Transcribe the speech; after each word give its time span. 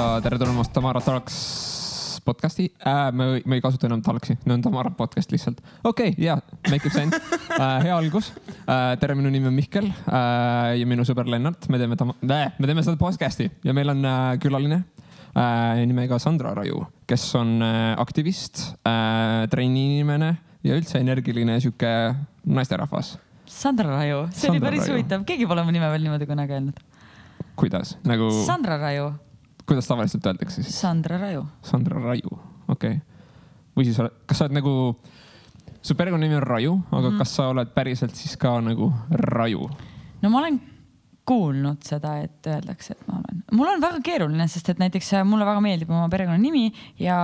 ja 0.00 0.20
tere 0.24 0.38
tulemast 0.40 0.72
Tamara 0.72 1.00
Talks 1.04 1.34
podcasti 2.24 2.70
äh,. 2.86 3.10
me, 3.12 3.24
me 3.44 3.58
ei 3.58 3.60
kasuta 3.64 3.88
enam 3.88 4.00
Talksi, 4.04 4.36
nüüd 4.46 4.54
on 4.54 4.62
Tamara 4.64 4.92
podcast 4.96 5.32
lihtsalt. 5.34 5.60
okei 5.84 6.14
okay,, 6.14 6.24
jaa, 6.24 6.38
make 6.72 6.88
ib 6.88 6.94
sense 6.94 7.18
äh,. 7.56 7.82
hea 7.84 7.92
algus 7.96 8.30
äh,. 8.64 8.96
tere, 9.02 9.16
minu 9.18 9.32
nimi 9.34 9.50
on 9.50 9.56
Mihkel 9.58 9.90
äh, 9.90 10.78
ja 10.80 10.88
minu 10.88 11.04
sõber 11.08 11.28
Lennart. 11.28 11.68
me 11.68 11.80
teeme 11.82 12.00
tam-, 12.00 12.14
me 12.22 12.40
teeme 12.70 12.86
seda 12.86 12.96
podcasti 13.00 13.50
ja 13.66 13.76
meil 13.76 13.92
on 13.92 14.00
äh, 14.08 14.32
külaline 14.40 14.80
äh, 15.34 15.84
nimega 15.84 16.20
Sandra 16.22 16.54
Raju, 16.56 16.86
kes 17.10 17.28
on 17.36 17.58
äh, 17.66 17.92
aktivist 18.00 18.70
äh,, 18.88 19.44
trenniinimene 19.52 20.34
ja 20.64 20.80
üldse 20.80 21.00
energiline 21.02 21.60
sihuke 21.60 21.96
naisterahvas. 22.48 23.18
Sandra 23.44 23.98
Raju, 23.98 24.28
see 24.30 24.46
Sandra 24.46 24.56
oli 24.56 24.68
päris 24.68 24.86
Raju. 24.86 24.96
huvitav, 24.96 25.26
keegi 25.28 25.48
pole 25.50 25.66
mu 25.66 25.74
nime 25.76 25.92
veel 25.92 26.08
niimoodi 26.08 26.30
kunagi 26.30 26.56
öelnud. 26.56 26.86
kuidas 27.60 27.98
nagu, 28.08 28.30
Sandra 28.46 28.80
Raju, 28.80 29.10
kuidas 29.70 29.86
tavaliselt 29.86 30.26
öeldakse 30.26 30.64
siis? 30.64 30.74
Sandra 30.80 31.18
Raju. 31.20 31.46
Sandra 31.66 32.02
Raju, 32.02 32.34
okei 32.68 32.98
okay. 32.98 33.00
või 33.76 33.86
siis 33.88 34.00
oled, 34.02 34.18
kas 34.26 34.40
sa 34.40 34.48
oled 34.48 34.58
nagu, 34.58 34.74
su 35.80 35.96
perekonnanimi 35.98 36.40
on 36.40 36.46
Raju, 36.46 36.74
aga 36.90 37.06
mm 37.06 37.22
kas 37.22 37.36
sa 37.38 37.48
oled 37.54 37.70
päriselt 37.76 38.18
siis 38.18 38.36
ka 38.40 38.56
nagu 38.64 38.90
Raju? 39.10 39.70
no 40.22 40.32
ma 40.32 40.42
olen 40.42 40.60
kuulnud 41.30 41.84
seda, 41.86 42.16
et 42.24 42.50
öeldakse, 42.50 42.96
et 42.96 43.06
ma 43.06 43.20
olen, 43.20 43.42
mul 43.54 43.70
on 43.70 43.82
väga 43.82 44.00
keeruline, 44.04 44.46
sest 44.50 44.72
et 44.72 44.80
näiteks 44.82 45.12
äh, 45.18 45.26
mulle 45.26 45.46
väga 45.46 45.62
meeldib 45.64 45.92
oma 45.94 46.08
perekonnanimi 46.10 46.64
ja 47.02 47.18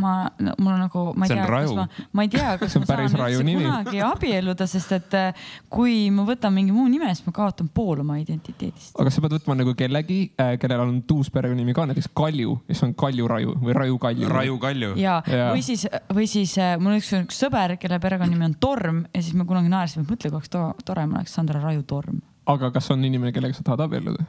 ma 0.00 0.14
no,, 0.40 0.54
mul 0.58 0.72
on 0.72 0.82
nagu, 0.86 1.04
ma 1.20 1.28
ei 1.28 1.34
tea, 1.34 1.46
kas 1.50 1.74
ma, 1.76 1.86
ma 2.16 2.26
ei 2.26 2.32
tea, 2.32 2.54
kas 2.62 2.76
ma 2.80 2.88
päris 2.88 3.14
saan 3.14 3.26
üldse 3.26 3.46
nimi. 3.46 3.66
kunagi 3.66 4.02
abielluda, 4.06 4.68
sest 4.70 4.96
et 4.96 5.18
äh, 5.18 5.50
kui 5.72 6.08
ma 6.14 6.24
võtan 6.28 6.54
mingi 6.56 6.74
muu 6.74 6.88
nime, 6.88 7.10
siis 7.12 7.26
ma 7.28 7.34
kaotan 7.36 7.68
pool 7.74 8.00
oma 8.04 8.16
identiteedist. 8.22 8.94
aga 9.00 9.12
sa 9.12 9.24
pead 9.24 9.36
võtma 9.38 9.58
nagu 9.60 9.76
kellegi, 9.78 10.20
kellel 10.62 10.86
on 10.86 10.96
uus 11.20 11.30
perekonnanimi 11.34 11.76
ka, 11.76 11.86
näiteks 11.90 12.10
Kalju, 12.16 12.56
kes 12.68 12.84
on 12.86 12.94
Kalju 12.98 13.28
Raju 13.30 13.58
või 13.60 13.76
Raju 13.76 14.00
Kalju. 14.02 14.28
Raju 14.30 14.58
Kalju. 14.62 14.90
ja, 15.00 15.20
Jaa. 15.26 15.50
või 15.52 15.64
siis, 15.66 15.86
või 16.14 16.26
siis 16.30 16.56
äh, 16.58 16.74
mul 16.80 16.94
on 16.94 17.02
üks, 17.02 17.12
üks 17.20 17.44
sõber, 17.44 17.76
kelle 17.80 18.00
perekonnanimi 18.02 18.48
on 18.48 18.56
Torm 18.62 19.04
ja 19.12 19.22
siis 19.22 19.36
me 19.36 19.46
kunagi 19.48 19.72
naersime, 19.72 20.06
et 20.06 20.12
mõtle, 20.12 20.32
kui 20.32 20.40
oleks 20.40 20.52
to 20.52 20.64
tore, 20.86 21.06
ma 21.10 21.20
oleks 21.20 21.36
Sandra 21.36 21.62
Raju 21.62 21.84
Torm. 21.88 22.20
Aga 22.54 22.70
kas 22.74 22.90
on 22.94 23.04
inimene, 23.04 23.32
kellega 23.36 23.56
sa 23.56 23.66
tahad 23.66 23.86
abielluda? 23.86 24.26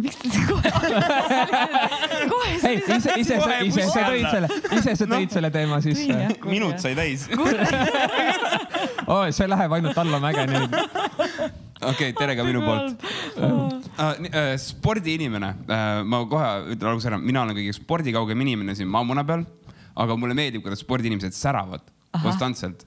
miks 0.00 0.16
te 0.16 0.42
kohe, 0.48 0.70
kohe 2.32 2.50
ei, 2.68 2.78
ise, 2.78 3.14
ise, 3.20 3.38
ise, 3.66 3.86
sa 3.92 4.04
tõid 4.06 4.26
selle, 4.28 4.50
ise 4.78 4.94
sa 4.98 5.08
tõid 5.10 5.34
selle 5.34 5.50
teema 5.54 5.80
sisse. 5.84 6.18
minut 6.48 6.80
sai 6.82 6.96
täis. 6.98 7.26
oi, 9.18 9.30
see 9.36 9.48
läheb 9.50 9.76
ainult 9.76 10.00
allamäge 10.00 10.46
nüüd. 10.50 10.76
okei, 11.92 12.12
tere 12.16 12.36
ka 12.38 12.46
minu 12.46 12.64
poolt. 12.64 13.06
spordiinimene, 14.64 15.54
ma 16.08 16.22
kohe 16.30 16.52
ütlen 16.74 16.92
alguses 16.92 17.10
ära, 17.12 17.20
mina 17.22 17.44
olen 17.44 17.58
kõige 17.58 17.76
spordikaugem 17.76 18.46
inimene 18.46 18.76
siin 18.78 18.90
maamuna 18.90 19.26
peal, 19.28 19.44
aga 20.00 20.16
mulle 20.16 20.36
meeldib, 20.38 20.64
kuidas 20.64 20.84
spordiinimesed 20.84 21.36
säravad 21.36 21.84
Ahah. 21.84 22.24
konstantselt. 22.24 22.86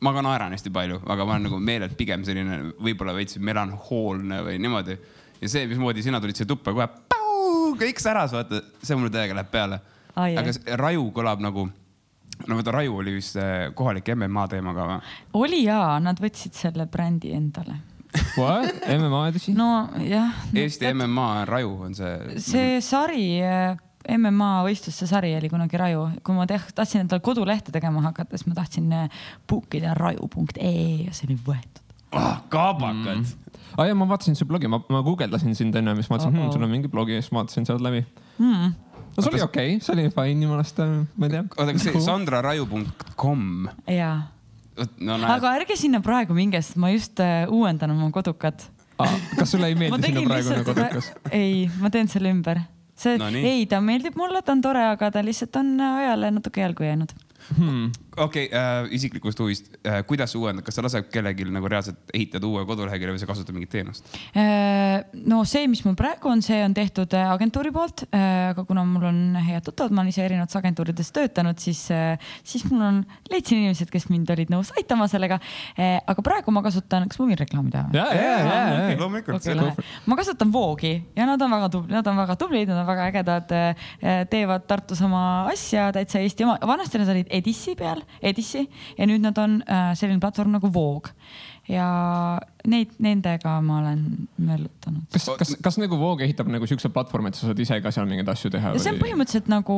Ma 0.00 0.12
ka 0.16 0.22
naeran 0.24 0.54
hästi 0.56 0.72
palju, 0.72 1.00
aga 1.06 1.26
ma 1.26 1.36
olen 1.36 1.48
nagu 1.48 1.60
meelelt 1.62 1.96
pigem 1.98 2.24
selline 2.24 2.72
võib-olla 2.80 3.14
veits 3.16 3.38
melanhoolne 3.38 4.40
või 4.46 4.60
niimoodi. 4.62 4.96
ja 5.40 5.48
see, 5.48 5.66
mismoodi 5.68 6.04
sina 6.04 6.20
tulid 6.20 6.38
siia 6.38 6.48
tuppa 6.48 6.72
kohe, 6.76 6.88
kõik 7.80 8.00
säras, 8.02 8.32
vaata, 8.36 8.62
see 8.82 8.96
mulle 8.96 9.12
täiega 9.14 9.36
läheb 9.36 9.52
peale. 9.52 9.80
Aga 10.16 10.54
Raju 10.80 11.06
kõlab 11.16 11.44
nagu, 11.44 11.68
no 12.46 12.58
vaata 12.58 12.74
Raju 12.74 12.98
oli 13.02 13.14
vist 13.18 13.36
see 13.36 13.70
kohalik 13.76 14.08
MMA 14.16 14.48
teema 14.52 14.74
ka 14.76 14.88
või? 14.88 15.14
oli 15.44 15.62
jaa, 15.66 15.94
nad 16.02 16.20
võtsid 16.20 16.56
selle 16.56 16.88
brändi 16.90 17.34
endale. 17.36 17.78
What? 18.34 18.82
MMA 18.90 19.20
edasi? 19.30 19.54
nojah. 19.54 20.42
Eesti 20.56 20.90
MMA 20.96 21.28
Raju 21.48 21.76
on 21.86 21.94
see. 21.94 22.40
see 22.42 22.80
sari, 22.84 23.24
MMA 24.08 24.50
võistluste 24.64 25.06
sari 25.08 25.34
oli 25.36 25.50
kunagi 25.52 25.78
Raju, 25.80 26.06
kui 26.24 26.36
ma 26.36 26.46
tahtsin 26.48 27.02
endale 27.04 27.22
kodulehte 27.24 27.72
tegema 27.74 28.02
hakata, 28.08 28.38
siis 28.38 28.48
ma 28.48 28.56
tahtsin 28.56 28.88
book 29.48 29.76
ida 29.76 29.94
raju.ee 29.98 31.06
ja 31.06 31.14
see 31.16 31.28
oli 31.28 31.38
võetud. 31.46 31.84
oh,. 32.16 32.40
kaabakad 32.52 33.20
mm.. 33.20 33.54
aa 33.76 33.90
jaa, 33.90 33.98
ma 33.98 34.08
vaatasin 34.10 34.38
su 34.38 34.48
blogi, 34.48 34.70
ma, 34.70 34.80
ma 34.88 35.02
guugeldasin 35.06 35.54
sind 35.58 35.76
enne, 35.76 35.94
siis 36.00 36.10
ma 36.10 36.16
mõtlesin 36.16 36.32
Oh-oh. 36.32 36.46
hmm,, 36.46 36.56
sul 36.56 36.66
on 36.66 36.72
mingi 36.72 36.90
blogi 36.92 37.18
ja 37.18 37.22
siis 37.22 37.34
ma 37.34 37.42
vaatasin 37.42 37.68
sealt 37.68 37.84
läbi 37.84 38.06
Mm. 38.40 38.72
no 39.16 39.22
see 39.22 39.28
oli 39.34 39.42
okei 39.44 39.74
okay,, 39.74 39.80
see 39.84 39.92
oli 39.92 40.08
fine 40.08 40.38
minu 40.38 40.54
meelest, 40.54 40.78
ma 40.80 41.28
ei 41.28 41.32
tea. 41.34 41.42
oota, 41.44 41.72
kas 41.76 41.82
see 41.84 42.00
sandraraju.com? 42.06 43.42
jaa, 43.84 44.14
no 44.80 45.18
näed, 45.20 45.32
aga 45.34 45.54
ärge 45.60 45.76
sinna 45.76 46.00
praegu 46.00 46.32
minge, 46.36 46.62
sest 46.64 46.80
ma 46.80 46.88
just 46.94 47.20
äh, 47.20 47.44
uuendan 47.52 47.92
oma 47.92 48.08
kodukat 48.16 48.64
kas 49.36 49.50
sulle 49.50 49.70
ei 49.70 49.76
meeldi 49.78 50.08
sinu 50.08 50.24
praegune 50.24 50.56
lihtsalt, 50.56 50.70
kodukas? 50.72 51.10
ei, 51.36 51.66
ma 51.80 51.92
teen 51.92 52.08
selle 52.10 52.32
ümber. 52.32 52.62
See 53.00 53.16
No 53.20 53.30
ei, 53.32 53.64
ta 53.70 53.80
meeldib 53.84 54.18
mulle, 54.20 54.42
ta 54.44 54.52
on 54.56 54.62
tore, 54.64 54.84
aga 54.92 55.10
ta 55.14 55.24
lihtsalt 55.24 55.56
on 55.60 55.74
ajale 55.86 56.30
natuke 56.36 56.62
jalgu 56.64 56.86
jäänud. 56.86 57.14
Hmm. 57.56 57.90
Okei 58.16 58.48
äh,, 58.52 58.88
isiklikust 58.96 59.38
huvist 59.40 59.70
äh,, 59.86 60.00
kuidas 60.06 60.34
uuendad, 60.38 60.64
kas 60.66 60.76
sa 60.78 60.84
lased 60.84 61.10
kellelgi 61.12 61.46
nagu 61.50 61.68
reaalselt 61.70 62.12
ehitada 62.14 62.48
uue 62.48 62.64
kodulehekülje 62.68 63.14
või 63.14 63.22
sa 63.22 63.28
kasutad 63.30 63.56
mingit 63.56 63.72
teenust? 63.74 64.10
Äh, 64.34 65.04
no 65.30 65.42
see, 65.48 65.66
mis 65.70 65.82
mul 65.86 65.96
praegu 65.98 66.30
on, 66.32 66.42
see 66.44 66.60
on 66.64 66.74
tehtud 66.76 67.14
äh, 67.16 67.30
agentuuri 67.30 67.72
poolt, 67.74 68.04
aga 68.10 68.64
kuna 68.66 68.84
mul 68.86 69.06
on 69.10 69.20
head 69.46 69.64
tuttavad, 69.66 69.94
ma 69.94 70.02
olen 70.02 70.12
ise 70.12 70.24
erinevates 70.24 70.58
agentuurides 70.58 71.12
töötanud, 71.14 71.58
siis, 71.62 71.82
siis 72.46 72.64
mul 72.70 72.82
on, 72.86 73.00
leidsin 73.30 73.60
inimesed, 73.60 73.90
kes 73.92 74.08
mind 74.10 74.30
olid 74.34 74.50
nõus 74.52 74.72
aitama 74.78 75.06
sellega. 75.10 75.38
aga 75.78 76.24
praegu 76.24 76.52
ma 76.54 76.62
kasutan, 76.64 77.06
kas 77.10 77.20
ma 77.20 77.28
võin 77.28 77.40
reklaami 77.40 77.74
teha? 77.74 77.86
ja, 77.96 78.06
ja, 78.16 78.32
ja, 78.40 78.58
ja. 78.90 78.98
loomulikult 79.00 79.84
ma 80.10 80.18
kasutan 80.18 80.52
Voogi 80.52 80.92
ja 81.16 81.26
nad 81.28 81.42
on 81.42 81.52
väga 81.54 81.70
tublid, 81.72 81.94
nad 81.94 82.10
on 82.10 82.20
väga 82.20 82.36
tublid, 82.40 82.70
nad 82.70 82.82
on 82.82 82.88
väga 82.88 83.08
ägedad, 83.10 83.54
teevad 84.32 84.66
Tartus 84.70 85.02
oma 85.06 85.22
asja 85.50 85.90
täitsa 85.94 86.20
Eesti 86.22 86.46
oma, 86.46 86.58
vanasti 86.66 87.00
nad 87.00 87.12
olid 87.12 87.30
Edissi 87.40 87.74
peal, 87.78 87.99
Edissi. 88.22 88.66
Ja 88.98 89.06
nüüd 89.06 89.24
nad 89.24 89.38
on 89.38 89.60
äh, 89.66 89.92
selline 89.98 90.20
platvorm 90.20 90.56
nagu 90.58 90.72
Voog 90.74 91.12
ja 91.70 92.40
neid, 92.68 92.92
nendega 93.02 93.56
ma 93.64 93.78
olen 93.80 94.02
möllutanud. 94.40 95.06
kas, 95.12 95.28
kas, 95.40 95.54
kas 95.62 95.78
nagu 95.80 95.98
Voog 96.00 96.24
ehitab 96.26 96.50
nagu 96.52 96.68
siukse 96.68 96.90
platvormi, 96.92 97.32
et 97.32 97.38
sa 97.38 97.48
saad 97.50 97.62
ise 97.62 97.80
ka 97.84 97.92
seal 97.94 98.08
mingeid 98.10 98.28
asju 98.32 98.52
teha? 98.52 98.74
see 98.80 98.92
on 98.92 99.00
põhimõtteliselt 99.00 99.48
nagu, 99.52 99.76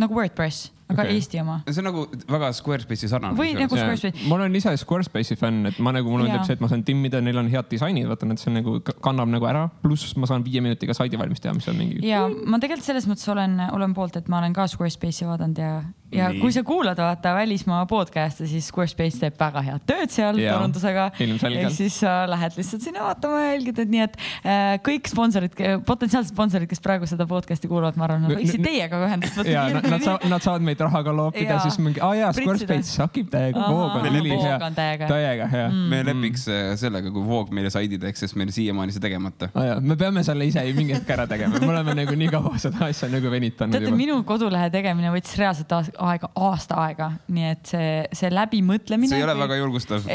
nagu 0.00 0.18
WordPress, 0.18 0.70
aga 0.88 1.04
okay. 1.04 1.18
Eesti 1.18 1.40
oma. 1.42 1.58
see 1.68 1.82
on 1.82 1.88
nagu 1.90 2.04
väga 2.30 2.50
Squarespace'i 2.56 3.10
sarnane. 3.10 3.36
Või 3.38 3.52
nagu- 3.56 3.76
Squarespace. 3.76 4.24
ma 4.28 4.38
olen 4.38 4.56
ise 4.58 4.74
Squarespace'i 4.80 5.38
fänn, 5.40 5.68
et 5.70 5.78
ma 5.84 5.92
nagu, 5.94 6.10
mulle 6.10 6.28
meeldib 6.28 6.46
see, 6.48 6.56
et 6.58 6.64
ma 6.64 6.70
saan 6.70 6.84
timmida, 6.86 7.20
neil 7.24 7.38
on 7.42 7.50
head 7.52 7.68
disainid, 7.70 8.08
vaatan, 8.10 8.32
et 8.34 8.42
see 8.42 8.50
on 8.52 8.58
nagu 8.60 8.78
kannab 9.04 9.30
nagu 9.30 9.48
ära, 9.50 9.66
pluss 9.82 10.16
ma 10.16 10.30
saan 10.30 10.46
viie 10.46 10.62
minutiga 10.64 10.96
saidi 10.96 11.20
valmis 11.20 11.44
teha, 11.44 11.54
mis 11.58 11.68
on 11.70 11.78
mingi. 11.78 12.02
ja 12.08 12.24
ma 12.28 12.60
tegelikult 12.62 12.88
selles 12.88 13.08
mõttes 13.10 13.28
olen, 13.32 13.60
olen 13.76 13.94
poolt, 13.94 14.16
et 14.20 14.28
ma 14.32 14.40
olen 14.42 14.56
ka 14.56 14.66
Squarespace'i 14.70 15.28
vaadanud 15.28 15.60
ja, 15.60 15.72
ja 16.14 16.30
Nii. 16.32 16.40
kui 16.40 16.52
sa 16.56 16.64
kuulad 16.66 16.98
vaata 16.98 17.34
välismaa 17.36 17.84
podcast'e, 17.90 18.48
siis 18.48 18.70
Squarespace 18.72 19.20
teeb 19.20 19.36
väga 19.40 19.64
head 19.66 19.84
tööd 19.88 20.14
seal 20.14 20.40
turundusega. 20.40 21.10
ilmselgelt. 21.20 21.68
ehk 21.68 21.76
siis 21.76 22.00
sa 22.08 22.16
lähed 22.30 22.56
lihtsalt 22.58 22.84
sinna 22.84 23.04
vaatama 23.06 23.40
ja 23.42 23.52
jälgid, 23.54 23.80
et 23.84 23.92
nii, 23.92 24.04
et 24.06 24.16
äh, 24.18 24.74
kõik 24.84 25.08
sponsorid, 25.10 25.56
potentsiaalsed 25.86 26.32
sponsorid, 26.34 26.68
kes 26.70 26.82
praegu 26.84 27.08
seda 27.10 27.26
podcast'i 27.28 27.70
kuulavad, 27.70 27.98
ma 28.00 28.06
arvan, 28.08 28.26
nad 28.26 28.36
võiksid 28.38 28.64
teiega 28.64 29.00
ühendust 29.06 29.38
võtta. 29.40 29.52
ja 29.52 29.66
nad, 29.74 29.88
nad 29.92 30.04
saavad, 30.04 30.26
nad 30.34 30.44
saavad 30.44 30.66
meid 30.68 30.82
rahaga 30.84 31.14
loopida, 31.14 31.58
siis 31.64 31.78
mingi, 31.82 32.02
aa 32.04 32.14
jaa. 32.18 32.32
Squarespace 32.38 32.94
sakib 32.94 33.30
täiega, 33.32 33.68
Voog 33.68 33.98
on 33.98 34.08
ülihea 34.22 34.58
täiega. 34.76 35.08
täiega 35.10 35.48
hea 35.52 35.66
mm.. 35.68 35.88
me 35.92 36.02
lepiks 36.06 36.46
äh, 36.52 36.72
sellega, 36.80 37.12
kui 37.14 37.26
Voog 37.28 37.52
meile 37.54 37.72
saidi 37.74 38.00
teeks, 38.00 38.24
sest 38.24 38.38
meil 38.40 38.52
siiamaani 38.54 38.94
see 38.94 39.04
tegemata. 39.04 39.50
Me 39.84 39.96
peame 40.00 40.24
selle 40.26 40.48
ise 40.48 40.64
ju 40.68 40.76
mingi 40.76 40.96
hetk 40.96 41.12
ära 41.16 41.28
tegema, 41.30 41.60
me 41.60 41.72
oleme 41.72 41.96
nagu 42.02 42.16
nii 42.18 42.30
kaua 42.32 42.56
seda 42.62 42.88
asja 42.88 43.10
nagu 43.12 43.32
venitanud 43.32 43.76
teate, 43.76 43.94
minu 43.98 44.20
kodulehe 44.28 44.70
tegemine 44.72 45.12
võttis 45.14 45.36
reaalselt 45.40 45.74
aega, 45.74 46.30
aasta 46.48 46.78
aega, 46.86 47.10
nii 47.34 47.50
et 47.52 47.72
see, 47.72 47.92
see 48.16 48.32
läbimõtlemine. 48.32 49.10
see 49.12 49.20
ei 49.20 49.26
ole 49.26 49.36
väga 49.38 49.58
julgustav. 49.60 50.06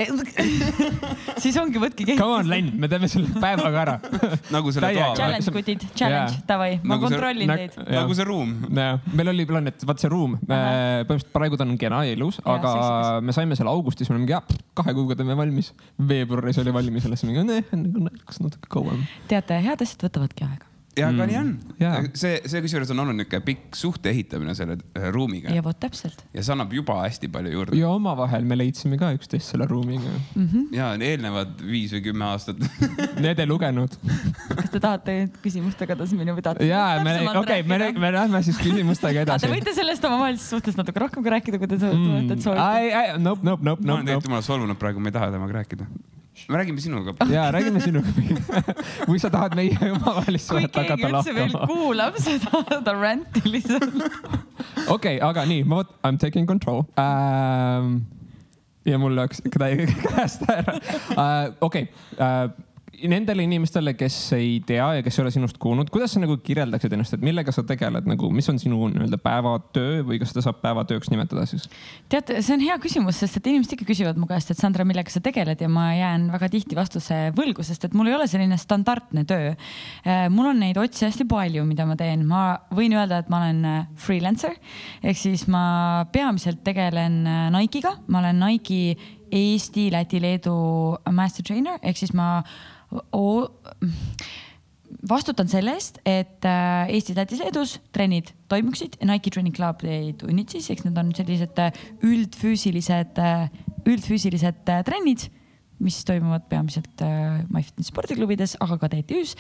siis 1.44 1.57
ongi, 1.62 1.81
võtke 1.83 2.18
Come 2.18 2.38
on, 2.39 2.50
Len, 2.51 2.71
me 2.80 2.89
teeme 2.91 3.07
selle 3.12 3.30
päevaga 3.44 3.81
ära. 3.83 3.95
nagu 4.56 4.74
selle 4.75 4.89
toa, 4.95 5.12
Challenge 5.19 5.53
kutid, 5.57 5.85
challenge 5.94 6.41
davai, 6.50 6.80
ma 6.83 6.95
Nagu 6.95 7.07
see- 7.07 7.13
kontrollin 7.18 7.51
Nä- 7.51 7.57
teid. 7.62 7.77
Nagu 7.94 8.18
see 8.18 8.27
ruum. 8.30 8.51
meil 9.13 9.33
oli 9.33 9.45
plaan, 9.50 9.69
et 9.71 9.85
vaat 9.88 10.03
see 10.03 10.12
ruum, 10.12 10.35
põhimõtteliselt 10.47 11.31
praegu 11.35 11.59
ta 11.59 11.68
on 11.68 11.77
kena 11.81 12.03
ja 12.07 12.18
ilus, 12.18 12.41
aga 12.44 12.74
seksikas. 12.75 13.24
me 13.30 13.38
saime 13.39 13.59
selle 13.59 13.74
augustis, 13.74 14.09
me 14.09 14.18
olime 14.18 14.25
mingi, 14.27 14.35
jah, 14.38 14.68
kahe 14.80 14.94
kuuga 14.97 15.18
teeme 15.19 15.38
valmis. 15.39 15.74
veebruaris 16.13 16.59
oli 16.63 16.74
valmis 16.75 17.06
alles 17.09 17.24
mingi, 17.30 17.45
läks 18.09 18.44
natuke 18.44 18.69
kauem. 18.74 19.06
teate, 19.31 19.59
head 19.63 19.81
asjad 19.86 20.07
võtavadki 20.09 20.47
aega 20.50 20.72
ja 20.97 21.09
aga 21.09 21.25
nii 21.29 21.37
on 21.39 21.51
see, 22.13 22.37
see 22.49 22.61
kusjuures 22.63 22.91
on 22.93 23.01
olnud 23.03 23.17
niisugune 23.17 23.45
pikk 23.47 23.77
suhte 23.77 24.11
ehitamine 24.11 24.53
selle 24.57 24.77
äh, 24.97 25.07
ruumiga 25.13 25.53
ja 25.53 25.63
vot 25.65 25.79
täpselt. 25.81 26.21
ja 26.35 26.43
see 26.43 26.53
annab 26.53 26.73
juba 26.75 26.99
hästi 27.01 27.29
palju 27.33 27.53
juurde. 27.55 27.79
ja 27.79 27.89
omavahel 27.93 28.45
me 28.49 28.57
leidsime 28.59 28.99
ka 29.01 29.09
üksteist 29.17 29.53
selle 29.53 29.67
ruumiga. 29.69 30.13
ja 30.75 30.91
eelnevad 30.93 31.63
viis 31.65 31.93
või 31.95 32.03
kümme 32.09 32.27
aastat. 32.29 32.61
Need 33.23 33.41
ei 33.41 33.49
lugenud. 33.49 33.97
kas 34.53 34.69
te 34.73 34.79
tahate 34.79 35.17
küsimustega 35.43 35.97
edasi 35.97 36.19
minna 36.19 36.37
või 36.37 36.45
tahate? 36.45 36.69
ja 36.69 36.85
me, 37.03 37.17
okei, 37.41 37.65
me, 37.67 37.79
me 37.97 38.13
lähme 38.17 38.43
siis 38.45 38.59
küsimustega 38.61 39.23
Te 39.23 39.27
edasi. 39.27 39.51
võite 39.51 39.75
sellest 39.75 40.09
omavahelisest 40.09 40.57
suhtest 40.57 40.79
natuke 40.79 41.01
rohkem 41.03 41.25
ka 41.25 41.37
rääkida, 41.37 41.61
kui 41.61 41.71
te 41.71 41.81
soovite, 41.81 42.39
soovite. 42.43 42.67
ei, 42.79 42.91
ei, 42.91 43.15
nope, 43.17 43.45
nope, 43.45 43.65
nope, 43.65 43.81
ma 43.81 43.95
nope, 43.95 43.97
olen 43.97 44.11
tegelikult 44.11 44.29
nope. 44.29 44.29
jumala 44.29 44.49
solvunud 44.51 44.81
praegu, 44.81 45.01
ma 45.01 45.09
ei 45.09 45.17
taha 45.17 45.31
temaga 45.33 45.61
rääkida. 45.61 45.89
Me 46.50 46.57
räägime 46.57 46.81
sinuga. 46.81 47.13
ja 47.31 47.51
räägime 47.51 47.81
sinuga. 47.81 48.07
või 49.09 49.19
sa 49.21 49.30
tahad 49.33 49.56
meie 49.56 49.77
omavahelist 49.91 50.50
kui 50.50 50.63
suhet 50.63 50.74
keegi 50.74 50.89
hakata 50.89 51.12
üldse 51.12 51.35
veel 51.35 51.53
lahkama? 51.53 51.68
kuulab 51.69 52.18
seda, 52.21 52.63
seda 52.69 52.95
rant'i 52.97 53.44
lihtsalt. 53.45 53.95
okei, 54.95 55.19
aga 55.24 55.45
nii, 55.50 55.63
ma 55.63 55.81
vot, 55.81 55.94
I 56.03 56.12
m 56.12 56.19
taking 56.21 56.50
control 56.50 56.83
ähm,. 57.00 58.03
ja 58.85 59.00
mul 59.00 59.15
läks 59.15 59.44
käest 59.53 60.45
ära 60.50 60.77
äh,. 61.15 61.53
okei 61.62 61.88
äh, 62.18 62.50
nendele 63.09 63.43
inimestele, 63.47 63.93
kes 63.97 64.15
ei 64.37 64.57
tea 64.65 64.85
ja 64.97 65.03
kes 65.05 65.17
ei 65.17 65.23
ole 65.23 65.31
sinust 65.33 65.57
kuulnud, 65.61 65.89
kuidas 65.93 66.13
sa 66.15 66.21
nagu 66.21 66.37
kirjeldaksid 66.45 66.93
ennast, 66.95 67.15
et 67.17 67.23
millega 67.25 67.53
sa 67.55 67.63
tegeled 67.67 68.07
nagu, 68.09 68.29
mis 68.33 68.47
on 68.51 68.59
sinu 68.61 68.89
nii-öelda 68.91 69.19
päevatöö 69.23 70.03
või 70.07 70.19
kas 70.21 70.33
seda 70.33 70.45
saab 70.45 70.59
päevatööks 70.63 71.09
nimetada 71.11 71.45
siis? 71.49 71.65
tead, 72.11 72.29
see 72.39 72.55
on 72.55 72.63
hea 72.63 72.77
küsimus, 72.83 73.19
sest 73.23 73.39
et 73.39 73.49
inimesed 73.51 73.75
ikka 73.75 73.87
küsivad 73.89 74.19
mu 74.21 74.29
käest, 74.29 74.53
et 74.53 74.61
Sandra, 74.61 74.85
millega 74.87 75.11
sa 75.13 75.23
tegeled 75.23 75.63
ja 75.63 75.69
ma 75.71 75.89
jään 75.97 76.29
väga 76.33 76.51
tihti 76.53 76.77
vastuse 76.77 77.19
võlgu, 77.37 77.65
sest 77.65 77.89
et 77.89 77.97
mul 77.97 78.11
ei 78.11 78.17
ole 78.17 78.27
selline 78.29 78.59
standardne 78.61 79.25
töö. 79.29 79.55
mul 80.33 80.51
on 80.51 80.61
neid 80.63 80.77
otsi 80.79 81.07
hästi 81.07 81.27
palju, 81.29 81.65
mida 81.67 81.87
ma 81.89 81.97
teen, 81.99 82.27
ma 82.29 82.43
võin 82.73 82.95
öelda, 82.95 83.23
et 83.23 83.33
ma 83.33 83.41
olen 83.43 83.65
äh, 83.67 83.81
freelancer 83.99 84.55
ehk 85.03 85.17
siis 85.19 85.47
ma 85.51 86.05
peamiselt 86.13 86.63
tegelen 86.65 87.23
äh, 87.27 87.49
Nike'iga, 87.53 87.97
ma 88.07 88.21
olen 88.23 88.39
Nike'i 88.43 88.95
Eesti, 89.33 89.87
Läti, 89.91 90.21
Leedu 90.21 90.53
master 91.11 91.45
trainer 91.45 91.81
ehk 91.81 91.97
siis 91.97 92.13
ma 92.13 92.43
vastutan 95.09 95.49
selle 95.51 95.75
eest, 95.77 95.99
et 96.07 96.45
äh, 96.47 96.89
Eestis, 96.93 97.17
Lätis, 97.17 97.41
Leedus 97.43 97.77
trennid 97.95 98.31
toimuksid, 98.51 98.97
Nike 99.03 99.31
Training 99.33 99.55
Club 99.55 99.83
ei 99.87 100.13
tunnid 100.19 100.53
siis, 100.53 100.69
eks 100.71 100.85
need 100.85 100.99
on 100.99 101.11
sellised 101.17 101.59
äh, 101.61 101.79
üldfüüsilised, 102.05 103.23
üldfüüsilised 103.89 104.69
äh, 104.71 104.83
trennid, 104.87 105.27
mis 105.83 105.97
toimuvad 106.07 106.45
peamiselt 106.47 107.01
MyFitness 107.51 107.89
spordiklubides, 107.91 108.53
aga 108.63 108.77
ka 108.79 108.87
TTÜ-s. 108.93 109.33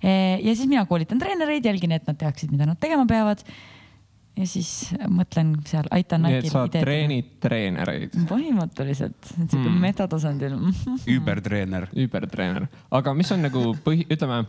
ja 0.00 0.54
siis 0.54 0.70
mina 0.70 0.86
koolitan 0.88 1.20
treenereid, 1.20 1.66
jälgin, 1.66 1.92
et 1.92 2.06
nad 2.08 2.16
teaksid, 2.16 2.54
mida 2.54 2.64
nad 2.70 2.78
tegema 2.80 3.04
peavad. 3.10 3.42
Ja 4.38 4.46
siis 4.48 4.70
mõtlen 5.10 5.54
seal, 5.68 5.88
aitan 5.94 6.24
nii 6.24 6.40
et 6.40 6.50
sa 6.52 6.64
treenid 6.72 7.36
treenereid, 7.42 8.16
põhimõtteliselt, 8.30 9.32
sihuke 9.36 9.68
Mm. 9.68 9.80
metatasandil. 9.82 10.58
übertreener. 11.18 11.88
übertreener, 11.96 12.68
aga 12.90 13.14
mis 13.14 13.32
on 13.32 13.42
nagu 13.48 13.64
põhi, 13.84 14.06
ütleme, 14.10 14.44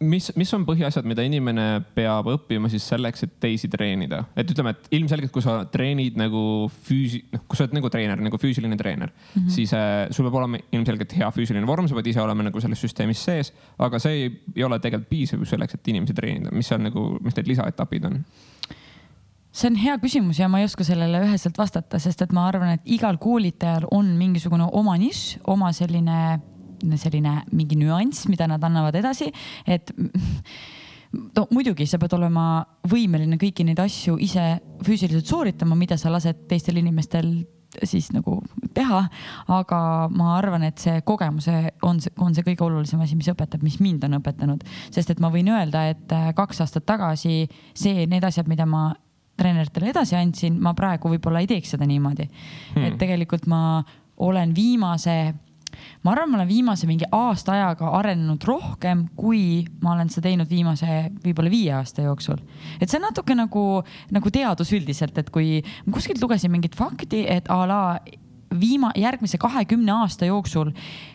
mis, 0.00 0.30
mis 0.38 0.52
on 0.56 0.64
põhiasjad, 0.66 1.06
mida 1.08 1.24
inimene 1.26 1.66
peab 1.96 2.28
õppima 2.32 2.70
siis 2.72 2.86
selleks, 2.88 3.26
et 3.26 3.34
teisi 3.42 3.68
treenida, 3.72 4.22
et 4.36 4.50
ütleme, 4.50 4.72
et 4.74 4.88
ilmselgelt, 4.98 5.32
kui 5.34 5.44
sa 5.44 5.58
treenid 5.70 6.16
nagu 6.18 6.70
füüsi-, 6.88 7.24
noh, 7.34 7.44
kui 7.48 7.58
sa 7.58 7.66
oled 7.66 7.76
nagu 7.78 7.90
treener, 7.92 8.22
nagu 8.24 8.40
füüsiline 8.40 8.78
treener 8.80 9.12
mm. 9.12 9.42
-hmm. 9.42 9.52
siis 9.58 9.74
äh, 9.76 10.08
sul 10.10 10.28
peab 10.28 10.40
olema 10.40 10.62
ilmselgelt 10.72 11.12
hea 11.18 11.30
füüsiline 11.30 11.66
vorm, 11.66 11.88
sa 11.88 11.98
pead 11.98 12.10
ise 12.14 12.24
olema 12.24 12.48
nagu 12.48 12.60
selles 12.60 12.80
süsteemis 12.80 13.24
sees, 13.24 13.52
aga 13.78 13.98
see 13.98 14.16
ei, 14.24 14.32
ei 14.56 14.64
ole 14.64 14.78
tegelikult 14.78 15.10
piisav 15.10 15.44
selleks, 15.44 15.74
et 15.74 15.88
inimesi 15.92 16.14
treenida, 16.14 16.50
mis 16.52 16.68
seal 16.68 16.82
nagu, 16.82 17.18
mis 17.20 17.36
need 17.36 17.52
lisaetapid 17.52 18.10
on? 18.10 18.24
See 19.54 19.70
on 19.70 19.78
hea 19.78 19.94
küsimus 20.02 20.40
ja 20.40 20.48
ma 20.50 20.60
ei 20.60 20.68
oska 20.68 20.86
sellele 20.86 21.22
üheselt 21.28 21.58
vastata, 21.58 22.00
sest 22.02 22.24
et 22.24 22.34
ma 22.34 22.48
arvan, 22.50 22.74
et 22.74 22.88
igal 22.96 23.18
koolitajal 23.22 23.86
on 23.94 24.10
mingisugune 24.18 24.66
oma 24.74 24.96
nišš, 25.00 25.40
oma 25.54 25.70
selline, 25.76 26.18
selline 27.00 27.40
mingi 27.54 27.78
nüanss, 27.78 28.26
mida 28.30 28.48
nad 28.50 28.64
annavad 28.66 28.98
edasi, 28.98 29.30
et 29.66 29.94
no 31.38 31.46
muidugi 31.54 31.86
sa 31.86 32.00
pead 32.02 32.16
olema 32.18 32.64
võimeline 32.90 33.38
kõiki 33.40 33.66
neid 33.66 33.80
asju 33.82 34.18
ise 34.22 34.56
füüsiliselt 34.84 35.30
sooritama, 35.30 35.78
mida 35.78 35.98
sa 36.00 36.12
lased 36.12 36.48
teistel 36.50 36.82
inimestel 36.82 37.36
siis 37.82 38.10
nagu 38.14 38.38
teha, 38.74 39.00
aga 39.50 39.78
ma 40.14 40.34
arvan, 40.36 40.62
et 40.66 40.78
see 40.82 41.00
kogemus 41.06 41.48
on, 41.82 41.98
on 42.22 42.34
see 42.34 42.46
kõige 42.46 42.62
olulisem 42.66 43.02
asi, 43.02 43.16
mis 43.18 43.30
õpetab, 43.32 43.64
mis 43.66 43.80
mind 43.82 44.06
on 44.06 44.18
õpetanud, 44.20 44.62
sest 44.94 45.10
et 45.10 45.22
ma 45.22 45.30
võin 45.34 45.50
öelda, 45.50 45.88
et 45.94 46.14
äh, 46.14 46.28
kaks 46.38 46.62
aastat 46.62 46.86
tagasi 46.86 47.48
see, 47.74 48.06
need 48.10 48.26
asjad, 48.26 48.50
mida 48.50 48.66
ma 48.68 48.92
treeneritele 49.40 49.90
edasi 49.92 50.16
andsin, 50.18 50.58
ma 50.62 50.74
praegu 50.78 51.10
võib-olla 51.14 51.42
ei 51.42 51.50
teeks 51.50 51.74
seda 51.74 51.88
niimoodi 51.88 52.28
hmm.. 52.28 52.84
et 52.86 52.98
tegelikult 53.00 53.48
ma 53.50 53.82
olen 54.24 54.52
viimase, 54.54 55.16
ma 56.06 56.12
arvan, 56.12 56.30
ma 56.30 56.38
olen 56.38 56.48
viimase 56.48 56.86
mingi 56.86 57.08
aasta 57.10 57.56
ajaga 57.56 57.90
arenenud 57.98 58.44
rohkem, 58.46 59.08
kui 59.18 59.64
ma 59.82 59.96
olen 59.96 60.12
seda 60.12 60.28
teinud 60.28 60.50
viimase 60.50 61.00
võib-olla 61.24 61.50
viie 61.50 61.72
aasta 61.74 62.06
jooksul. 62.06 62.42
et 62.78 62.88
see 62.88 63.00
on 63.00 63.08
natuke 63.08 63.34
nagu, 63.38 63.64
nagu 64.14 64.34
teadus 64.34 64.70
üldiselt, 64.76 65.18
et 65.18 65.32
kui 65.34 65.58
ma 65.86 65.96
kuskilt 65.98 66.22
lugesin 66.22 66.54
mingit 66.54 66.78
fakti, 66.78 67.24
et 67.26 67.50
a 67.50 67.64
la 67.66 67.82
viima-, 68.60 68.92
järgmise 68.98 69.38
kahekümne 69.40 69.92
aasta 69.92 70.28
jooksul 70.28 70.72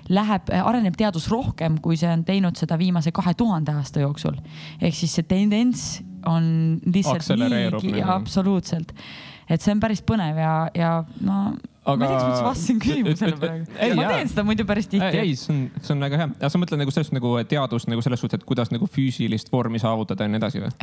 läheb, 0.09 0.51
areneb 0.63 0.97
teadus 0.99 1.29
rohkem, 1.31 1.77
kui 1.83 1.97
see 1.99 2.09
on 2.11 2.25
teinud 2.27 2.59
seda 2.59 2.77
viimase 2.79 3.13
kahe 3.15 3.33
tuhande 3.37 3.75
aasta 3.79 4.03
jooksul. 4.03 4.39
ehk 4.81 4.95
siis 4.95 5.15
see 5.19 5.27
tendents 5.29 6.03
on 6.27 6.79
lihtsalt 6.85 7.83
niigi, 7.83 8.01
absoluutselt. 8.03 8.93
et 9.49 9.61
see 9.61 9.73
on 9.73 9.81
päris 9.81 10.01
põnev 10.05 10.39
ja, 10.39 10.53
ja 10.75 10.91
no 11.21 11.39
aga... 11.85 11.95
ma 11.95 12.05
ei 12.05 12.09
tea, 12.09 12.17
kas 12.17 12.25
ma 12.25 12.33
üldse 12.33 12.47
vastasin 12.47 12.81
küsimusele 12.85 13.39
praegu. 13.39 13.95
Ma 13.97 14.09
teen 14.13 14.31
seda 14.33 14.45
muidu 14.47 14.65
päris 14.69 14.89
tihti. 14.91 15.23
ei, 15.23 15.35
see 15.39 15.53
on, 15.53 15.63
see 15.79 15.95
on 15.95 16.05
väga 16.05 16.21
hea. 16.23 16.29
ja 16.43 16.51
sa 16.51 16.61
mõtled 16.61 16.83
nagu 16.83 16.93
sellest 16.95 17.15
nagu 17.15 17.33
teadust 17.49 17.91
nagu 17.91 18.05
selles 18.05 18.23
suhtes, 18.23 18.41
et 18.41 18.47
kuidas 18.49 18.73
nagu 18.73 18.89
füüsilist 18.89 19.51
vormi 19.53 19.81
saavutada 19.81 20.27
ja 20.27 20.33
nii 20.33 20.41
edasi 20.41 20.63
või? 20.63 20.73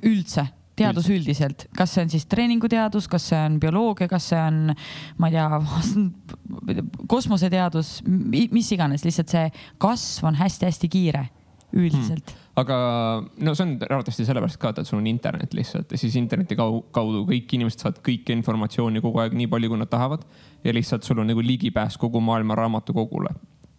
üldse, 0.00 0.46
teadus 0.80 1.10
üldiselt, 1.12 1.66
kas 1.76 1.94
see 1.94 2.04
on 2.04 2.12
siis 2.12 2.26
treeninguteadus, 2.30 3.08
kas 3.10 3.30
see 3.32 3.40
on 3.40 3.58
bioloogia, 3.62 4.08
kas 4.10 4.30
see 4.32 4.40
on, 4.40 4.72
ma 5.20 5.30
ei 5.30 5.36
tea, 5.36 5.60
kosmoseteadus, 7.14 7.98
mis 8.06 8.72
iganes, 8.76 9.04
lihtsalt 9.06 9.36
see 9.36 9.44
kasv 9.82 10.30
on 10.30 10.40
hästi-hästi 10.40 10.90
kiire 10.92 11.26
üldiselt 11.70 12.32
hmm.. 12.32 12.46
aga 12.58 12.76
no 13.46 13.54
see 13.54 13.66
on 13.66 13.76
arvatavasti 13.78 14.26
sellepärast 14.26 14.58
ka, 14.62 14.72
et 14.74 14.88
sul 14.88 14.98
on 14.98 15.06
internet 15.06 15.54
lihtsalt 15.54 15.92
ja 15.92 16.00
siis 16.00 16.16
interneti 16.18 16.58
kau- 16.58 16.82
kaudu 16.94 17.22
kõik 17.28 17.54
inimesed 17.56 17.84
saavad 17.84 18.00
kõike 18.06 18.34
informatsiooni 18.34 19.02
kogu 19.04 19.22
aeg 19.22 19.36
nii 19.38 19.50
palju, 19.50 19.70
kui 19.70 19.80
nad 19.80 19.90
tahavad. 19.92 20.26
ja 20.64 20.74
lihtsalt 20.74 21.06
sul 21.06 21.22
on 21.22 21.30
nagu 21.30 21.44
ligipääs 21.44 21.98
kogu 22.00 22.22
maailma 22.24 22.58
raamatukogule 22.58 23.34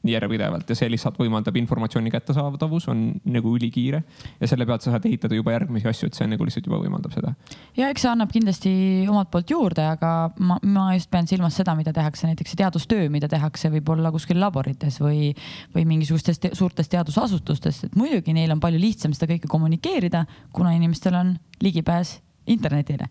järjepidevalt 0.08 0.70
ja 0.70 0.76
see 0.78 0.90
lihtsalt 0.90 1.18
võimaldab 1.22 1.58
informatsiooni 1.60 2.12
kättesaadavus 2.14 2.88
on 2.90 3.04
nagu 3.30 3.54
ülikiire 3.58 4.02
ja 4.40 4.50
selle 4.50 4.66
pealt 4.66 4.82
sa 4.82 4.96
saad 4.96 5.06
ehitada 5.06 5.38
juba 5.38 5.54
järgmisi 5.54 5.90
asju, 5.92 6.10
et 6.10 6.18
see 6.18 6.30
nagu 6.32 6.48
lihtsalt 6.48 6.70
juba 6.70 6.80
võimaldab 6.82 7.14
seda. 7.14 7.34
ja 7.78 7.92
eks 7.94 8.06
see 8.06 8.12
annab 8.12 8.34
kindlasti 8.34 8.72
omalt 9.10 9.30
poolt 9.34 9.54
juurde, 9.54 9.86
aga 9.94 10.32
ma, 10.40 10.58
ma 10.64 10.88
just 10.96 11.12
pean 11.14 11.30
silmas 11.30 11.60
seda, 11.60 11.76
mida 11.78 11.94
tehakse 11.94 12.30
näiteks 12.30 12.56
see 12.56 12.62
teadustöö, 12.64 13.12
mida 13.14 13.30
tehakse 13.32 13.70
võib-olla 13.74 14.14
kuskil 14.16 14.42
laborites 14.42 14.98
või, 15.04 15.32
või 15.76 15.86
mingisugustes 15.94 16.42
te 16.42 16.54
suurtes 16.58 16.90
teadusasutustes, 16.92 17.84
et 17.88 17.96
muidugi 18.00 18.34
neil 18.34 18.56
on 18.56 18.64
palju 18.64 18.82
lihtsam 18.82 19.14
seda 19.18 19.30
kõike 19.36 19.52
kommunikeerida, 19.52 20.26
kuna 20.56 20.74
inimestel 20.78 21.20
on 21.20 21.36
ligipääs 21.62 22.18
internetile. 22.50 23.08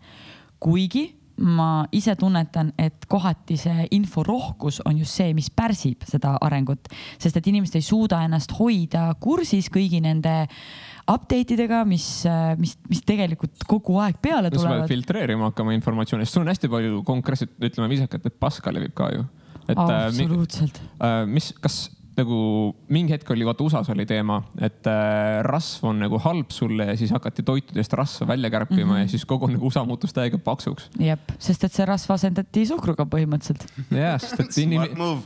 kuigi 0.59 1.20
ma 1.41 1.85
ise 1.95 2.15
tunnetan, 2.19 2.71
et 2.79 3.05
kohati 3.09 3.57
see 3.59 3.87
inforohkus 3.97 4.81
on 4.85 4.99
just 4.99 5.17
see, 5.17 5.33
mis 5.37 5.49
pärsib 5.53 6.05
seda 6.09 6.35
arengut, 6.43 6.91
sest 7.21 7.39
et 7.39 7.51
inimesed 7.51 7.79
ei 7.79 7.85
suuda 7.85 8.21
ennast 8.25 8.53
hoida 8.59 9.07
kursis 9.21 9.69
kõigi 9.73 10.01
nende 10.03 10.35
update 11.11 11.55
idega, 11.55 11.83
mis, 11.87 12.07
mis, 12.61 12.75
mis 12.89 13.01
tegelikult 13.07 13.65
kogu 13.69 13.97
aeg 14.03 14.19
peale 14.21 14.49
sa 14.49 14.53
pead 14.53 14.59
tulevad. 14.61 14.91
filtreerima 14.91 15.49
hakkama 15.49 15.75
informatsiooni, 15.77 16.27
sest 16.27 16.37
sul 16.37 16.45
on 16.45 16.51
hästi 16.53 16.71
palju 16.71 17.01
konkreetselt, 17.07 17.55
ütleme 17.59 17.89
viisakalt, 17.91 18.27
et 18.29 18.37
paska 18.41 18.73
levib 18.73 18.93
ka 18.97 19.09
ju. 19.15 19.25
äh, 19.71 19.81
absoluutselt. 19.81 20.81
äh, 20.99 21.23
mis, 21.29 21.51
kas 21.61 21.83
nagu 22.17 22.37
mingi 22.91 23.15
hetk 23.15 23.29
oli, 23.33 23.45
vaata 23.47 23.63
USA-s 23.63 23.91
oli 23.93 24.05
teema, 24.09 24.41
et 24.59 24.87
äh, 24.89 25.39
rasv 25.47 25.85
on 25.87 26.01
nagu 26.03 26.19
halb 26.25 26.51
sulle 26.51 26.89
ja 26.91 26.95
siis 26.99 27.13
hakati 27.15 27.43
toitudest 27.47 27.93
rasva 27.97 28.27
välja 28.33 28.51
kärpima 28.51 28.83
mm 28.83 28.91
-hmm. 28.91 29.05
ja 29.05 29.07
siis 29.07 29.25
kogu 29.25 29.47
nagu 29.47 29.67
USA 29.67 29.85
muutus 29.85 30.13
täiega 30.13 30.37
paksuks. 30.37 30.89
jep, 30.99 31.31
sest 31.39 31.63
et 31.63 31.73
see 31.73 31.85
rasv 31.85 32.11
asendati 32.11 32.65
suhkruga 32.65 33.05
põhimõtteliselt. 33.05 33.67
jah, 33.91 34.19
sest 34.19 34.39
et 34.39 34.57
inim-, 34.65 34.97
move. 34.97 35.21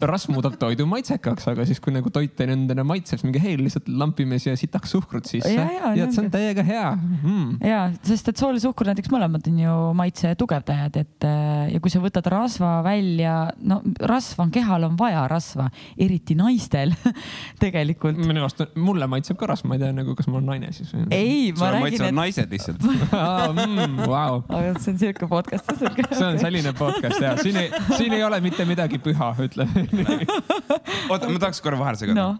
Rasv 0.00 0.32
muudab 0.34 0.54
toidu 0.60 0.86
maitsekaks, 0.88 1.48
aga 1.52 1.64
siis, 1.68 1.80
kui 1.82 1.92
nagu 1.94 2.10
toit 2.14 2.38
endale 2.44 2.84
maitseb, 2.86 3.18
siis 3.18 3.26
mingi 3.26 3.42
hei, 3.42 3.56
lihtsalt 3.58 3.88
lampime 3.90 4.38
siia 4.42 4.54
sitaks 4.58 4.94
suhkrut 4.94 5.26
sisse 5.28 5.50
Ja, 5.50 5.64
ja, 5.72 5.92
ja 5.98 6.08
see 6.12 6.22
on 6.24 6.30
täiega 6.32 6.62
hea 6.66 6.84
mm.. 6.94 7.58
ja 7.66 7.80
sest 8.06 8.30
et 8.30 8.40
sool 8.40 8.58
ja 8.58 8.62
suhkur 8.62 8.90
näiteks 8.90 9.10
mõlemad 9.12 9.48
on 9.50 9.58
ju 9.62 9.76
maitse 9.98 10.32
tugevdajad, 10.38 10.98
et 11.02 11.26
äh, 11.26 11.64
ja 11.74 11.82
kui 11.82 11.92
sa 11.92 12.02
võtad 12.02 12.28
rasva 12.30 12.78
välja, 12.86 13.34
no 13.58 13.80
rasva 13.98 14.46
on, 14.46 14.52
kehal 14.54 14.86
on 14.86 14.98
vaja 15.00 15.24
rasva, 15.30 15.68
eriti 15.98 16.36
naistel 16.38 16.94
tegelikult. 17.64 18.18
minu 18.22 18.44
arust, 18.44 18.62
mulle 18.78 19.08
maitseb 19.10 19.40
ka 19.40 19.50
rasv, 19.50 19.68
ma 19.70 19.78
ei 19.78 19.82
tea 19.82 19.96
nagu, 19.96 20.14
kas 20.18 20.30
ma 20.30 20.38
olen 20.38 20.52
naine 20.52 20.72
siis 20.76 20.94
või? 20.94 21.08
ei, 21.14 21.50
ma 21.52 21.58
sulle 21.58 21.72
räägin, 21.74 21.88
maitsevad 21.88 22.12
et 22.12 22.18
naised 22.20 22.54
lihtsalt. 22.54 22.86
mm,. 23.66 23.98
Wow. 24.08 24.42
aga 24.54 24.74
see 24.78 24.94
on 24.94 25.02
siuke 25.02 25.28
podcast. 25.30 25.74
see 26.12 26.26
on 26.26 26.38
selline 26.40 26.72
podcast 26.78 27.22
ja 27.22 27.34
siin 27.42 27.58
ei, 27.64 27.70
siin 27.96 28.14
ei 28.14 28.24
ole 28.24 28.40
mitte 28.44 28.66
midagi 28.68 29.00
püha, 29.02 29.32
ütleme. 29.42 29.87
oota, 31.10 31.28
ma 31.28 31.38
tahaks 31.38 31.60
korra 31.64 31.80
vahele 31.80 32.00
segada 32.00 32.20
no 32.20 32.36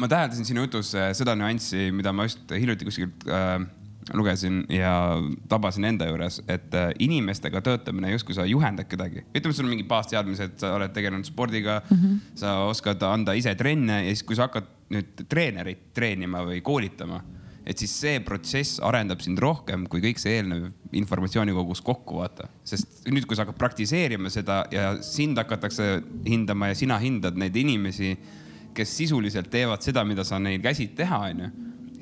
ma 0.00 0.08
täheldasin 0.10 0.46
sinu 0.48 0.66
jutus 0.66 0.92
äh, 0.98 1.12
seda 1.16 1.34
nüanssi, 1.38 1.88
mida 1.94 2.12
ma 2.12 2.26
just 2.26 2.50
hiljuti 2.50 2.86
kuskilt 2.88 3.26
äh, 3.30 3.58
lugesin 4.12 4.64
ja 4.72 4.92
tabasin 5.48 5.86
enda 5.88 6.08
juures, 6.10 6.40
et 6.48 6.74
äh, 6.76 6.90
inimestega 7.00 7.62
töötamine 7.64 8.12
justkui 8.12 8.36
sa 8.36 8.46
juhendad 8.48 8.88
kedagi. 8.90 9.24
ütleme, 9.32 9.56
sul 9.56 9.68
on 9.68 9.72
mingid 9.72 9.88
baasteadmised, 9.88 10.58
sa 10.60 10.74
oled 10.76 10.92
tegelenud 10.96 11.28
spordiga 11.28 11.80
mm, 11.88 12.00
-hmm. 12.00 12.18
sa 12.40 12.56
oskad 12.68 13.02
anda 13.08 13.32
ise 13.32 13.54
trenne 13.54 14.02
ja 14.04 14.10
siis, 14.10 14.24
kui 14.26 14.36
sa 14.36 14.48
hakkad 14.48 14.68
nüüd 14.94 15.24
treenerit 15.28 15.92
treenima 15.94 16.44
või 16.44 16.60
koolitama, 16.62 17.22
et 17.66 17.80
siis 17.80 17.92
see 18.00 18.20
protsess 18.24 18.80
arendab 18.84 19.22
sind 19.24 19.40
rohkem 19.40 19.86
kui 19.90 20.02
kõik 20.04 20.20
see 20.20 20.36
eelnev 20.38 20.70
informatsioonikogus 20.92 21.80
kokku 21.84 22.20
vaata. 22.20 22.48
sest 22.64 23.06
nüüd, 23.08 23.26
kui 23.26 23.36
sa 23.36 23.46
hakkad 23.46 23.60
praktiseerima 23.60 24.32
seda 24.32 24.64
ja 24.72 24.94
sind 25.02 25.38
hakatakse 25.40 26.02
hindama 26.26 26.72
ja 26.72 26.78
sina 26.78 26.98
hindad 27.00 27.38
neid 27.40 27.56
inimesi, 27.56 28.16
kes 28.74 28.96
sisuliselt 28.98 29.48
teevad 29.50 29.82
seda, 29.86 30.04
mida 30.04 30.24
sa 30.26 30.40
neil 30.42 30.60
käsid 30.62 30.96
teha, 30.98 31.22
onju 31.30 31.52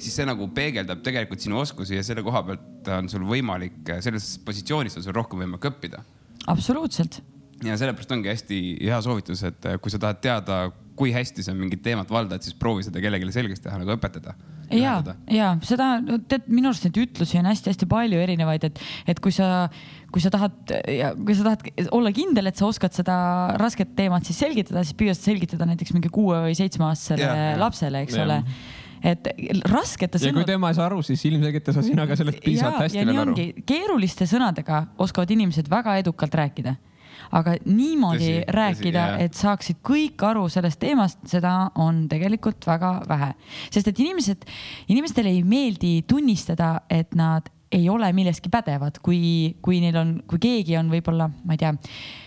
siis 0.03 0.17
see 0.19 0.27
nagu 0.27 0.49
peegeldab 0.55 1.03
tegelikult 1.07 1.43
sinu 1.45 1.61
oskusi 1.63 1.97
ja 1.99 2.05
selle 2.07 2.25
koha 2.27 2.43
pealt 2.47 2.91
on 2.97 3.11
sul 3.13 3.25
võimalik, 3.29 3.85
selles 4.05 4.35
positsioonis 4.47 4.99
on 4.99 5.07
sul 5.07 5.17
rohkem 5.17 5.43
võimalik 5.43 5.69
õppida. 5.71 6.03
absoluutselt. 6.51 7.21
ja 7.63 7.77
sellepärast 7.79 8.15
ongi 8.17 8.33
hästi 8.33 8.61
hea 8.81 9.01
soovitus, 9.05 9.45
et 9.47 9.69
kui 9.83 9.93
sa 9.95 10.01
tahad 10.03 10.23
teada, 10.25 10.63
kui 10.99 11.15
hästi 11.15 11.45
sa 11.47 11.55
mingit 11.55 11.83
teemat 11.85 12.11
valdad, 12.11 12.43
siis 12.43 12.57
proovi 12.59 12.87
seda 12.87 13.03
kellelegi 13.03 13.37
selgeks 13.39 13.63
teha, 13.63 13.79
nagu 13.81 13.95
õpetada. 13.95 14.35
ja, 14.77 14.95
ja 15.31 15.49
seda, 15.67 15.95
tead, 16.31 16.47
minu 16.53 16.71
arust 16.71 16.87
neid 16.87 17.01
ütlusi 17.05 17.39
on 17.41 17.49
hästi-hästi 17.51 17.89
palju 17.91 18.21
erinevaid, 18.23 18.67
et, 18.69 18.83
et 19.11 19.23
kui 19.23 19.35
sa, 19.35 19.67
kui 20.15 20.23
sa 20.25 20.33
tahad, 20.35 20.55
kui 21.23 21.37
sa 21.39 21.47
tahad 21.49 21.91
olla 21.95 22.13
kindel, 22.15 22.51
et 22.51 22.61
sa 22.61 22.69
oskad 22.69 22.95
seda 22.97 23.17
rasket 23.61 23.97
teemat 23.99 24.29
siis 24.29 24.41
selgitada, 24.45 24.85
siis 24.87 24.99
püüa 24.99 25.17
seda 25.17 25.33
selgitada 25.33 25.69
näiteks 25.71 25.95
mingi 25.97 26.13
kuue 26.13 26.41
või 26.49 26.57
seitsmeaastasele 26.59 27.59
lapsele, 27.63 28.07
eks 28.07 28.19
Jah. 28.19 28.29
ole. 28.29 28.39
et 29.13 29.29
raskete 29.71 30.21
ja 30.23 30.33
kui 30.35 30.47
tema 30.49 30.71
ei 30.71 30.79
saa 30.79 30.87
aru, 30.91 31.03
siis 31.07 31.25
ilmselgelt 31.29 31.69
ei 31.69 31.77
saa 31.79 31.87
sina 31.87 32.07
ka 32.07 32.19
sellest 32.19 32.43
piisavalt 32.45 32.79
ja, 32.79 32.87
hästi 32.87 33.03
ja 33.03 33.09
veel 33.09 33.23
aru. 33.25 33.37
keeruliste 33.67 34.29
sõnadega 34.31 34.87
oskavad 35.03 35.31
inimesed 35.35 35.71
väga 35.71 35.99
edukalt 36.05 36.41
rääkida. 36.43 36.77
Aga 37.33 37.57
niimoodi 37.65 38.29
Tõsi, 38.29 38.53
rääkida, 38.57 39.07
et 39.25 39.39
saaksid 39.39 39.81
kõik 39.85 40.23
aru 40.29 40.49
sellest 40.53 40.81
teemast, 40.83 41.19
seda 41.31 41.71
on 41.81 42.05
tegelikult 42.11 42.67
väga 42.69 42.93
vähe. 43.09 43.33
sest 43.71 43.89
et 43.89 43.99
inimesed, 43.99 44.45
inimestele 44.89 45.33
ei 45.33 45.43
meeldi 45.43 46.03
tunnistada, 46.09 46.81
et 46.91 47.15
nad 47.15 47.49
ei 47.73 47.89
ole 47.89 48.11
milleski 48.13 48.51
pädevad, 48.53 48.99
kui, 49.05 49.55
kui 49.65 49.81
neil 49.83 49.97
on, 49.97 50.17
kui 50.29 50.41
keegi 50.43 50.77
on 50.77 50.91
võib-olla, 50.93 51.29
ma 51.47 51.57
ei 51.57 51.61
tea, 51.61 51.73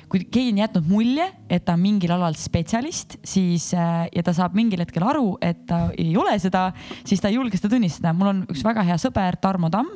kui 0.09 0.23
keegi 0.31 0.53
on 0.53 0.59
jätnud 0.61 0.87
mulje, 0.89 1.25
et 1.51 1.65
ta 1.65 1.75
on 1.75 1.81
mingil 1.81 2.13
alal 2.15 2.35
spetsialist, 2.37 3.17
siis 3.25 3.67
äh, 3.77 4.05
ja 4.13 4.23
ta 4.25 4.33
saab 4.35 4.55
mingil 4.57 4.81
hetkel 4.83 5.05
aru, 5.05 5.35
et 5.43 5.65
ta 5.69 5.81
ei 5.97 6.13
ole 6.17 6.35
seda, 6.41 6.67
siis 7.07 7.21
ta 7.21 7.29
ei 7.29 7.37
julge 7.37 7.59
seda 7.59 7.73
tunnistada. 7.73 8.13
mul 8.17 8.31
on 8.31 8.43
üks 8.51 8.63
väga 8.65 8.85
hea 8.87 8.97
sõber, 9.01 9.37
Tarmo 9.41 9.69
Tamm, 9.73 9.91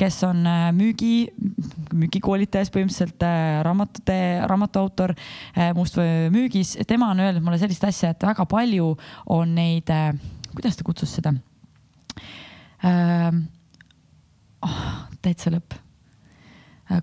kes 0.00 0.20
on 0.28 0.42
äh, 0.48 0.66
müügi, 0.76 1.30
müügikoolitajas 1.96 2.72
põhimõtteliselt 2.74 3.24
äh, 3.26 3.60
raamatute, 3.66 4.18
raamatuautor 4.50 5.14
äh, 5.16 5.70
Mustvöö 5.76 6.28
müügis. 6.34 6.76
tema 6.88 7.12
on 7.14 7.24
öelnud 7.24 7.44
mulle 7.44 7.60
sellist 7.60 7.84
asja, 7.88 8.12
et 8.14 8.28
väga 8.28 8.44
palju 8.50 8.92
on 9.30 9.54
neid, 9.56 9.88
kuidas 10.54 10.76
ta 10.76 10.86
kutsus 10.86 11.16
seda 11.20 11.34
ähm,? 12.84 13.48
Oh, 14.66 14.80
täitsa 15.22 15.52
lõpp. 15.52 15.76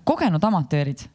kogenud 0.04 0.44
amatöörid 0.44 1.08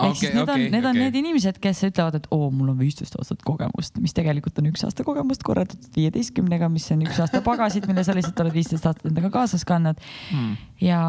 ehk 0.00 0.16
siis 0.16 0.32
need 0.32 0.48
on 0.48 0.54
okei,, 0.54 0.70
need 0.72 0.86
on 0.86 0.94
okei. 0.94 1.02
need 1.04 1.18
inimesed, 1.20 1.58
kes 1.62 1.82
ütlevad, 1.88 2.16
et 2.16 2.26
oo, 2.32 2.48
mul 2.54 2.72
on 2.72 2.78
viisteist 2.78 3.16
aastat 3.18 3.42
kogemust, 3.44 3.98
mis 4.00 4.14
tegelikult 4.16 4.58
on 4.62 4.70
üks 4.70 4.84
aasta 4.86 5.04
kogemust 5.04 5.44
korraldatud 5.46 5.92
viieteistkümnega, 5.96 6.70
mis 6.72 6.88
on 6.94 7.04
üks 7.06 7.20
aasta 7.22 7.42
pagasid, 7.44 7.86
mille 7.90 8.04
sa 8.06 8.16
lihtsalt 8.16 8.40
oled 8.44 8.56
viisteist 8.56 8.88
aastat 8.88 9.10
endaga 9.10 9.30
kaasas 9.34 9.66
kandnud 9.68 10.00
Hmm. 10.32 10.56
ja 10.80 11.00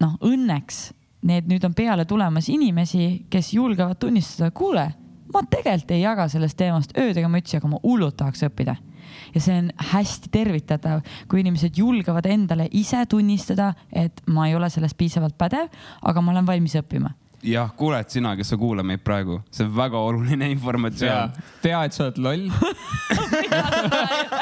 noh, 0.00 0.16
õnneks 0.24 0.90
need 1.26 1.48
nüüd 1.50 1.64
on 1.68 1.74
peale 1.76 2.04
tulemas 2.08 2.48
inimesi, 2.52 3.26
kes 3.32 3.52
julgevad 3.54 3.98
tunnistada, 4.00 4.50
kuule, 4.56 4.86
ma 5.32 5.42
tegelikult 5.48 5.94
ei 5.96 6.02
jaga 6.02 6.28
sellest 6.32 6.58
teemast 6.58 6.96
ööd 6.98 7.18
ega 7.20 7.28
mütsi, 7.32 7.58
aga 7.58 7.68
ma 7.68 7.80
hullult 7.84 8.16
tahaks 8.20 8.44
õppida. 8.48 8.76
Ja 9.34 9.40
see 9.42 9.56
on 9.62 9.70
hästi 9.92 10.30
tervitatav, 10.32 11.04
kui 11.28 11.44
inimesed 11.44 11.78
julgevad 11.78 12.28
endale 12.30 12.68
ise 12.76 13.04
tunnistada, 13.10 13.72
et 13.92 14.22
ma 14.30 14.48
ei 14.48 14.54
ole 14.58 14.70
selles 14.70 14.94
piisavalt 14.94 15.38
pädev, 15.38 15.70
aga 16.02 16.22
ma 16.22 16.34
olen 16.34 16.46
valmis 16.46 16.76
õppima. 16.80 17.14
jah, 17.40 17.70
kuuled 17.72 18.10
sina, 18.12 18.34
kes 18.36 18.50
sa 18.52 18.56
kuulad 18.60 18.84
meid 18.84 19.00
praegu, 19.00 19.38
see 19.48 19.64
on 19.64 19.70
väga 19.76 20.00
oluline 20.10 20.44
ja 20.44 20.52
informatsioon. 20.52 21.38
tea, 21.62 21.78
et 21.84 21.96
sa 21.96 22.04
oled 22.04 22.18
loll. 22.20 22.50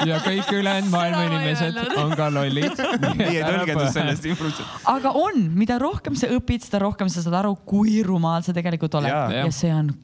ja 0.08 0.18
kõik 0.24 0.50
ülejäänud 0.50 0.90
maailma 0.90 1.22
ei 1.22 1.30
inimesed 1.30 1.78
on 2.02 2.16
ka 2.18 2.26
lollid. 2.34 2.82
meie 3.20 3.44
tõlgendus 3.44 3.94
sellest 3.94 4.26
informatsioonist. 4.32 4.90
aga 4.96 5.14
on, 5.14 5.46
mida 5.54 5.78
rohkem 5.78 6.18
sa 6.18 6.30
õpid, 6.34 6.66
seda 6.66 6.82
rohkem 6.82 7.12
sa 7.12 7.22
saad 7.22 7.38
aru, 7.44 7.54
kui 7.68 8.02
rumal 8.02 8.42
sa 8.42 8.56
tegelikult 8.56 8.98
oled 8.98 9.14
Jaa. 9.14 9.30
ja, 9.30 9.46
ja 9.46 9.54
see 9.54 9.70
on 9.74 9.94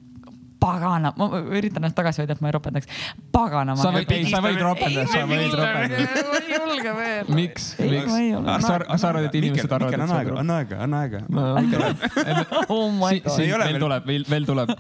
pagana, 0.65 1.13
ma 1.19 1.29
üritan 1.43 1.83
ennast 1.83 1.97
tagasi 1.99 2.23
hoida, 2.23 2.37
et 2.37 2.43
ma 2.45 2.51
ei 2.51 2.55
ropendaks. 2.57 2.89
paganama. 3.35 3.81
sa 3.81 3.93
võid, 3.95 4.13
sa 4.31 4.41
võid 4.45 4.61
ropendada, 4.63 5.07
sa 5.11 5.23
võid 5.29 5.57
ropendada. 5.59 6.23
ma 6.31 6.41
ei 6.41 6.55
julge 6.55 6.95
veel. 6.99 7.33
miks, 7.39 7.67
miks 7.81 8.15
sa, 8.67 8.79
sa 8.97 9.11
arvad, 9.11 9.29
et 9.29 9.39
inimesed 9.41 9.75
arvavad, 9.77 9.97
et 9.97 10.05
anna 10.05 10.09
sa 10.11 10.21
aega, 10.21 10.35
oled 10.35 10.43
anna 10.45 10.59
aega, 10.63 10.81
anna 10.87 11.03
aega. 11.05 11.23
no 11.29 11.47
okei. 11.61 12.61
oh 12.69 12.87
veel 13.65 13.81
tuleb, 13.83 14.09
veel, 14.09 14.29
veel 14.31 14.49
tuleb. 14.49 14.75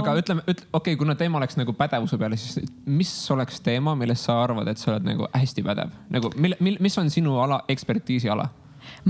aga 0.00 0.16
ütleme, 0.20 0.44
ütle, 0.50 0.68
okei 0.80 0.98
kuna 1.00 1.16
teema 1.20 1.40
oleks 1.40 1.58
nagu 1.60 1.76
pädevuse 1.78 2.18
peale, 2.20 2.40
siis 2.40 2.68
mis 2.86 3.14
oleks 3.34 3.62
teema, 3.64 3.96
milles 3.98 4.24
sa 4.28 4.40
arvad, 4.44 4.68
et 4.72 4.82
sa 4.82 4.94
oled 4.94 5.08
nagu 5.08 5.30
hästi 5.32 5.64
pädev? 5.66 5.94
nagu 6.14 6.32
mille, 6.36 6.60
mil-, 6.64 6.80
mis 6.84 7.00
on 7.00 7.10
sinu 7.12 7.38
ala, 7.44 7.62
ekspertiisi 7.72 8.30
ala? 8.32 8.50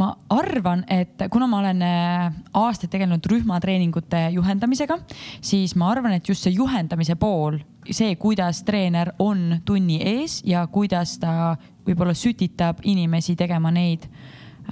Ma 0.01 0.11
arvan, 0.35 0.85
et 0.91 1.27
kuna 1.31 1.47
ma 1.51 1.61
olen 1.63 1.83
äh, 1.87 2.33
aastaid 2.59 2.93
tegelenud 2.93 3.27
rühmatreeningute 3.31 4.29
juhendamisega, 4.35 4.99
siis 5.45 5.77
ma 5.79 5.91
arvan, 5.93 6.17
et 6.17 6.29
just 6.29 6.47
see 6.47 6.55
juhendamise 6.57 7.17
pool, 7.21 7.61
see, 7.91 8.17
kuidas 8.21 8.63
treener 8.67 9.13
on 9.23 9.61
tunni 9.65 10.01
ees 10.03 10.41
ja 10.47 10.67
kuidas 10.73 11.19
ta 11.23 11.55
võib-olla 11.87 12.15
sütitab 12.17 12.83
inimesi 12.83 13.37
tegema 13.37 13.73
neid 13.75 14.09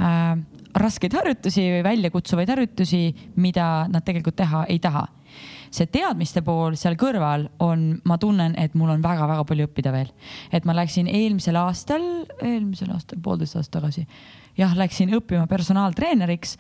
äh, 0.01 0.37
raskeid 0.75 1.15
harjutusi 1.15 1.67
või 1.77 1.83
väljakutsuvaid 1.85 2.55
harjutusi, 2.55 3.03
mida 3.37 3.89
nad 3.93 4.07
tegelikult 4.07 4.41
teha 4.41 4.67
ei 4.73 4.81
taha 4.83 5.07
see 5.73 5.89
teadmiste 5.89 6.43
pool 6.45 6.77
seal 6.77 6.99
kõrval 7.01 7.47
on, 7.65 7.87
ma 8.09 8.19
tunnen, 8.21 8.55
et 8.61 8.75
mul 8.79 8.93
on 8.93 9.03
väga-väga 9.05 9.45
palju 9.49 9.69
õppida 9.69 9.93
veel. 9.95 10.11
et 10.53 10.67
ma 10.69 10.77
läksin 10.77 11.09
eelmisel 11.09 11.57
aastal, 11.57 12.05
eelmisel 12.43 12.93
aastal, 12.93 13.21
poolteist 13.25 13.57
aastat 13.57 13.81
tagasi, 13.81 14.07
jah, 14.59 14.75
läksin 14.77 15.13
õppima 15.17 15.47
personaaltreeneriks 15.51 16.57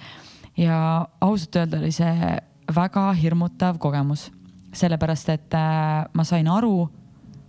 ja 0.60 0.76
ausalt 1.20 1.56
öelda 1.60 1.80
oli 1.80 1.92
see 1.94 2.36
väga 2.72 3.06
hirmutav 3.18 3.80
kogemus, 3.82 4.28
sellepärast 4.76 5.32
et 5.34 5.56
äh, 5.56 6.04
ma 6.12 6.24
sain 6.28 6.48
aru, 6.48 6.86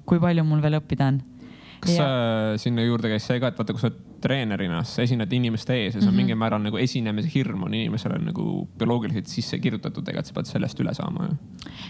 kui 0.08 0.20
palju 0.20 0.44
mul 0.48 0.64
veel 0.64 0.80
õppida 0.80 1.12
on. 1.12 1.22
kas 1.84 1.96
ja. 1.98 2.08
sinna 2.60 2.84
juurde 2.84 3.12
käis 3.12 3.28
see 3.28 3.40
ka, 3.40 3.52
et 3.52 3.60
vaata, 3.60 3.76
kui 3.76 3.84
sa 3.84 3.92
treenerina 4.24 4.82
sa 4.88 5.03
esined 5.03 5.34
inimeste 5.36 5.75
ees 5.75 5.96
ja 5.96 6.01
see 6.01 6.08
on 6.08 6.13
mm 6.13 6.13
-hmm. 6.13 6.22
mingil 6.22 6.39
määral 6.39 6.62
nagu 6.63 6.77
esinemise 6.77 7.30
hirm 7.36 7.63
on 7.68 7.74
inimesele 7.74 8.20
nagu 8.24 8.68
bioloogiliselt 8.80 9.27
sisse 9.27 9.60
kirjutatud, 9.60 10.08
ega 10.10 10.24
sa 10.24 10.34
pead 10.34 10.50
sellest 10.50 10.80
üle 10.80 10.94
saama 10.94 11.27
ju. 11.27 11.36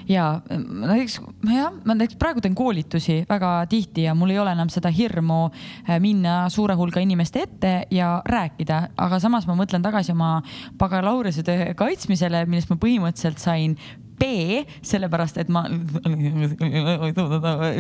ja 0.10 0.42
näiteks 0.50 1.20
jah, 1.54 1.74
ma 1.86 1.96
näiteks 1.96 2.20
praegu 2.20 2.42
teen 2.42 2.56
koolitusi 2.56 3.26
väga 3.30 3.66
tihti 3.70 4.08
ja 4.08 4.16
mul 4.16 4.30
ei 4.30 4.40
ole 4.40 4.52
enam 4.52 4.70
seda 4.70 4.90
hirmu 4.90 5.46
äh, 5.46 6.00
minna 6.00 6.50
suure 6.50 6.76
hulga 6.76 7.00
inimeste 7.00 7.42
ette 7.42 7.88
ja 7.92 8.22
rääkida, 8.26 8.88
aga 8.98 9.20
samas 9.20 9.48
ma 9.48 9.56
mõtlen 9.56 9.82
tagasi 9.82 10.12
oma 10.12 10.42
bakalaureusetöö 10.78 11.74
kaitsmisele, 11.76 12.46
millest 12.46 12.70
ma 12.70 12.76
põhimõtteliselt 12.76 13.38
sain 13.38 13.78
B, 14.20 14.62
sellepärast 14.86 15.40
et 15.42 15.50
ma 15.54 15.64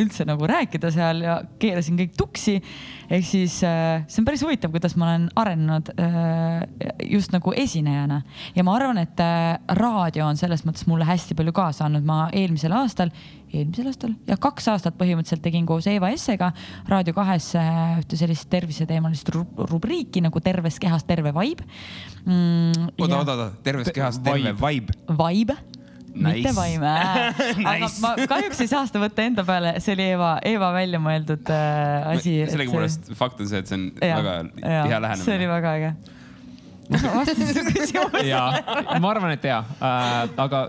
üldse 0.01 0.25
nagu 0.27 0.47
rääkida 0.49 0.89
seal 0.93 1.21
ja 1.25 1.37
keerasin 1.61 1.97
kõik 1.99 2.15
tuksi. 2.17 2.55
ehk 3.13 3.25
siis 3.27 3.59
äh, 3.67 4.05
see 4.07 4.21
on 4.21 4.27
päris 4.27 4.41
huvitav, 4.45 4.71
kuidas 4.73 4.95
ma 4.97 5.11
olen 5.11 5.27
arenenud 5.37 5.91
äh, 5.99 6.63
just 7.11 7.33
nagu 7.35 7.53
esinejana 7.55 8.21
ja 8.55 8.63
ma 8.65 8.75
arvan, 8.79 9.01
et 9.03 9.19
äh, 9.21 9.59
raadio 9.77 10.25
on 10.25 10.39
selles 10.39 10.63
mõttes 10.65 10.87
mulle 10.89 11.05
hästi 11.07 11.37
palju 11.37 11.53
kaasa 11.55 11.85
andnud, 11.87 12.05
ma 12.07 12.25
eelmisel 12.33 12.73
aastal, 12.79 13.11
eelmisel 13.53 13.91
aastal 13.91 14.15
ja 14.29 14.39
kaks 14.41 14.71
aastat 14.73 14.97
põhimõtteliselt 14.97 15.43
tegin 15.45 15.67
koos 15.69 15.87
Eva 15.91 16.09
Essega 16.15 16.49
Raadio 16.89 17.13
kahes 17.13 17.51
ühte 17.59 18.17
sellist 18.17 18.49
terviseteemalist 18.49 19.29
ru- 19.35 19.67
rubriiki 19.69 20.23
nagu 20.25 20.41
Terves 20.41 20.79
kehas 20.81 21.05
terve 21.05 21.35
vibe 21.35 21.67
mm,. 22.25 22.89
oota, 22.97 23.19
oota, 23.19 23.37
oota, 23.37 23.51
terves 23.63 23.93
kehas 23.93 24.17
terve 24.23 24.55
vibe. 24.57 24.97
Vibe 25.13 25.59
Nice. 26.13 26.35
mitte 26.37 26.51
vaime 26.55 26.89
aga 27.69 27.87
Nice. 27.87 28.01
ma 28.03 28.11
kahjuks 28.29 28.59
ei 28.61 28.69
saa 28.69 28.83
seda 28.89 29.01
võtta 29.01 29.23
enda 29.25 29.45
peale, 29.47 29.71
see 29.81 29.95
oli 29.95 30.05
Eva, 30.13 30.31
Eva 30.45 30.69
välja 30.75 30.99
mõeldud 31.01 31.49
äh, 31.49 32.11
asi. 32.13 32.35
sellegipoolest 32.51 33.09
fakt 33.17 33.41
on 33.41 33.49
see, 33.49 33.63
et 33.63 33.71
see 33.71 33.79
on 33.79 33.87
Jaa, 33.97 34.19
väga 34.21 34.35
jaa, 34.37 34.83
hea 34.91 34.99
see 35.17 35.37
oli 35.37 35.47
lähenemine. 35.47 35.49
väga 35.55 35.73
äge. 35.79 35.93
ma 37.07 37.15
vastasin 37.17 37.49
su 37.55 37.65
küsimusele. 37.71 38.27
ja 38.29 38.99
ma 39.01 39.09
arvan, 39.15 39.33
et 39.37 39.47
ja 39.49 39.63
äh,, 39.79 40.29
aga 40.45 40.67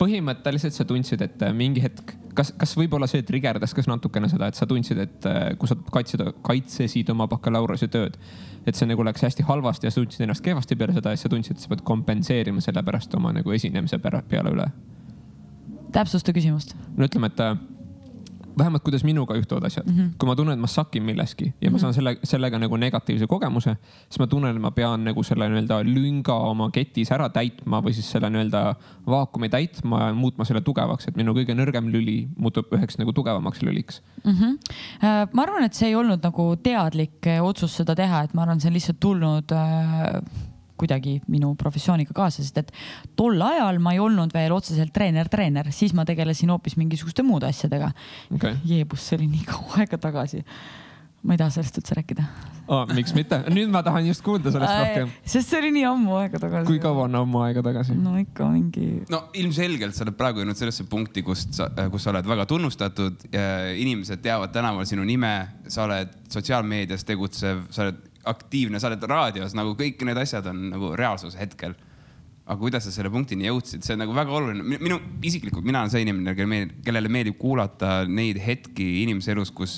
põhimõtteliselt 0.00 0.76
sa 0.76 0.86
tundsid, 0.88 1.22
et 1.24 1.42
mingi 1.56 1.82
hetk 1.84 2.14
kas, 2.36 2.52
kas 2.58 2.72
võib-olla 2.78 3.08
see 3.10 3.24
trigerdas 3.26 3.74
kas 3.76 3.88
natukene 3.90 4.30
seda, 4.32 4.48
et 4.50 4.58
sa 4.58 4.68
tundsid, 4.68 5.00
et 5.02 5.26
äh, 5.28 5.40
kui 5.60 5.70
sa 5.70 5.76
kaitsesid, 5.76 6.24
kaitsesid 6.46 7.12
oma 7.12 7.28
bakalaureuse 7.30 7.90
tööd, 7.92 8.16
et 8.64 8.78
see 8.78 8.88
nagu 8.88 9.04
läks 9.06 9.26
hästi 9.26 9.46
halvasti 9.48 9.88
ja 9.88 9.94
sa 9.94 10.00
tundsid 10.02 10.24
ennast 10.26 10.44
kehvasti 10.46 10.78
peale 10.80 10.96
seda 10.96 11.14
ja 11.14 11.20
sa 11.20 11.32
tundsid, 11.32 11.58
et 11.58 11.64
sa 11.66 11.72
pead 11.72 11.84
kompenseerima 11.86 12.64
selle 12.64 12.84
pärast 12.86 13.14
oma 13.18 13.34
nagu 13.36 13.56
esinemise 13.56 14.00
peale 14.00 14.54
üle 14.54 14.70
täpsusta 15.92 16.32
küsimust. 16.34 16.74
no 16.96 17.06
ütleme, 17.06 17.30
et 17.30 17.40
äh, 17.44 17.56
vähemalt 18.60 18.84
kuidas 18.86 19.04
minuga 19.06 19.36
juhtuvad 19.38 19.66
asjad 19.68 19.88
mm, 19.88 19.96
-hmm. 19.96 20.10
kui 20.18 20.28
ma 20.28 20.36
tunnen, 20.36 20.58
et 20.58 20.60
ma 20.60 20.70
sakin 20.70 21.02
milleski 21.02 21.52
ja 21.60 21.70
ma 21.70 21.78
saan 21.82 21.94
selle, 21.96 22.16
sellega 22.24 22.58
nagu 22.58 22.76
negatiivse 22.76 23.26
kogemuse, 23.26 23.76
siis 24.08 24.20
ma 24.22 24.26
tunnen, 24.26 24.56
et 24.56 24.62
ma 24.62 24.70
pean 24.76 25.04
nagu 25.04 25.22
selle 25.26 25.48
nii-öelda 25.48 25.80
lünga 25.88 26.36
oma 26.50 26.70
ketis 26.74 27.12
ära 27.12 27.28
täitma 27.28 27.82
või 27.84 27.96
siis 27.96 28.10
selle 28.12 28.30
nii-öelda 28.30 28.62
vaakumi 29.06 29.48
täitma 29.48 30.06
ja 30.06 30.14
muutma 30.14 30.44
selle 30.44 30.60
tugevaks, 30.66 31.08
et 31.08 31.16
minu 31.16 31.34
kõige 31.36 31.56
nõrgem 31.56 31.90
lüli 31.92 32.18
muutub 32.36 32.72
üheks 32.76 32.98
nagu 33.00 33.12
tugevamaks 33.12 33.62
lüliks. 33.62 34.02
mm. 34.24 34.32
-hmm. 34.32 35.28
ma 35.32 35.42
arvan, 35.42 35.64
et 35.64 35.74
see 35.74 35.88
ei 35.88 35.94
olnud 35.94 36.22
nagu 36.22 36.56
teadlik 36.62 37.26
eh, 37.26 37.42
otsus 37.42 37.76
seda 37.76 37.94
teha, 37.94 38.22
et 38.24 38.34
ma 38.34 38.42
arvan, 38.42 38.60
see 38.60 38.68
on 38.70 38.78
lihtsalt 38.78 39.00
tulnud 39.00 39.52
äh, 39.52 40.20
kuidagi 40.80 41.18
minu 41.30 41.52
professiooniga 41.60 42.16
kaasa, 42.16 42.44
sest 42.44 42.62
et 42.62 42.74
tol 43.18 43.40
ajal 43.44 43.80
ma 43.82 43.94
ei 43.96 44.02
olnud 44.02 44.34
veel 44.34 44.54
otseselt 44.56 44.94
treener-treener, 44.96 45.72
siis 45.74 45.94
ma 45.96 46.06
tegelesin 46.08 46.52
hoopis 46.54 46.78
mingisuguste 46.80 47.24
muude 47.26 47.48
asjadega 47.50 47.92
okei 48.34 48.56
Jeebus, 48.64 49.08
see 49.08 49.18
oli 49.20 49.30
nii 49.34 49.48
kaua 49.50 49.82
aega 49.84 49.98
tagasi. 50.00 50.44
ma 51.20 51.34
ei 51.36 51.40
taha 51.40 51.52
sellest 51.52 51.76
üldse 51.76 51.96
rääkida. 51.98 52.24
oh,, 52.72 52.86
miks 52.96 53.12
mitte, 53.16 53.42
nüüd 53.52 53.68
ma 53.72 53.82
tahan 53.84 54.06
just 54.08 54.24
kuulda 54.24 54.52
sellest 54.54 54.78
rohkem. 54.80 55.14
sest 55.34 55.52
see 55.52 55.60
oli 55.60 55.72
nii 55.76 55.84
ammu 55.90 56.16
aega 56.22 56.40
tagasi. 56.42 56.68
kui 56.70 56.80
kaua 56.82 57.04
on 57.08 57.18
ammu 57.20 57.42
aega 57.44 57.64
tagasi? 57.66 57.96
no 58.00 58.16
ikka 58.20 58.48
mingi. 58.52 58.88
no 59.12 59.26
ilmselgelt 59.42 59.96
sa 59.96 60.06
oled 60.06 60.16
praegu 60.18 60.42
jõudnud 60.42 60.60
sellesse 60.60 60.88
punkti, 60.90 61.24
kust 61.26 61.56
sa, 61.60 61.68
kus 61.92 62.06
sa 62.06 62.14
oled 62.14 62.28
väga 62.30 62.46
tunnustatud, 62.50 63.26
inimesed 63.84 64.24
teavad 64.24 64.54
tänaval 64.54 64.88
sinu 64.88 65.04
nime, 65.08 65.34
sa 65.68 65.84
oled 65.88 66.16
sotsiaalmeedias 66.30 67.04
tegutsev, 67.08 67.66
sa 67.74 67.88
oled 67.88 68.09
aktiivne, 68.28 68.80
sa 68.80 68.90
oled 68.90 69.04
raadios, 69.08 69.54
nagu 69.56 69.76
kõik 69.78 70.02
need 70.06 70.18
asjad 70.20 70.50
on 70.50 70.66
nagu 70.74 70.92
reaalsus 70.98 71.38
hetkel. 71.40 71.76
aga 72.50 72.58
kuidas 72.58 72.82
sa 72.82 72.90
selle 72.90 73.10
punktini 73.14 73.46
jõudsid, 73.46 73.84
see 73.86 73.94
on 73.94 74.00
nagu 74.02 74.14
väga 74.16 74.32
oluline, 74.34 74.78
minu 74.82 74.96
isiklikult, 75.22 75.62
mina 75.62 75.84
olen 75.84 75.92
see 75.92 76.00
inimene, 76.02 76.32
kellele 76.34 76.50
meeldib, 76.50 76.80
kellele 76.82 77.10
meeldib 77.12 77.36
kuulata 77.38 77.90
neid 78.10 78.40
hetki 78.42 78.86
inimese 79.04 79.30
elus, 79.36 79.52
kus 79.54 79.76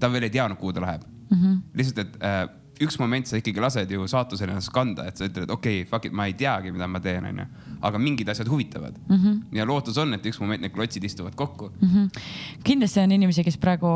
ta 0.00 0.08
veel 0.08 0.24
ei 0.24 0.32
teadnud, 0.32 0.56
kuhu 0.56 0.72
ta 0.72 0.80
läheb 0.80 1.04
mm. 1.04 1.36
-hmm. 1.36 1.58
lihtsalt, 1.76 1.98
et 1.98 2.16
äh, 2.24 2.48
üks 2.82 2.98
moment 3.00 3.28
sa 3.28 3.38
ikkagi 3.40 3.62
lased 3.62 3.90
ju 3.92 4.06
saatusel 4.10 4.50
ennast 4.52 4.72
kanda, 4.74 5.06
et 5.08 5.18
sa 5.18 5.28
ütled, 5.28 5.50
okei 5.50 5.82
okay,, 5.82 5.88
fuck 5.90 6.08
it, 6.08 6.14
ma 6.16 6.26
ei 6.28 6.36
teagi, 6.38 6.72
mida 6.74 6.88
ma 6.90 7.00
teen, 7.02 7.24
onju. 7.30 7.46
aga 7.86 8.00
mingid 8.00 8.28
asjad 8.32 8.48
huvitavad 8.48 8.96
mm. 9.08 9.16
-hmm. 9.16 9.56
ja 9.58 9.66
lootus 9.66 9.98
on, 9.98 10.14
et 10.14 10.26
üks 10.26 10.40
moment 10.40 10.62
need 10.62 10.72
klotsid 10.72 11.04
istuvad 11.04 11.34
kokku 11.34 11.70
mm. 11.80 11.88
-hmm. 11.88 12.22
kindlasti 12.64 13.00
on 13.00 13.12
inimesi, 13.12 13.44
kes 13.44 13.56
praegu, 13.56 13.88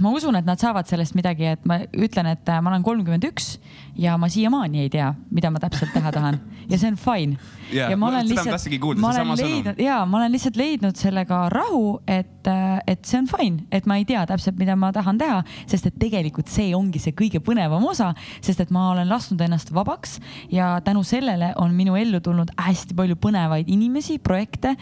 ma 0.00 0.10
usun, 0.10 0.36
et 0.36 0.44
nad 0.44 0.58
saavad 0.58 0.86
sellest 0.86 1.14
midagi, 1.14 1.44
et 1.44 1.64
ma 1.64 1.78
ütlen, 1.92 2.26
et 2.26 2.46
ma 2.60 2.70
olen 2.70 2.82
kolmkümmend 2.82 3.24
üks 3.24 3.58
ja 3.98 4.16
ma 4.18 4.28
siiamaani 4.28 4.84
ei 4.84 4.90
tea, 4.92 5.14
mida 5.30 5.50
ma 5.50 5.62
täpselt 5.62 5.92
teha 5.94 6.12
tahan 6.12 6.40
ja 6.68 6.78
see 6.78 6.90
on 6.90 6.96
fine. 6.96 7.36
Jaa, 7.72 7.88
ja 7.90 7.96
ma 7.98 8.12
olen 8.12 8.28
seda 8.30 8.94
ma 9.02 9.08
olen 9.10 9.30
leidnud 9.40 9.80
ja 9.82 9.96
ma 10.06 10.20
olen 10.20 10.30
lihtsalt 10.36 10.56
leidnud 10.58 10.98
sellega 10.98 11.48
rahu, 11.50 11.96
et, 12.06 12.46
et 12.86 13.08
see 13.08 13.18
on 13.18 13.26
fine, 13.30 13.64
et 13.74 13.88
ma 13.90 13.96
ei 13.98 14.04
tea 14.06 14.22
täpselt, 14.28 14.54
mida 14.60 14.76
ma 14.78 14.92
tahan 14.94 15.18
teha, 15.18 15.40
sest 15.66 15.88
et 15.90 15.96
tegelikult 15.98 16.50
see 16.52 16.68
ongi 16.78 17.02
see 17.02 17.14
kõige 17.18 17.40
põnevam 17.42 17.82
osa, 17.90 18.12
sest 18.44 18.62
et 18.62 18.70
ma 18.74 18.90
olen 18.92 19.10
lasknud 19.10 19.42
ennast 19.48 19.72
vabaks 19.74 20.20
ja 20.52 20.76
tänu 20.86 21.02
sellele 21.06 21.52
on 21.62 21.74
minu 21.74 21.96
ellu 21.98 22.20
tulnud 22.22 22.52
hästi 22.54 22.94
palju 22.98 23.18
põnevaid 23.22 23.70
inimesi, 23.72 24.20
projekte, 24.22 24.76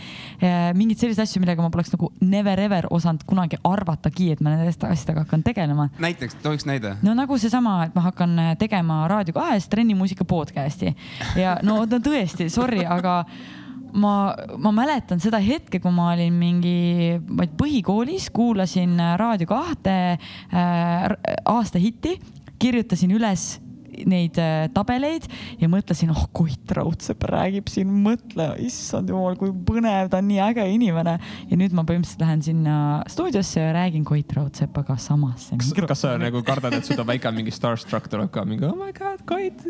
mingeid 0.77 1.01
selliseid 1.01 1.25
asju, 1.25 1.41
millega 1.45 1.65
ma 1.65 1.73
poleks 1.73 1.95
nagu 1.97 2.13
never 2.21 2.61
ever 2.61 2.89
osanud 2.93 3.25
kunagi 3.29 3.61
arvatagi, 3.65 4.33
et 4.35 4.45
ma 4.45 4.53
nende 4.53 4.69
asjadega 4.69 5.25
hakkan 5.25 5.45
tegelema 5.47 5.89
näiteks, 6.05 6.37
tohiks 6.45 6.69
näide? 6.69 6.99
no 7.05 7.17
nagu 7.17 7.41
seesama, 7.41 7.79
et 7.89 7.97
ma 7.97 8.05
hakkan 8.11 8.37
tegema 8.61 9.04
Raadio 9.11 9.37
kahes 9.37 9.69
trennimuusika 9.73 10.27
podcast'i. 10.29 10.95
Ja 11.39 11.59
no 11.63 11.83
tõesti, 11.87 12.49
sorry, 12.53 12.85
aga 12.87 13.23
ma, 13.95 14.15
ma 14.59 14.73
mäletan 14.75 15.23
seda 15.23 15.41
hetke, 15.43 15.81
kui 15.83 15.93
ma 15.95 16.13
olin 16.15 16.35
mingi, 16.39 17.19
ma 17.29 17.47
ei 17.47 17.51
tea, 17.51 17.59
põhikoolis, 17.65 18.31
kuulasin 18.35 18.97
Raadio 19.21 19.51
kahte 19.51 19.99
äh, 20.15 21.05
aasta 21.45 21.83
hitti, 21.83 22.19
kirjutasin 22.59 23.13
üles 23.17 23.55
neid 24.11 24.39
äh, 24.43 24.67
tabeleid 24.75 25.29
ja 25.61 25.71
mõtlesin, 25.71 26.13
oh 26.15 26.27
Koit 26.35 26.75
Raudsepp 26.77 27.27
räägib 27.31 27.71
siin, 27.73 27.91
mõtle, 28.05 28.51
issand 28.65 29.13
jumal, 29.13 29.39
kui 29.41 29.53
põnev, 29.55 30.11
ta 30.13 30.21
on 30.23 30.29
nii 30.31 30.41
äge 30.49 30.67
inimene. 30.75 31.19
ja 31.51 31.61
nüüd 31.61 31.77
ma 31.77 31.87
põhimõtteliselt 31.87 32.25
lähen 32.25 32.45
sinna 32.45 32.77
stuudiosse 33.11 33.63
ja 33.63 33.75
räägin 33.77 34.05
Koit 34.09 34.33
Raudsepaga 34.37 34.97
samasse 35.01 35.59
kas, 35.61 35.73
kas 35.89 36.05
sa 36.07 36.17
nagu 36.21 36.43
kardad, 36.47 36.77
et 36.79 36.89
seda 36.89 37.07
väike 37.07 37.33
mingi 37.35 37.55
starstruck 37.55 38.11
tuleb 38.11 38.33
ka 38.35 38.45
mingi 38.49 38.67
oh 38.69 38.77
my 38.79 38.93
god, 38.97 39.23
Koit. 39.29 39.65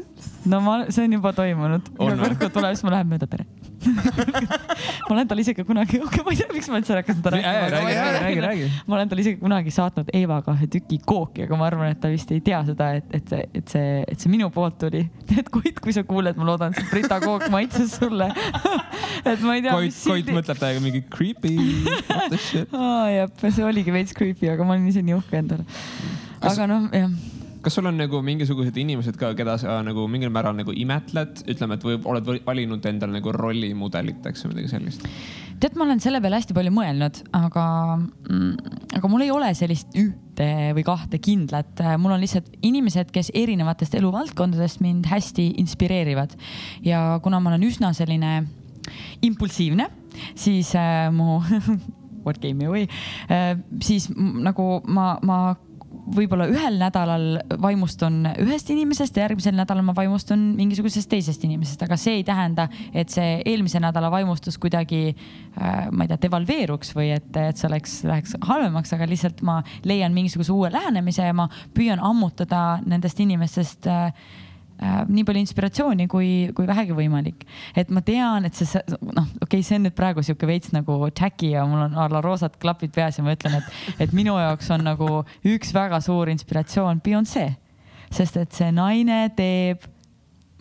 no 0.49 0.61
ma, 0.65 0.81
see 0.89 1.07
on 1.07 1.19
juba 1.19 1.35
toimunud. 1.37 1.93
On 1.99 2.15
iga 2.15 2.25
kord, 2.25 2.41
kui 2.41 2.53
tuleb, 2.59 2.75
siis 2.77 2.87
ma 2.87 2.97
lähen 2.97 3.11
mööda 3.11 3.29
tere. 3.31 3.47
ma 5.09 5.13
olen 5.13 5.29
talle 5.29 5.45
isegi 5.45 5.65
kunagi, 5.67 6.01
ma 6.01 6.33
ei 6.33 6.39
tea, 6.39 6.49
miks 6.55 6.71
ma 6.73 6.81
üldse 6.81 6.97
hakkasin 6.97 7.21
seda 7.21 7.33
räägi. 7.35 8.71
ma 8.87 8.97
olen 8.97 9.11
talle 9.11 9.25
isegi 9.25 9.41
kunagi 9.41 9.75
saatnud 9.75 10.13
Eevaga 10.17 10.55
ühe 10.57 10.69
tüki 10.73 11.01
kooki, 11.05 11.45
aga 11.45 11.59
ma 11.61 11.69
arvan, 11.69 11.93
et 11.93 12.01
ta 12.01 12.11
vist 12.13 12.33
ei 12.35 12.41
tea 12.45 12.63
seda, 12.69 12.93
et, 13.01 13.11
et 13.19 13.33
see, 13.35 13.45
et 13.61 13.75
see, 13.75 13.91
et 14.15 14.23
see 14.23 14.31
minu 14.33 14.49
poolt 14.55 14.79
tuli. 14.81 15.05
et 15.35 15.51
Koit, 15.53 15.79
kui 15.83 15.95
sa 15.97 16.05
kuuled, 16.07 16.39
ma 16.39 16.49
loodan, 16.49 16.75
et 16.79 16.91
Brita 16.93 17.19
kook 17.23 17.49
maitses 17.53 17.99
sulle. 17.99 18.31
et 19.31 19.45
ma 19.45 19.59
ei 19.59 19.65
tea. 19.65 19.75
Koit, 19.75 20.01
Koit 20.07 20.33
mõtleb 20.39 20.61
täiega 20.63 20.83
mingi 20.85 21.05
creepy, 21.11 21.55
what 22.09 22.31
the 22.31 22.41
shit. 22.41 22.75
aa, 22.79 23.07
jah, 23.13 23.47
see 23.49 23.67
oligi 23.67 23.95
veits 23.95 24.17
creepy, 24.17 24.51
aga 24.53 24.67
ma 24.67 24.79
olin 24.79 24.91
ise 24.91 25.05
nii 25.05 25.19
uhke 25.19 25.41
endale. 25.43 25.67
Aga 26.45 26.69
noh, 26.71 26.91
jah 26.95 27.11
kas 27.65 27.79
sul 27.79 27.87
on 27.89 27.97
nagu 27.97 28.19
mingisugused 28.21 28.77
inimesed 28.77 29.17
ka, 29.17 29.31
keda 29.39 29.55
sa 29.57 29.79
nagu 29.81 30.03
mingil 30.11 30.29
määral 30.29 30.53
nagu 30.53 30.75
imetled, 30.77 31.47
ütleme, 31.49 31.79
et 31.79 31.87
või 31.87 31.97
oled 32.13 32.27
valinud 32.45 32.85
endale 32.91 33.17
nagu 33.17 33.33
rollimudeliteks 33.33 34.45
või 34.45 34.53
midagi 34.53 34.73
sellist? 34.75 35.07
tead, 35.61 35.77
ma 35.79 35.87
olen 35.87 36.01
selle 36.03 36.21
peale 36.23 36.41
hästi 36.41 36.57
palju 36.57 36.73
mõelnud, 36.75 37.21
aga 37.37 37.65
mm,, 37.99 38.75
aga 38.99 39.11
mul 39.11 39.25
ei 39.27 39.33
ole 39.35 39.51
sellist 39.57 39.95
ühte 39.99 40.49
või 40.77 40.85
kahte 40.87 41.21
kindlat, 41.23 41.83
mul 42.03 42.17
on 42.17 42.23
lihtsalt 42.25 42.51
inimesed, 42.65 43.13
kes 43.15 43.31
erinevatest 43.37 43.95
eluvaldkondadest 43.99 44.83
mind 44.85 45.09
hästi 45.11 45.53
inspireerivad. 45.63 46.35
Ja 46.85 47.21
kuna 47.25 47.41
ma 47.41 47.53
olen 47.53 47.67
üsna 47.69 47.93
selline 47.97 48.37
impulsiivne, 49.25 49.89
siis 50.39 50.75
äh, 50.79 51.09
mu 51.15 51.41
what 52.25 52.41
gave 52.41 52.55
me 52.55 52.67
away 52.67 52.89
äh,, 53.29 53.59
siis 53.83 54.09
nagu 54.17 54.81
ma, 54.87 55.15
ma 55.23 55.39
võib-olla 56.05 56.47
ühel 56.51 56.77
nädalal 56.81 57.27
vaimustun 57.63 58.29
ühest 58.43 58.71
inimesest 58.73 59.17
ja 59.17 59.25
järgmisel 59.25 59.57
nädalal 59.57 59.87
ma 59.87 59.95
vaimustun 59.97 60.43
mingisugusest 60.59 61.09
teisest 61.11 61.45
inimesest, 61.47 61.83
aga 61.87 61.97
see 62.01 62.19
ei 62.21 62.25
tähenda, 62.27 62.69
et 62.93 63.13
see 63.15 63.41
eelmise 63.45 63.81
nädala 63.83 64.11
vaimustus 64.13 64.59
kuidagi 64.61 65.03
äh,, 65.15 65.91
ma 65.91 66.05
ei 66.05 66.13
tea, 66.13 66.21
devalveeruks 66.27 66.95
või 66.97 67.11
et, 67.17 67.31
et 67.41 67.61
see 67.61 67.69
oleks, 67.71 67.99
läheks 68.09 68.37
halvemaks, 68.45 68.95
aga 68.97 69.09
lihtsalt 69.11 69.45
ma 69.47 69.61
leian 69.89 70.15
mingisuguse 70.17 70.53
uue 70.55 70.73
lähenemise 70.75 71.29
ja 71.29 71.37
ma 71.37 71.49
püüan 71.75 72.03
ammutada 72.05 72.65
nendest 72.85 73.21
inimestest 73.25 73.89
äh, 73.91 74.11
nii 74.83 75.25
palju 75.25 75.45
inspiratsiooni 75.45 76.09
kui, 76.11 76.29
kui 76.57 76.67
vähegi 76.67 76.97
võimalik. 76.97 77.45
et 77.77 77.91
ma 77.95 78.03
tean, 78.03 78.45
et 78.49 78.55
see, 78.59 78.83
noh, 78.91 79.27
okei 79.43 79.47
okay,, 79.47 79.63
see 79.63 79.79
on 79.79 79.87
nüüd 79.89 79.97
praegu 79.97 80.25
sihuke 80.25 80.49
veits 80.51 80.73
nagu 80.75 80.99
Jackie 81.11 81.55
ja 81.55 81.65
mul 81.69 81.87
on 81.87 81.99
a 81.99 82.09
la 82.11 82.23
roosad 82.25 82.59
klapid 82.61 82.95
peas 82.95 83.19
ja 83.19 83.25
ma 83.25 83.37
ütlen, 83.37 83.61
et, 83.61 83.99
et 84.07 84.17
minu 84.17 84.37
jaoks 84.41 84.71
on 84.75 84.87
nagu 84.87 85.11
üks 85.47 85.75
väga 85.75 86.01
suur 86.05 86.33
inspiratsioon 86.33 87.03
Beyonce, 87.05 87.47
sest 88.15 88.41
et 88.41 88.57
see 88.57 88.73
naine 88.75 89.29
teeb 89.37 89.87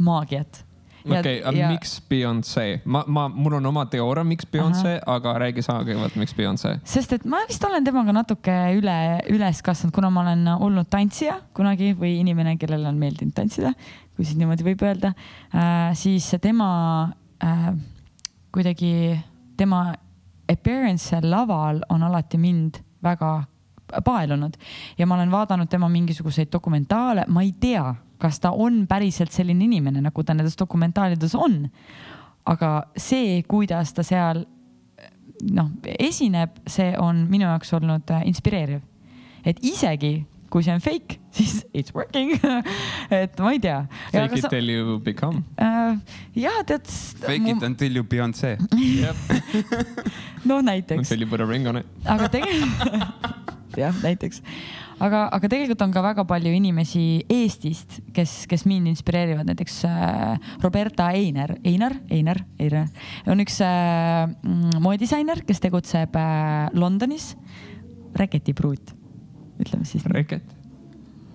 maagiat. 0.03 0.61
okei 1.03 1.19
okay,, 1.19 1.39
aga 1.43 1.69
miks 1.73 1.97
Beyonce? 2.09 2.81
ma, 2.85 3.03
ma, 3.07 3.25
mul 3.27 3.57
on 3.59 3.65
oma 3.73 3.85
teooria, 3.91 4.23
miks 4.23 4.47
Beyonce, 4.51 4.95
aga 5.15 5.33
räägi 5.41 5.65
sa 5.65 5.79
kõigepealt, 5.81 6.15
miks 6.21 6.35
Beyonce. 6.37 6.77
sest 6.87 7.17
et 7.17 7.25
ma 7.27 7.41
vist 7.49 7.65
olen 7.67 7.83
temaga 7.83 8.15
natuke 8.15 8.55
üle, 8.77 8.97
üles 9.33 9.61
kasvanud, 9.65 9.95
kuna 9.95 10.13
ma 10.13 10.23
olen 10.23 10.47
olnud 10.55 10.89
tantsija 10.93 11.41
kunagi 11.57 11.91
või 11.97 12.15
inimene, 12.21 12.55
kellele 12.61 12.87
on 12.87 13.01
meeldinud 13.01 13.35
tantsida, 13.35 13.73
kui 14.15 14.25
siis 14.25 14.37
niimoodi 14.37 14.65
võib 14.65 14.83
öelda 14.85 15.13
äh,, 15.13 15.91
siis 15.97 16.29
tema 16.41 16.69
äh, 17.43 17.71
kuidagi, 18.53 19.19
tema 19.57 19.87
appearance 20.51 21.09
seal 21.09 21.29
laval 21.29 21.81
on 21.89 22.03
alati 22.03 22.37
mind 22.37 22.79
väga 23.03 23.35
paelunud 24.05 24.55
ja 24.97 25.07
ma 25.07 25.15
olen 25.15 25.31
vaadanud 25.31 25.69
tema 25.69 25.89
mingisuguseid 25.89 26.51
dokumentaale, 26.51 27.25
ma 27.27 27.41
ei 27.41 27.53
tea, 27.59 27.85
kas 28.17 28.39
ta 28.39 28.51
on 28.51 28.85
päriselt 28.87 29.31
selline 29.31 29.65
inimene, 29.65 30.01
nagu 30.01 30.23
ta 30.23 30.33
nendes 30.33 30.57
dokumentaalides 30.59 31.35
on. 31.35 31.67
aga 32.45 32.69
see, 32.97 33.43
kuidas 33.47 33.93
ta 33.93 34.03
seal 34.03 34.43
noh, 35.51 35.69
esineb, 35.99 36.57
see 36.67 36.91
on 36.99 37.25
minu 37.31 37.45
jaoks 37.47 37.73
olnud 37.73 38.11
äh, 38.11 38.27
inspireeriv. 38.27 38.81
et 39.45 39.59
isegi 39.61 40.25
kui 40.53 40.65
see 40.65 40.73
on 40.75 40.83
fake, 40.83 41.17
siis 41.37 41.63
it's 41.73 41.95
working. 41.97 42.35
et 43.23 43.39
ma 43.41 43.53
ei 43.55 43.61
tea. 43.63 43.79
Fake 44.13 44.37
it 44.37 44.49
till 44.53 44.69
you 44.69 44.99
become. 45.03 45.43
äh, 45.57 45.97
jah, 46.37 46.61
tead. 46.69 46.85
Fake 47.25 47.49
it 47.55 47.65
until 47.65 47.97
you 47.97 48.05
Beyonce. 48.05 48.57
no 50.49 50.61
näiteks 50.61 50.99
Until 50.99 51.25
you 51.25 51.29
put 51.29 51.41
a 51.41 51.45
ring 51.45 51.67
on 51.67 51.77
it. 51.81 51.85
aga 52.05 52.29
tegelikult 52.29 53.53
jah, 53.79 53.95
näiteks, 54.03 54.41
aga, 55.01 55.25
aga 55.33 55.49
tegelikult 55.49 55.81
on 55.85 55.93
ka 55.93 56.03
väga 56.05 56.25
palju 56.29 56.53
inimesi 56.53 57.03
Eestist, 57.31 57.99
kes, 58.15 58.43
kes 58.49 58.65
mind 58.69 58.91
inspireerivad, 58.91 59.47
näiteks 59.49 59.79
äh, 59.89 60.51
Roberta 60.63 61.09
Einer, 61.15 61.55
Einar, 61.65 61.97
Einar, 62.11 62.43
Einar 62.61 62.89
on 63.29 63.43
üks 63.43 63.59
äh, 63.65 64.27
mm, 64.27 64.81
moedisainer, 64.83 65.43
kes 65.47 65.63
tegutseb 65.63 66.15
äh, 66.19 66.69
Londonis. 66.77 67.33
reketipruut, 68.13 68.91
ütleme 69.63 69.85
siis. 69.89 70.05
Reket. 70.11 70.43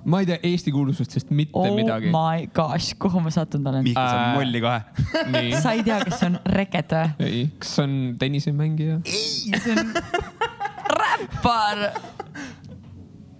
ma 0.09 0.21
ei 0.23 0.27
tea 0.31 0.39
Eesti 0.47 0.73
kuulsustest 0.73 1.31
mitte 1.35 1.59
oh 1.59 1.75
midagi. 1.77 2.09
my 2.15 2.47
gosh, 2.57 2.95
kuhu 3.03 3.21
ma 3.21 3.31
sattunud 3.35 3.67
olen? 3.73 3.83
Mihkel 3.85 4.09
saab 4.09 4.29
Äh, 4.29 4.37
molli 4.39 4.61
kohe. 4.61 4.81
sa 5.63 5.73
ei 5.77 5.83
tea, 5.85 5.99
kes 6.07 6.23
on 6.29 6.39
Reket 6.55 6.95
või? 6.95 7.27
ei, 7.27 7.43
kas 7.59 7.75
see 7.77 7.85
on 7.89 7.97
tennisemängija? 8.21 9.01
see 9.05 9.75
on 9.75 9.93
räppar. 11.03 11.83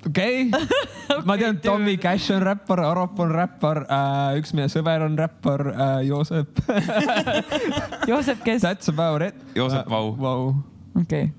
okei 0.09 0.49
okay., 0.51 1.23
ma 1.27 1.37
tean, 1.41 1.57
Tommy 1.65 1.97
Cash 1.97 2.31
on 2.35 2.43
räppar, 2.45 2.81
Arop 2.85 3.19
on 3.25 3.33
räppar 3.35 3.85
äh,, 3.89 4.37
üks 4.43 4.53
meie 4.57 4.69
sõber 4.73 5.03
on 5.07 5.17
räppar 5.19 5.65
äh,, 5.73 5.99
Joosep. 6.11 6.61
Joosep, 8.09 8.43
kes, 8.45 8.63
That's 8.67 8.89
about 8.93 9.23
it. 9.25 9.35
Joosep 9.57 9.89
Vau. 9.91 10.13
Vau. 10.21 10.55
okei, 11.01 11.31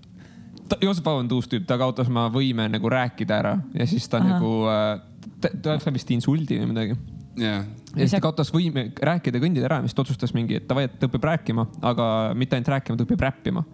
Joosep 0.81 1.05
Vau 1.05 1.19
on 1.21 1.29
tuus 1.31 1.47
tüüp, 1.49 1.65
ta 1.67 1.77
kaotas 1.79 2.09
oma 2.11 2.27
võime 2.33 2.67
nagu 2.71 2.91
rääkida 2.91 3.37
ära 3.39 3.53
ja 3.77 3.87
siis 3.89 4.07
ta 4.09 4.19
Ahah. 4.19 4.35
nagu 4.35 4.51
äh,, 4.69 5.51
ta, 5.61 5.77
sai 5.81 5.93
vist 5.95 6.11
insuldi 6.13 6.59
või 6.61 6.71
midagi. 6.73 6.97
jah, 7.39 7.65
ja 7.95 7.99
siis 8.03 8.15
ta 8.15 8.21
kaotas 8.23 8.51
võime 8.53 8.89
rääkida 8.95 9.41
kõndida 9.41 9.69
ära 9.69 9.79
ja 9.79 9.87
siis 9.87 9.97
ta 9.97 10.05
otsustas 10.05 10.35
mingi, 10.37 10.59
et 10.59 10.67
davai, 10.69 10.87
et 10.89 10.99
ta 10.99 11.09
õpib 11.09 11.25
rääkima, 11.31 11.67
aga 11.91 12.09
mitte 12.37 12.57
ainult 12.57 12.73
rääkima, 12.75 12.99
ta 12.99 13.07
õpib 13.07 13.25
räppima. 13.25 13.65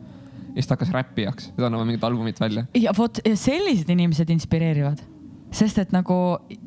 ja 0.48 0.56
siis 0.60 0.70
ta 0.70 0.78
hakkas 0.78 0.94
räppijaks 0.96 1.52
ja 1.52 1.58
ta 1.58 1.68
annab 1.70 1.86
mingit 1.88 2.04
albumit 2.08 2.40
välja. 2.40 2.66
ja 2.74 2.94
vot 2.98 3.20
sellised 3.34 3.90
inimesed 3.90 4.30
inspireerivad, 4.30 5.02
sest 5.54 5.80
et 5.80 5.92
nagu 5.94 6.16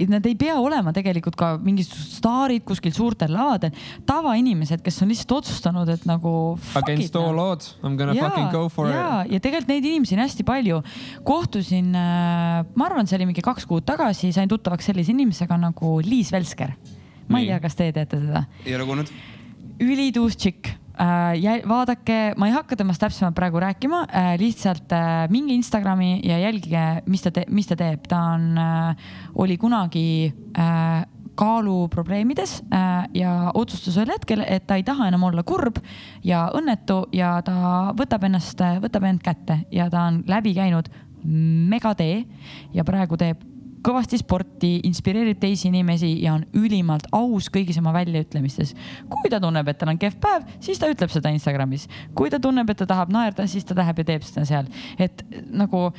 nad 0.09 0.27
ei 0.29 0.37
pea 0.39 0.57
olema 0.61 0.93
tegelikult 0.97 1.37
ka 1.39 1.51
mingisugused 1.61 2.19
staarid 2.19 2.65
kuskil 2.67 2.95
suurtel 2.95 3.33
lavadel, 3.35 3.75
tavainimesed, 4.09 4.83
kes 4.85 5.03
on 5.05 5.13
lihtsalt 5.13 5.35
otsustanud, 5.41 5.91
et 5.93 6.07
nagu. 6.09 6.33
Against 6.79 7.17
all 7.19 7.43
odds, 7.43 7.75
I 7.83 7.89
m 7.91 7.99
gonna 7.99 8.17
ja, 8.17 8.29
fucking 8.29 8.53
go 8.55 8.69
for 8.73 8.91
ja, 8.93 9.23
it. 9.25 9.37
ja 9.37 9.43
tegelikult 9.45 9.73
neid 9.75 9.89
inimesi 9.91 10.17
on 10.17 10.25
hästi 10.25 10.47
palju. 10.49 10.83
kohtusin, 11.29 11.93
ma 11.93 12.89
arvan, 12.89 13.09
see 13.09 13.19
oli 13.19 13.29
mingi 13.33 13.45
kaks 13.45 13.67
kuud 13.69 13.87
tagasi, 13.89 14.33
sain 14.33 14.49
tuttavaks 14.51 14.89
sellise 14.91 15.13
inimesega 15.13 15.59
nagu 15.61 15.99
Liis 16.05 16.33
Velsker. 16.33 16.75
ma 17.29 17.43
ei 17.43 17.51
tea, 17.51 17.61
kas 17.61 17.77
te 17.77 17.91
teete 17.93 18.17
teda 18.17 18.47
ei 18.65 18.75
ole 18.77 18.87
kuulnud. 18.89 19.11
ülituus 19.85 20.37
tšikk 20.39 20.78
äh,. 21.01 21.63
vaadake, 21.69 22.19
ma 22.37 22.49
ei 22.49 22.55
hakka 22.55 22.77
temast 22.77 23.03
täpsemalt 23.03 23.37
praegu 23.37 23.61
rääkima 23.63 24.05
äh,, 24.09 24.33
lihtsalt 24.41 24.93
äh, 24.93 25.29
minge 25.31 25.55
Instagrami 25.55 26.21
ja 26.25 26.39
jälgige, 26.39 27.03
mis 27.07 27.23
ta, 27.23 27.33
mis 27.49 27.71
ta 27.71 27.77
teeb, 27.77 28.07
ta 28.09 28.23
on 28.35 28.59
äh,, 28.59 29.09
oli 29.35 29.57
kunagi 29.57 30.33
äh, 30.59 31.07
kaaluprobleemides 31.39 32.63
äh, 32.75 33.09
ja 33.15 33.35
otsustas 33.55 33.97
ühel 33.97 34.11
hetkel, 34.15 34.43
et 34.47 34.67
ta 34.67 34.79
ei 34.79 34.87
taha 34.87 35.09
enam 35.09 35.29
olla 35.29 35.45
kurb 35.47 35.79
ja 36.27 36.49
õnnetu 36.55 37.05
ja 37.15 37.37
ta 37.47 37.93
võtab 37.99 38.27
ennast, 38.27 38.63
võtab 38.83 39.07
end 39.07 39.23
kätte 39.23 39.63
ja 39.73 39.87
ta 39.93 40.09
on 40.11 40.25
läbi 40.27 40.55
käinud 40.59 40.91
megatee 41.25 42.25
ja 42.75 42.85
praegu 42.87 43.19
teeb 43.21 43.48
kõvasti 43.85 44.19
sporti, 44.21 44.73
inspireerib 44.89 45.39
teisi 45.41 45.69
inimesi 45.69 46.11
ja 46.23 46.35
on 46.37 46.47
ülimalt 46.57 47.07
aus 47.13 47.51
kõigis 47.53 47.79
oma 47.81 47.93
väljaütlemistes. 47.97 48.75
kui 49.09 49.31
ta 49.31 49.41
tunneb, 49.41 49.69
et 49.69 49.79
tal 49.79 49.93
on 49.93 49.99
kehv 49.99 50.19
päev, 50.21 50.49
siis 50.61 50.79
ta 50.79 50.91
ütleb 50.91 51.11
seda 51.11 51.31
Instagramis. 51.35 51.89
kui 52.15 52.31
ta 52.31 52.41
tunneb, 52.41 52.71
et 52.71 52.77
ta 52.77 52.87
tahab 52.87 53.13
naerda, 53.13 53.47
siis 53.47 53.65
ta 53.65 53.75
läheb 53.75 53.99
ja 53.99 54.05
teeb 54.05 54.23
seda 54.23 54.45
seal. 54.45 54.67
et 54.99 55.25
nagu 55.51 55.93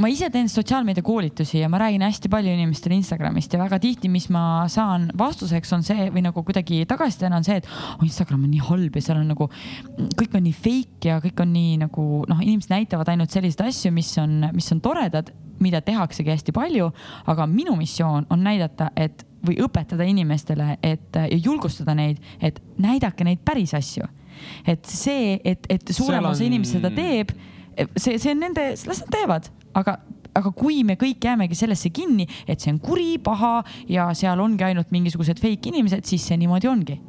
ma 0.00 0.08
ise 0.10 0.28
teen 0.32 0.48
sotsiaalmeedia 0.50 1.04
koolitusi 1.06 1.60
ja 1.60 1.68
ma 1.70 1.78
räägin 1.78 2.02
hästi 2.02 2.28
palju 2.32 2.50
inimestele 2.50 2.96
Instagramist 2.98 3.52
ja 3.54 3.60
väga 3.60 3.78
tihti, 3.82 4.08
mis 4.10 4.28
ma 4.32 4.64
saan 4.68 5.06
vastuseks, 5.18 5.72
on 5.76 5.84
see 5.86 6.08
või 6.14 6.24
nagu 6.26 6.42
kuidagi 6.46 6.82
tagasisidena 6.90 7.38
on 7.38 7.46
see, 7.46 7.60
et 7.62 7.68
oh, 7.68 8.02
Instagram 8.06 8.46
on 8.46 8.50
nii 8.54 8.64
halb 8.68 8.98
ja 8.98 9.04
seal 9.06 9.20
on 9.22 9.30
nagu 9.30 9.48
kõik 10.18 10.34
on 10.34 10.46
nii 10.48 10.56
fake 10.56 11.10
ja 11.10 11.20
kõik 11.22 11.44
on 11.44 11.52
nii 11.54 11.76
nagu 11.84 12.08
noh, 12.30 12.42
inimesed 12.42 12.72
näitavad 12.74 13.12
ainult 13.12 13.34
selliseid 13.34 13.68
asju, 13.68 13.92
mis 13.94 14.10
on, 14.22 14.48
mis 14.56 14.72
on 14.74 14.82
toredad, 14.84 15.30
mida 15.62 15.80
tehaksegi 15.84 16.34
hästi 16.34 16.52
palju, 16.56 16.90
aga 17.30 17.46
minu 17.46 17.76
missioon 17.78 18.26
on 18.34 18.44
näidata, 18.44 18.90
et 18.96 19.22
või 19.44 19.58
õpetada 19.60 20.06
inimestele, 20.08 20.78
et 20.82 21.14
ja 21.14 21.36
julgustada 21.36 21.94
neid, 21.94 22.20
et 22.40 22.60
näidake 22.80 23.24
neid 23.24 23.42
päris 23.44 23.74
asju. 23.76 24.08
et 24.66 24.84
see, 24.90 25.38
et, 25.44 25.66
et 25.70 25.90
suurem 25.94 26.24
osa 26.24 26.42
on- 26.42 26.46
inimesi 26.48 26.72
seda 26.80 26.90
teeb, 26.90 27.30
see, 27.96 28.18
see 28.18 28.34
on 28.34 28.44
nende, 28.44 28.70
las 28.86 29.04
nad 29.04 29.14
teevad, 29.14 29.50
aga 29.74 29.98
aga 30.34 30.52
kui 30.56 30.82
me 30.86 30.98
kõik 31.00 31.24
jäämegi 31.24 31.56
sellesse 31.58 31.90
kinni, 31.94 32.26
et 32.50 32.62
see 32.62 32.72
on 32.74 32.82
kuri, 32.82 33.16
paha 33.22 33.60
ja 33.90 34.10
seal 34.16 34.40
ongi 34.42 34.66
ainult 34.66 34.94
mingisugused 34.94 35.40
fake 35.42 35.70
inimesed, 35.70 36.06
siis 36.08 36.24
see 36.26 36.38
niimoodi 36.40 36.70
ongi. 36.70 37.00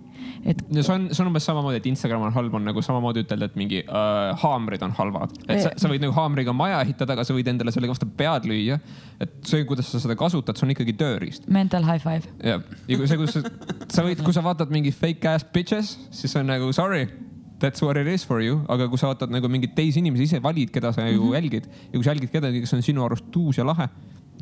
et 0.46 0.62
ja 0.74 0.82
see 0.86 0.94
on, 0.94 1.08
see 1.14 1.22
on 1.24 1.30
umbes 1.30 1.46
samamoodi, 1.46 1.80
et 1.82 1.88
Instagram 1.90 2.24
on 2.28 2.34
halb, 2.34 2.54
on 2.58 2.64
nagu 2.66 2.82
samamoodi 2.86 3.24
ütelda, 3.26 3.50
et 3.50 3.58
mingi 3.60 3.82
äh, 3.82 4.32
haamrid 4.42 4.86
on 4.86 4.94
halvad. 4.98 5.34
et 5.48 5.62
sa, 5.64 5.74
sa 5.78 5.90
võid 5.92 6.06
nagu 6.06 6.14
haamriga 6.18 6.54
maja 6.54 6.80
ehitada, 6.86 7.18
aga 7.18 7.26
sa 7.26 7.36
võid 7.38 7.50
endale 7.50 7.74
sellega 7.74 7.96
vastu 7.96 8.10
pead 8.18 8.48
lüüa. 8.50 8.80
et 9.22 9.36
see, 9.46 9.66
kuidas 9.70 9.90
sa 9.90 10.02
seda 10.02 10.18
kasutad, 10.20 10.58
see 10.58 10.68
on 10.68 10.76
ikkagi 10.76 10.98
tööriist. 11.02 11.50
mental 11.50 11.86
high 11.86 12.02
five. 12.02 12.30
ja, 12.46 12.60
ja 12.62 13.00
kui 13.00 13.10
see, 13.10 13.22
kus 13.22 13.38
sa, 13.38 13.46
sa 13.90 14.06
võid, 14.06 14.22
kui 14.26 14.38
sa 14.38 14.46
vaatad 14.46 14.74
mingi 14.74 14.94
fake 14.94 15.34
ass 15.34 15.48
bitches, 15.54 15.96
siis 16.14 16.38
on 16.38 16.54
nagu 16.54 16.70
sorry. 16.78 17.08
That's 17.60 17.82
what 17.82 17.96
it 17.98 18.08
is 18.12 18.26
for 18.28 18.42
you, 18.44 18.60
aga 18.68 18.90
kui 18.92 19.00
sa 19.00 19.14
vaatad 19.14 19.32
nagu 19.32 19.48
mingeid 19.52 19.76
teisi 19.78 20.02
inimesi, 20.02 20.28
ise 20.28 20.42
valid, 20.44 20.74
keda 20.76 20.92
sa 20.92 21.08
ju 21.08 21.22
mm 21.22 21.30
-hmm. 21.30 21.36
jälgid 21.38 21.66
ja 21.66 21.94
kui 21.94 22.04
sa 22.04 22.12
jälgid 22.12 22.32
kedagi, 22.32 22.62
kes 22.62 22.74
on 22.74 22.82
sinu 22.84 23.06
arust 23.06 23.36
uus 23.36 23.58
ja 23.58 23.66
lahe. 23.66 23.88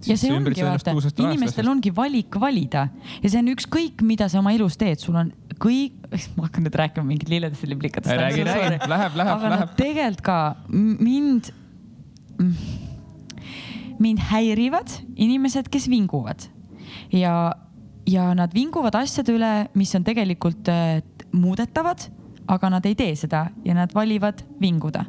ja 0.05 0.17
see 0.17 0.33
ongi 0.33 0.63
vaata, 0.63 0.91
inimestel 1.17 1.67
ongi 1.69 1.91
valik 1.95 2.35
valida 2.39 2.87
ja 3.23 3.29
see 3.29 3.39
on 3.39 3.47
ükskõik, 3.47 4.01
mida 4.01 4.27
sa 4.29 4.39
oma 4.39 4.51
elus 4.51 4.77
teed, 4.77 4.99
sul 4.99 5.15
on 5.15 5.31
kõik, 5.59 5.93
ma 6.35 6.47
hakkan 6.47 6.65
nüüd 6.65 6.75
rääkima 6.75 7.05
mingit 7.05 7.29
lilledest 7.29 7.63
ja 7.63 7.69
liblikatest. 7.69 8.15
räägi, 8.15 8.43
räägi, 8.43 8.69
läheb, 8.69 8.87
läheb, 8.89 9.15
läheb 9.15 9.49
nad. 9.49 9.75
tegelikult 9.77 10.21
ka 10.21 10.55
mind, 10.69 11.53
mind 13.99 14.19
häirivad 14.19 14.89
inimesed, 15.15 15.69
kes 15.69 15.87
vinguvad 15.89 16.49
ja, 17.13 17.53
ja 18.09 18.33
nad 18.33 18.53
vinguvad 18.53 18.95
asjade 18.95 19.37
üle, 19.37 19.53
mis 19.77 19.93
on 19.95 20.03
tegelikult 20.03 20.67
äh, 20.71 20.99
muudetavad, 21.33 22.09
aga 22.47 22.69
nad 22.69 22.85
ei 22.85 22.95
tee 22.95 23.15
seda 23.15 23.47
ja 23.65 23.73
nad 23.77 23.93
valivad 23.95 24.43
vinguda. 24.61 25.05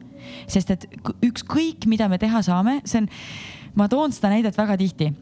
sest 0.46 0.70
et 0.70 0.86
ükskõik, 1.22 1.86
mida 1.86 2.08
me 2.08 2.18
teha 2.18 2.42
saame, 2.42 2.80
see 2.84 3.02
on, 3.02 3.08
ma 3.74 3.88
toon 3.88 4.12
seda 4.12 4.30
näidet 4.32 4.56
väga 4.56 4.76
tihti 4.80 5.12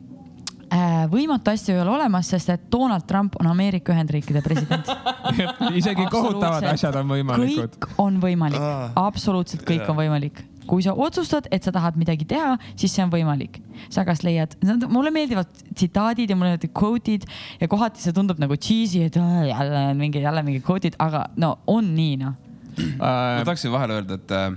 Äh, 0.72 1.02
võimatu 1.12 1.52
asju 1.52 1.74
ei 1.74 1.82
ole 1.82 1.90
olemas, 1.92 2.30
sest 2.32 2.48
et 2.54 2.62
Donald 2.72 3.04
Trump 3.04 3.34
on 3.40 3.48
Ameerika 3.50 3.92
Ühendriikide 3.92 4.40
president. 4.40 4.86
isegi 5.80 6.06
kohutavad 6.08 6.64
asjad 6.70 6.96
on 7.02 7.10
võimalikud. 7.12 7.76
kõik 7.76 7.98
on 8.00 8.16
võimalik, 8.22 8.64
absoluutselt 8.96 9.66
kõik 9.68 9.84
on 9.92 9.98
võimalik. 9.98 10.40
Kui 10.68 10.84
sa 10.84 10.94
otsustad, 10.94 11.48
et 11.54 11.64
sa 11.64 11.72
tahad 11.74 11.98
midagi 12.00 12.26
teha, 12.28 12.56
siis 12.78 12.94
see 12.94 13.04
on 13.04 13.12
võimalik. 13.12 13.60
sa 13.90 14.04
kas 14.06 14.22
leiad, 14.22 14.54
mulle 14.92 15.10
meeldivad 15.10 15.48
tsitaadid 15.74 16.30
ja 16.30 16.36
mulle 16.36 16.54
meeldivad 16.54 16.76
quote'id 16.78 17.24
ja 17.60 17.68
kohati 17.68 18.00
see 18.02 18.12
tundub 18.14 18.38
nagu 18.38 18.56
cheesy, 18.56 19.02
et 19.08 19.16
"Aa, 19.16 19.44
jälle 19.48 19.94
mingi, 19.98 20.22
jälle 20.22 20.42
mingi 20.42 20.60
quote'id, 20.60 20.96
aga 20.98 21.26
no 21.36 21.58
on 21.66 21.94
nii 21.94 22.16
noh. 22.16 22.34
ma 22.98 23.42
tahaksin 23.44 23.72
vahele 23.72 23.98
öelda, 23.98 24.14
et 24.14 24.30
äh, 24.30 24.52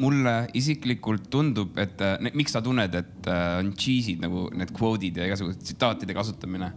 mulle 0.00 0.34
isiklikult 0.54 1.28
tundub, 1.30 1.76
et 1.78 2.00
äh, 2.00 2.30
miks 2.34 2.52
sa 2.52 2.62
tunned, 2.62 2.94
et 2.94 3.28
äh, 3.28 3.58
on 3.58 3.72
cheese'id 3.72 4.22
nagu 4.22 4.48
need 4.54 4.72
quote'id 4.72 5.16
ja 5.16 5.26
igasugused 5.26 5.62
tsitaatide 5.62 6.14
kasutamine. 6.14 6.72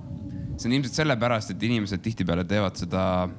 see 0.58 0.69
on 0.69 0.73
ilmselt 0.73 0.93
sellepärast, 0.93 1.51
et 1.53 1.63
inimesed 1.63 2.01
tihtipeale 2.01 2.43
teevad 2.43 2.75
seda 2.75 3.30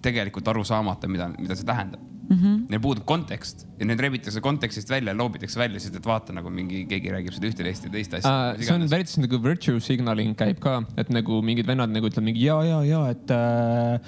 tegelikult 0.00 0.48
aru 0.48 0.64
saamata, 0.64 1.08
mida, 1.08 1.28
mida 1.36 1.54
see 1.54 1.68
tähendab 1.68 2.00
mm. 2.30 2.38
-hmm. 2.38 2.64
Neil 2.70 2.82
puudub 2.82 3.04
kontekst 3.08 3.66
ja 3.78 3.86
need 3.86 4.00
rebitakse 4.00 4.40
kontekstist 4.40 4.90
välja, 4.90 5.14
loobitakse 5.16 5.58
välja, 5.60 5.80
sest 5.80 5.96
et 6.00 6.06
vaata 6.06 6.34
nagu 6.36 6.50
mingi, 6.50 6.84
keegi 6.90 7.12
räägib 7.12 7.36
seda 7.36 7.50
ühte, 7.50 7.66
teist 7.66 7.84
ja 7.84 7.94
teist 7.94 8.14
asja 8.14 8.30
Uh, 8.30 8.62
see 8.62 8.74
on 8.74 8.86
veits 8.90 9.16
nagu 9.20 9.40
virtue 9.42 9.80
signaling 9.82 10.36
käib 10.38 10.60
ka, 10.62 10.80
et 11.00 11.10
nagu 11.12 11.40
mingid 11.42 11.66
vennad 11.66 11.90
nagu 11.92 12.06
ütlevad 12.06 12.30
mingi 12.30 12.44
ja, 12.44 12.60
ja, 12.64 12.82
ja, 12.86 13.06
et 13.10 13.34
uh, 13.34 13.98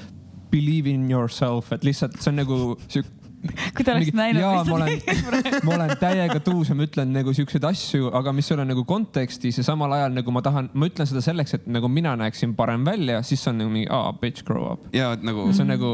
believe 0.52 0.90
in 0.90 1.10
yourself, 1.10 1.72
et 1.72 1.84
lihtsalt 1.84 2.20
see 2.20 2.32
on 2.32 2.40
nagu 2.42 2.60
sihuke. 2.86 3.18
kui 3.74 3.82
te 3.82 3.90
oleks 3.90 4.12
näinud, 4.14 4.38
jaa, 4.38 4.60
mis 4.62 4.68
ma 4.70 4.76
ta 4.76 4.76
olen 4.76 5.00
tegi, 5.02 5.60
ma 5.66 5.72
olen 5.74 5.92
täiega 5.98 6.38
tuus 6.46 6.68
ja 6.70 6.76
ma 6.78 6.86
ütlen 6.86 7.10
nagu 7.10 7.32
siukseid 7.34 7.64
asju, 7.66 8.12
aga 8.14 8.34
mis 8.36 8.50
ei 8.50 8.54
ole 8.54 8.66
nagu 8.68 8.84
kontekstis 8.86 9.58
ja 9.58 9.64
samal 9.66 9.90
ajal 9.96 10.14
nagu 10.14 10.34
ma 10.34 10.44
tahan, 10.46 10.68
ma 10.78 10.86
ütlen 10.86 11.08
seda 11.10 11.24
selleks, 11.24 11.56
et 11.58 11.66
nagu 11.66 11.90
mina 11.90 12.14
näeksin 12.20 12.54
parem 12.58 12.86
välja, 12.86 13.18
siis 13.26 13.42
on 13.50 13.58
nagu 13.58 13.72
mingi, 13.74 13.88
aa, 13.90 14.12
bitch 14.20 14.46
grow 14.46 14.68
up. 14.74 14.86
ja 14.94 15.10
et 15.16 15.26
nagu 15.26 15.48
see 15.50 15.64
on 15.66 15.72
nagu, 15.74 15.92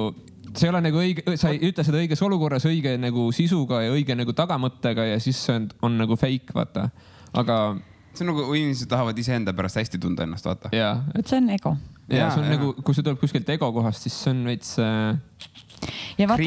see 0.58 0.68
ei 0.68 0.72
ole 0.72 0.80
nagu 0.84 1.02
õige, 1.02 1.36
sa 1.40 1.52
ei 1.54 1.60
ütle 1.70 1.84
seda 1.86 2.00
õiges 2.00 2.22
olukorras 2.26 2.66
õige 2.68 2.96
nagu 3.00 3.28
sisuga 3.34 3.82
ja 3.84 3.92
õige 3.94 4.16
nagu 4.18 4.34
tagamõttega 4.36 5.06
ja 5.12 5.20
siis 5.22 5.40
see 5.46 5.56
on, 5.58 5.68
on 5.86 6.00
nagu 6.02 6.18
fake, 6.18 6.54
vaata. 6.56 6.88
aga 7.38 7.58
see 8.12 8.26
on 8.26 8.32
nagu 8.32 8.48
inimesed 8.54 8.90
tahavad 8.90 9.18
iseenda 9.18 9.54
pärast 9.56 9.80
hästi 9.80 10.00
tunda 10.02 10.26
ennast, 10.26 10.48
vaata. 10.48 10.72
et 11.14 11.30
see 11.30 11.40
on 11.40 11.50
ego. 11.54 11.76
ja 12.10 12.30
see 12.32 12.42
on 12.42 12.48
jaa. 12.48 12.56
nagu, 12.56 12.72
kui 12.82 12.96
see 12.96 13.06
tuleb 13.06 13.20
kuskilt 13.22 13.54
ego 13.54 13.70
kohast, 13.76 14.06
siis 14.06 14.18
see 14.24 14.34
on 14.34 14.44
veits 14.48 14.74
äh, 14.82 15.18
ja 16.18 16.28
vaata 16.28 16.42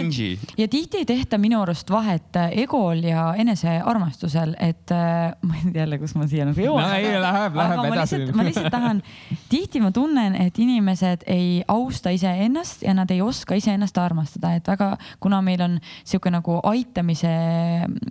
ja 0.58 0.68
tihti 0.68 1.02
ei 1.02 1.06
tehta 1.06 1.38
minu 1.38 1.62
arust 1.62 1.90
vahet 1.92 2.36
äh, 2.36 2.52
egol 2.64 3.04
ja 3.04 3.32
enesearmastusel, 3.38 4.56
et 4.60 4.92
äh, 4.92 5.34
ma 5.48 5.58
ei 5.60 5.72
tea 5.72 5.84
jälle, 5.84 6.00
kus 6.02 6.16
ma 6.16 6.28
siia 6.28 6.46
nagu 6.48 6.64
jõuan. 6.64 6.88
No 6.88 6.98
ei, 6.98 7.16
läheb- 7.24 7.58
läheb 7.58 7.86
edasi. 7.92 8.22
ma 8.36 8.46
lihtsalt 8.48 8.72
tahan, 8.74 9.02
tihti 9.50 9.82
ma 9.84 9.92
tunnen, 9.96 10.36
et 10.36 10.60
inimesed 10.60 11.26
ei 11.32 11.62
austa 11.68 12.14
iseennast 12.14 12.86
ja 12.88 12.96
nad 12.98 13.12
ei 13.12 13.22
oska 13.22 13.58
iseennast 13.60 13.98
armastada, 14.02 14.56
et 14.58 14.68
väga, 14.68 14.94
kuna 15.20 15.42
meil 15.46 15.62
on 15.66 15.80
sihuke 16.04 16.32
nagu 16.34 16.60
aitamise, 16.72 17.32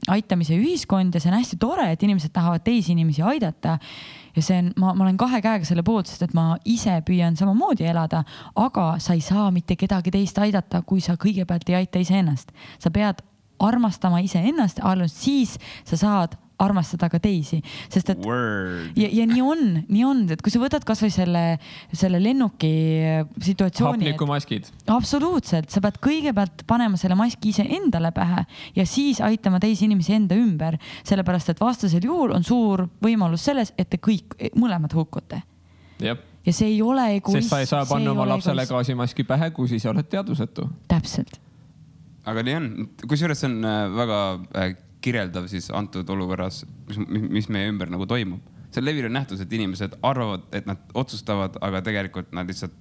aitamise 0.09 0.57
ühiskond 0.59 1.15
ja 1.15 1.23
see 1.23 1.33
on 1.33 1.39
hästi 1.41 1.61
tore, 1.61 1.91
et 1.93 2.03
inimesed 2.07 2.33
tahavad 2.35 2.65
teisi 2.67 2.95
inimesi 2.97 3.23
aidata 3.23 3.79
ja 4.37 4.43
see 4.43 4.59
on, 4.63 4.73
ma, 4.77 4.95
ma 4.95 5.05
olen 5.07 5.19
kahe 5.21 5.41
käega 5.45 5.67
selle 5.69 5.85
poolt, 5.87 6.11
sest 6.11 6.23
et 6.29 6.35
ma 6.37 6.55
ise 6.65 7.01
püüan 7.07 7.37
samamoodi 7.39 7.89
elada, 7.91 8.23
aga 8.57 8.93
sa 9.03 9.17
ei 9.17 9.25
saa 9.25 9.51
mitte 9.55 9.77
kedagi 9.77 10.13
teist 10.15 10.39
aidata, 10.39 10.83
kui 10.83 11.01
sa 11.05 11.17
kõigepealt 11.21 11.69
ei 11.71 11.81
aita 11.83 12.03
iseennast. 12.03 12.53
sa 12.79 12.91
pead 12.91 13.25
armastama 13.61 14.23
iseennast, 14.25 14.81
alles 14.83 15.15
siis 15.23 15.59
sa 15.85 15.97
saad 15.97 16.37
armastada 16.61 17.09
ka 17.13 17.21
teisi, 17.23 17.61
sest 17.93 18.13
et 18.15 18.23
Word. 18.25 18.93
ja, 18.99 19.09
ja 19.21 19.27
nii 19.29 19.43
on, 19.45 19.65
nii 19.89 20.05
on, 20.07 20.23
et 20.35 20.43
kui 20.45 20.53
sa 20.53 20.63
võtad 20.63 20.85
kasvõi 20.87 21.11
selle, 21.15 21.45
selle 21.93 22.21
lennuki 22.23 22.73
situatsiooni. 23.43 24.07
hapnikumaskid. 24.07 24.71
absoluutselt, 24.93 25.71
sa 25.73 25.83
pead 25.85 26.01
kõigepealt 26.05 26.65
panema 26.71 27.01
selle 27.01 27.19
maski 27.19 27.55
iseendale 27.55 28.13
pähe 28.17 28.45
ja 28.77 28.87
siis 28.89 29.23
aitama 29.25 29.61
teisi 29.63 29.87
inimesi 29.89 30.17
enda 30.19 30.39
ümber, 30.39 30.79
sellepärast 31.09 31.55
et 31.55 31.63
vastasel 31.63 32.05
juhul 32.05 32.35
on 32.37 32.47
suur 32.47 32.87
võimalus 33.03 33.47
selles, 33.51 33.75
et 33.79 33.91
te 33.91 34.01
kõik 34.03 34.37
mõlemad 34.59 34.95
hukkute 34.97 35.43
jah, 36.01 36.19
ja 36.47 36.53
see 36.57 36.73
ei 36.75 36.83
ole 36.83 37.07
egoism. 37.17 37.41
sest 37.41 37.53
sa 37.53 37.61
ei 37.61 37.69
saa 37.69 37.87
panna 37.89 38.13
oma 38.15 38.27
lapsele. 38.29 38.67
gaasimaski 38.67 39.25
pähe, 39.29 39.51
kui 39.57 39.69
sa 39.69 39.77
ise 39.77 39.91
oled 39.93 40.09
teadvusetu. 40.11 40.69
täpselt, 40.89 41.41
aga 42.29 42.45
nii 42.47 42.57
on, 42.61 42.71
kusjuures 43.09 43.43
see 43.43 43.51
on 43.51 43.59
äh, 43.65 43.83
väga 43.97 44.21
äh, 44.57 44.73
kirjeldav 45.01 45.49
siis 45.49 45.71
antud 45.75 46.09
olukorras, 46.13 46.65
mis, 46.89 46.99
mis 47.39 47.49
meie 47.53 47.71
ümber 47.73 47.91
nagu 47.93 48.07
toimub. 48.07 48.41
see 48.71 48.79
on 48.83 48.87
levinud 48.87 49.11
nähtus, 49.11 49.41
et 49.43 49.53
inimesed 49.53 49.97
arvavad, 50.07 50.45
et 50.55 50.67
nad 50.67 50.79
otsustavad, 50.95 51.57
aga 51.61 51.81
tegelikult 51.83 52.31
nad 52.33 52.47
lihtsalt 52.47 52.77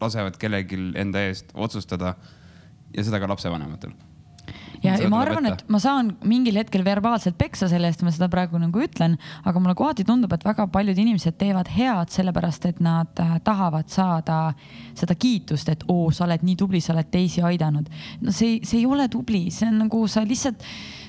lasevad 0.00 0.36
kellelgi 0.38 0.78
enda 1.00 1.22
eest 1.28 1.54
otsustada 1.54 2.14
ja 2.94 3.04
seda 3.04 3.20
ka 3.20 3.28
lapsevanematel. 3.30 3.94
ja, 4.82 4.94
ja 5.00 5.08
ma 5.10 5.22
arvan, 5.24 5.48
et 5.50 5.64
ma 5.68 5.80
saan 5.82 6.12
mingil 6.28 6.56
hetkel 6.60 6.84
verbaalselt 6.84 7.38
peksa 7.40 7.68
selle 7.68 7.90
eest, 7.90 8.04
ma 8.06 8.12
seda 8.14 8.28
praegu 8.32 8.60
nagu 8.60 8.84
ütlen, 8.84 9.16
aga 9.48 9.60
mulle 9.60 9.74
kohati 9.78 10.06
tundub, 10.08 10.32
et 10.36 10.44
väga 10.46 10.68
paljud 10.72 11.00
inimesed 11.00 11.36
teevad 11.40 11.72
head 11.72 12.12
sellepärast, 12.14 12.68
et 12.70 12.84
nad 12.84 13.24
äh, 13.24 13.34
tahavad 13.44 13.90
saada 13.92 14.38
seda 14.96 15.16
kiitust, 15.18 15.72
et 15.72 15.84
oo, 15.88 16.12
sa 16.14 16.24
oled 16.28 16.46
nii 16.46 16.56
tubli, 16.60 16.84
sa 16.84 16.94
oled 16.94 17.10
teisi 17.12 17.44
aidanud. 17.44 17.90
no 18.20 18.32
see, 18.32 18.60
see 18.62 18.82
ei 18.82 18.86
ole 18.86 19.08
tubli, 19.12 19.48
see 19.54 19.68
on 19.72 19.82
nagu 19.86 20.04
sa 20.08 20.24
lihtsalt, 20.24 20.64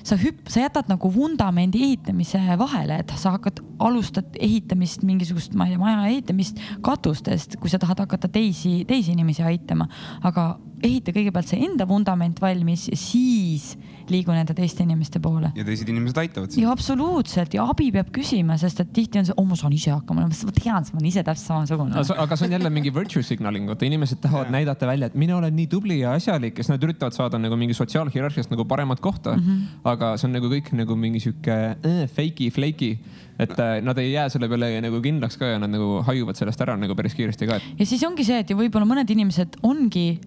sa 0.09 0.17
hüpp-, 0.19 0.49
sa 0.49 0.63
jätad 0.63 0.89
nagu 0.89 1.11
vundamendi 1.13 1.81
ehitamise 1.85 2.41
vahele, 2.59 2.99
et 3.03 3.13
sa 3.19 3.35
hakkad, 3.35 3.61
alustad 3.83 4.37
ehitamist 4.39 5.05
mingisugust, 5.07 5.55
ma 5.57 5.67
ei 5.67 5.75
tea, 5.75 5.81
maja 5.81 6.07
ehitamist 6.09 6.59
katustest, 6.85 7.59
kui 7.61 7.71
sa 7.71 7.79
tahad 7.81 8.01
hakata 8.05 8.31
teisi, 8.31 8.81
teisi 8.89 9.13
inimesi 9.15 9.45
aitama, 9.45 9.89
aga 10.25 10.51
ehita 10.83 11.13
kõigepealt 11.15 11.51
see 11.51 11.63
enda 11.67 11.87
vundament 11.89 12.41
valmis 12.41 12.87
ja 12.91 12.97
siis 12.99 13.73
liigu 14.09 14.33
nende 14.33 14.55
teiste 14.57 14.83
inimeste 14.83 15.21
poole. 15.23 15.51
ja 15.55 15.65
teised 15.65 15.89
inimesed 15.91 16.17
aitavad 16.21 16.51
sind. 16.53 16.63
ja 16.63 16.71
absoluutselt 16.73 17.53
ja 17.55 17.65
abi 17.69 17.89
peab 17.93 18.09
küsima, 18.15 18.57
sest 18.61 18.81
et 18.83 18.91
tihti 18.95 19.21
on 19.21 19.27
see, 19.29 19.35
oh 19.37 19.47
ma 19.47 19.57
saan 19.59 19.75
ise 19.75 19.91
hakkama, 19.93 20.25
ma 20.25 20.55
tean, 20.55 20.87
ma 20.93 21.01
olen 21.01 21.09
ise 21.11 21.23
täpselt 21.25 21.51
samasugune. 21.51 22.03
aga 22.25 22.39
see 22.39 22.49
on 22.49 22.55
jälle 22.57 22.71
mingi 22.73 22.93
virtue 22.95 23.23
signaling, 23.25 23.69
vaata 23.69 23.87
inimesed 23.87 24.21
tahavad 24.23 24.51
näidata 24.53 24.89
välja, 24.89 25.11
et 25.11 25.17
mina 25.19 25.37
olen 25.37 25.55
nii 25.55 25.69
tubli 25.71 25.99
ja 26.01 26.15
asjalik, 26.17 26.55
kes 26.57 26.71
nad 26.71 26.83
üritavad 26.85 27.15
saada 27.15 27.41
nagu 27.41 27.57
mingi 27.59 27.77
sotsiaalhierarhiast 27.77 28.53
nagu 28.53 28.65
paremat 28.69 28.99
kohta 29.03 29.35
mm. 29.37 29.45
-hmm. 29.45 29.81
aga 29.93 30.15
see 30.17 30.29
on 30.29 30.37
nagu 30.39 30.51
kõik 30.51 30.73
nagu 30.77 30.95
mingi 30.95 31.23
sihuke 31.23 31.57
äh, 31.75 32.01
fake'i, 32.09 32.49
flake'i, 32.55 32.97
et 33.39 33.55
äh, 33.59 33.77
nad 33.85 33.97
ei 33.97 34.11
jää 34.13 34.29
selle 34.29 34.49
peale 34.49 34.73
nagu 34.81 35.01
kindlaks 35.01 35.37
ka 35.37 35.53
ja 35.53 35.59
nad 35.59 35.71
nagu 35.71 36.01
hajuvad 36.07 36.35
sellest 36.39 36.61
ära 36.61 36.77
nagu 36.77 36.95
päris 36.95 37.15
kiiresti 37.15 37.47
ka, 37.47 37.59
et 37.61 37.79
ja 37.83 37.85
siis 37.85 38.03
ongi 38.07 38.25
see, 38.25 38.41
et 38.41 38.49
ja 38.49 38.57
võib-olla 38.57 38.87
mõned 38.89 39.09
inimesed 39.09 39.61
ongi 39.63 40.19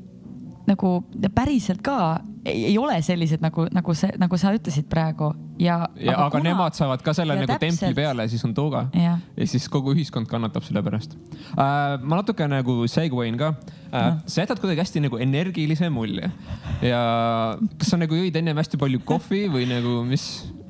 nagu 0.66 0.92
päriselt 1.34 1.82
ka 1.82 2.20
ei, 2.44 2.64
ei 2.64 2.78
ole 2.78 2.96
sellised 3.02 3.42
nagu, 3.42 3.66
nagu 3.74 3.94
see, 3.96 4.10
nagu 4.20 4.38
sa 4.40 4.52
ütlesid 4.54 4.88
praegu 4.90 5.30
ja. 5.60 5.78
ja 5.96 6.14
aga, 6.14 6.26
aga 6.26 6.30
kuna... 6.36 6.48
nemad 6.50 6.76
saavad 6.78 7.02
ka 7.04 7.14
selle 7.16 7.36
Ja 7.36 7.42
nagu 7.42 7.50
täpselt. 7.52 7.80
templi 7.80 7.96
peale, 7.96 8.26
siis 8.30 8.44
on 8.46 8.54
tooga. 8.54 8.86
Jah. 8.96 9.20
ja 9.36 9.48
siis 9.48 9.68
kogu 9.72 9.94
ühiskond 9.94 10.30
kannatab 10.30 10.66
selle 10.66 10.82
pärast 10.84 11.16
äh,. 11.54 11.98
ma 12.02 12.20
natuke 12.20 12.46
nagu 12.50 12.82
segwayn 12.90 13.38
ka 13.40 13.52
äh, 13.54 13.92
no.. 13.94 14.16
sa 14.26 14.46
jätad 14.46 14.62
kuidagi 14.62 14.82
hästi 14.84 15.04
nagu 15.06 15.20
energilise 15.22 15.90
mulje 15.92 16.30
ja 16.82 17.02
kas 17.78 17.94
sa 17.94 18.00
nagu 18.00 18.18
jõid 18.18 18.38
ennem 18.42 18.58
hästi 18.58 18.80
palju 18.80 19.02
kohvi 19.06 19.46
või 19.52 19.68
nagu 19.70 20.00
mis, 20.08 20.26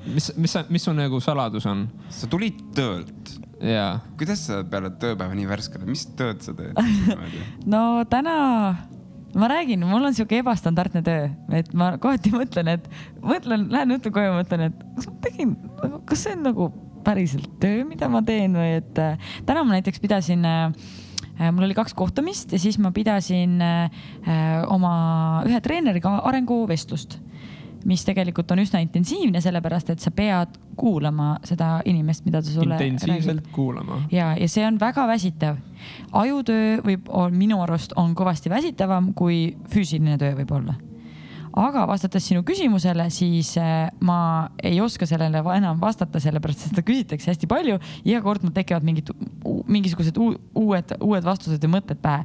mis, 0.07 0.33
mis, 0.37 0.59
mis 0.69 0.89
su 0.89 0.97
nagu 0.97 1.21
saladus 1.25 1.69
on? 1.71 1.87
sa 2.13 2.29
tulid 2.31 2.61
töölt. 2.77 3.37
ja, 3.65 4.03
kuidas 4.21 4.47
sa 4.49 4.63
peale 4.69 4.93
tööpäeva 5.01 5.37
nii 5.39 5.49
värske 5.49 5.81
oled, 5.81 5.93
mis 5.95 6.09
tööd 6.19 6.45
sa 6.45 6.57
teed? 6.57 6.77
no 7.73 8.03
täna 8.11 8.37
ma 9.35 9.49
räägin, 9.49 9.85
mul 9.89 10.05
on 10.05 10.15
sihuke 10.17 10.41
ebastandardne 10.43 11.03
töö, 11.07 11.29
et 11.57 11.71
ma 11.77 11.93
kohati 12.03 12.33
mõtlen, 12.35 12.75
et 12.75 12.89
mõtlen, 13.25 13.69
lähen 13.73 13.97
õhtul 13.97 14.15
koju, 14.15 14.35
mõtlen, 14.37 14.67
et 14.69 14.83
kas 14.97 15.09
ma 15.09 15.15
tegin, 15.25 15.55
kas 16.09 16.27
see 16.27 16.35
on 16.37 16.45
nagu 16.49 16.69
päriselt 17.07 17.49
töö, 17.63 17.87
mida 17.89 18.09
ma 18.13 18.23
teen 18.27 18.55
või 18.59 18.77
et 18.81 19.01
äh, 19.03 19.33
täna 19.49 19.65
ma 19.67 19.77
näiteks 19.77 20.03
pidasin 20.03 20.45
äh, 20.47 20.71
mul 21.51 21.67
oli 21.67 21.77
kaks 21.77 21.97
kohtumist 21.99 22.53
ja 22.53 22.61
siis 22.63 22.79
ma 22.83 22.93
pidasin 22.95 23.59
äh, 23.65 24.07
oma 24.71 24.95
ühe 25.49 25.61
treeneriga 25.65 26.19
arenguvestlust 26.29 27.19
mis 27.89 28.05
tegelikult 28.07 28.51
on 28.55 28.63
üsna 28.63 28.83
intensiivne, 28.85 29.41
sellepärast 29.43 29.93
et 29.95 30.03
sa 30.03 30.13
pead 30.15 30.55
kuulama 30.79 31.37
seda 31.47 31.81
inimest, 31.89 32.25
mida 32.27 32.43
ta 32.43 32.53
sulle 32.53 32.79
intensiivselt 32.79 33.43
räägib 33.43 33.53
kuulama. 33.55 34.03
ja, 34.13 34.33
ja 34.39 34.49
see 34.49 34.65
on 34.67 34.79
väga 34.81 35.07
väsitav. 35.09 35.59
ajutöö 36.13 36.79
võib, 36.87 37.11
minu 37.37 37.61
arust 37.63 37.93
on 37.97 38.17
kõvasti 38.19 38.51
väsitavam 38.51 39.13
kui 39.15 39.57
füüsiline 39.73 40.19
töö 40.19 40.35
võib 40.39 40.55
olla. 40.57 40.75
aga 41.57 41.85
vastates 41.89 42.25
sinu 42.29 42.43
küsimusele, 42.49 43.11
siis 43.11 43.57
äh, 43.61 43.91
ma 44.01 44.49
ei 44.63 44.81
oska 44.81 45.07
sellele 45.07 45.43
enam 45.57 45.81
vastata, 45.81 46.21
sellepärast 46.21 46.67
et 46.67 46.73
seda 46.73 46.87
küsitakse 46.87 47.31
hästi 47.31 47.47
palju. 47.47 47.79
iga 48.05 48.23
kord 48.23 48.43
mul 48.43 48.55
tekivad 48.57 48.83
mingid, 48.83 49.11
mingisugused 49.67 50.17
uu- 50.17 50.39
uued, 50.55 50.97
uued 51.01 51.25
vastused 51.25 51.63
ja 51.63 51.69
mõtted 51.69 52.01
pähe 52.03 52.25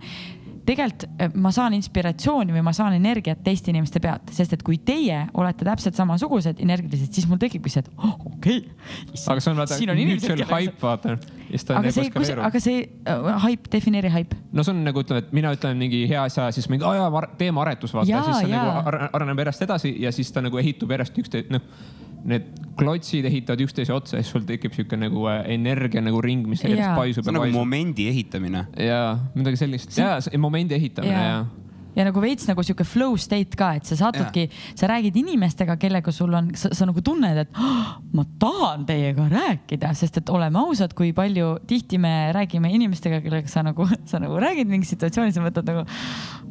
tegelikult 0.68 1.06
eh, 1.08 1.32
ma 1.40 1.52
saan 1.56 1.76
inspiratsiooni 1.78 2.56
või 2.56 2.64
ma 2.66 2.74
saan 2.76 2.98
energiat 2.98 3.42
teiste 3.46 3.72
inimeste 3.72 4.02
pealt, 4.04 4.32
sest 4.36 4.58
et 4.58 4.64
kui 4.66 4.80
teie 4.84 5.24
olete 5.38 5.66
täpselt 5.68 5.98
samasugused 5.98 6.62
energilised, 6.64 7.12
siis 7.16 7.28
mul 7.30 7.40
tekibki 7.42 7.72
see, 7.72 7.86
et 7.86 7.92
oh, 7.96 8.16
okei 8.34 8.60
okay.. 8.64 9.22
aga 9.34 9.44
see 9.44 9.54
on 9.54 9.62
vaata 9.62 9.80
mutual 9.82 10.44
hype, 10.52 10.80
vaata. 10.82 11.16
ja 11.16 11.52
siis 11.52 11.68
ta 11.68 11.78
aga 11.80 11.94
see, 11.96 12.08
eskaleerub. 12.10 12.46
aga 12.50 12.64
see 12.64 12.82
uh, 12.84 13.30
hype, 13.46 13.72
defineeri 13.74 14.12
hype. 14.14 14.40
no 14.52 14.66
see 14.66 14.76
on 14.76 14.84
nagu 14.88 15.04
ütleme, 15.04 15.24
et 15.24 15.32
mina 15.38 15.54
ütlen 15.56 15.80
mingi 15.80 16.04
hea 16.10 16.26
asja, 16.28 16.50
siis 16.56 16.68
mingi 16.74 16.88
aa 16.88 16.98
jaa, 17.00 17.24
teeme 17.40 17.64
aretus, 17.64 17.96
vaata, 17.96 18.24
siis 18.28 18.44
see 18.44 18.52
nagu 18.52 18.76
ar- 18.92 19.08
areneb 19.12 19.46
järjest 19.46 19.68
edasi 19.68 19.96
ja 20.04 20.12
siis 20.16 20.32
ta 20.36 20.44
nagu 20.46 20.60
ehitub 20.60 20.92
järjest 20.96 21.24
üksteise, 21.24 21.54
noh, 21.54 21.64
need 22.26 22.48
klotsid 22.78 23.26
ehitavad 23.26 23.62
üksteise 23.66 23.94
otsa 23.96 24.20
ja 24.20 24.26
siis 24.26 24.34
sul 24.36 24.46
tekib 24.48 24.76
sihuke 24.76 25.00
nagu 25.00 25.26
äh, 25.32 25.42
energia 25.56 26.02
nagu 26.04 26.22
ring, 26.22 26.46
mis 26.50 26.64
järjest 26.66 26.98
paisub 26.98 27.26
see 27.26 27.32
on 27.32 27.40
nagu 27.40 27.48
paisub. 27.48 27.60
momendi 27.60 28.08
ehitamine. 28.12 28.66
ja 28.82 29.02
midagi 29.36 29.62
sellist, 29.64 29.98
ja 29.98 30.18
see 30.24 30.42
momendi 30.42 30.78
ehitamine 30.78 31.16
ja 31.16 31.30
ja, 31.32 31.40
ja 31.98 32.06
nagu 32.06 32.22
veits 32.22 32.46
nagu 32.50 32.64
sihuke 32.66 32.86
flow 32.88 33.16
state 33.20 33.58
ka, 33.58 33.72
et 33.80 33.90
sa 33.90 33.98
satudki, 33.98 34.48
sa 34.78 34.90
räägid 34.92 35.18
inimestega, 35.18 35.78
kellega 35.82 36.14
sul 36.14 36.36
on, 36.38 36.52
sa, 36.60 36.70
sa 36.76 36.88
nagu 36.90 37.02
tunned, 37.06 37.42
et 37.42 37.58
oh, 37.58 37.96
ma 38.18 38.26
tahan 38.42 38.86
teiega 38.90 39.28
rääkida, 39.32 39.92
sest 39.98 40.22
et 40.22 40.32
oleme 40.34 40.62
ausad, 40.62 40.94
kui 40.98 41.12
palju 41.18 41.56
tihti 41.70 42.00
me 42.02 42.14
räägime 42.36 42.72
inimestega, 42.78 43.22
kellega 43.26 43.50
sa 43.52 43.66
nagu, 43.66 43.88
sa 44.10 44.22
nagu 44.24 44.38
räägid 44.42 44.70
mingis 44.70 44.94
situatsioonis 44.94 45.40
ja 45.40 45.46
mõtled 45.46 45.72
nagu. 45.72 45.88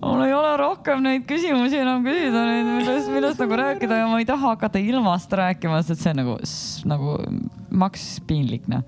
mul 0.03 0.25
ei 0.27 0.35
ole 0.37 0.57
rohkem 0.61 1.05
neid 1.05 1.29
küsimusi 1.31 1.81
enam 1.83 2.03
küsida, 2.07 2.43
millest, 2.67 3.13
millest 3.15 3.45
nagu 3.45 3.61
rääkida 3.63 4.03
ja 4.03 4.11
ma 4.11 4.19
ei 4.23 4.29
taha 4.29 4.57
hakata 4.57 4.83
ilmast 4.83 5.33
rääkima, 5.33 5.83
sest 5.87 6.03
see 6.03 6.15
on 6.15 6.21
nagu, 6.25 6.41
nagu 6.91 7.21
maks 7.71 8.17
piinlik 8.27 8.67
noh. 8.73 8.83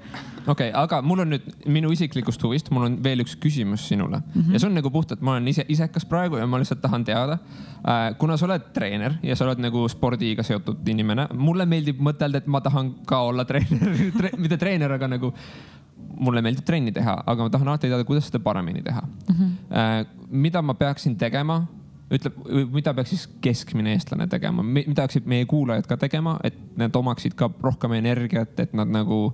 Okei 0.48 0.70
okay,, 0.70 0.82
aga 0.82 1.00
mul 1.04 1.22
on 1.24 1.32
nüüd 1.34 1.46
minu 1.70 1.90
isiklikust 1.94 2.42
huvist, 2.44 2.70
mul 2.74 2.88
on 2.88 2.98
veel 3.04 3.22
üks 3.24 3.36
küsimus 3.40 3.86
sinule 3.88 4.20
mm 4.20 4.40
-hmm. 4.40 4.52
ja 4.52 4.58
see 4.60 4.68
on 4.68 4.76
nagu 4.78 4.90
puhtalt, 4.90 5.20
ma 5.20 5.36
olen 5.36 5.48
ise 5.48 5.64
isekas 5.68 6.04
praegu 6.08 6.36
ja 6.36 6.46
ma 6.46 6.58
lihtsalt 6.58 6.80
tahan 6.80 7.04
teada 7.04 7.38
äh,. 7.38 8.16
kuna 8.18 8.36
sa 8.36 8.46
oled 8.46 8.70
treener 8.74 9.18
ja 9.22 9.36
sa 9.36 9.44
oled 9.44 9.58
nagu 9.58 9.88
spordiga 9.88 10.42
seotud 10.42 10.88
inimene, 10.88 11.28
mulle 11.34 11.66
meeldib 11.66 12.00
mõtelda, 12.00 12.38
et 12.38 12.46
ma 12.46 12.60
tahan 12.60 12.94
ka 13.06 13.20
olla 13.20 13.44
treener 13.44 13.96
tre,, 14.18 14.30
mitte 14.38 14.56
treener, 14.56 14.92
aga 14.92 15.08
nagu 15.08 15.32
mulle 16.18 16.42
meeldib 16.42 16.64
trenni 16.64 16.92
teha, 16.92 17.22
aga 17.26 17.42
ma 17.42 17.50
tahan 17.50 17.68
alati 17.68 17.88
teada, 17.88 18.04
kuidas 18.04 18.26
seda 18.26 18.38
paremini 18.38 18.82
teha 18.82 19.02
mm. 19.02 19.34
-hmm. 19.34 20.06
mida 20.30 20.62
ma 20.62 20.74
peaksin 20.74 21.16
tegema, 21.16 21.66
ütleb, 22.10 22.34
mida 22.72 22.94
peaks 22.94 23.10
siis 23.10 23.28
keskmine 23.40 23.92
eestlane 23.92 24.26
tegema, 24.26 24.62
mida 24.62 24.94
peaksid 24.94 25.26
meie 25.26 25.44
kuulajad 25.44 25.86
ka 25.86 25.96
tegema, 25.96 26.38
et 26.44 26.56
nad 26.76 26.96
omaksid 26.96 27.34
ka 27.34 27.50
rohkem 27.60 27.92
energiat, 27.92 28.60
et 28.60 28.72
nad 28.72 28.88
nagu 28.88 29.32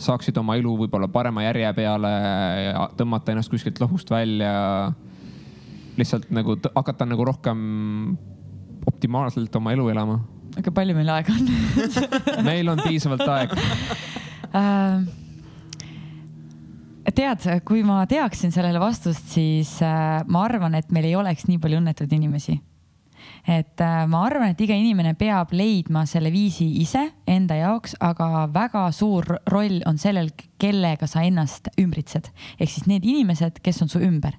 saaksid 0.00 0.36
oma 0.40 0.56
elu 0.58 0.72
võib-olla 0.84 1.08
parema 1.12 1.44
järje 1.44 1.70
peale, 1.76 2.10
tõmmata 2.98 3.34
ennast 3.34 3.52
kuskilt 3.52 3.80
lohust 3.82 4.10
välja, 4.12 4.52
lihtsalt 6.00 6.30
nagu 6.34 6.56
hakata 6.74 7.08
nagu 7.08 7.26
rohkem 7.28 7.60
optimaalselt 8.88 9.56
oma 9.60 9.74
elu 9.76 9.88
elama. 9.92 10.20
aga 10.58 10.72
palju 10.74 10.96
meil 10.96 11.10
aega 11.14 11.36
on 11.36 11.50
meil 12.48 12.72
on 12.72 12.80
piisavalt 12.82 13.26
aega. 13.28 13.58
Äh, 14.50 15.04
tead, 17.14 17.46
kui 17.66 17.84
ma 17.86 18.02
teaksin 18.10 18.52
sellele 18.54 18.80
vastust, 18.82 19.28
siis 19.34 19.76
äh, 19.84 20.24
ma 20.26 20.44
arvan, 20.48 20.74
et 20.78 20.90
meil 20.94 21.10
ei 21.10 21.16
oleks 21.18 21.46
nii 21.50 21.60
palju 21.62 21.80
õnnetuid 21.82 22.16
inimesi. 22.16 22.58
Et 23.46 23.80
äh, 23.80 24.04
ma 24.10 24.24
arvan, 24.26 24.52
et 24.52 24.60
iga 24.60 24.76
inimene 24.76 25.14
peab 25.18 25.54
leidma 25.56 26.04
selle 26.08 26.32
viisi 26.32 26.66
ise 26.82 27.06
enda 27.30 27.56
jaoks, 27.58 27.96
aga 28.00 28.46
väga 28.52 28.86
suur 28.94 29.36
roll 29.50 29.80
on 29.88 29.98
sellel, 30.00 30.30
kellega 30.60 31.08
sa 31.08 31.22
ennast 31.24 31.70
ümbritsed. 31.80 32.28
ehk 32.60 32.70
siis 32.70 32.86
need 32.86 33.04
inimesed, 33.04 33.62
kes 33.64 33.82
on 33.82 33.88
su 33.88 34.00
ümber. 34.04 34.36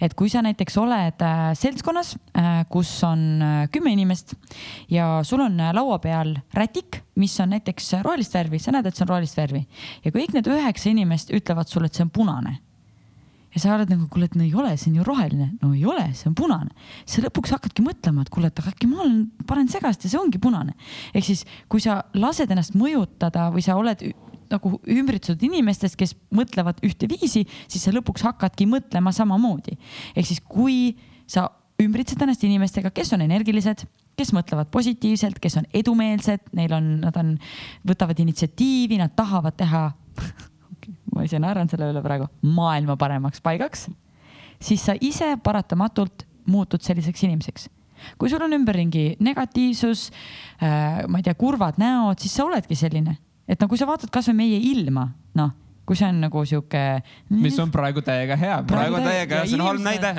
et 0.00 0.14
kui 0.14 0.30
sa 0.32 0.42
näiteks 0.42 0.78
oled 0.80 1.22
äh, 1.22 1.52
seltskonnas, 1.58 2.16
kus 2.70 2.92
on 3.04 3.42
äh, 3.42 3.68
kümme 3.72 3.92
inimest 3.92 4.34
ja 4.88 5.20
sul 5.24 5.40
on 5.44 5.60
äh, 5.60 5.74
laua 5.74 5.98
peal 5.98 6.36
rätik, 6.54 7.02
mis 7.16 7.38
on 7.40 7.50
näiteks 7.50 7.92
rohelist 8.02 8.34
värvi, 8.34 8.58
sa 8.58 8.72
näed, 8.72 8.86
et 8.86 8.96
see 8.96 9.04
on 9.04 9.12
rohelist 9.12 9.36
värvi 9.36 9.66
ja 10.04 10.14
kõik 10.14 10.34
need 10.34 10.48
üheksa 10.48 10.90
inimest 10.94 11.34
ütlevad 11.34 11.68
sulle, 11.68 11.90
et 11.90 11.98
see 11.98 12.06
on 12.06 12.14
punane 12.14 12.58
ja 13.54 13.62
sa 13.62 13.74
oled 13.74 13.90
nagu, 13.90 14.06
kuule, 14.12 14.28
et 14.30 14.36
no 14.38 14.44
ei 14.46 14.54
ole, 14.54 14.72
see 14.78 14.92
on 14.92 15.00
ju 15.00 15.04
roheline, 15.06 15.50
no 15.62 15.72
ei 15.74 15.84
ole, 15.88 16.06
see 16.16 16.28
on 16.30 16.36
punane. 16.38 16.70
sa 17.08 17.22
lõpuks 17.24 17.54
hakkadki 17.56 17.84
mõtlema, 17.84 18.24
et 18.24 18.32
kuule, 18.32 18.50
et 18.50 18.62
aga 18.62 18.72
äkki 18.72 18.88
ma 18.90 19.02
olen, 19.04 19.22
panen 19.46 19.70
segast 19.72 20.04
ja 20.06 20.12
see 20.12 20.20
ongi 20.20 20.38
punane. 20.42 20.76
ehk 21.14 21.26
siis, 21.26 21.44
kui 21.68 21.82
sa 21.82 22.00
lased 22.14 22.50
ennast 22.50 22.76
mõjutada 22.78 23.48
või 23.54 23.64
sa 23.66 23.78
oled 23.80 24.04
nagu 24.50 24.74
ümbritsetud 24.90 25.42
inimestest, 25.46 25.96
kes 25.98 26.16
mõtlevad 26.34 26.82
ühteviisi, 26.86 27.44
siis 27.70 27.86
sa 27.86 27.94
lõpuks 27.94 28.24
hakkadki 28.26 28.66
mõtlema 28.70 29.12
samamoodi. 29.14 29.78
ehk 30.14 30.26
siis, 30.26 30.42
kui 30.46 30.96
sa 31.26 31.48
ümbritsed 31.80 32.20
ennast 32.22 32.44
inimestega, 32.44 32.92
kes 32.94 33.14
on 33.16 33.24
energilised, 33.24 33.86
kes 34.18 34.34
mõtlevad 34.36 34.68
positiivselt, 34.74 35.38
kes 35.40 35.56
on 35.60 35.68
edumeelsed, 35.74 36.50
neil 36.56 36.74
on, 36.76 36.92
nad 37.06 37.16
on, 37.16 37.34
võtavad 37.88 38.18
initsiatiivi, 38.20 38.98
nad 39.00 39.14
tahavad 39.16 39.56
teha 39.56 39.86
ma 41.14 41.24
ise 41.26 41.40
naeran 41.42 41.68
selle 41.70 41.90
üle 41.92 42.02
praegu, 42.04 42.28
maailma 42.42 42.96
paremaks 43.00 43.42
paigaks, 43.44 43.88
siis 44.60 44.84
sa 44.84 44.96
ise 45.00 45.34
paratamatult 45.42 46.26
muutud 46.50 46.82
selliseks 46.82 47.24
inimeseks. 47.26 47.68
kui 48.18 48.30
sul 48.32 48.40
on 48.40 48.56
ümberringi 48.56 49.16
negatiivsus 49.20 50.08
äh,, 50.62 51.04
ma 51.06 51.20
ei 51.20 51.26
tea, 51.26 51.34
kurvad 51.34 51.76
näod, 51.80 52.18
siis 52.18 52.32
sa 52.34 52.46
oledki 52.46 52.78
selline, 52.78 53.18
et 53.48 53.60
no 53.60 53.68
kui 53.68 53.78
sa 53.78 53.88
vaatad 53.88 54.12
kasvõi 54.12 54.38
meie 54.38 54.60
ilma, 54.70 55.10
noh, 55.36 55.52
kui 55.90 55.98
see 55.98 56.06
on 56.06 56.20
nagu 56.22 56.44
sihuke. 56.46 56.80
mis 57.34 57.56
on 57.58 57.70
praegu 57.74 58.02
täiega 58.06 58.36
hea. 58.38 58.60
praegu 58.68 59.00
täiega 59.02 59.40
hea, 59.40 59.48
see 59.50 59.58
on 59.58 59.66
halb 59.66 59.82
näide. 59.82 60.12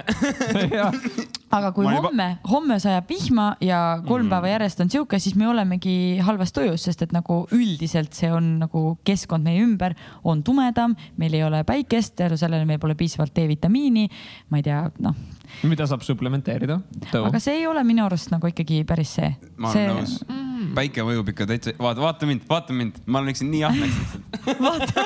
aga 1.58 1.72
kui 1.76 1.86
Ma 1.86 1.94
juba- 1.96 2.10
homme, 2.10 2.28
homme 2.52 2.78
sajab 2.84 3.08
vihma 3.08 3.46
ja 3.64 3.80
kolm 4.04 4.26
mm. 4.26 4.34
päeva 4.34 4.52
järjest 4.52 4.84
on 4.84 4.92
sihuke, 4.92 5.20
siis 5.20 5.38
me 5.40 5.48
olemegi 5.48 5.94
halvas 6.24 6.52
tujus, 6.56 6.84
sest 6.88 7.06
et 7.08 7.16
nagu 7.16 7.42
üldiselt 7.56 8.16
see 8.16 8.32
on 8.32 8.54
nagu 8.66 8.84
keskkond 9.08 9.48
meie 9.48 9.64
ümber 9.64 9.96
on 10.28 10.44
tumedam, 10.44 10.98
meil 11.20 11.40
ei 11.40 11.44
ole 11.48 11.64
päikest, 11.68 12.18
tänu 12.20 12.40
sellele 12.40 12.68
meil 12.68 12.80
pole 12.80 12.96
piisavalt 13.00 13.36
D-vitamiini. 13.36 14.08
ma 14.52 14.60
ei 14.60 14.68
tea, 14.68 14.84
noh, 15.00 15.16
mida 15.68 15.88
saab 15.88 16.04
suplementeerida? 16.08 16.82
aga 17.24 17.44
see 17.44 17.62
ei 17.62 17.68
ole 17.68 17.84
minu 17.88 18.06
arust 18.08 18.32
nagu 18.36 18.52
ikkagi 18.52 18.84
päris 18.88 19.16
see. 19.20 19.32
ma 19.56 19.72
olen 19.72 20.02
nõus. 20.02 20.20
Päike 20.76 21.04
mõjub 21.06 21.32
ikka 21.34 21.48
täitsa, 21.50 21.74
vaata, 21.82 22.04
vaata 22.04 22.28
mind, 22.30 22.46
vaata 22.50 22.76
mind, 22.76 23.00
ma 23.06 23.22
olen 23.22 23.36
nii 23.52 23.64
ahneks 23.68 23.98
lihtsalt. 24.02 24.38
vaata, 24.66 25.06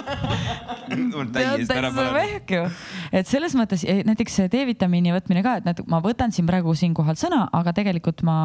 täiesti 1.36 1.76
ära 1.76 1.92
põlenud. 1.96 2.78
et 3.16 3.30
selles 3.30 3.56
mõttes 3.58 3.86
eh, 3.88 4.02
näiteks 4.08 4.38
D-vitamiini 4.54 5.14
võtmine 5.16 5.44
ka, 5.46 5.56
et 5.60 5.68
näed, 5.68 5.82
ma 5.92 6.02
võtan 6.04 6.34
siin 6.36 6.48
praegu 6.50 6.76
siinkohal 6.78 7.18
sõna, 7.20 7.46
aga 7.56 7.74
tegelikult 7.76 8.24
ma 8.28 8.38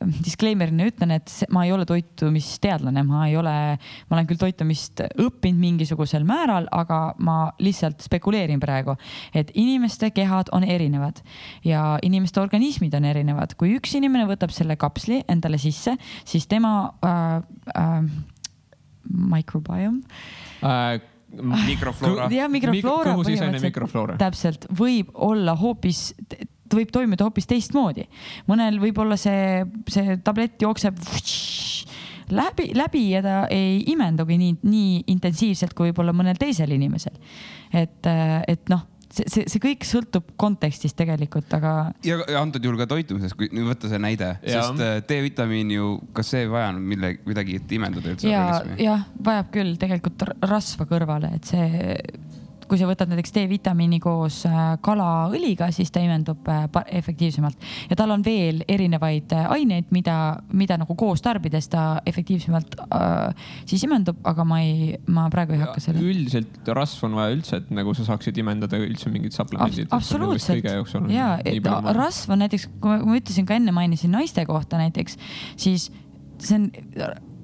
disclaimer'ina 0.00 0.86
ütlen, 0.90 1.16
et 1.18 1.34
ma 1.52 1.66
ei 1.66 1.74
ole 1.74 1.86
toitumisteadlane, 1.88 3.04
ma 3.08 3.26
ei 3.28 3.36
ole, 3.40 3.56
ma 4.08 4.18
olen 4.18 4.28
küll 4.30 4.40
toitumist 4.40 5.04
õppinud 5.10 5.60
mingisugusel 5.62 6.26
määral, 6.28 6.68
aga 6.72 7.00
ma 7.22 7.38
lihtsalt 7.62 8.04
spekuleerin 8.04 8.62
praegu, 8.62 8.96
et 9.34 9.50
inimeste 9.58 10.12
kehad 10.14 10.52
on 10.52 10.66
erinevad 10.66 11.22
ja 11.66 11.96
inimeste 12.02 12.40
organismid 12.42 12.94
on 12.94 13.06
erinevad. 13.08 13.56
kui 13.58 13.74
üks 13.76 13.96
inimene 13.98 14.26
võtab 14.30 14.52
selle 14.54 14.76
kapsli 14.80 15.22
endale 15.30 15.58
sisse, 15.60 15.96
siis 16.28 16.46
tema 16.52 16.74
äh, 17.04 17.40
äh, 17.76 18.04
microbiome 19.08 20.02
äh,. 20.62 21.00
mikrofloora. 21.66 22.28
jah, 22.32 22.50
mikrofloora 22.52 23.16
kõhusisene 23.16 23.60
mikrofloora. 23.62 24.18
täpselt 24.20 24.68
võib 24.78 25.12
olla 25.14 25.56
hoopis, 25.58 26.10
ta 26.28 26.76
võib 26.76 26.92
toimuda 26.92 27.26
hoopis 27.28 27.48
teistmoodi. 27.48 28.06
mõnel 28.50 28.80
võib-olla 28.82 29.18
see, 29.20 29.64
see 29.92 30.18
tablett 30.24 30.62
jookseb 30.62 31.00
läbi, 32.32 32.70
läbi 32.76 33.02
ja 33.10 33.22
ta 33.24 33.36
ei 33.52 33.82
imendugi 33.92 34.38
nii, 34.40 34.54
nii 34.62 35.02
intensiivselt 35.12 35.74
kui 35.76 35.90
võib-olla 35.90 36.14
mõnel 36.16 36.38
teisel 36.40 36.72
inimesel. 36.76 37.16
et, 37.72 38.08
et 38.48 38.72
noh, 38.72 38.86
see, 39.12 39.28
see, 39.28 39.46
see 39.50 39.62
kõik 39.62 39.86
sõltub 39.86 40.32
kontekstist 40.40 40.96
tegelikult, 40.98 41.50
aga 41.56 41.92
ja 42.06 42.20
antud 42.40 42.64
juhul 42.64 42.80
ka 42.80 42.88
toitumisest, 42.90 43.36
kui 43.38 43.50
nüüd 43.52 43.68
võtta 43.70 43.90
see 43.90 44.00
näide, 44.02 44.34
sest 44.42 44.82
äh, 44.82 44.98
D-vitamiin 45.08 45.72
ju, 45.76 45.94
kas 46.16 46.32
see 46.34 46.46
ei 46.46 46.52
vaja 46.52 46.72
mille, 46.76 47.14
midagi, 47.28 47.58
et 47.60 47.76
imenduda 47.78 48.14
üldse 48.14 48.30
ja, 48.30 48.46
jah, 48.80 49.06
vajab 49.24 49.52
küll 49.54 49.76
tegelikult 49.80 50.26
rasva 50.48 50.88
kõrvale, 50.90 51.34
et 51.38 51.52
see, 51.52 51.96
kui 52.72 52.80
sa 52.80 52.86
võtad 52.88 53.10
näiteks 53.12 53.34
D-vitamiini 53.36 53.98
koos 54.00 54.38
äh, 54.48 54.60
kalaõliga, 54.80 55.66
siis 55.76 55.90
ta 55.92 56.00
imendub 56.00 56.46
äh, 56.48 56.64
efektiivsemalt 57.02 57.66
ja 57.90 57.96
tal 58.00 58.14
on 58.14 58.22
veel 58.24 58.62
erinevaid 58.64 59.34
äh, 59.36 59.48
aineid, 59.52 59.90
mida, 59.92 60.14
mida 60.56 60.78
nagu 60.80 60.96
koos 60.96 61.20
tarbides 61.20 61.68
ta 61.72 61.82
efektiivsemalt 62.08 62.78
äh, 62.86 63.50
siis 63.68 63.84
imendub, 63.84 64.22
aga 64.24 64.46
ma 64.48 64.62
ei, 64.64 64.94
ma 65.12 65.26
praegu 65.32 65.52
ei 65.52 65.60
hakka 65.60 65.82
selle. 65.84 66.00
üldiselt 66.00 66.70
rasva 66.72 67.10
on 67.10 67.18
vaja 67.18 67.34
üldse, 67.36 67.60
et 67.60 67.74
nagu 67.76 67.92
sa 67.98 68.06
saaksid 68.08 68.40
imendada 68.40 68.80
üldse 68.80 69.12
mingid 69.12 69.36
supplemendid. 69.36 69.92
absoluutselt 69.92 70.64
ja 71.12 71.34
et 71.44 71.68
rasv 71.98 72.32
on 72.32 72.40
näiteks, 72.46 72.70
kui 72.80 73.02
ma- 73.04 73.18
ütlesin 73.20 73.48
ka 73.48 73.58
enne 73.60 73.74
mainisin 73.76 74.16
naiste 74.16 74.46
kohta 74.48 74.80
näiteks, 74.80 75.20
siis 75.60 75.90
see 76.40 76.56
on 76.56 76.70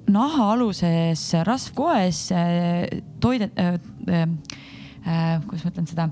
nahaaluses 0.09 1.27
rasvkoes 1.45 2.23
toidet 3.21 3.61
äh,, 3.61 3.77
äh, 4.09 4.65
äh, 5.09 5.39
kuidas 5.47 5.65
ma 5.65 5.73
ütlen 5.73 5.89
seda, 5.89 6.09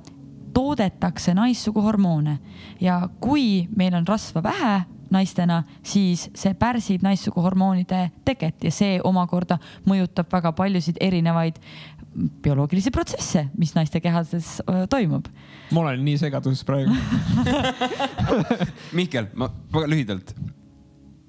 toodetakse 0.54 1.36
naissuguhormoone 1.38 2.38
ja 2.82 3.02
kui 3.22 3.68
meil 3.78 3.98
on 3.98 4.08
rasva 4.08 4.42
vähe 4.44 4.78
naistena, 5.14 5.62
siis 5.88 6.26
see 6.36 6.56
pärsib 6.60 7.06
naissuguhormoonide 7.06 8.10
teket 8.28 8.66
ja 8.68 8.72
see 8.74 8.98
omakorda 9.04 9.60
mõjutab 9.88 10.28
väga 10.34 10.52
paljusid 10.58 10.98
erinevaid 11.00 11.62
bioloogilisi 12.44 12.92
protsesse, 12.92 13.46
mis 13.56 13.76
naiste 13.78 14.02
kehades 14.04 14.58
toimub 14.90 15.30
ma 15.72 15.82
olen 15.84 16.04
nii 16.06 16.18
segaduses 16.22 16.64
praegu. 16.68 16.96
Mihkel, 18.98 19.30
ma 19.36 19.50
väga 19.74 19.90
lühidalt. 19.92 20.34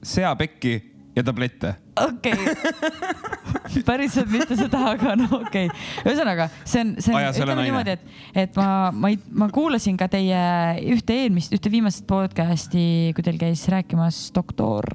sea 0.03 0.35
pekki 0.37 0.79
ja 1.17 1.25
tablette. 1.25 1.75
Okei 2.07 2.35
okay. 2.35 3.83
päriselt 3.89 4.31
mitte 4.33 4.57
seda, 4.59 4.81
aga 4.95 5.15
no 5.19 5.29
okei 5.41 5.69
okay.. 5.69 5.87
ühesõnaga, 6.05 6.49
see 6.65 6.85
on, 6.85 6.95
see 7.03 7.15
on, 7.15 7.29
ütleme 7.31 7.57
naine. 7.59 7.69
niimoodi, 7.69 7.97
et, 7.97 8.21
et 8.45 8.59
ma, 8.61 8.69
ma 8.95 9.13
ma 9.43 9.49
kuulasin 9.55 9.99
ka 10.01 10.09
teie 10.13 10.41
ühte 10.95 11.17
eelmist, 11.25 11.55
ühte 11.57 11.73
viimast 11.73 12.07
podcast'i, 12.09 13.15
kui 13.17 13.27
teil 13.27 13.41
käis 13.41 13.65
rääkimas 13.73 14.29
doktor. 14.37 14.87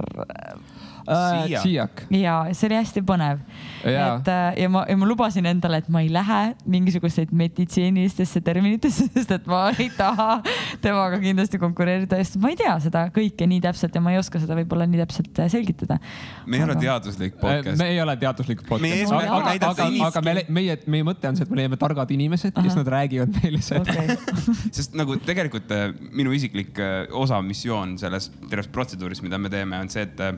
siiak. 1.08 2.06
ja 2.14 2.36
see 2.52 2.70
oli 2.70 2.80
hästi 2.80 3.04
põnev. 3.08 3.42
Et 3.84 4.30
äh, 4.32 4.44
ja 4.62 4.70
ma, 4.72 4.86
ja 4.90 4.98
ma 5.00 5.08
lubasin 5.10 5.48
endale, 5.50 5.82
et 5.84 5.90
ma 5.92 6.04
ei 6.04 6.12
lähe 6.14 6.42
mingisuguseid 6.70 7.34
meditsiinilistesse 7.36 8.42
terminitesse, 8.46 9.10
sest 9.16 9.34
et 9.36 9.48
ma 9.50 9.66
ei 9.76 9.90
taha 9.98 10.40
temaga 10.84 11.20
kindlasti 11.24 11.60
konkureerida, 11.62 12.20
sest 12.24 12.40
ma 12.44 12.54
ei 12.54 12.60
tea 12.60 12.76
seda 12.84 13.06
kõike 13.14 13.48
nii 13.50 13.62
täpselt 13.64 13.96
ja 13.96 14.04
ma 14.04 14.14
ei 14.16 14.22
oska 14.22 14.42
seda 14.44 14.58
võib-olla 14.60 14.88
nii 14.90 15.04
täpselt 15.04 15.44
äh, 15.44 15.52
selgitada. 15.52 16.00
me 16.46 16.60
ei 16.60 16.66
ole 16.68 16.78
teaduslik 16.80 17.38
podcast 17.42 17.82
me. 17.82 17.90
ei 17.94 18.02
ole 18.02 18.16
teaduslik 18.22 18.64
podcast, 18.68 19.12
aga, 19.12 19.38
aga, 19.54 19.90
inimest- 19.90 20.08
aga 20.10 20.26
me, 20.26 20.36
meie, 20.60 20.78
meie 20.88 21.08
mõte 21.08 21.30
on 21.30 21.38
see, 21.40 21.48
et 21.48 21.54
me 21.54 21.62
leiame 21.62 21.80
targad 21.82 22.12
inimesed, 22.16 22.56
kes 22.56 22.80
nad 22.80 22.92
räägivad 22.96 23.36
meile 23.42 23.62
seda 23.64 23.84
okei, 23.84 24.18
sest 24.78 24.98
nagu 24.98 25.18
tegelikult 25.26 25.72
äh, 25.76 25.90
minu 26.16 26.34
isiklik 26.36 26.80
äh, 26.82 27.04
osa, 27.12 27.42
missioon 27.46 27.98
selles 28.02 28.30
terves 28.50 28.70
protseduuris, 28.74 29.24
mida 29.26 29.40
me 29.42 29.52
teeme, 29.54 29.80
on 29.84 29.92
see, 29.92 30.06
et 30.08 30.20
äh, 30.24 30.36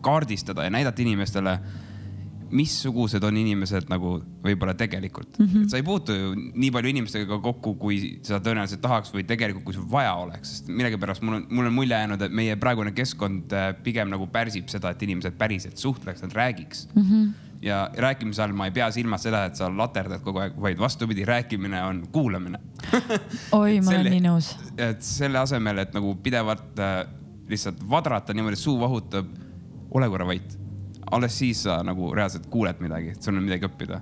kaardistada 0.00 0.64
ja 0.64 0.70
näidata 0.70 1.02
inimestele, 1.02 1.58
missugused 2.50 3.22
on 3.24 3.36
inimesed 3.38 3.86
nagu 3.90 4.16
võib-olla 4.42 4.74
tegelikult 4.78 5.38
mm. 5.38 5.46
-hmm. 5.46 5.64
et 5.64 5.70
sa 5.70 5.78
ei 5.78 5.84
puutu 5.86 6.14
ju 6.14 6.30
nii 6.34 6.70
palju 6.74 6.90
inimestega 6.90 7.38
kokku, 7.42 7.74
kui 7.78 7.98
sa 8.26 8.40
tõenäoliselt 8.42 8.82
tahaks 8.82 9.12
või 9.14 9.24
tegelikult, 9.26 9.64
kui 9.68 9.76
sul 9.76 9.86
vaja 9.90 10.14
oleks, 10.18 10.56
sest 10.56 10.72
millegipärast 10.72 11.22
mul 11.22 11.38
on, 11.38 11.44
mul 11.50 11.70
on 11.70 11.76
mulje 11.76 12.00
jäänud, 12.00 12.24
et 12.26 12.34
meie 12.34 12.56
praegune 12.60 12.92
keskkond 12.96 13.54
äh, 13.54 13.70
pigem 13.84 14.10
nagu 14.10 14.26
pärsib 14.32 14.70
seda, 14.72 14.90
et 14.90 15.02
inimesed 15.06 15.38
päriselt 15.38 15.78
suhtleks, 15.78 16.24
nad 16.26 16.34
räägiks 16.34 16.88
mm. 16.94 17.02
-hmm. 17.02 17.28
ja 17.62 17.84
rääkimise 17.94 18.42
all 18.42 18.56
ma 18.56 18.66
ei 18.66 18.74
pea 18.74 18.90
silmas 18.90 19.22
seda, 19.22 19.44
et 19.44 19.56
sa 19.56 19.70
laterdad 19.76 20.24
kogu 20.26 20.42
aeg, 20.42 20.58
vaid 20.60 20.78
vastupidi, 20.78 21.24
rääkimine 21.24 21.84
on 21.84 22.02
kuulamine 22.12 22.58
oi, 23.60 23.80
ma 23.80 23.90
olen 23.90 24.10
nii 24.10 24.26
nõus. 24.26 24.56
et 24.76 25.02
selle 25.02 25.38
asemel, 25.38 25.78
et 25.78 25.94
nagu 25.94 26.16
pidevalt 26.22 26.82
äh, 26.82 27.06
lihtsalt 27.50 27.78
vadrata 27.90 28.34
niimoodi, 28.34 28.58
et 28.58 28.62
suu 28.62 28.80
vahutab, 28.80 29.30
ole 29.90 30.08
korra 30.08 30.26
vait. 30.26 30.56
alles 31.10 31.38
siis 31.38 31.62
sa 31.66 31.80
nagu 31.82 32.12
reaalselt 32.14 32.46
kuuled 32.50 32.78
midagi, 32.80 33.14
sul 33.18 33.34
on 33.34 33.42
midagi 33.42 33.66
õppida. 33.66 34.00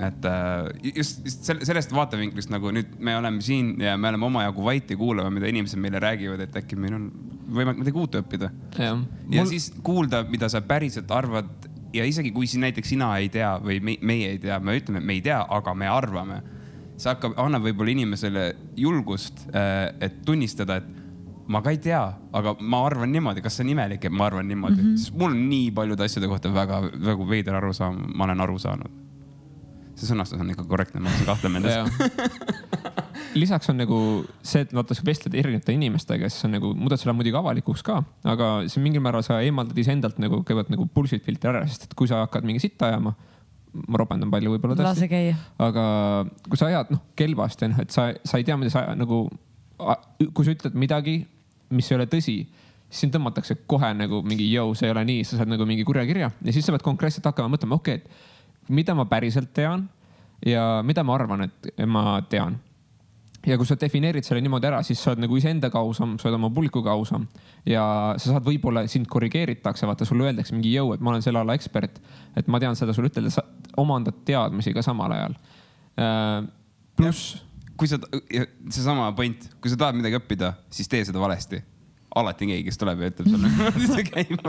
et 0.00 0.24
äh, 0.24 0.92
just, 0.96 1.24
just 1.24 1.44
selle- 1.44 1.64
sellest 1.68 1.92
vaatevinklist 1.92 2.50
nagu 2.50 2.70
nüüd 2.72 2.94
me 2.98 3.16
oleme 3.16 3.42
siin 3.44 3.74
ja 3.80 3.96
me 4.00 4.08
oleme 4.08 4.30
omajagu 4.30 4.64
vait 4.64 4.90
ja 4.90 4.96
kuulame, 4.96 5.30
mida 5.34 5.50
inimesed 5.50 5.78
meile 5.78 6.00
räägivad, 6.00 6.40
et 6.40 6.56
äkki 6.56 6.78
meil 6.80 6.96
on 6.96 7.10
võimalik 7.50 7.82
midagi 7.82 8.00
uut 8.00 8.16
õppida. 8.22 8.52
jah. 8.78 8.96
ja 9.28 9.42
Mul... 9.42 9.50
siis 9.50 9.72
kuulda, 9.84 10.24
mida 10.30 10.48
sa 10.48 10.62
päriselt 10.64 11.10
arvad 11.12 11.68
ja 11.92 12.06
isegi 12.06 12.32
kui 12.32 12.46
siin 12.46 12.64
näiteks 12.64 12.94
sina 12.94 13.10
ei 13.18 13.28
tea 13.28 13.56
või 13.62 13.80
me, 13.84 13.96
meie 14.00 14.32
ei 14.34 14.40
tea, 14.40 14.58
me 14.62 14.78
ütleme, 14.78 15.02
et 15.02 15.10
me 15.10 15.18
ei 15.18 15.22
tea, 15.24 15.42
aga 15.42 15.74
me 15.74 15.90
arvame. 15.90 16.40
see 17.00 17.08
hakkab, 17.08 17.32
annab 17.40 17.64
võib-olla 17.64 17.94
inimesele 17.94 18.42
julgust, 18.76 19.46
et 20.00 20.18
tunnistada, 20.24 20.76
et 20.82 20.99
ma 21.50 21.62
ka 21.64 21.74
ei 21.74 21.80
tea, 21.82 22.00
aga 22.36 22.54
ma 22.60 22.84
arvan 22.86 23.10
niimoodi, 23.10 23.42
kas 23.42 23.58
see 23.58 23.66
on 23.66 23.74
imelik, 23.74 24.04
et 24.06 24.14
ma 24.14 24.28
arvan 24.30 24.46
niimoodi 24.48 24.78
mm, 24.78 24.88
-hmm. 24.88 24.98
sest 25.02 25.16
mul 25.18 25.34
on 25.34 25.44
nii 25.50 25.70
paljude 25.74 26.06
asjade 26.06 26.28
kohta 26.30 26.52
väga, 26.54 26.82
väga 27.10 27.28
veider 27.28 27.58
arusaam, 27.58 28.04
ma 28.14 28.28
olen 28.28 28.46
aru 28.46 28.58
saanud. 28.58 28.98
see 30.00 30.08
sõnastus 30.08 30.40
on 30.40 30.50
ikka 30.50 30.64
korrektne, 30.64 31.00
ma 31.00 31.10
hakkasin 31.10 31.26
kahtlema 31.28 31.58
endas. 31.60 32.54
lisaks 33.34 33.68
on 33.70 33.78
nagu 33.80 33.98
see, 34.42 34.64
et 34.64 34.72
vaata, 34.74 34.94
sa 34.96 35.04
vestled 35.06 35.34
erinevate 35.38 35.74
inimestega, 35.74 36.30
siis 36.30 36.46
on 36.48 36.54
nagu, 36.56 36.70
muudad 36.78 37.00
selle 37.00 37.14
muidugi 37.16 37.38
avalikuks 37.38 37.82
ka, 37.86 38.00
aga 38.32 38.50
see 38.70 38.82
mingil 38.82 39.02
määral 39.04 39.24
sa 39.26 39.40
eemaldad 39.44 39.78
iseendalt 39.78 40.18
nagu 40.22 40.40
kõigepealt 40.40 40.72
nagu 40.72 40.86
bullshit 40.94 41.26
filtri 41.26 41.52
ära, 41.52 41.62
sest 41.68 41.88
et 41.88 41.98
kui 41.98 42.10
sa 42.10 42.24
hakkad 42.24 42.46
mingi 42.48 42.62
sitta 42.62 42.88
ajama, 42.90 43.14
ma 43.86 44.00
ropendan 44.00 44.32
palju 44.32 44.54
võib-olla 44.56 44.78
lase 44.80 45.04
tõesti, 45.04 45.10
käia. 45.12 45.36
aga 45.62 45.84
kui 46.48 46.58
sa 46.58 46.70
ajad 46.70 46.94
noh 46.94 47.04
kelbast 47.18 47.62
onju, 47.66 47.84
et 47.84 47.94
sa, 47.94 48.08
sa 48.26 48.40
ei 48.40 48.46
tea, 48.46 48.56
mida 48.60 48.72
sa 48.74 48.86
nagu, 48.98 49.22
kui 50.34 50.46
sa 50.46 50.56
ütled 50.56 50.78
midagi, 50.78 51.20
mis 51.76 51.90
ei 51.90 51.98
ole 51.98 52.06
tõsi, 52.10 52.36
siis 52.90 53.04
sind 53.04 53.14
tõmmatakse 53.14 53.60
kohe 53.70 53.92
nagu 53.94 54.22
mingi 54.26 54.48
jõu, 54.50 54.74
see 54.78 54.88
ei 54.88 54.94
ole 54.94 55.04
nii, 55.06 55.26
sa 55.26 55.40
saad 55.40 55.52
nagu 55.52 55.66
mingi 55.68 55.86
kurja 55.86 56.04
kirja 56.08 56.30
ja 56.30 56.54
siis 56.54 56.66
sa 56.66 56.74
pead 56.74 56.84
konkreetselt 56.86 57.28
hakkama 57.30 57.54
mõtlema, 57.54 57.78
okei 57.78 58.00
okay,, 58.00 58.26
et 58.64 58.72
mida 58.74 58.96
ma 58.98 59.06
päriselt 59.10 59.52
tean 59.54 59.86
ja 60.46 60.80
mida 60.86 61.04
ma 61.06 61.14
arvan, 61.18 61.46
et 61.46 61.86
ma 61.86 62.20
tean. 62.30 62.58
Ja 63.46 63.56
kui 63.56 63.64
sa 63.64 63.76
defineerid 63.80 64.26
selle 64.26 64.42
niimoodi 64.44 64.68
ära, 64.68 64.82
siis 64.84 65.00
sa 65.00 65.14
oled 65.14 65.22
nagu 65.22 65.36
iseendaga 65.38 65.80
ausam, 65.80 66.18
sa 66.20 66.28
oled 66.28 66.36
oma 66.36 66.50
pulkuga 66.52 66.92
ausam 66.92 67.24
ja 67.64 67.82
sa 68.20 68.34
saad 68.34 68.44
võib-olla 68.44 68.82
sind 68.90 69.08
korrigeeritakse, 69.08 69.88
vaata 69.88 70.04
sulle 70.08 70.26
öeldakse 70.28 70.52
mingi 70.52 70.74
jõu, 70.74 70.92
et 70.92 71.00
ma 71.00 71.14
olen 71.14 71.24
selle 71.24 71.40
ala 71.40 71.56
ekspert, 71.56 71.96
et 72.36 72.50
ma 72.52 72.60
tean 72.60 72.76
seda 72.76 72.92
sulle 72.96 73.08
ütelda, 73.08 73.32
sa 73.32 73.46
omandad 73.80 74.18
teadmisi 74.28 74.74
ka 74.76 74.84
samal 74.84 75.14
ajal. 75.16 75.38
pluss, 77.00 77.38
kui 77.80 77.88
sa, 77.88 77.98
seesama 78.68 79.10
point, 79.16 79.46
kui 79.60 79.72
sa 79.72 79.78
tahad 79.80 79.96
midagi 79.96 80.18
õppida, 80.20 80.54
siis 80.72 80.90
tee 80.90 81.04
seda 81.08 81.22
valesti. 81.22 81.62
alati 82.20 82.44
on 82.44 82.50
keegi, 82.50 82.64
kes 82.66 82.78
tuleb 82.80 83.04
ja 83.04 83.08
ütleb 83.12 83.28
sulle, 83.30 83.50
niimoodi 83.54 83.86
see 83.86 84.04
käib. 84.08 84.40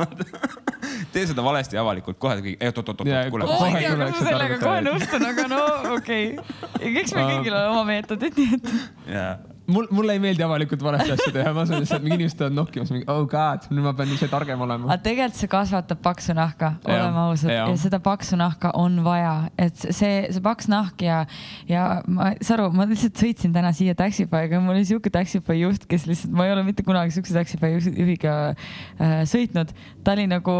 tee 1.13 1.27
seda 1.29 1.45
valesti 1.45 1.77
avalikult, 1.77 2.17
kohe 2.19 2.39
kõik, 2.41 2.57
ei 2.57 2.71
oot-oot-oot, 2.71 3.05
kuule 3.05 3.47
ma 3.47 3.69
ei 3.69 3.86
tea, 3.86 3.93
kas 4.01 4.17
ma 4.17 4.25
sellega 4.32 4.59
kohe 4.65 4.82
nõustun, 4.89 5.27
aga 5.29 5.47
no 5.51 5.61
okei 5.95 6.34
okay.. 6.41 6.93
eks 7.03 7.15
meil 7.15 7.32
kõigil 7.36 7.57
on 7.59 7.71
oma 7.75 7.88
meetodid, 7.93 8.38
nii 8.41 8.59
et. 8.59 8.75
jaa 9.13 9.34
mul, 9.72 9.88
mulle 9.93 10.15
ei 10.17 10.22
meeldi 10.24 10.43
avalikult 10.45 10.84
valesti 10.84 11.13
asju 11.15 11.32
teha, 11.36 11.53
ma 11.55 11.65
saan 11.67 11.82
lihtsalt, 11.84 12.03
mingi 12.05 12.19
inimesed 12.19 12.39
tulevad 12.39 12.57
nokkimas, 12.57 12.91
oh 13.11 13.24
god, 13.30 13.67
nüüd 13.72 13.86
ma 13.86 13.93
pean 13.97 14.11
ise 14.13 14.30
targem 14.32 14.61
olema. 14.65 14.89
Aga. 14.89 14.99
tegelikult 15.07 15.39
see 15.39 15.51
kasvatab 15.51 16.01
paksu 16.05 16.36
nahka, 16.38 16.74
oleme 16.88 17.22
ausad, 17.26 17.53
ja 17.55 17.65
seda 17.82 18.01
paksu 18.03 18.39
nahka 18.39 18.74
on 18.80 18.99
vaja, 19.05 19.34
et 19.61 19.78
see, 19.82 20.13
see 20.32 20.43
paks 20.45 20.69
nahk 20.72 21.03
ja, 21.05 21.22
ja 21.69 21.86
ma, 22.07 22.32
Saru, 22.45 22.69
ma 22.76 22.88
lihtsalt 22.89 23.19
sõitsin 23.22 23.53
täna 23.55 23.74
siia 23.76 23.95
Taxify'ga, 23.97 24.61
mul 24.63 24.78
oli 24.78 24.88
sihuke 24.88 25.11
Taxify 25.13 25.59
juht, 25.61 25.86
kes 25.89 26.07
lihtsalt, 26.09 26.34
ma 26.38 26.47
ei 26.47 26.55
ole 26.55 26.65
mitte 26.67 26.86
kunagi 26.88 27.13
siukse 27.15 27.36
Taxify 27.38 27.76
juhi- 27.78 27.95
juhiga 27.97 28.39
äh, 28.51 29.22
sõitnud, 29.30 29.72
ta 30.05 30.15
oli 30.17 30.28
nagu, 30.32 30.57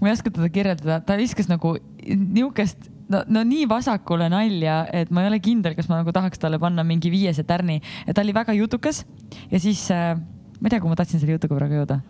ma 0.00 0.10
ei 0.10 0.16
oska 0.16 0.32
teda 0.32 0.48
kirjeldada, 0.52 1.00
ta 1.04 1.18
viskas 1.20 1.50
nagu 1.50 1.76
niukest 2.06 2.90
no, 3.10 3.22
no 3.28 3.42
nii 3.46 3.66
vasakule 3.70 4.28
nalja, 4.32 4.80
et 4.94 5.10
ma 5.10 5.24
ei 5.24 5.30
ole 5.32 5.40
kindel, 5.44 5.74
kas 5.78 5.88
ma 5.90 6.00
nagu 6.00 6.12
tahaks 6.14 6.38
talle 6.42 6.58
panna 6.62 6.84
mingi 6.86 7.10
viiese 7.12 7.44
tärni, 7.48 7.80
et 8.06 8.14
ta 8.16 8.22
oli 8.24 8.34
väga 8.36 8.54
jutukas 8.58 9.04
ja 9.50 9.58
siis 9.62 9.86
äh, 9.94 10.14
ma 10.16 10.68
ei 10.68 10.74
tea, 10.74 10.80
kuhu 10.82 10.92
ma 10.92 10.98
tahtsin 11.00 11.20
selle 11.22 11.36
jutuga 11.38 11.56
praegu 11.58 11.80
jõuda. 11.82 12.00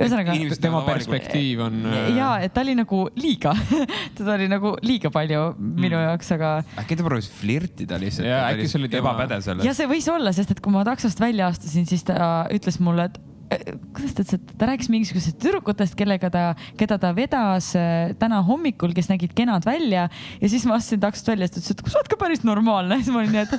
ühesõnaga 0.00 0.34
tema 0.62 0.80
perspektiiv 0.86 1.60
on. 1.66 1.80
ja, 2.16 2.28
et 2.44 2.52
ta 2.54 2.62
oli 2.62 2.76
nagu 2.78 3.00
liiga, 3.18 3.52
teda 4.18 4.36
oli 4.38 4.46
nagu 4.48 4.76
liiga 4.86 5.10
palju 5.12 5.40
minu 5.58 5.96
Mm. 5.98 6.04
jaoks, 6.06 6.30
aga 6.36 6.50
äkki 6.84 6.96
ta 7.00 7.04
proovis 7.08 7.28
flirtida 7.40 7.98
lihtsalt 8.00 8.28
ta 8.30 8.44
äkki 8.52 8.68
see 8.70 8.78
oli 8.80 8.88
tema- 8.92 9.10
ebapädev 9.16 9.40
ja 9.42 9.46
selles. 9.48 9.76
see 9.76 9.88
võis 9.90 10.06
olla, 10.12 10.32
sest 10.32 10.54
et 10.54 10.60
kui 10.62 10.72
ma 10.72 10.84
taksost 10.86 11.20
välja 11.20 11.50
astusin, 11.50 11.86
siis 11.90 12.06
ta 12.06 12.46
ütles 12.54 12.78
mulle, 12.80 13.10
et 13.10 13.18
kuidas 13.50 14.14
ta 14.14 14.22
ütles, 14.22 14.36
et 14.36 14.52
ta 14.58 14.68
rääkis 14.70 14.90
mingisugustest 14.92 15.38
tüdrukutest, 15.42 15.96
kellega 15.98 16.30
ta, 16.32 16.42
keda 16.78 16.98
ta 17.02 17.10
vedas 17.16 17.72
eh, 17.78 18.12
täna 18.20 18.42
hommikul, 18.46 18.94
kes 18.96 19.10
nägid 19.10 19.34
kenad 19.36 19.66
välja 19.66 20.06
ja 20.40 20.50
siis 20.50 20.66
ma 20.68 20.76
astusin 20.78 21.02
taksost 21.02 21.32
välja, 21.32 21.48
siis 21.50 21.66
ta 21.66 21.74
ütles, 21.74 21.88
et 21.88 21.94
sa 21.94 22.02
oled 22.02 22.12
ka 22.12 22.18
päris 22.20 22.44
normaalne, 22.46 22.98
siis 23.02 23.10
ma 23.14 23.24
olin 23.24 23.34
nii, 23.34 23.46
et 23.48 23.56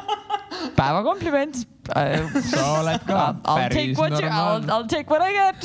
päeva 0.80 1.02
kompliment. 1.06 1.62
sa 2.50 2.64
oled 2.80 3.06
ka 3.06 3.20
I'll 3.44 3.68
take 3.70 3.74
päris 3.74 3.98
what 3.98 4.14
you, 4.14 4.28
I'll, 4.28 4.62
normaalne. 4.62 4.72
I'll 4.74 4.88
take 4.90 5.10
what 5.10 5.22
I 5.22 5.32
get. 5.34 5.58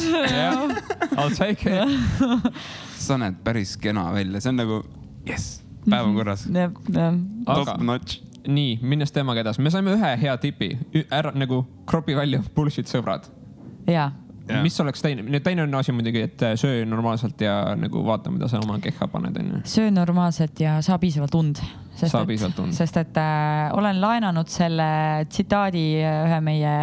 I'll 1.18 1.36
take 1.36 1.66
it. 1.70 2.52
sa 3.06 3.18
näed 3.22 3.42
päris 3.46 3.76
kena 3.82 4.08
välja, 4.14 4.42
see 4.42 4.54
on 4.54 4.62
nagu 4.62 4.82
jess, 5.26 5.60
päev 5.90 6.12
on 6.12 6.16
korras. 6.18 6.46
top 7.46 7.82
notch. 7.82 8.22
nii, 8.46 8.78
minnes 8.86 9.10
teemaga 9.10 9.42
edasi, 9.42 9.62
me 9.66 9.74
saime 9.74 9.96
ühe 9.98 10.12
hea 10.22 10.36
tipi, 10.38 10.76
ära 11.10 11.32
nagu 11.34 11.64
kropi 11.90 12.14
välja 12.18 12.44
bullshit 12.54 12.90
sõbrad. 12.90 13.26
ja, 13.88 14.12
Jah. 14.50 14.62
mis 14.62 14.76
oleks 14.80 15.02
teine, 15.02 15.40
teine 15.42 15.64
on 15.64 15.74
asi 15.76 15.92
muidugi, 15.92 16.22
et 16.28 16.44
söö 16.62 16.84
normaalselt 16.86 17.42
ja 17.42 17.76
nagu 17.80 18.04
vaata, 18.06 18.30
mida 18.32 18.48
sa 18.48 18.60
oma 18.62 18.78
kehha 18.80 19.08
paned, 19.10 19.38
onju. 19.42 19.62
söö 19.66 19.90
normaalselt 19.92 20.60
ja 20.62 20.78
saa 20.86 21.00
piisavalt 21.02 21.36
und. 21.36 21.62
Saa 21.96 22.26
piisavalt 22.26 22.60
und. 22.60 22.74
sest 22.78 22.98
et 23.02 23.18
äh, 23.18 23.74
olen 23.74 24.02
laenanud 24.02 24.48
selle 24.52 25.26
tsitaadi 25.30 25.86
äh, 26.04 26.22
ühe 26.28 26.40
meie 26.46 26.74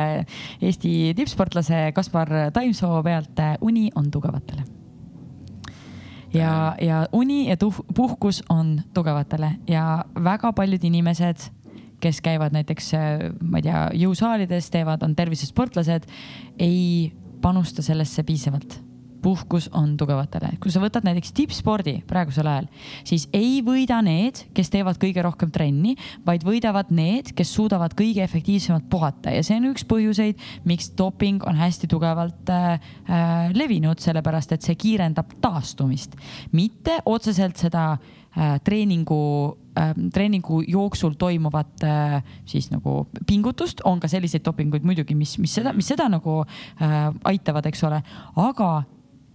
Eesti 0.62 1.12
tippsportlase 1.16 1.92
Kaspar 1.94 2.28
Taimsoo 2.53 3.03
pealt. 3.03 3.38
uni 3.61 3.90
on 3.94 4.11
tugevatele. 4.11 4.62
ja, 6.34 6.74
ja 6.80 7.07
uni 7.12 7.48
ja 7.48 7.57
tuh- 7.57 7.84
puhkus 7.94 8.42
on 8.48 8.80
tugevatele 8.94 9.53
ja 9.68 10.05
väga 10.24 10.53
paljud 10.53 10.84
inimesed 10.84 11.36
kes 12.03 12.20
käivad 12.24 12.55
näiteks, 12.57 12.92
ma 13.40 13.61
ei 13.61 13.68
tea, 13.68 13.82
jõusaalides, 14.05 14.70
teevad, 14.74 15.05
on 15.07 15.16
tervisesportlased, 15.18 16.09
ei 16.59 17.12
panusta 17.42 17.82
sellesse 17.82 18.24
piisavalt. 18.26 18.80
Puhkus 19.22 19.68
on 19.78 19.92
tugevatele, 19.94 20.48
kui 20.59 20.72
sa 20.74 20.80
võtad 20.82 21.05
näiteks 21.07 21.30
tippspordi 21.36 21.92
praegusel 22.11 22.48
ajal, 22.50 22.64
siis 23.07 23.28
ei 23.30 23.61
võida 23.62 24.00
need, 24.03 24.40
kes 24.50 24.72
teevad 24.74 24.98
kõige 24.98 25.22
rohkem 25.22 25.53
trenni, 25.55 25.92
vaid 26.26 26.42
võidavad 26.42 26.90
need, 26.90 27.30
kes 27.38 27.53
suudavad 27.55 27.94
kõige 27.94 28.24
efektiivsemalt 28.26 28.88
puhata. 28.90 29.30
Ja 29.30 29.44
see 29.46 29.61
on 29.61 29.68
üks 29.70 29.86
põhjuseid, 29.86 30.42
miks 30.66 30.90
doping 30.98 31.46
on 31.46 31.55
hästi 31.62 31.86
tugevalt 31.92 32.50
äh, 32.50 32.82
äh, 33.07 33.55
levinud, 33.55 34.03
sellepärast 34.03 34.57
et 34.57 34.66
see 34.66 34.74
kiirendab 34.74 35.38
taastumist, 35.44 36.18
mitte 36.50 36.98
otseselt 37.07 37.62
seda 37.62 37.92
äh, 37.94 38.59
treeningu 38.66 39.22
äh, 39.55 39.61
treeningu 40.12 40.62
jooksul 40.68 41.14
toimuvat 41.18 41.84
äh, 41.84 42.16
siis 42.48 42.70
nagu 42.72 43.06
pingutust, 43.26 43.80
on 43.88 44.00
ka 44.00 44.08
selliseid 44.08 44.44
dopinguid 44.44 44.84
muidugi, 44.84 45.16
mis, 45.16 45.36
mis 45.40 45.54
seda, 45.54 45.72
mis 45.76 45.88
seda 45.88 46.08
nagu 46.12 46.42
äh, 46.44 46.98
aitavad, 47.30 47.66
eks 47.70 47.84
ole, 47.88 48.02
aga 48.42 48.70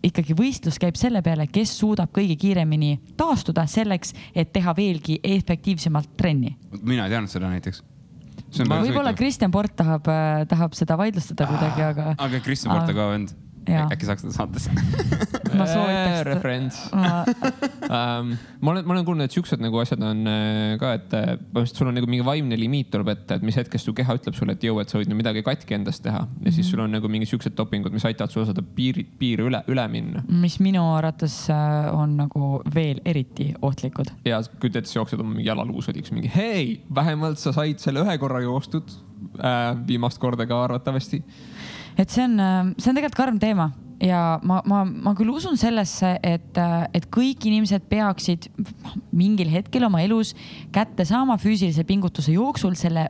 ikkagi 0.05 0.35
võistlus 0.37 0.77
käib 0.79 0.97
selle 0.99 1.23
peale, 1.25 1.47
kes 1.51 1.73
suudab 1.79 2.13
kõige 2.15 2.37
kiiremini 2.39 2.99
taastuda 3.17 3.65
selleks, 3.69 4.13
et 4.35 4.53
teha 4.53 4.75
veelgi 4.77 5.19
efektiivsemalt 5.25 6.13
trenni. 6.17 6.55
mina 6.81 7.07
ei 7.07 7.15
teadnud 7.15 7.33
seda 7.33 7.49
näiteks. 7.51 7.81
võib-olla 8.61 9.15
Kristjan 9.17 9.51
Port 9.51 9.75
tahab, 9.75 10.05
tahab 10.47 10.77
seda 10.77 10.97
vaidlustada 10.97 11.49
kuidagi, 11.49 11.81
aga 11.81 12.13
aga 12.17 12.45
Kristjan 12.45 12.75
Porta 12.77 12.93
ka 12.93 13.09
vend. 13.11 13.33
Äkki 13.67 14.07
saaks 14.07 14.23
teda 14.25 14.33
saatesse? 14.33 14.71
ma 15.57 15.65
soovitaks. 15.65 16.23
referents. 16.27 16.79
um,. 16.93 18.33
ma 18.61 18.71
olen, 18.71 18.85
ma 18.85 18.93
olen 18.93 19.05
kuulnud, 19.07 19.25
et 19.27 19.35
siuksed 19.35 19.61
nagu 19.63 19.79
asjad 19.81 20.01
on 20.05 20.23
äh, 20.29 20.75
ka, 20.81 20.93
et 20.97 21.13
äh, 21.17 21.29
põhimõtteliselt 21.37 21.81
sul 21.81 21.91
on 21.91 21.97
nagu 21.97 22.09
mingi 22.09 22.25
vaimne 22.27 22.59
limiit 22.59 22.91
tuleb 22.93 23.11
ette, 23.13 23.39
et 23.39 23.45
mis 23.47 23.57
hetkest 23.57 23.87
su 23.87 23.93
keha 23.97 24.17
ütleb 24.19 24.37
sulle, 24.37 24.57
et 24.57 24.63
jõu, 24.67 24.79
et 24.81 24.91
sa 24.91 24.99
võid 24.99 25.11
nüüd 25.11 25.21
midagi 25.21 25.43
katki 25.45 25.77
endast 25.77 26.03
teha 26.05 26.23
ja 26.25 26.47
Mhm. 26.47 26.55
siis 26.55 26.69
sul 26.71 26.79
on 26.83 26.91
nagu 26.91 27.09
mingi 27.11 27.27
siuksed 27.29 27.55
dopingud, 27.57 27.93
mis 27.93 28.05
aitavad 28.05 28.31
sul 28.33 28.45
seda 28.47 28.61
piiri, 28.61 29.03
piiri 29.19 29.47
üle, 29.47 29.63
üle 29.71 29.87
minna. 29.91 30.23
mis 30.27 30.59
minu 30.63 30.83
arvates 30.95 31.49
äh, 31.53 31.89
on 31.93 32.17
nagu 32.17 32.61
veel 32.73 33.01
eriti 33.05 33.53
ohtlikud. 33.61 34.11
ja 34.25 34.41
kujutad 34.59 34.83
ette, 34.83 34.91
sa 34.91 34.99
jooksed 35.01 35.21
oma 35.23 35.41
jalaluusõdiks 35.43 36.13
mingi 36.15 36.31
hei, 36.33 36.81
vähemalt 36.93 37.41
sa 37.41 37.53
said 37.55 37.79
selle 37.83 38.03
ühe 38.05 38.17
korra 38.21 38.41
joostud 38.45 38.91
äh,, 39.41 39.75
viimast 39.87 40.19
korda 40.21 40.45
ka 40.47 40.63
arvatavasti. 40.67 41.23
Et 41.97 42.09
see 42.09 42.23
on, 42.23 42.39
see 42.77 42.91
on 42.91 42.97
tegelikult 42.97 43.19
karm 43.19 43.41
teema 43.41 43.71
ja 44.03 44.37
ma, 44.45 44.61
ma, 44.69 44.83
ma 44.85 45.13
küll 45.17 45.31
usun 45.33 45.57
sellesse, 45.59 46.17
et, 46.25 46.59
et 46.93 47.07
kõik 47.13 47.47
inimesed 47.49 47.87
peaksid 47.89 48.49
mingil 49.15 49.49
hetkel 49.53 49.87
oma 49.87 50.03
elus 50.05 50.35
kätte 50.73 51.07
saama 51.07 51.39
füüsilise 51.41 51.87
pingutuse 51.87 52.35
jooksul 52.35 52.77
selle 52.77 53.09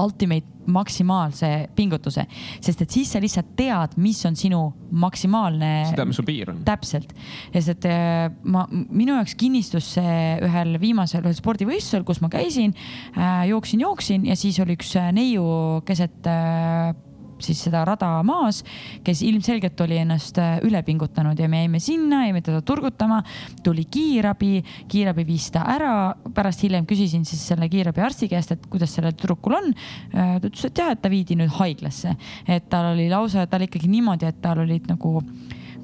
ultimate 0.00 0.54
maksimaalse 0.72 1.48
pingutuse, 1.76 2.24
sest 2.64 2.80
et 2.82 2.94
siis 2.94 3.10
sa 3.12 3.20
lihtsalt 3.22 3.52
tead, 3.58 3.92
mis 4.02 4.18
on 4.26 4.34
sinu 4.38 4.60
maksimaalne. 4.90 5.68
sa 5.90 5.98
tead, 5.98 6.08
mis 6.10 6.18
su 6.18 6.24
piir 6.26 6.50
on. 6.50 6.62
täpselt, 6.66 7.12
sest 7.54 7.74
et 7.76 7.86
äh, 7.90 8.24
ma, 8.50 8.64
minu 8.72 9.14
jaoks 9.14 9.36
kinnistus 9.38 9.92
see 9.98 10.16
ühel 10.42 10.80
viimasel 10.82 11.22
ühel 11.22 11.36
spordivõistlusel, 11.38 12.06
kus 12.08 12.22
ma 12.24 12.32
käisin 12.32 12.74
äh,, 13.14 13.44
jooksin, 13.52 13.84
jooksin 13.84 14.26
ja 14.26 14.38
siis 14.38 14.58
oli 14.64 14.74
üks 14.78 14.96
äh, 14.98 15.12
neiu 15.14 15.44
keset 15.86 16.26
äh, 16.32 16.96
siis 17.42 17.60
seda 17.66 17.84
rada 17.86 18.08
maas, 18.26 18.62
kes 19.04 19.22
ilmselgelt 19.26 19.80
oli 19.84 20.00
ennast 20.02 20.38
äh, 20.42 20.58
üle 20.66 20.82
pingutanud 20.86 21.38
ja 21.38 21.48
me 21.50 21.62
jäime 21.64 21.80
sinna, 21.82 22.24
jäime 22.26 22.42
teda 22.44 22.62
turgutama, 22.66 23.22
tuli 23.64 23.86
kiirabi, 23.90 24.62
kiirabi 24.88 25.26
viis 25.28 25.50
ta 25.54 25.64
ära, 25.76 25.92
pärast 26.34 26.64
hiljem 26.66 26.86
küsisin 26.88 27.26
siis 27.28 27.42
selle 27.52 27.68
kiirabi 27.72 28.04
arsti 28.04 28.30
käest, 28.32 28.56
et 28.56 28.66
kuidas 28.72 28.94
sellel 28.96 29.16
tüdrukul 29.16 29.58
on. 29.60 29.70
Äh, 30.14 30.36
ta 30.40 30.48
ütles, 30.48 30.64
et 30.68 30.82
jah, 30.82 30.94
et 30.94 31.02
ta 31.02 31.12
viidi 31.12 31.38
nüüd 31.38 31.52
haiglasse, 31.58 32.16
et 32.48 32.70
tal 32.72 32.92
oli 32.94 33.10
lausa, 33.12 33.46
tal 33.50 33.66
ikkagi 33.66 33.90
niimoodi, 33.92 34.28
et 34.28 34.42
tal 34.42 34.64
olid 34.64 34.90
nagu 34.90 35.20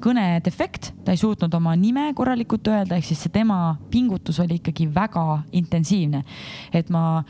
kõnedefekt, 0.03 0.91
ta 1.05 1.13
ei 1.13 1.19
suutnud 1.19 1.53
oma 1.55 1.75
nime 1.79 2.09
korralikult 2.17 2.67
öelda, 2.67 2.97
ehk 2.97 3.07
siis 3.07 3.23
see 3.23 3.33
tema 3.33 3.77
pingutus 3.91 4.41
oli 4.43 4.59
ikkagi 4.59 4.89
väga 4.93 5.43
intensiivne. 5.55 6.23
et 6.73 6.89
ma 6.89 7.23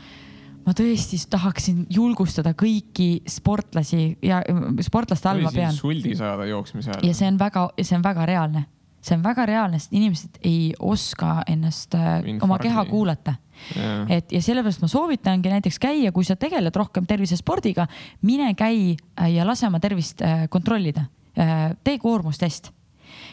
ma 0.64 0.74
tõesti 0.76 1.18
tahaksin 1.30 1.84
julgustada 1.92 2.54
kõiki 2.58 3.08
sportlasi 3.28 4.14
ja 4.24 4.40
sportlaste 4.84 5.30
all 5.30 5.44
ma 5.44 5.52
pean. 5.54 5.74
suldi 5.76 6.14
saada 6.18 6.46
jooksmise 6.48 6.94
ajal. 6.94 7.08
ja 7.08 7.16
see 7.16 7.28
on 7.28 7.40
väga, 7.40 7.66
see 7.80 7.96
on 7.98 8.04
väga 8.04 8.26
reaalne, 8.30 8.64
see 9.04 9.16
on 9.18 9.24
väga 9.24 9.46
reaalne, 9.50 9.80
sest 9.82 9.96
inimesed 9.96 10.38
ei 10.44 10.72
oska 10.78 11.42
ennast, 11.50 11.94
äh, 11.94 12.20
Infarkti. 12.20 12.44
oma 12.48 12.60
keha 12.62 12.84
kuulata. 12.90 13.36
et 14.10 14.32
ja 14.32 14.42
sellepärast 14.42 14.82
ma 14.82 14.90
soovitangi 14.90 15.52
näiteks 15.52 15.78
käia, 15.78 16.12
kui 16.12 16.24
sa 16.24 16.36
tegeled 16.36 16.74
rohkem 16.76 17.06
tervisespordiga, 17.06 17.86
mine 18.22 18.54
käi 18.58 18.94
äh, 18.94 19.32
ja 19.34 19.46
lase 19.46 19.68
oma 19.68 19.80
tervist 19.80 20.22
äh, 20.22 20.48
kontrollida. 20.48 21.10
tee 21.34 21.98
koormustest 21.98 22.68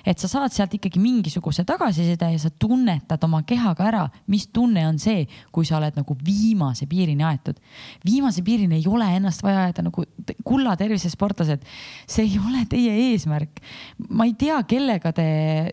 et 0.05 0.19
sa 0.21 0.29
saad 0.31 0.53
sealt 0.53 0.73
ikkagi 0.77 0.99
mingisuguse 1.01 1.65
tagasiside 1.67 2.31
ja 2.33 2.39
sa 2.41 2.49
tunnetad 2.49 3.21
oma 3.27 3.41
kehaga 3.47 3.87
ära, 3.87 4.03
mis 4.31 4.47
tunne 4.53 4.83
on 4.89 4.99
see, 5.01 5.25
kui 5.53 5.67
sa 5.67 5.77
oled 5.79 5.97
nagu 5.99 6.15
viimase 6.25 6.87
piirini 6.89 7.25
aetud. 7.27 7.59
viimase 8.05 8.43
piirini 8.45 8.79
ei 8.79 8.87
ole 8.87 9.07
ennast 9.17 9.43
vaja 9.43 9.67
ajada 9.67 9.87
nagu 9.89 10.05
kulla 10.43 10.75
tervisesportlased. 10.77 11.65
see 12.07 12.25
ei 12.25 12.39
ole 12.39 12.65
teie 12.69 12.95
eesmärk. 13.11 13.61
ma 14.09 14.25
ei 14.25 14.33
tea, 14.33 14.61
kellega 14.63 15.13
te 15.13 15.27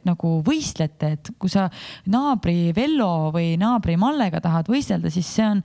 nagu 0.05 0.39
võistlete, 0.47 1.13
et 1.19 1.33
kui 1.39 1.51
sa 1.53 1.69
naabri 2.07 2.73
Vello 2.77 3.31
või 3.35 3.57
naabri 3.61 3.97
Mallega 3.97 4.41
tahad 4.45 4.69
võistelda, 4.69 5.11
siis 5.11 5.27
see 5.27 5.47
on, 5.47 5.63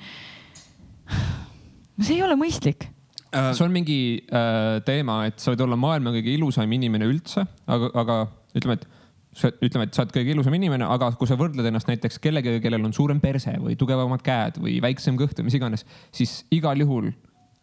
see 2.04 2.18
ei 2.18 2.26
ole 2.26 2.40
mõistlik 2.40 2.90
see 3.34 3.66
on 3.66 3.74
mingi 3.74 4.00
äh, 4.30 4.80
teema, 4.86 5.24
et 5.30 5.42
sa 5.42 5.54
võid 5.54 5.64
olla 5.66 5.78
maailma 5.80 6.14
kõige 6.14 6.34
ilusam 6.36 6.72
inimene 6.76 7.08
üldse, 7.10 7.46
aga, 7.66 7.90
aga 7.98 8.18
ütleme, 8.58 8.78
et 8.80 8.88
sa, 9.34 9.52
ütleme, 9.52 9.88
et 9.88 9.98
sa 9.98 10.04
oled 10.04 10.14
kõige 10.16 10.34
ilusam 10.36 10.56
inimene, 10.58 10.88
aga 10.96 11.12
kui 11.20 11.30
sa 11.30 11.38
võrdled 11.40 11.68
ennast 11.70 11.90
näiteks 11.90 12.20
kellegagi, 12.24 12.62
kellel 12.64 12.86
on 12.88 12.96
suurem 12.96 13.22
perse 13.24 13.56
või 13.60 13.78
tugevamad 13.80 14.24
käed 14.26 14.60
või 14.62 14.80
väiksem 14.84 15.18
kõht 15.20 15.40
või 15.40 15.50
mis 15.50 15.60
iganes, 15.60 15.86
siis 16.16 16.42
igal 16.54 16.80
juhul 16.80 17.12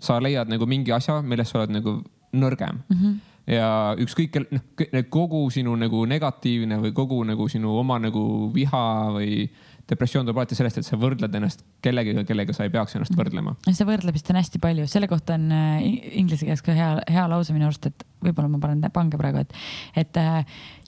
sa 0.01 0.19
leiad 0.23 0.51
nagu 0.51 0.67
mingi 0.67 0.95
asja, 0.97 1.21
milles 1.23 1.51
sa 1.51 1.61
oled 1.61 1.77
nagu 1.79 2.01
nõrgem 2.33 2.85
mm. 2.87 3.03
-hmm 3.03 3.19
ja 3.51 3.97
ükskõik, 3.99 4.37
noh, 4.53 4.63
kogu 5.13 5.43
sinu 5.51 5.75
nagu 5.79 6.05
negatiivne 6.09 6.79
või 6.85 6.93
kogu 6.95 7.21
nagu 7.27 7.49
sinu 7.51 7.73
oma 7.81 7.99
nagu 8.03 8.23
viha 8.55 8.85
või 9.15 9.47
depressioon 9.91 10.27
tuleb 10.27 10.41
alati 10.41 10.59
sellest, 10.59 10.81
et 10.81 10.87
sa 10.87 10.99
võrdled 11.01 11.35
ennast 11.37 11.65
kellegagi, 11.85 12.25
kellega 12.29 12.55
sa 12.57 12.67
ei 12.67 12.73
peaks 12.75 12.97
ennast 12.99 13.17
võrdlema. 13.19 13.57
seda 13.67 13.89
võrdlemist 13.91 14.31
on 14.33 14.41
hästi 14.41 14.63
palju, 14.63 14.87
selle 14.91 15.11
kohta 15.11 15.37
on 15.39 15.51
äh, 15.55 15.83
inglise 16.21 16.47
keeles 16.47 16.65
ka 16.67 16.77
hea, 16.77 16.93
hea 17.11 17.27
lause 17.31 17.55
minu 17.57 17.69
arust, 17.69 17.91
et 17.91 18.07
võib-olla 18.25 18.53
ma 18.53 18.63
panen 18.63 18.87
pange 18.95 19.21
praegu, 19.21 19.45
et, 19.45 19.61
et 20.05 20.21
uh, 20.21 20.41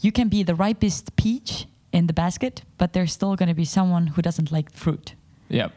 you 0.05 0.15
can 0.15 0.33
be 0.33 0.45
the 0.47 0.57
ripest 0.59 1.15
peach 1.21 1.67
in 1.93 2.09
the 2.09 2.17
basket, 2.17 2.65
but 2.79 2.95
there 2.97 3.05
is 3.05 3.13
still 3.13 3.37
gonna 3.37 3.57
be 3.57 3.67
someone 3.69 4.13
who 4.15 4.25
doesn't 4.25 4.55
like 4.55 4.73
fruit. 4.73 5.17
jah 5.53 5.73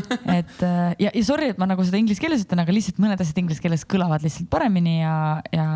et 0.38 0.62
äh, 0.66 0.92
ja, 1.00 1.10
ja 1.12 1.22
sorry, 1.26 1.50
et 1.52 1.60
ma 1.60 1.68
nagu 1.70 1.84
seda 1.86 2.00
inglise 2.00 2.22
keeles 2.22 2.44
ütlen, 2.44 2.62
aga 2.64 2.74
lihtsalt 2.74 3.00
mõned 3.02 3.22
asjad 3.22 3.40
inglise 3.42 3.62
keeles 3.64 3.86
kõlavad 3.88 4.24
lihtsalt 4.26 4.50
paremini 4.52 4.98
ja, 5.00 5.14
ja 5.54 5.66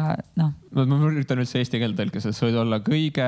noh. 0.41 0.53
ma 0.75 1.01
üritan 1.11 1.43
üldse 1.43 1.63
eesti 1.63 1.81
keelde 1.83 2.03
tõlkida, 2.03 2.35
sa 2.35 2.47
võid 2.47 2.61
olla 2.65 2.81
kõige 2.85 3.27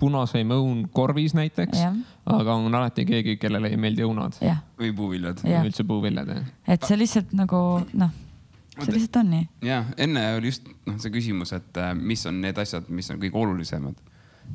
punasem 0.00 0.56
õun 0.56 0.86
korvis 0.94 1.36
näiteks, 1.38 1.84
aga 2.30 2.56
on 2.56 2.80
alati 2.80 3.06
keegi, 3.08 3.36
kellele 3.42 3.72
ei 3.72 3.80
meeldi 3.80 4.06
õunad. 4.06 4.40
või 4.80 4.94
puuviljad. 4.96 5.44
üldse 5.60 5.86
puuviljad, 5.88 6.34
jah. 6.36 6.50
et 6.76 6.88
see 6.88 7.00
lihtsalt 7.00 7.36
nagu 7.36 7.62
noh 7.92 8.18
see 8.84 8.94
lihtsalt 8.94 9.20
on 9.20 9.30
nii. 9.34 9.44
ja 9.66 9.82
enne 10.00 10.24
oli 10.38 10.52
just 10.52 10.68
noh, 10.86 10.96
see 11.02 11.12
küsimus, 11.14 11.52
et 11.56 11.80
äh, 11.80 11.92
mis 11.96 12.24
on 12.28 12.40
need 12.42 12.58
asjad, 12.60 12.88
mis 12.88 13.10
on 13.12 13.20
kõige 13.22 13.38
olulisemad. 13.40 13.98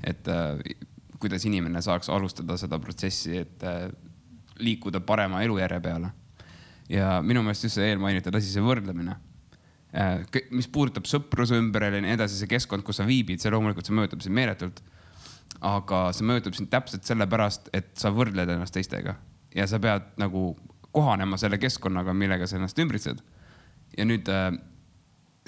et 0.03 0.27
äh, 0.31 0.59
kuidas 1.21 1.45
inimene 1.47 1.81
saaks 1.81 2.09
alustada 2.13 2.57
seda 2.59 2.79
protsessi, 2.81 3.37
et 3.43 3.63
äh, 3.65 3.87
liikuda 4.59 5.01
parema 5.05 5.41
elujärje 5.43 5.79
peale. 5.83 6.11
ja 6.89 7.21
minu 7.25 7.41
meelest 7.41 7.63
just 7.65 7.79
see 7.79 7.87
eelmainitud 7.89 8.35
asi, 8.35 8.51
see 8.53 8.61
võrdlemine. 8.61 9.15
Äh, 9.95 10.25
mis 10.51 10.67
puudutab 10.67 11.07
sõpruse 11.09 11.57
ümber 11.57 11.87
ja 11.87 11.93
nii 11.95 12.13
edasi, 12.13 12.37
see 12.37 12.51
keskkond, 12.51 12.83
kus 12.85 12.99
sa 12.99 13.07
viibid, 13.07 13.41
see 13.41 13.53
loomulikult, 13.53 13.87
see 13.87 13.95
mõjutab 13.95 14.21
sind 14.21 14.35
meeletult. 14.37 14.83
aga 15.65 16.09
see 16.13 16.27
mõjutab 16.27 16.53
sind 16.57 16.69
täpselt 16.69 17.07
sellepärast, 17.07 17.69
et 17.73 17.93
sa 17.97 18.11
võrdled 18.11 18.49
ennast 18.51 18.75
teistega 18.75 19.15
ja 19.55 19.67
sa 19.67 19.79
pead 19.79 20.03
nagu 20.19 20.49
kohanema 20.95 21.39
selle 21.39 21.57
keskkonnaga, 21.59 22.13
millega 22.13 22.47
sa 22.47 22.59
ennast 22.59 22.79
ümbritsed. 22.79 23.23
ja 23.97 24.05
nüüd 24.05 24.27
äh, 24.31 24.51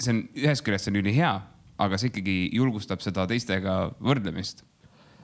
see 0.00 0.14
on 0.14 0.20
ühest 0.38 0.64
küljest 0.64 0.86
see 0.86 0.94
on 0.94 1.00
ülihea, 1.02 1.32
aga 1.78 1.98
see 2.00 2.10
ikkagi 2.12 2.36
julgustab 2.56 3.02
seda 3.04 3.26
teistega 3.30 3.78
võrdlemist. 4.00 4.64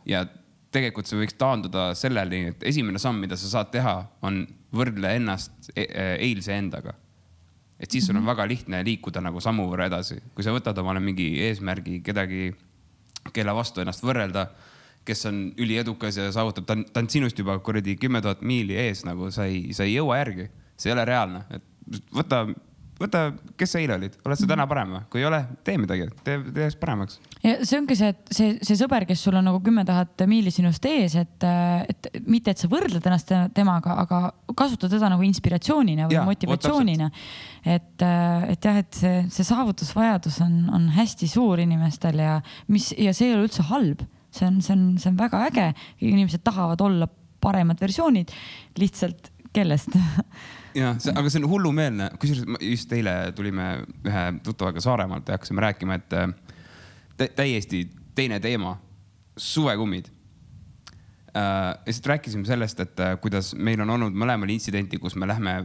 ja 0.07 0.26
tegelikult 0.75 1.09
see 1.09 1.20
võiks 1.20 1.37
taanduda 1.39 1.93
selleni, 1.99 2.51
et 2.53 2.66
esimene 2.70 3.01
samm, 3.03 3.22
mida 3.22 3.39
sa 3.39 3.51
saad 3.51 3.70
teha, 3.75 3.95
on 4.27 4.43
võrdle 4.75 5.14
ennast 5.20 5.70
e 5.77 5.87
eilse 6.18 6.55
endaga. 6.57 6.97
et 7.79 7.91
siis 7.91 8.07
sul 8.07 8.14
on 8.14 8.22
mhm. 8.22 8.31
väga 8.31 8.45
lihtne 8.49 8.83
liikuda 8.87 9.20
nagu 9.20 9.41
sammu 9.43 9.66
võrra 9.68 9.89
edasi, 9.91 10.20
kui 10.35 10.45
sa 10.47 10.55
võtad 10.55 10.79
omale 10.81 11.01
mingi 11.03 11.27
eesmärgi 11.49 11.99
kedagi, 12.07 12.53
kelle 13.35 13.55
vastu 13.57 13.83
ennast 13.83 14.05
võrrelda, 14.05 14.47
kes 15.05 15.27
on 15.29 15.41
üliedukas 15.61 16.16
ja 16.16 16.31
saavutab, 16.33 16.64
ta 16.68 16.77
on, 16.79 16.85
ta 16.89 17.03
on 17.03 17.11
sinust 17.12 17.39
juba 17.39 17.59
kuradi 17.64 17.97
kümme 18.01 18.22
tuhat 18.25 18.45
miili 18.47 18.77
ees, 18.79 19.03
nagu 19.05 19.29
sa 19.35 19.49
ei, 19.51 19.75
sa 19.77 19.85
ei 19.85 19.99
jõua 19.99 20.22
järgi. 20.22 20.49
see 20.79 20.91
ei 20.91 20.95
ole 20.97 21.05
reaalne, 21.05 21.45
et 21.55 22.01
võta 22.14 22.47
võta, 22.99 23.24
kes 23.59 23.74
sa 23.74 23.80
eile 23.82 23.97
olid, 23.97 24.14
oled 24.26 24.38
sa 24.38 24.47
täna 24.49 24.66
parem 24.70 24.92
või? 24.95 25.01
kui 25.11 25.22
ei 25.22 25.26
ole, 25.26 25.40
tee 25.66 25.78
midagi, 25.80 26.07
tee, 26.26 26.36
tee 26.47 26.66
ennast 26.66 26.78
paremaks. 26.80 27.18
ja 27.42 27.57
see 27.66 27.78
ongi 27.80 27.97
see, 27.99 28.12
et 28.14 28.34
see, 28.36 28.53
see 28.66 28.78
sõber, 28.78 29.07
kes 29.09 29.24
sul 29.26 29.38
on 29.38 29.47
nagu 29.49 29.61
kümme 29.64 29.84
tuhat 29.88 30.24
miili 30.30 30.53
sinust 30.55 30.86
ees, 30.88 31.16
et, 31.18 31.47
et 31.90 32.09
mitte, 32.30 32.55
et 32.55 32.62
sa 32.62 32.70
võrdled 32.70 33.03
ennast 33.11 33.32
temaga, 33.57 33.99
aga 34.05 34.20
kasuta 34.55 34.90
teda 34.92 35.11
nagu 35.12 35.26
inspiratsioonina 35.26 36.09
või 36.11 36.18
ja, 36.18 36.24
motivatsioonina. 36.28 37.11
et, 37.64 38.07
et 38.55 38.70
jah, 38.70 38.80
et 38.84 39.01
see, 39.01 39.24
see 39.34 39.51
saavutusvajadus 39.51 40.40
on, 40.47 40.57
on 40.78 40.88
hästi 40.95 41.30
suur 41.30 41.62
inimestel 41.64 42.22
ja 42.22 42.38
mis 42.70 42.92
ja 42.95 43.14
see 43.16 43.32
ei 43.32 43.36
ole 43.36 43.49
üldse 43.49 43.66
halb, 43.72 44.07
see 44.34 44.49
on, 44.49 44.62
see 44.62 44.76
on, 44.76 44.88
see 45.03 45.11
on 45.11 45.18
väga 45.18 45.45
äge, 45.51 45.68
inimesed 46.05 46.47
tahavad 46.47 46.82
olla 46.84 47.11
paremad 47.45 47.80
versioonid, 47.82 48.30
lihtsalt 48.80 49.34
kellest 49.55 49.94
jah, 50.74 50.96
aga 51.14 51.30
see 51.30 51.42
on 51.42 51.48
hullumeelne, 51.50 52.11
kusjuures 52.20 52.59
just 52.64 52.92
eile 52.96 53.14
tulime 53.36 53.68
ühe 54.07 54.24
tuttavaga 54.46 54.82
Saaremaalt 54.82 55.28
ja 55.28 55.38
hakkasime 55.38 55.62
rääkima, 55.64 55.98
et 56.00 56.16
äh, 56.18 57.30
täiesti 57.36 57.84
teine 58.14 58.40
teema, 58.42 58.76
suvekummid 59.36 60.11
äh,. 61.36 61.76
lihtsalt 61.86 62.07
rääkisime 62.07 62.46
sellest, 62.46 62.80
et 62.80 63.00
äh, 63.00 63.14
kuidas 63.20 63.55
meil 63.55 63.82
on 63.84 63.94
olnud 63.96 64.18
mõlemal 64.18 64.50
intsidenti, 64.55 64.98
kus 65.02 65.16
me 65.18 65.28
lähme 65.30 65.57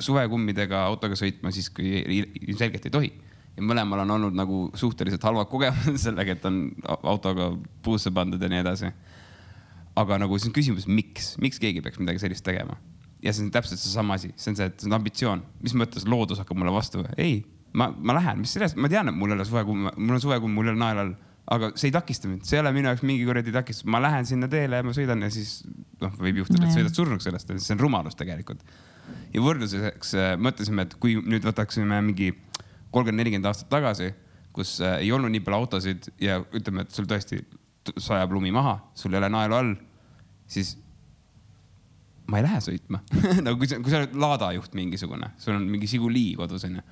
suvekummidega 0.00 0.84
autoga 0.84 1.16
sõitma 1.18 1.52
siis, 1.54 1.70
kui 1.72 2.02
ilmselgelt 2.48 2.88
ei 2.88 2.94
tohi. 2.94 3.12
ja 3.56 3.64
mõlemal 3.64 4.04
on 4.04 4.16
olnud 4.18 4.36
nagu 4.36 4.68
suhteliselt 4.74 5.24
halvad 5.24 5.48
kogemused 5.48 6.00
sellega, 6.08 6.36
et 6.36 6.44
on 6.48 6.66
autoga 7.02 7.52
puusse 7.82 8.12
pandud 8.12 8.42
ja 8.42 8.52
nii 8.52 8.60
edasi. 8.64 8.92
aga 9.96 10.20
nagu 10.20 10.38
siis 10.38 10.52
on 10.52 10.56
küsimus, 10.60 10.86
miks, 10.86 11.34
miks 11.40 11.58
keegi 11.58 11.80
peaks 11.80 11.98
midagi 11.98 12.26
sellist 12.26 12.44
tegema 12.44 12.76
ja 13.22 13.34
see 13.34 13.46
on 13.46 13.52
täpselt 13.54 13.80
seesama 13.80 14.18
asi, 14.18 14.32
see 14.36 14.52
on 14.52 14.58
see, 14.58 14.68
et 14.70 14.82
see 14.82 14.90
on 14.90 14.98
ambitsioon. 14.98 15.44
mis 15.64 15.74
mõttes 15.78 16.06
loodus 16.08 16.42
hakkab 16.42 16.60
mulle 16.60 16.74
vastu? 16.74 17.04
ei, 17.16 17.40
ma, 17.78 17.90
ma 17.96 18.18
lähen, 18.18 18.42
mis 18.42 18.52
sellest, 18.56 18.78
ma 18.80 18.90
tean, 18.92 19.10
et 19.10 19.16
mul 19.16 19.32
ei 19.32 19.38
ole 19.38 19.48
suvekumm, 19.48 19.90
mul 19.96 20.18
on 20.18 20.22
suvekumm, 20.22 20.54
mul 20.54 20.70
ei 20.70 20.74
ole 20.74 20.82
naelal, 20.82 21.14
aga 21.54 21.72
see 21.74 21.90
ei 21.90 21.96
takista 21.96 22.30
mind, 22.30 22.44
see 22.46 22.58
ei 22.58 22.62
ole 22.62 22.74
minu 22.76 22.90
jaoks 22.90 23.04
mingi 23.08 23.26
kuradi 23.26 23.54
takistus, 23.54 23.88
ma 23.88 24.02
lähen 24.04 24.28
sinna 24.28 24.50
teele 24.52 24.82
ja 24.82 24.86
ma 24.86 24.94
sõidan 24.96 25.24
ja 25.24 25.32
siis 25.32 25.62
noh, 26.02 26.14
võib 26.20 26.42
juhtuda, 26.44 26.68
et 26.68 26.76
sõidad 26.76 26.94
surnuks 26.94 27.26
sellest, 27.28 27.52
see 27.56 27.74
on 27.76 27.82
rumalus 27.82 28.18
tegelikult. 28.18 28.62
ja 29.34 29.42
võrdluseks 29.42 30.14
äh, 30.14 30.32
mõtlesime, 30.38 30.86
et 30.86 30.96
kui 31.00 31.18
nüüd 31.18 31.46
võtaksime 31.48 32.02
mingi 32.04 32.32
kolmkümmend, 32.90 33.22
nelikümmend 33.22 33.50
aastat 33.50 33.70
tagasi 33.72 34.12
kus 34.58 34.78
äh, 34.82 34.98
ei 35.04 35.12
olnud 35.14 35.32
nii 35.32 35.44
palju 35.44 35.62
autosid 35.62 36.10
ja 36.22 36.40
ütleme, 36.56 36.84
et 36.84 36.94
sul 36.94 37.08
tõesti 37.08 37.40
sajab 37.94 38.34
lumi 38.34 38.52
maha, 38.54 38.78
sul 38.98 39.14
ei 39.14 39.20
ole 39.20 39.30
naelu 39.32 39.56
all, 39.56 39.74
siis 40.50 40.74
ma 42.28 42.40
ei 42.40 42.46
lähe 42.46 42.60
sõitma 42.64 43.02
nagu 43.44 43.56
kui 43.60 43.70
sa, 43.70 43.80
kui 43.82 43.92
sa 43.92 44.02
oled 44.02 44.16
laadajuht 44.18 44.74
mingisugune, 44.78 45.32
sul 45.40 45.56
on 45.56 45.68
mingi 45.68 45.88
Žiguli 45.90 46.30
kodus 46.38 46.66
onju. 46.68 46.84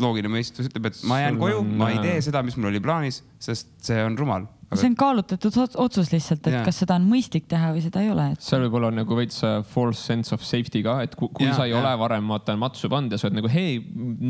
Loogiline 0.00 0.32
mõistus 0.32 0.68
ütleb, 0.70 0.90
et 0.90 0.98
ma 1.08 1.20
jään 1.22 1.38
koju, 1.40 1.62
on, 1.62 1.72
ma 1.80 1.92
ei 1.94 2.02
tee 2.02 2.18
seda, 2.28 2.42
mis 2.46 2.56
mul 2.58 2.70
oli 2.72 2.82
plaanis, 2.82 3.22
sest 3.42 3.72
see 3.84 4.02
on 4.04 4.16
rumal. 4.18 4.46
see 4.74 4.88
on 4.88 4.96
kaalutletud 4.98 5.54
ots- 5.62 5.76
otsus 5.78 6.08
lihtsalt, 6.10 6.46
et 6.48 6.56
Jaa. 6.56 6.62
kas 6.66 6.80
seda 6.82 6.96
on 6.98 7.04
mõistlik 7.06 7.44
teha 7.50 7.68
või 7.76 7.82
seda 7.84 8.02
ei 8.02 8.08
ole, 8.10 8.24
et 8.34 8.42
seal 8.42 8.64
võib 8.64 8.78
olla 8.80 8.90
nagu 8.94 9.18
veits 9.18 9.38
äh, 9.46 9.60
false 9.70 10.00
sense 10.02 10.34
of 10.34 10.42
safety 10.42 10.82
ka, 10.82 10.96
et 11.06 11.14
kui, 11.18 11.30
kui 11.36 11.46
Jaa, 11.46 11.56
sa 11.60 11.66
ei 11.68 11.74
jaa. 11.74 11.82
ole 11.82 11.92
varem 12.00 12.32
vaata 12.34 12.56
matsu 12.58 12.90
pannud 12.90 13.14
ja 13.14 13.20
sa 13.20 13.28
oled 13.28 13.38
nagu 13.38 13.50
hei, 13.52 13.76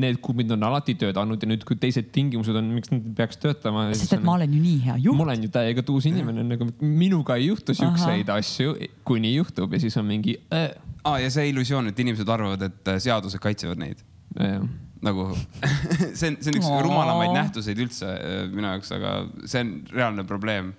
need 0.04 0.20
kummid 0.24 0.52
on 0.56 0.68
alati 0.68 0.96
töötanud 1.00 1.40
ja 1.40 1.50
nüüd, 1.50 1.64
kui 1.68 1.80
teised 1.80 2.10
tingimused 2.12 2.60
on, 2.60 2.72
miks 2.76 2.92
nad 2.92 3.06
peaks 3.16 3.40
töötama. 3.40 3.86
sest 3.96 4.18
et 4.18 4.24
ma 4.26 4.36
olen 4.36 4.52
ju 4.52 4.62
nii 4.64 4.80
hea 4.88 4.98
juht. 5.06 5.20
ma 5.20 5.28
olen 5.30 5.46
ju 5.48 5.52
täiega 5.54 5.86
tuus 5.86 6.08
inimene, 6.10 6.44
nagu 6.50 6.68
minuga 6.82 7.38
ei 7.40 7.48
juhtu 7.48 7.76
siukseid 7.78 8.32
asju, 8.36 8.76
kuni 9.06 9.36
juhtub 9.38 9.72
ja 9.72 9.80
siis 9.80 9.96
on 10.00 10.10
mingi 10.10 10.36
äh,. 10.52 10.74
ah, 11.04 11.20
ja 11.22 11.30
see 11.32 11.48
illusioon, 11.54 11.88
et 11.88 12.04
inimesed 12.04 12.28
arvavad, 12.28 12.68
et 12.68 12.92
äh, 12.92 13.00
seadused 13.06 13.40
kaitsevad 13.40 13.80
neid 13.80 14.04
Äh, 14.40 14.60
nagu 15.02 15.26
see 16.18 16.30
on, 16.30 16.38
see 16.40 16.52
on 16.52 16.60
üks 16.60 16.68
Oo. 16.68 16.82
rumalamaid 16.86 17.34
nähtuseid 17.36 17.80
üldse 17.82 18.12
äh, 18.14 18.44
minu 18.52 18.70
jaoks, 18.70 18.92
aga 18.96 19.16
see 19.44 19.64
on 19.64 19.74
reaalne 19.92 20.24
probleem. 20.28 20.72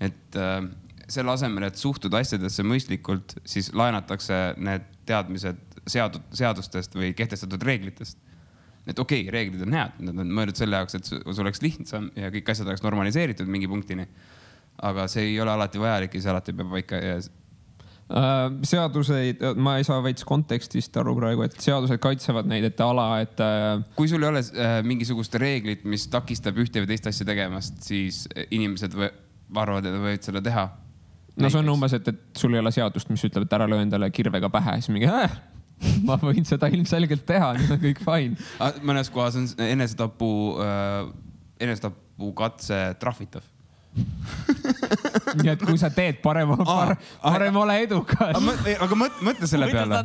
et 0.00 0.38
äh, 0.38 0.62
selle 1.10 1.32
asemel, 1.34 1.66
et 1.66 1.78
suhtuda 1.80 2.20
asjadesse 2.22 2.64
mõistlikult, 2.66 3.34
siis 3.48 3.72
laenatakse 3.74 4.38
need 4.62 4.84
teadmised 5.08 5.58
seadud, 5.90 6.22
seadustest 6.36 6.94
või 6.94 7.12
kehtestatud 7.18 7.62
reeglitest. 7.66 8.18
et 8.86 8.98
okei 8.98 9.24
okay,, 9.24 9.32
reeglid 9.34 9.64
on 9.66 9.74
head, 9.76 9.98
nad 10.06 10.22
on 10.22 10.30
mõeldud 10.38 10.60
selle 10.60 10.78
jaoks, 10.78 10.96
et 10.96 11.10
sul 11.10 11.44
oleks 11.44 11.62
lihtsam 11.64 12.10
ja 12.16 12.30
kõik 12.32 12.52
asjad 12.52 12.70
oleks 12.70 12.84
normaliseeritud 12.86 13.50
mingi 13.50 13.68
punktini. 13.68 14.06
aga 14.82 15.08
see 15.12 15.26
ei 15.32 15.40
ole 15.40 15.52
alati 15.52 15.80
vajalik 15.80 16.14
ja 16.14 16.22
see 16.22 16.30
alati 16.32 16.56
peab 16.56 16.70
paika 16.72 16.96
ja 16.96 17.18
seaduseid, 18.66 19.42
ma 19.60 19.76
ei 19.78 19.86
saa 19.86 20.00
veits 20.02 20.24
kontekstist 20.26 20.96
aru 21.00 21.14
praegu, 21.18 21.44
et 21.46 21.56
seadused 21.62 22.00
kaitsevad 22.02 22.48
neid, 22.50 22.66
et 22.66 22.82
ala, 22.82 23.06
et 23.22 23.42
äh, 23.44 23.84
kui 23.98 24.10
sul 24.10 24.24
ei 24.24 24.30
ole 24.32 24.42
äh, 24.42 24.78
mingisugust 24.86 25.36
reeglit, 25.40 25.84
mis 25.88 26.08
takistab 26.10 26.58
ühte 26.60 26.82
või 26.82 26.90
teist 26.90 27.06
asja 27.10 27.28
tegemast, 27.28 27.78
siis 27.86 28.24
äh, 28.34 28.48
inimesed 28.56 28.96
või, 28.98 29.12
arvavad, 29.54 29.86
et 29.86 30.00
võivad 30.02 30.26
seda 30.26 30.42
teha. 30.44 30.66
no 31.38 31.52
see 31.52 31.62
on 31.62 31.72
umbes, 31.76 31.94
et, 32.00 32.10
et 32.10 32.42
sul 32.42 32.56
ei 32.56 32.62
ole 32.62 32.74
seadust, 32.74 33.12
mis 33.14 33.24
ütleb, 33.28 33.46
et 33.46 33.56
ära 33.60 33.70
löö 33.70 33.84
endale 33.84 34.10
kirvega 34.14 34.50
pähe, 34.52 34.80
siis 34.80 34.90
mingi 34.94 35.10
äh, 35.10 35.38
ma 36.08 36.18
võin 36.20 36.44
seda 36.48 36.68
ilmselgelt 36.72 37.24
teha, 37.28 37.54
nüüd 37.56 37.74
on 37.76 37.82
kõik 37.84 38.02
fine. 38.04 38.50
Mõnes 38.86 39.12
kohas 39.12 39.38
on 39.38 39.48
enesetapu 39.64 40.32
äh,, 40.64 41.14
enesetapu 41.62 42.34
katse 42.36 42.82
trahvitav. 43.00 43.46
nii 45.40 45.52
et 45.52 45.62
kui 45.62 45.78
sa 45.80 45.90
teed 45.94 46.20
parem, 46.24 46.52
parem, 46.58 46.98
parem 47.22 47.60
ole 47.62 47.78
edukas. 47.84 48.34
aga 48.34 48.98
mõtle, 48.98 49.48
selle 49.50 49.70
peale. 49.72 50.02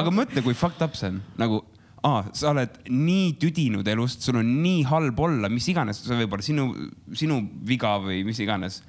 aga 0.00 0.14
mõtle, 0.14 0.44
kui 0.46 0.56
fucked 0.58 0.84
up 0.84 0.98
see 0.98 1.12
on, 1.12 1.22
nagu 1.40 1.62
aa, 2.04 2.24
sa 2.36 2.50
oled 2.52 2.80
nii 2.90 3.34
tüdinud 3.40 3.88
elust, 3.88 4.24
sul 4.26 4.40
on 4.40 4.50
nii 4.60 4.82
halb 4.90 5.20
olla, 5.24 5.48
mis 5.52 5.68
iganes, 5.72 6.02
see 6.04 6.18
võib 6.18 6.36
olla 6.36 6.44
sinu, 6.44 6.66
sinu 7.16 7.40
viga 7.66 7.96
või 8.02 8.20
mis 8.28 8.40
iganes 8.44 8.82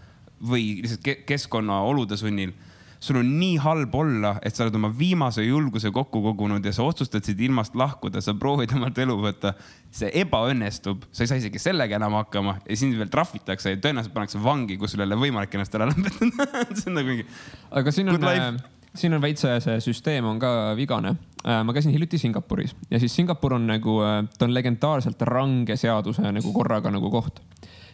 või 0.46 0.82
lihtsalt 0.82 1.04
ke 1.06 1.16
keskkonna 1.30 1.80
olude 1.88 2.18
sunnil 2.20 2.52
sul 3.00 3.20
on 3.20 3.32
nii 3.40 3.58
halb 3.64 3.96
olla, 3.96 4.36
et 4.46 4.56
sa 4.56 4.66
oled 4.66 4.76
oma 4.80 4.90
viimase 4.98 5.44
julguse 5.46 5.92
kokku 5.94 6.22
kogunud 6.24 6.66
ja 6.66 6.74
sa 6.76 6.86
otsustad 6.88 7.26
siit 7.26 7.42
ilmast 7.48 7.76
lahkuda, 7.76 8.22
sa 8.22 8.36
proovid 8.40 8.74
omalt 8.76 8.98
elu 9.02 9.18
võtta. 9.22 9.54
see 9.96 10.10
ebaõnnestub, 10.20 11.06
sa 11.12 11.24
ei 11.24 11.30
saa 11.32 11.40
isegi 11.40 11.60
sellega 11.62 11.96
enam 11.96 12.18
hakkama 12.20 12.58
ja 12.68 12.76
sind 12.78 12.98
veel 13.00 13.12
trahvitakse 13.12 13.72
ja 13.72 13.80
tõenäoliselt 13.80 14.16
pannakse 14.16 14.42
vangi, 14.44 14.76
kus 14.78 14.92
sul 14.92 15.04
ei 15.06 15.08
ole 15.08 15.20
võimalik 15.22 15.54
ennast 15.56 15.76
ära 15.78 15.88
lõpetada 15.88 16.48
see 16.80 16.90
on 16.92 17.00
nagu 17.00 17.14
mingi. 17.14 17.28
aga 17.72 17.94
siin 17.96 18.12
on 18.12 18.20
life., 18.20 18.50
siin 18.96 19.16
on 19.16 19.24
veits 19.24 19.46
see, 19.46 19.56
see 19.64 19.80
süsteem 19.88 20.28
on 20.28 20.40
ka 20.40 20.52
vigane. 20.76 21.16
ma 21.46 21.74
käisin 21.76 21.94
hiljuti 21.96 22.18
Singapuris 22.20 22.76
ja 22.90 23.00
siis 23.00 23.16
Singapur 23.16 23.56
on 23.56 23.68
nagu, 23.70 24.00
ta 24.38 24.48
on 24.48 24.54
legendaarselt 24.56 25.22
range 25.30 25.78
seaduse 25.80 26.32
nagu 26.32 26.54
korraga 26.56 26.92
nagu 26.92 27.12
koht 27.14 27.40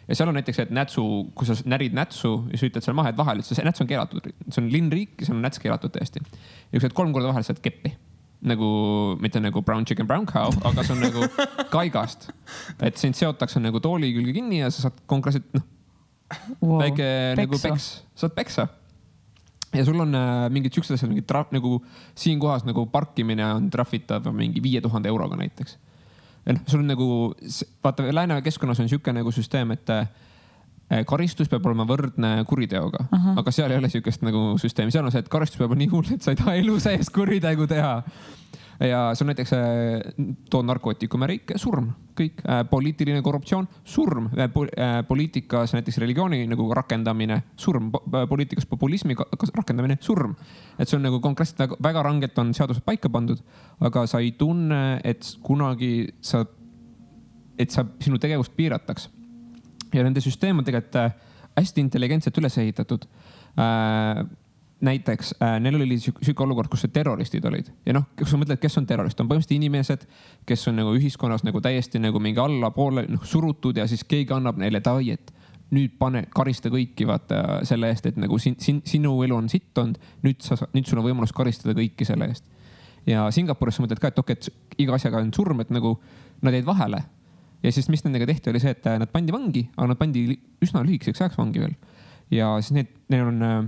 ja 0.08 0.18
seal 0.18 0.30
on 0.30 0.38
näiteks, 0.38 0.62
et 0.64 0.72
nätsu, 0.74 1.04
kui 1.38 1.48
sa 1.48 1.56
närid 1.68 1.94
nätsu 1.96 2.32
ja 2.52 2.60
sa 2.60 2.68
ütled 2.68 2.86
seal 2.86 2.96
mahed 2.98 3.18
vahele, 3.18 3.44
see 3.46 3.66
näts 3.66 3.84
on 3.84 3.90
keelatud, 3.90 4.32
see 4.48 4.62
on 4.62 4.70
linnriik 4.72 5.20
ja 5.20 5.28
seal 5.28 5.38
on 5.38 5.44
näts 5.46 5.62
keelatud 5.62 5.94
täiesti. 5.94 6.22
ja 6.22 6.72
kui 6.72 6.82
sa 6.82 6.88
oled 6.88 6.98
kolm 6.98 7.14
korda 7.14 7.30
vahele, 7.30 7.46
saad 7.46 7.62
keppi 7.62 7.94
nagu 8.42 8.68
mitte 9.22 9.40
nagu 9.40 9.62
brown 9.62 9.86
chicken 9.86 10.06
brown 10.06 10.26
cow, 10.26 10.50
aga 10.66 10.82
see 10.82 10.96
on 10.96 11.02
nagu 11.04 11.26
kaigast. 11.74 12.30
et 12.82 12.98
sind 12.98 13.14
seotakse 13.18 13.62
nagu 13.62 13.80
tooli 13.82 14.10
külge 14.16 14.34
kinni 14.34 14.62
ja 14.62 14.70
sa 14.70 14.88
saad 14.88 14.98
konkreetselt 15.10 15.46
noh, 15.54 15.66
wow. 16.60 16.80
väike 16.82 17.08
nagu 17.38 17.60
peks, 17.62 17.90
saad 18.18 18.34
peksa. 18.34 18.66
ja 19.72 19.84
sul 19.86 20.00
on 20.02 20.18
äh, 20.18 20.48
mingid 20.50 20.74
siuksed 20.74 20.98
asjad, 20.98 21.12
mingid 21.12 21.28
trahv 21.30 21.54
nagu 21.54 21.78
siin 22.18 22.42
kohas 22.42 22.66
nagu 22.66 22.84
parkimine 22.90 23.46
on 23.54 23.70
trahvitav 23.72 24.26
mingi 24.34 24.62
viie 24.64 24.82
tuhande 24.82 25.10
euroga 25.12 25.38
näiteks. 25.38 25.78
Ja 26.46 26.56
noh, 26.56 26.62
sul 26.66 26.82
on 26.82 26.90
nagu, 26.90 27.08
vaata 27.84 28.08
lääne 28.14 28.42
keskkonnas 28.42 28.80
on 28.82 28.90
sihuke 28.90 29.14
nagu 29.14 29.32
süsteem, 29.34 29.74
et 29.76 29.90
äh, 29.94 30.08
karistus 31.08 31.48
peab 31.48 31.66
olema 31.66 31.86
võrdne 31.88 32.34
kuriteoga. 32.48 33.06
Uh, 33.08 33.18
-huh. 33.18 33.40
aga 33.40 33.54
seal 33.54 33.70
ei 33.70 33.80
ole 33.80 33.88
sihukest 33.88 34.22
nagu 34.26 34.52
süsteemi, 34.58 34.92
seal 34.94 35.06
on 35.06 35.14
see, 35.14 35.22
et 35.24 35.32
karistus 35.32 35.58
peab 35.58 35.70
olema 35.70 35.84
nii 35.84 35.92
hull, 35.92 36.14
et 36.14 36.22
sa 36.22 36.34
ei 36.34 36.40
taha 36.40 36.54
elu 36.60 36.78
sees 36.80 37.10
kuritegu 37.10 37.66
teha 37.66 37.94
ja 38.88 39.00
see 39.14 39.24
on 39.24 39.30
näiteks, 39.30 39.52
toon 40.50 40.66
narkootikume 40.66 41.26
riik, 41.30 41.52
surm, 41.60 41.88
kõik, 42.18 42.42
poliitiline 42.70 43.22
korruptsioon, 43.24 43.68
surm, 43.84 44.28
poliitikas 45.08 45.74
näiteks 45.76 46.00
religiooni 46.02 46.42
nagu 46.50 46.66
rakendamine, 46.74 47.38
surm, 47.56 47.90
poliitikas 48.28 48.66
populismi 48.70 49.16
rakendamine, 49.54 49.98
surm. 50.00 50.34
et 50.78 50.88
see 50.88 50.98
on 50.98 51.06
nagu 51.06 51.20
konkreetselt 51.22 51.62
väga, 51.64 51.78
väga 51.82 52.04
rangelt 52.08 52.38
on 52.42 52.54
seadused 52.56 52.84
paika 52.86 53.10
pandud, 53.12 53.42
aga 53.80 54.06
sa 54.10 54.20
ei 54.22 54.32
tunne, 54.38 55.00
et 55.04 55.26
kunagi 55.42 56.08
sa, 56.20 56.44
et 57.58 57.70
sa, 57.70 57.86
sinu 58.00 58.18
tegevust 58.18 58.56
piirataks. 58.56 59.10
ja 59.92 60.02
nende 60.02 60.20
süsteem 60.24 60.58
on 60.58 60.64
tegelikult 60.64 60.96
äh, 60.96 61.12
hästi 61.56 61.80
intelligentselt 61.84 62.38
üles 62.40 62.58
ehitatud 62.58 63.04
äh, 63.60 64.24
näiteks 64.82 65.34
äh, 65.42 65.58
neil 65.62 65.78
oli 65.78 65.98
sihuke 66.00 66.42
olukord, 66.42 66.70
kus 66.70 66.86
terroristid 66.92 67.44
olid 67.46 67.70
ja 67.86 67.94
noh, 67.94 68.08
kui 68.18 68.26
sa 68.28 68.38
mõtled, 68.40 68.58
kes 68.62 68.78
on 68.80 68.86
terrorist, 68.88 69.20
on 69.22 69.28
põhimõtteliselt 69.30 69.58
inimesed, 69.58 70.06
kes 70.48 70.66
on 70.70 70.80
nagu 70.80 70.94
ühiskonnas 70.98 71.44
nagu 71.46 71.62
täiesti 71.62 72.02
nagu 72.02 72.20
mingi 72.22 72.42
allapoole 72.42 73.06
noh 73.10 73.22
surutud 73.28 73.78
ja 73.78 73.86
siis 73.90 74.02
keegi 74.08 74.34
annab 74.34 74.58
neile 74.58 74.82
davai, 74.84 75.14
et 75.14 75.30
nüüd 75.72 75.94
pane, 76.00 76.26
karista 76.34 76.70
kõiki 76.72 77.06
vaata 77.08 77.62
selle 77.68 77.88
eest, 77.92 78.10
et 78.10 78.18
nagu 78.20 78.36
sin, 78.42 78.58
sin, 78.60 78.82
sinu 78.88 79.14
elu 79.24 79.38
on 79.38 79.48
sitt 79.48 79.78
olnud, 79.80 80.00
nüüd 80.26 80.42
sa, 80.44 80.58
nüüd 80.74 80.88
sul 80.88 81.00
on 81.00 81.06
võimalus 81.06 81.32
karistada 81.36 81.74
kõiki 81.78 82.06
selle 82.08 82.28
eest. 82.28 82.44
ja 83.08 83.24
Singapuris 83.32 83.78
sa 83.78 83.84
mõtled 83.84 84.02
ka, 84.02 84.10
et 84.12 84.18
okei 84.20 84.36
okay,, 84.36 84.52
et 84.52 84.82
iga 84.84 84.98
asjaga 84.98 85.22
on 85.22 85.32
surm, 85.34 85.62
et 85.64 85.70
nagu 85.72 85.94
nad 86.42 86.54
jäid 86.54 86.66
vahele. 86.68 87.00
ja 87.62 87.72
siis, 87.72 87.88
mis 87.88 88.04
nendega 88.04 88.26
tehti, 88.28 88.50
oli 88.50 88.60
see, 88.60 88.74
et 88.74 88.86
äh, 88.90 88.98
nad 89.00 89.10
pandi 89.14 89.32
vangi, 89.32 89.68
aga 89.76 89.92
nad 89.94 90.00
pandi 90.00 90.26
üsna 90.62 90.82
lühikeseks 90.84 91.22
ajaks 91.22 91.38
vangi 91.38 91.62
veel. 91.62 91.78
ja 92.34 92.52
siis 92.60 92.76
need, 92.76 92.92
neil 93.08 93.30
on 93.30 93.42
äh, 93.46 93.62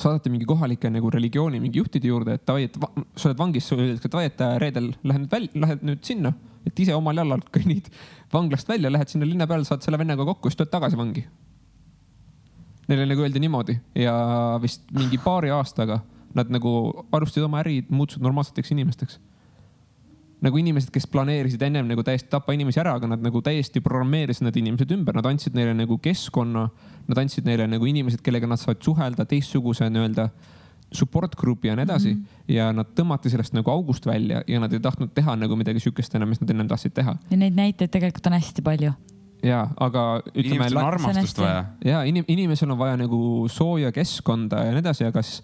saadeti 0.00 0.30
mingi 0.32 0.46
kohalike 0.48 0.90
nagu 0.92 1.10
religiooni 1.12 1.60
mingi 1.62 1.80
juhtide 1.82 2.08
juurde, 2.08 2.36
et 2.38 2.46
davai, 2.48 2.68
et 2.68 2.78
sa 2.78 3.28
oled 3.28 3.38
vangis, 3.38 3.66
sulle 3.68 3.86
öeldakse, 3.86 4.08
et 4.08 4.14
davai, 4.14 4.30
et 4.30 4.44
äh, 4.44 4.56
reedel 4.62 4.90
lähed 5.02 5.24
nüüd 5.24 5.32
välja, 5.32 5.62
lähed 5.64 5.84
nüüd 5.88 6.04
sinna, 6.06 6.32
et 6.68 6.82
ise 6.84 6.96
omal 6.96 7.20
jalal 7.20 7.42
kõnnid 7.54 7.90
vanglast 8.32 8.70
välja, 8.70 8.92
lähed 8.92 9.12
sinna 9.12 9.28
linna 9.28 9.48
peale, 9.50 9.66
saad 9.68 9.84
selle 9.84 10.00
vennaga 10.00 10.26
kokku, 10.28 10.50
siis 10.50 10.60
tuled 10.60 10.72
tagasi 10.72 10.98
vangi. 11.00 11.26
Neile 12.88 13.06
nagu 13.08 13.24
öeldi 13.24 13.42
niimoodi 13.42 13.76
ja 14.02 14.14
vist 14.62 14.88
mingi 14.96 15.20
paari 15.22 15.52
aastaga 15.54 16.00
nad 16.34 16.48
nagu 16.50 16.72
alustasid 17.12 17.44
oma 17.46 17.60
äri, 17.62 17.82
muutusid 17.92 18.24
normaalseteks 18.24 18.72
inimesteks 18.74 19.20
nagu 20.42 20.58
inimesed, 20.58 20.90
kes 20.94 21.06
planeerisid 21.10 21.62
ennem 21.62 21.86
nagu 21.90 22.02
täiesti 22.06 22.30
tappa 22.32 22.54
inimesi 22.56 22.80
ära, 22.82 22.96
aga 22.98 23.12
nad 23.12 23.22
nagu 23.22 23.42
täiesti 23.44 23.82
programmeerisid 23.84 24.46
need 24.46 24.58
inimesed 24.62 24.94
ümber, 24.96 25.14
nad 25.18 25.28
andsid 25.30 25.54
neile 25.54 25.74
nagu 25.78 25.98
keskkonna, 26.02 26.64
nad 27.08 27.20
andsid 27.22 27.46
neile 27.46 27.68
nagu 27.70 27.86
inimesed, 27.86 28.24
kellega 28.26 28.50
nad 28.50 28.60
saavad 28.60 28.82
suhelda, 28.82 29.26
teistsuguse 29.28 29.86
nii-öelda 29.92 30.28
support 30.92 31.36
group'i 31.38 31.70
ja 31.70 31.76
nii 31.78 31.86
edasi 31.86 32.10
mm. 32.10 32.18
-hmm. 32.20 32.52
ja 32.54 32.66
nad 32.72 32.90
tõmmati 32.98 33.30
sellest 33.32 33.54
nagu 33.56 33.70
august 33.70 34.06
välja 34.06 34.42
ja 34.46 34.60
nad 34.60 34.72
ei 34.72 34.80
tahtnud 34.80 35.14
teha 35.14 35.36
nagu 35.36 35.56
midagi 35.56 35.80
sihukest 35.80 36.14
enam, 36.14 36.28
mis 36.28 36.40
nad 36.40 36.50
ennem 36.50 36.68
tahtsid 36.68 36.92
teha. 36.94 37.16
ja 37.30 37.36
neid 37.36 37.56
näiteid 37.56 37.90
tegelikult 37.90 38.26
on 38.26 38.36
hästi 38.36 38.62
palju. 38.62 38.92
ja, 39.42 39.68
aga 39.80 40.22
ütleme. 40.34 40.48
inimestel 40.48 40.78
on 40.78 40.84
armastust 40.84 41.38
vaja. 41.38 41.64
ja 41.84 42.02
inim, 42.02 42.24
inimesel 42.28 42.70
on 42.70 42.78
vaja 42.78 42.96
nagu 42.96 43.48
sooja 43.48 43.92
keskkonda 43.92 44.64
ja 44.66 44.72
nii 44.72 44.84
edasi, 44.84 45.04
aga 45.04 45.22
siis 45.22 45.42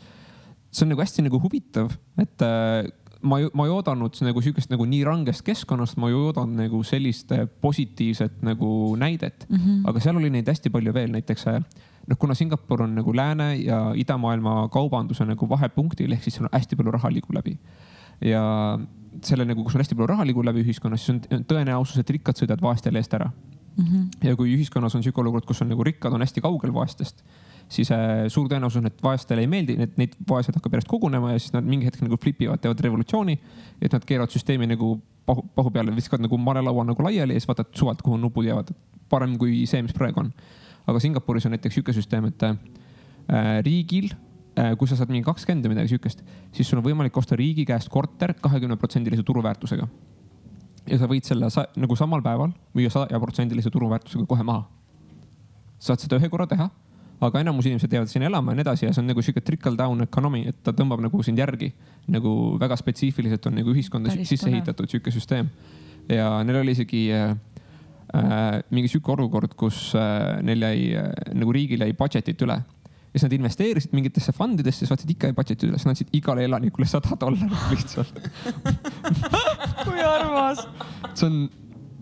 see 0.71 0.85
on 0.85 0.93
nagu 0.93 1.01
hästi 1.01 1.25
nagu 1.25 1.41
huvitav, 1.41 1.93
et 2.19 2.43
äh, 2.43 2.93
ma 3.23 3.39
ei, 3.41 3.49
ma 3.55 3.67
ei 3.67 3.73
oodanud 3.75 4.15
nagu 4.23 4.43
sihukest 4.43 4.71
nagu 4.71 4.87
nii 4.87 5.03
rangest 5.07 5.43
keskkonnast, 5.47 5.99
ma 5.99 6.11
ei 6.11 6.17
oodanud 6.17 6.61
nagu 6.63 6.83
sellist 6.87 7.33
äh, 7.35 7.47
positiivset 7.61 8.43
nagu 8.47 8.97
näidet 8.97 9.47
mm, 9.49 9.57
-hmm. 9.57 9.89
aga 9.91 10.01
seal 10.01 10.17
oli 10.17 10.31
neid 10.31 10.49
hästi 10.49 10.71
palju 10.71 10.95
veel, 10.95 11.11
näiteks 11.13 11.47
äh, 11.51 11.61
noh, 12.07 12.19
kuna 12.19 12.35
Singapur 12.35 12.83
on 12.83 12.95
nagu 12.95 13.17
lääne 13.17 13.57
ja 13.57 13.93
idamaailma 13.95 14.69
kaubanduse 14.69 15.25
nagu 15.25 15.49
vahepunktil 15.49 16.13
ehk 16.13 16.23
siis 16.23 16.39
seal 16.39 16.47
on 16.47 16.55
hästi 16.55 16.77
palju 16.77 16.95
raha 16.95 17.11
liigub 17.13 17.35
läbi 17.35 17.59
ja 18.21 18.79
selle 19.25 19.45
nagu, 19.45 19.65
kus 19.65 19.75
on 19.75 19.83
hästi 19.83 19.99
palju 19.99 20.11
raha 20.13 20.27
liigub 20.29 20.47
läbi 20.47 20.63
ühiskonnas, 20.63 21.05
siis 21.05 21.19
on 21.33 21.45
tõenäosus, 21.49 21.99
et 21.99 22.11
rikkad 22.11 22.39
sõidavad 22.39 22.63
vaestele 22.63 23.03
eest 23.03 23.15
ära 23.15 23.31
mm. 23.31 23.85
-hmm. 23.85 24.29
ja 24.29 24.37
kui 24.37 24.55
ühiskonnas 24.55 24.95
on 24.95 25.03
sihuke 25.03 25.21
olukord, 25.21 25.47
kus 25.47 25.63
on 25.63 25.73
nagu 25.73 25.85
rikkad 25.85 26.13
on 26.13 26.23
hästi 26.23 26.41
kaugel 26.45 26.75
vaestest, 26.75 27.25
siis 27.73 27.91
äh, 27.93 28.27
suur 28.33 28.49
tõenäosus 28.51 28.85
et 28.89 29.03
vaestele 29.05 29.45
ei 29.45 29.51
meeldi, 29.51 29.77
et 29.85 29.97
neid 30.01 30.15
vaesed 30.29 30.57
hakkab 30.57 30.77
järjest 30.77 30.91
kogunema 30.91 31.35
ja 31.35 31.41
siis 31.43 31.55
nad 31.55 31.67
mingi 31.69 31.89
hetk 31.89 32.03
nagu 32.05 32.17
flip 32.21 32.41
ivad, 32.45 32.63
teevad 32.63 32.81
revolutsiooni. 32.85 33.39
et 33.83 33.93
nad 33.93 34.05
keeravad 34.05 34.33
süsteemi 34.33 34.67
nagu 34.67 34.95
pahu, 35.27 35.45
pahu 35.55 35.71
peale, 35.71 35.95
viskavad 35.97 36.25
nagu 36.25 36.39
malelaua 36.41 36.85
nagu 36.89 37.03
laiali 37.05 37.37
ja 37.37 37.41
siis 37.41 37.49
vaatad 37.49 37.75
suvalt, 37.77 38.03
kuhu 38.03 38.17
nupud 38.17 38.45
jäävad. 38.45 38.73
parem 39.09 39.37
kui 39.39 39.67
see, 39.67 39.83
mis 39.83 39.93
praegu 39.93 40.21
on. 40.21 40.33
aga 40.87 41.01
Singapuris 41.01 41.47
on 41.47 41.57
näiteks 41.57 41.75
sihuke 41.75 41.93
süsteem, 41.93 42.31
et 42.33 42.43
äh, 42.43 42.57
riigil 43.65 44.11
äh, 44.59 44.77
kui 44.79 44.89
sa 44.89 44.97
saad 44.97 45.13
mingi 45.13 45.27
kakskümmend 45.29 45.67
või 45.67 45.77
midagi 45.77 45.95
sihukest, 45.95 46.25
siis 46.53 46.69
sul 46.69 46.81
on 46.81 46.87
võimalik 46.87 47.17
osta 47.17 47.37
riigi 47.37 47.65
käest 47.69 47.89
korter 47.93 48.35
kahekümne 48.41 48.77
protsendilise 48.77 49.23
turuväärtusega 49.23 49.89
ja 50.89 50.99
sa 51.01 51.09
võid 51.11 51.27
selle 51.27 51.49
sa, 51.53 51.67
nagu 51.79 51.97
samal 51.99 52.23
päeval 52.25 52.53
müüa 52.77 52.91
sajaprotsendilise 52.93 53.71
turuväärtusega 53.75 54.27
kohe 54.29 54.45
maha. 54.47 54.65
saad 55.79 56.01
seda 56.03 56.19
ühe 56.19 56.29
korra 56.33 56.47
teha, 56.51 56.69
aga 57.21 57.41
enamus 57.43 57.67
inimesed 57.67 57.93
jäävad 57.93 58.11
sinna 58.11 58.29
elama 58.31 58.53
ja 58.53 58.59
nii 58.59 58.67
edasi 58.67 58.87
ja 58.87 58.93
see 58.95 59.03
on 59.03 59.11
nagu 59.11 59.23
sihuke 59.25 59.43
trickle 59.45 59.77
down 59.79 60.05
economy, 60.05 60.45
et 60.51 60.63
ta 60.63 60.75
tõmbab 60.77 61.03
nagu 61.03 61.23
sind 61.27 61.39
järgi. 61.39 61.73
nagu 62.09 62.31
väga 62.61 62.77
spetsiifiliselt 62.77 63.47
on 63.47 63.59
nagu 63.59 63.75
ühiskonda 63.75 64.09
Päris 64.09 64.29
sisse 64.29 64.49
ehitatud 64.49 64.89
sihuke 64.89 65.11
süsteem. 65.11 65.51
ja 66.09 66.31
neil 66.45 66.61
oli 66.63 66.77
isegi 66.77 67.09
äh, 67.13 67.37
äh, 68.15 68.63
mingi 68.71 68.89
sihuke 68.89 69.13
olukord, 69.13 69.55
kus 69.59 69.93
äh, 69.99 70.41
neil 70.43 70.63
jäi 70.63 70.95
äh, 70.97 71.13
nagu 71.35 71.53
riigil 71.53 71.85
jäi 71.85 71.93
budget'it 71.93 72.47
üle 72.47 72.61
ja 73.09 73.17
siis 73.17 73.25
nad 73.27 73.37
investeerisid 73.39 73.95
mingitesse 73.97 74.33
fund 74.37 74.61
idesse, 74.61 74.85
siis 74.85 74.91
vaatasid 74.93 75.15
ikka 75.17 75.31
jäi 75.31 75.37
budget'i 75.37 75.69
üle, 75.69 75.79
siis 75.79 75.89
nad 75.89 75.97
andsid 75.97 76.13
igale 76.17 76.45
elanikule 76.47 76.87
sada 76.87 77.17
dollarit 77.21 77.71
lihtsalt 77.73 78.21
kui 79.85 80.03
armas. 80.05 80.67
see 81.15 81.27
on, 81.27 81.49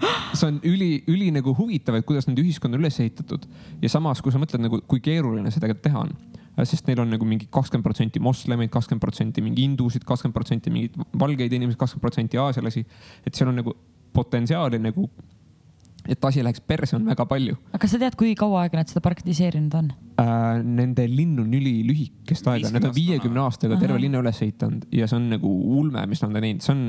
see 0.37 0.49
on 0.49 0.59
üli, 0.67 0.91
üli 1.11 1.31
nagu 1.35 1.55
huvitav, 1.57 1.99
et 1.99 2.07
kuidas 2.09 2.29
nende 2.29 2.43
ühiskond 2.45 2.77
on 2.77 2.83
üles 2.83 2.99
ehitatud 3.03 3.47
ja 3.83 3.91
samas, 3.93 4.23
kui 4.25 4.35
sa 4.35 4.41
mõtled 4.43 4.65
nagu, 4.67 4.81
kui 4.91 5.03
keeruline 5.05 5.53
seda 5.53 5.67
tegelikult 5.67 5.87
teha 5.87 6.03
on. 6.05 6.17
sest 6.65 6.89
neil 6.89 7.03
on 7.03 7.11
nagu 7.13 7.29
mingi 7.29 7.49
kakskümmend 7.53 7.85
protsenti 7.85 8.21
moslemeid, 8.23 8.73
kakskümmend 8.73 9.05
protsenti 9.05 9.45
mingi 9.45 9.65
hindusid, 9.67 10.05
kakskümmend 10.09 10.37
protsenti 10.37 10.73
mingeid 10.73 10.97
valgeid 11.21 11.53
inimesi, 11.53 11.79
kakskümmend 11.81 12.09
protsenti 12.09 12.41
aasialasi. 12.41 12.85
et 13.27 13.35
seal 13.35 13.53
on 13.53 13.61
nagu 13.61 13.77
potentsiaali 14.17 14.81
nagu, 14.81 15.09
et 16.09 16.25
asi 16.25 16.45
läheks 16.45 16.63
perse, 16.65 16.97
on 16.97 17.05
väga 17.05 17.27
palju 17.29 17.57
aga 17.73 17.81
kas 17.83 17.93
sa 17.93 18.01
tead, 18.01 18.17
kui 18.17 18.35
kaua 18.39 18.65
aega 18.65 18.81
nad 18.81 18.93
seda 18.93 19.03
praktiseerinud 19.05 19.75
on? 19.81 19.93
äh,. 20.21 20.63
Nende 20.65 21.05
linn 21.11 21.41
on 21.43 21.53
ülilühikest 21.53 22.49
aega, 22.53 22.71
nad 22.73 22.85
on 22.85 22.93
50 22.93 23.01
viiekümne 23.01 23.45
aastaga 23.45 23.81
terve 23.81 24.01
linna 24.01 24.21
üles 24.25 24.41
ehitanud 24.45 24.89
ja 24.93 25.09
see 25.09 25.19
on 25.19 25.31
nagu 25.37 25.53
ulme, 25.81 26.05
mis 26.09 26.25
nad 26.25 26.33
on 26.33 26.41
teinud, 26.41 26.65
see 26.65 26.77
on, 26.77 26.85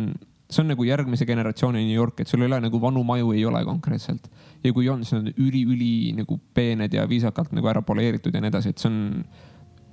see 0.50 0.64
on 0.64 0.72
nagu 0.72 0.84
järgmise 0.88 1.26
generatsiooni 1.28 1.84
New 1.84 1.96
York, 1.96 2.22
et 2.22 2.28
sul 2.32 2.42
ei 2.42 2.48
ole 2.48 2.62
nagu 2.64 2.80
vanu 2.82 3.04
maju 3.04 3.34
ei 3.36 3.46
ole 3.46 3.64
konkreetselt. 3.66 4.30
ja 4.64 4.74
kui 4.74 4.90
on, 4.90 5.04
siis 5.04 5.18
nad 5.18 5.28
on 5.28 5.44
üli-üli 5.44 6.16
nagu 6.16 6.40
peened 6.54 6.94
ja 6.94 7.08
viisakalt 7.10 7.52
nagu 7.52 7.68
ära 7.68 7.82
poleeritud 7.82 8.34
ja 8.34 8.42
nii 8.42 8.54
edasi, 8.54 8.70
et 8.70 8.80
see 8.80 8.92
on 8.92 9.26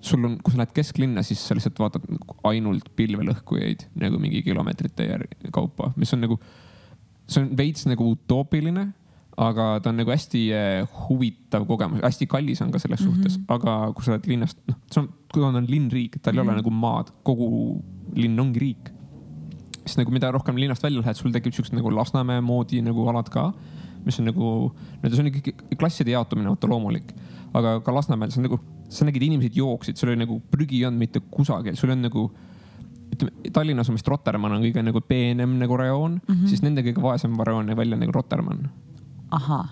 sul 0.04 0.24
on, 0.28 0.36
kui 0.44 0.52
sa 0.52 0.60
lähed 0.60 0.74
kesklinna, 0.76 1.24
siis 1.24 1.40
sa 1.42 1.56
lihtsalt 1.56 1.78
vaatad 1.80 2.04
nagu 2.10 2.36
ainult 2.50 2.90
pilvelõhkujaid 2.98 3.88
nagu 4.02 4.20
mingi 4.20 4.42
kilomeetrite 4.44 5.08
järgi 5.08 5.52
kaupa, 5.54 5.92
mis 5.96 6.12
on 6.16 6.24
nagu, 6.26 6.38
see 7.26 7.42
on 7.42 7.50
veits 7.58 7.88
nagu 7.88 8.10
utoopiline, 8.12 8.90
aga 9.40 9.68
ta 9.82 9.90
on 9.90 9.98
nagu 9.98 10.12
hästi 10.12 10.42
eh, 10.54 10.96
huvitav 11.06 11.64
kogemus, 11.66 12.02
hästi 12.04 12.28
kallis 12.30 12.62
on 12.62 12.70
ka 12.70 12.78
selles 12.82 13.00
mm 13.00 13.08
-hmm. 13.08 13.16
suhtes, 13.16 13.40
aga 13.48 13.92
kui 13.94 14.04
sa 14.04 14.14
oled 14.14 14.28
linnast, 14.30 14.60
noh, 14.68 14.78
see 14.92 15.02
on, 15.02 15.08
kui 15.32 15.42
on 15.42 15.66
linnriik, 15.68 16.16
et 16.16 16.22
tal 16.22 16.34
mm 16.34 16.38
-hmm. 16.38 16.42
ei 16.44 16.54
ole 16.54 16.62
nagu 16.62 16.70
maad, 16.70 17.10
kogu 17.22 17.48
linn 18.14 18.40
ongi 18.40 18.60
riik. 18.60 18.92
Siis 19.84 19.98
nagu 20.00 20.12
mida 20.14 20.30
rohkem 20.32 20.56
linnast 20.60 20.82
välja 20.84 21.02
lähed, 21.02 21.18
sul 21.18 21.32
tekib 21.34 21.54
siuksed 21.56 21.76
nagu 21.76 21.92
Lasnamäe 21.92 22.40
moodi 22.44 22.80
nagu 22.84 23.06
alad 23.12 23.28
ka, 23.32 23.50
mis 24.04 24.18
on 24.20 24.28
nagu, 24.30 24.48
see 25.04 25.20
on 25.20 25.30
ikkagi 25.30 25.54
klasside 25.80 26.12
jaotumine, 26.12 26.50
vaata 26.52 26.70
loomulik. 26.70 27.12
aga 27.54 27.78
ka 27.84 27.94
Lasnamäel, 27.94 28.32
see 28.32 28.42
on 28.42 28.48
nagu, 28.48 28.58
sa 28.90 29.06
nägid, 29.06 29.22
inimesed 29.28 29.56
jooksid, 29.56 30.00
sul 30.00 30.12
oli 30.12 30.24
nagu 30.24 30.40
prügi 30.50 30.80
ei 30.80 30.88
olnud 30.88 31.04
mitte 31.04 31.22
kusagil, 31.30 31.76
sul 31.78 31.92
on 31.94 32.02
nagu 32.04 32.28
ütleme, 33.14 33.52
Tallinnas 33.54 33.90
on 33.90 33.98
vist 33.98 34.08
Rotermann 34.08 34.56
on 34.56 34.64
kõige 34.64 34.82
nagu 34.84 35.02
peenem 35.06 35.58
nagu 35.60 35.76
rajoon 35.78 36.18
mm, 36.18 36.34
-hmm. 36.34 36.48
siis 36.50 36.64
nende 36.64 36.82
kõige 36.86 37.02
vaesem 37.02 37.36
rajoon 37.38 37.70
näeb 37.70 37.78
välja 37.78 37.98
nagu 38.00 38.12
Rotermann. 38.12 38.70
ahhaa, 39.30 39.68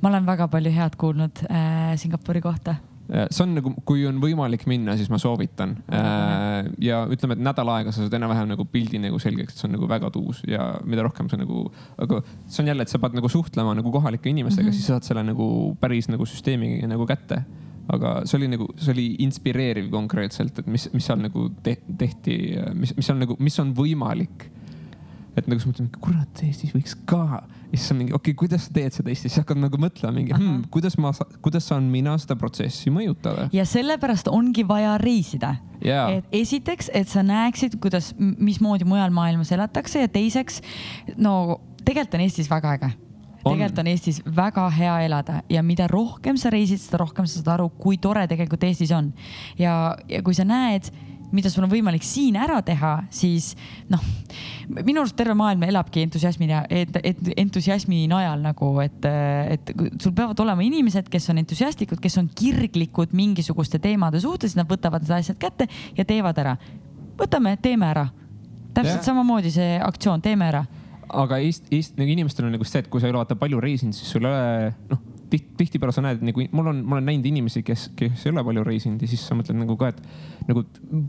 ma 0.00 0.08
olen 0.08 0.26
väga 0.26 0.48
palju 0.48 0.72
head 0.72 0.96
kuulnud 0.96 1.46
äh, 1.50 1.96
Singapuri 1.96 2.40
kohta. 2.40 2.76
See 3.06 3.42
on 3.44 3.52
nagu, 3.54 3.72
kui 3.86 4.02
on 4.08 4.18
võimalik 4.22 4.64
minna, 4.70 4.96
siis 4.98 5.10
ma 5.12 5.18
soovitan. 5.22 5.76
ja 6.82 7.02
ütleme, 7.12 7.36
et 7.36 7.44
nädal 7.46 7.70
aega 7.76 7.92
sa 7.94 8.02
saad 8.02 8.16
enam-vähem 8.18 8.50
nagu 8.50 8.66
pildi 8.70 9.00
nagu 9.02 9.20
selgeks, 9.22 9.54
et 9.54 9.62
see 9.62 9.68
on 9.68 9.76
nagu 9.76 9.90
väga 9.90 10.10
tuus 10.14 10.42
ja 10.48 10.72
mida 10.84 11.04
rohkem 11.06 11.30
sa 11.30 11.38
nagu, 11.40 11.66
aga 12.02 12.22
see 12.46 12.64
on 12.64 12.72
jälle, 12.72 12.86
et 12.86 12.92
sa 12.92 13.00
pead 13.02 13.16
nagu 13.18 13.30
suhtlema 13.30 13.76
nagu 13.78 13.92
kohalike 13.94 14.30
inimestega 14.32 14.66
mm, 14.66 14.72
-hmm. 14.72 14.80
siis 14.80 14.90
saad 14.92 15.06
selle 15.06 15.22
nagu 15.26 15.76
päris 15.80 16.10
nagu 16.10 16.26
süsteemi 16.26 16.82
nagu 16.86 17.06
kätte. 17.06 17.44
aga 17.88 18.20
see 18.26 18.40
oli 18.40 18.48
nagu, 18.50 18.66
see 18.76 18.92
oli 18.92 19.06
inspireeriv 19.22 19.90
konkreetselt, 19.90 20.58
et 20.58 20.66
mis, 20.66 20.88
mis 20.92 21.06
seal 21.06 21.20
nagu 21.22 21.48
te 21.62 21.76
tehti, 21.98 22.56
mis, 22.74 22.96
mis 22.96 23.10
on 23.10 23.20
nagu, 23.22 23.36
mis 23.38 23.58
on 23.62 23.74
võimalik 23.74 24.50
et 25.36 25.48
nagu 25.50 25.60
sa 25.60 25.70
mõtled, 25.70 25.98
kurat, 26.02 26.42
Eestis 26.46 26.72
võiks 26.74 26.96
ka. 27.08 27.42
ja 27.70 27.76
siis 27.78 27.92
on 27.92 28.00
mingi, 28.00 28.14
okei 28.16 28.32
okay,, 28.32 28.38
kuidas 28.40 28.66
sa 28.66 28.74
teed 28.76 28.96
seda 28.96 29.12
Eestis, 29.12 29.34
siis 29.34 29.42
hakkad 29.42 29.60
nagu 29.60 29.80
mõtlema 29.80 30.14
mingi, 30.16 30.34
hmm, 30.34 30.66
kuidas 30.72 30.96
ma, 31.02 31.12
kuidas 31.44 31.68
saan 31.68 31.88
mina 31.92 32.16
seda 32.22 32.38
protsessi 32.40 32.92
mõjutada. 32.94 33.48
ja 33.52 33.66
sellepärast 33.68 34.30
ongi 34.32 34.66
vaja 34.68 34.96
reisida. 35.02 35.56
Jaa. 35.84 36.06
et 36.16 36.28
esiteks, 36.32 36.88
et 36.96 37.08
sa 37.12 37.20
näeksid, 37.26 37.76
kuidas, 37.82 38.14
mismoodi 38.18 38.86
mujal 38.88 39.12
maailmas 39.12 39.52
elatakse 39.52 40.00
ja 40.06 40.08
teiseks, 40.08 40.62
no 41.20 41.60
tegelikult 41.84 42.16
on 42.16 42.24
Eestis 42.24 42.48
väga 42.50 42.78
äge 42.78 42.94
On. 43.46 43.52
tegelikult 43.52 43.78
on 43.78 43.90
Eestis 43.92 44.22
väga 44.36 44.64
hea 44.74 44.94
elada 45.06 45.40
ja 45.50 45.62
mida 45.62 45.86
rohkem 45.90 46.38
sa 46.40 46.50
reisid, 46.50 46.80
seda 46.82 47.02
rohkem 47.04 47.28
sa 47.28 47.38
saad 47.38 47.52
aru, 47.54 47.68
kui 47.78 47.98
tore 48.02 48.24
tegelikult 48.26 48.64
Eestis 48.66 48.90
on. 48.96 49.12
ja, 49.58 49.94
ja 50.08 50.22
kui 50.26 50.34
sa 50.34 50.46
näed, 50.48 50.90
mida 51.34 51.50
sul 51.50 51.64
on 51.66 51.70
võimalik 51.70 52.04
siin 52.06 52.36
ära 52.38 52.58
teha, 52.64 52.92
siis 53.10 53.52
noh, 53.90 54.02
minu 54.86 55.02
arust 55.02 55.16
terve 55.18 55.34
maailm 55.38 55.64
elabki 55.66 56.04
entusiasmi 56.06 56.48
et, 56.70 56.98
et 57.02 57.32
entusiasmi 57.36 58.04
najal 58.10 58.44
nagu, 58.44 58.70
et, 58.84 59.08
et 59.56 59.72
sul 60.02 60.14
peavad 60.16 60.38
olema 60.44 60.64
inimesed, 60.66 61.10
kes 61.12 61.30
on 61.32 61.42
entusiastlikud, 61.42 62.00
kes 62.02 62.18
on 62.22 62.30
kirglikud 62.36 63.14
mingisuguste 63.16 63.80
teemade 63.82 64.20
suhtes, 64.22 64.56
nad 64.58 64.68
võtavad 64.70 65.04
need 65.04 65.16
asjad 65.18 65.40
kätte 65.40 65.68
ja 65.96 66.04
teevad 66.04 66.38
ära. 66.42 66.56
võtame, 67.18 67.56
teeme 67.62 67.86
ära. 67.86 68.08
täpselt 68.74 69.00
Jah. 69.00 69.06
samamoodi 69.10 69.50
see 69.50 69.78
aktsioon, 69.80 70.22
teeme 70.22 70.50
ära 70.52 70.66
aga 71.08 71.38
Eest-, 71.38 71.68
Eest- 71.70 71.98
nagu 71.98 72.10
inimestel 72.10 72.46
on 72.46 72.52
nagu 72.56 72.64
see, 72.66 72.82
et 72.82 72.88
kui 72.90 73.00
sa 73.00 73.06
ei 73.06 73.14
ole 73.14 73.22
vaata 73.22 73.36
palju 73.38 73.60
reisinud, 73.62 73.94
siis 73.94 74.10
sul 74.10 74.26
ei 74.26 74.32
ole 74.32 74.72
noh, 74.90 75.02
tiht- 75.32 75.52
tihtipeale 75.58 75.94
sa 75.94 76.04
näed 76.04 76.22
nagu 76.26 76.46
mul 76.52 76.70
on, 76.72 76.82
ma 76.84 76.98
olen 76.98 77.10
näinud 77.10 77.26
inimesi, 77.32 77.62
kes, 77.66 77.90
kes 77.98 78.26
ei 78.26 78.32
ole 78.32 78.44
palju 78.46 78.64
reisinud 78.66 79.02
ja 79.02 79.10
siis 79.10 79.26
sa 79.26 79.36
mõtled 79.38 79.58
nagu 79.58 79.76
ka, 79.80 79.92
et 79.94 80.02
nagu 80.46 80.64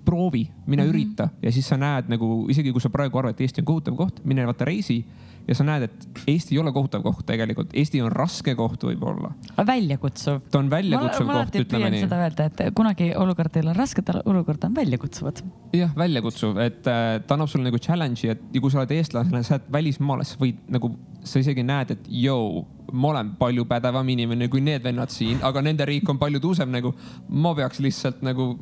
proovi, 0.05 0.47
mine 0.65 0.83
mm 0.83 0.89
-hmm. 0.89 0.93
ürita 0.93 1.29
ja 1.41 1.51
siis 1.51 1.67
sa 1.67 1.77
näed 1.77 2.09
nagu 2.09 2.47
isegi 2.49 2.71
kui 2.71 2.81
sa 2.81 2.89
praegu 2.89 3.17
arvad, 3.17 3.37
et 3.37 3.41
Eesti 3.41 3.61
on 3.61 3.71
kohutav 3.73 3.95
koht, 3.95 4.25
mine 4.25 4.45
vaata 4.45 4.65
reisi 4.65 5.05
ja 5.47 5.55
sa 5.55 5.65
näed, 5.67 5.87
et 5.87 6.23
Eesti 6.27 6.55
ei 6.55 6.59
ole 6.61 6.71
kohutav 6.75 7.03
koht 7.05 7.25
tegelikult, 7.27 7.71
Eesti 7.77 8.01
on 8.03 8.11
raske 8.11 8.55
koht 8.59 8.83
võib-olla. 8.83 9.31
väljakutsuv. 9.67 10.41
ta 10.51 10.59
on 10.59 10.69
väljakutsuv 10.71 11.27
ma 11.27 11.39
koht, 11.39 11.59
ütleme 11.61 11.91
nii. 11.93 12.03
seda 12.03 12.19
öelda, 12.25 12.47
et 12.51 12.63
kunagi 12.75 13.09
olukord 13.15 13.55
ei 13.55 13.63
ole 13.63 13.75
raske, 13.77 14.03
olukord 14.25 14.63
on 14.67 14.75
väljakutsuvad. 14.75 15.43
jah, 15.73 15.93
väljakutsuv, 15.95 16.57
et 16.63 16.87
äh, 16.87 17.19
ta 17.27 17.37
annab 17.37 17.51
sulle 17.51 17.69
nagu 17.69 17.79
challenge'i, 17.79 18.31
et 18.35 18.41
ja 18.53 18.61
kui 18.63 18.73
sa 18.73 18.83
oled 18.83 18.95
eestlane, 18.97 19.43
sa 19.43 19.57
oled 19.57 19.69
välismaalane, 19.79 20.27
sa 20.27 20.41
võid 20.41 20.59
nagu, 20.73 20.91
sa 21.23 21.39
isegi 21.43 21.63
näed, 21.63 21.95
et 21.95 22.11
jõu, 22.25 22.65
ma 22.91 23.09
olen 23.11 23.33
palju 23.39 23.65
pädevam 23.67 24.09
inimene 24.09 24.47
kui 24.51 24.61
need 24.63 24.83
vennad 24.83 25.11
siin, 25.11 25.41
aga 25.43 25.61
nende 25.61 25.85
riik 25.87 26.09
on 26.09 26.19
palju 26.21 26.39
tuusem 26.43 26.71
nagu. 26.71 26.93
ma 27.29 27.53
peaks 27.55 27.79
lihtsalt 27.83 28.21
nagu 28.25 28.55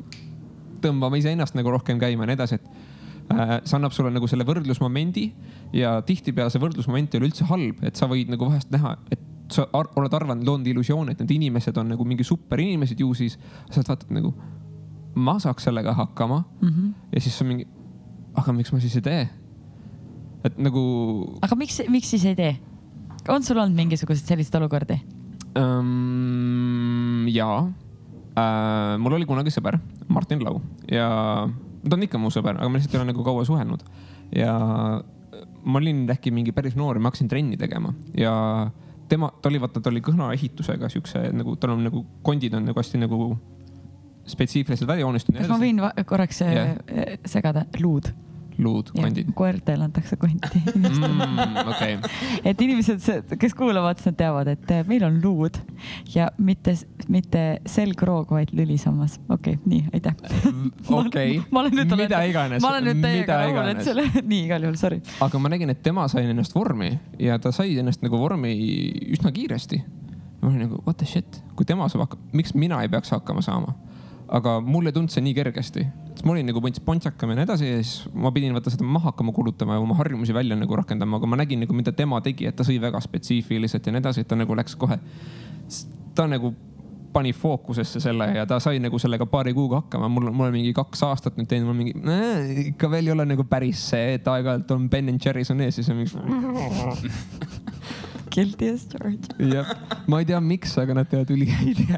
tõmbama 0.82 1.19
iseennast 1.19 1.55
nagu 1.57 1.71
rohkem 1.73 1.99
käima 2.01 2.26
ja 2.26 2.32
nii 2.32 2.38
edasi, 2.38 2.55
et 2.59 2.65
äh, 3.34 3.53
see 3.63 3.78
annab 3.78 3.93
sulle 3.95 4.11
nagu 4.13 4.28
selle 4.28 4.45
võrdlusmomendi 4.47 5.30
ja 5.78 5.99
tihtipeale 6.05 6.53
see 6.53 6.61
võrdlusmoment 6.63 7.13
ei 7.13 7.21
ole 7.21 7.32
üldse 7.32 7.47
halb, 7.49 7.82
et 7.86 7.95
sa 7.95 8.09
võid 8.11 8.34
nagu 8.34 8.49
vahest 8.49 8.73
näha, 8.73 8.97
et 9.11 9.23
sa 9.53 9.67
ar 9.78 9.91
oled 9.99 10.13
arvanud, 10.17 10.45
loonud 10.45 10.67
illusiooni, 10.67 11.13
et 11.13 11.21
need 11.21 11.36
inimesed 11.38 11.78
on 11.78 11.91
nagu 11.93 12.05
mingi 12.07 12.26
superinimesed 12.26 12.99
ju 12.99 13.13
siis. 13.13 13.38
sa 13.69 13.84
vaatad 13.86 14.11
nagu, 14.15 14.34
ma 15.15 15.38
saaks 15.39 15.69
sellega 15.69 15.93
hakkama 15.93 16.43
mm. 16.61 16.69
-hmm. 16.69 16.93
ja 17.13 17.21
siis 17.21 17.41
on 17.41 17.47
mingi, 17.47 17.67
aga 18.34 18.53
miks 18.53 18.73
ma 18.73 18.80
siis 18.80 18.95
ei 18.95 19.01
tee? 19.01 19.30
et 20.45 20.57
nagu 20.57 20.82
aga 21.41 21.55
miks, 21.55 21.82
miks 21.89 22.09
siis 22.09 22.26
ei 22.26 22.36
tee? 22.36 22.55
On 23.34 23.43
sul 23.43 23.59
olnud 23.61 23.78
mingisuguseid 23.78 24.34
selliseid 24.34 24.59
olukordi? 24.61 24.99
ähm, 25.59 27.28
jaa 27.32 27.59
äh,. 28.38 28.95
mul 29.01 29.17
oli 29.19 29.28
kunagi 29.30 29.53
sõber, 29.53 29.80
Martin 30.07 30.43
Lau 30.43 30.61
ja 30.91 31.09
ta 31.86 31.97
on 31.97 32.07
ikka 32.07 32.21
mu 32.21 32.32
sõber, 32.34 32.59
aga 32.59 32.69
me 32.69 32.80
lihtsalt 32.80 32.97
ei 32.97 33.03
ole 33.03 33.11
nagu 33.11 33.26
kaua 33.26 33.45
suhelnud 33.47 33.86
ja 34.36 34.55
ma 35.65 35.82
olin 35.82 36.05
äkki 36.11 36.34
mingi 36.34 36.53
päris 36.55 36.76
noor 36.78 36.97
ja 36.97 37.03
ma 37.03 37.11
hakkasin 37.11 37.30
trenni 37.32 37.57
tegema 37.57 37.93
ja 38.17 38.34
tema, 39.09 39.32
ta 39.41 39.49
oli, 39.49 39.61
vaata, 39.61 39.82
ta 39.82 39.91
oli 39.91 40.01
kõhna 40.05 40.32
ehitusega 40.36 40.89
siukse 40.91 41.28
nagu, 41.36 41.55
tal 41.61 41.76
on 41.76 41.86
nagu 41.86 42.05
kondid 42.26 42.55
on 42.57 42.65
nagu 42.69 42.80
hästi 42.80 43.01
nagu 43.01 43.36
spetsiifiliselt 44.26 44.89
välja 44.89 45.05
joonistunud. 45.05 45.41
kas 45.41 45.51
ma 45.51 45.59
võin 45.61 45.82
korraks 46.09 46.41
yeah. 46.41 46.76
segada? 47.30 47.65
luud. 47.82 48.09
luud, 48.58 48.89
kondid. 48.95 49.32
koertele 49.36 49.84
antakse 49.84 50.18
konti 50.20 50.62
Mm, 50.76 51.58
okei, 51.70 51.97
et 52.45 52.62
inimesed, 52.62 53.36
kes 53.39 53.53
kuulavad, 53.58 53.99
siis 53.99 54.12
nad 54.12 54.18
teavad, 54.20 54.49
et 54.51 54.72
eh, 54.72 54.84
meil 54.88 55.03
on 55.08 55.18
luud 55.24 55.58
ja 56.14 56.28
mitte, 56.38 56.76
mitte 57.12 57.43
selgroog, 57.70 58.32
vaid 58.36 58.53
lülisammas. 58.56 59.18
okei 59.30 59.58
okay,, 59.58 59.70
nii, 59.70 59.84
aitäh. 59.93 60.16
okei, 61.01 61.41
olen 61.51 61.76
nüüd 61.80 61.95
mida 61.99 62.22
iganes, 62.28 62.64
ma 62.64 62.74
olen 62.74 62.89
nüüd 62.89 63.01
täiega 63.03 63.39
rahul, 63.41 63.72
et 63.74 63.84
selle, 63.88 64.08
nii 64.32 64.45
igal 64.47 64.68
juhul, 64.68 64.80
sorry. 64.80 65.01
aga 65.26 65.41
ma 65.41 65.51
nägin, 65.53 65.74
et 65.74 65.82
tema 65.86 66.08
sai 66.12 66.26
ennast 66.30 66.56
vormi 66.56 66.93
ja 67.22 67.39
ta 67.41 67.53
sai 67.56 67.76
ennast 67.82 68.06
nagu 68.06 68.20
vormi 68.22 68.53
üsna 69.16 69.34
kiiresti. 69.36 69.82
ma 70.41 70.51
olin 70.51 70.66
nagu 70.68 70.82
what 70.86 70.99
the 71.01 71.10
shit, 71.10 71.41
kui 71.56 71.68
tema 71.68 71.89
saab 71.91 72.08
hakkama, 72.08 72.32
miks 72.34 72.56
mina 72.56 72.82
ei 72.86 72.91
peaks 72.91 73.12
hakkama 73.16 73.43
saama? 73.45 73.76
aga 74.28 74.60
mulle 74.62 74.89
ei 74.89 74.95
tulnud 74.95 75.14
see 75.14 75.24
nii 75.26 75.36
kergesti, 75.38 75.86
ma 76.24 76.32
olin 76.36 76.45
nagu 76.47 76.61
ponts- 76.63 76.80
pontsakam 76.86 77.30
ja 77.34 77.38
nii 77.39 77.45
edasi 77.47 77.66
ja 77.70 77.76
siis 77.82 77.93
ma 78.13 78.32
pidin 78.36 78.53
vaata 78.55 78.70
seda 78.74 78.84
maha 78.88 79.07
hakkama 79.11 79.32
kulutama 79.36 79.72
ja 79.76 79.80
oma 79.84 79.95
harjumusi 79.99 80.34
välja 80.34 80.55
nagu 80.55 80.76
rakendama, 80.80 81.18
aga 81.20 81.28
ma 81.28 81.36
nägin 81.41 81.59
nagu, 81.66 81.74
mida 81.76 81.91
tema 81.91 82.22
tegi, 82.24 82.43
et 82.47 82.55
ta 82.55 82.63
sõi 82.68 82.78
väga 82.82 83.01
spetsiifiliselt 83.03 83.86
ja 83.86 83.91
nii 83.95 84.01
edasi, 84.03 84.20
et 84.24 84.30
ta 84.32 84.36
nagu 84.39 84.55
läks 84.55 84.76
kohe. 84.80 84.97
ta 86.16 86.24
nagu 86.32 86.47
pani 87.16 87.32
fookusesse 87.34 87.99
selle 88.03 88.26
ja 88.36 88.45
ta 88.45 88.59
sai 88.59 88.80
nagu 88.84 88.99
sellega 88.99 89.26
paari 89.26 89.53
kuuga 89.55 89.76
hakkama, 89.84 90.09
mul, 90.11 90.32
mul 90.32 90.45
on 90.49 90.53
mingi 90.55 90.74
kaks 90.76 91.03
aastat 91.07 91.38
nüüd 91.39 91.47
teinud, 91.51 91.68
mul 91.70 91.78
mingi 91.80 91.93
äh, 92.11 92.68
ikka 92.74 92.86
veel 92.91 93.05
ei 93.07 93.13
ole 93.16 93.26
nagu 93.30 93.43
päris 93.47 93.80
see, 93.91 94.05
et 94.18 94.26
aeg-ajalt 94.28 94.72
on 94.76 94.82
Ben 94.91 95.09
and 95.11 95.20
Jerry's 95.24 95.51
on 95.53 95.59
ees 95.63 95.76
ja 95.80 95.84
siis 95.84 95.91
on 95.91 95.97
mingi. 96.01 96.16
Guilty 98.36 98.66
as 98.74 98.84
charged. 98.91 99.26
jah, 99.39 99.68
ma 100.11 100.16
ei 100.20 100.26
tea, 100.28 100.39
miks, 100.43 100.72
aga 100.82 100.91
nad 100.97 101.07
teevad 101.11 101.30
ülihäid 101.32 101.80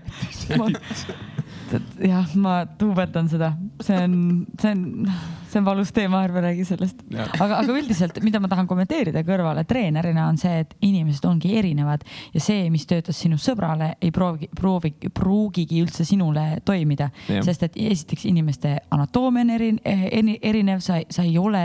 jäätiseid. 1.71 2.07
jah, 2.09 2.35
ma 2.35 2.59
duubeldan 2.79 3.29
seda, 3.31 3.51
see 3.83 3.97
on, 4.03 4.15
see 4.61 4.71
on, 4.71 5.11
see 5.51 5.59
on 5.61 5.67
valus 5.67 5.91
teema, 5.95 6.21
ärme 6.27 6.43
räägi 6.45 6.65
sellest. 6.67 7.03
Aga, 7.39 7.59
aga 7.59 7.75
üldiselt, 7.75 8.19
mida 8.25 8.41
ma 8.43 8.49
tahan 8.51 8.69
kommenteerida 8.69 9.23
kõrvale 9.27 9.63
treenerina 9.67 10.27
on 10.31 10.39
see, 10.41 10.63
et 10.63 10.73
inimesed 10.85 11.27
ongi 11.29 11.53
erinevad 11.59 12.05
ja 12.33 12.43
see, 12.43 12.67
mis 12.73 12.87
töötas 12.89 13.19
sinu 13.21 13.39
sõbrale, 13.41 13.93
ei 14.01 14.11
proovi, 14.15 14.49
proovi, 14.55 14.93
pruugigi 15.13 15.83
üldse 15.83 16.07
sinule 16.07 16.61
toimida. 16.65 17.11
Sest 17.27 17.67
et 17.67 17.79
esiteks 17.87 18.27
inimeste 18.29 18.77
anatoomia 18.91 19.47
on 19.47 19.55
eri, 19.55 19.71
eri, 19.85 20.37
erinev, 20.41 20.83
sa, 20.85 21.01
sa 21.11 21.25
ei 21.27 21.37
ole 21.41 21.63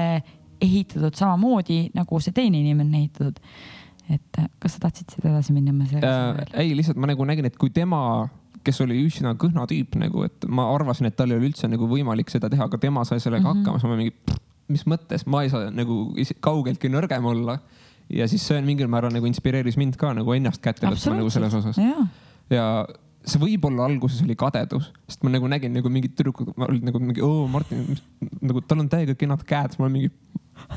ehitatud 0.63 1.17
samamoodi 1.19 1.87
nagu 1.97 2.21
see 2.23 2.35
teine 2.37 2.61
inimene 2.63 2.89
on 2.89 3.01
ehitatud. 3.01 3.41
et 4.13 4.39
kas 4.61 4.75
sa 4.75 4.83
tahtsid 4.83 5.13
siit 5.15 5.25
edasi 5.25 5.55
minna? 5.55 5.73
ma 5.73 5.87
äh, 5.89 6.41
ei, 6.61 6.75
lihtsalt 6.77 6.99
ma 7.01 7.09
nagu 7.11 7.25
nägin, 7.25 7.47
et 7.49 7.57
kui 7.57 7.71
tema, 7.71 8.29
kes 8.67 8.81
oli 8.85 8.99
üsna 9.07 9.35
kõhna 9.39 9.67
tüüp 9.71 9.97
nagu, 10.01 10.25
et 10.29 10.47
ma 10.49 10.69
arvasin, 10.75 11.09
et 11.09 11.17
tal 11.19 11.33
ei 11.33 11.39
ole 11.39 11.51
üldse 11.51 11.71
nagu 11.71 11.89
võimalik 11.91 12.33
seda 12.33 12.51
teha, 12.53 12.69
aga 12.71 12.81
tema 12.83 13.05
sai 13.09 13.21
sellega 13.21 13.45
mm. 13.45 13.53
-hmm. 13.53 13.63
hakkama, 13.63 13.81
siis 13.83 13.91
ma 13.91 13.99
mingi, 14.01 14.41
mis 14.73 14.85
mõttes, 14.89 15.27
ma 15.27 15.45
ei 15.45 15.53
saa 15.53 15.71
nagu 15.75 16.15
kaugeltki 16.41 16.91
nõrgem 16.93 17.25
olla. 17.25 17.59
ja 18.13 18.27
siis 18.29 18.43
see 18.47 18.61
mingil 18.61 18.89
määral 18.93 19.13
nagu 19.15 19.27
inspireeris 19.27 19.77
mind 19.81 19.97
ka 19.97 20.13
nagu 20.13 20.33
ennast 20.35 20.61
kätte 20.61 20.87
võtma 20.87 21.17
nagu 21.17 21.31
selles 21.31 21.55
osas. 21.55 21.79
jaa 21.79 22.07
ja 22.53 22.65
see 23.23 23.41
võib-olla 23.43 23.87
alguses 23.87 24.23
oli 24.25 24.35
kadedus, 24.39 24.89
sest 25.07 25.23
ma 25.23 25.31
nagu 25.31 25.49
nägin 25.51 25.73
nagu 25.77 25.91
mingid 25.93 26.17
tüdrukud, 26.19 26.51
olid 26.67 26.83
nagu 26.87 27.01
mingi, 27.03 27.23
oo 27.23 27.47
Martin, 27.51 27.85
nagu 28.43 28.63
tal 28.67 28.83
on 28.83 28.91
täiega 28.91 29.15
kenad 29.19 29.45
käed, 29.47 29.75
siis 29.75 29.83
ma 29.83 29.91
mingi. 29.93 30.11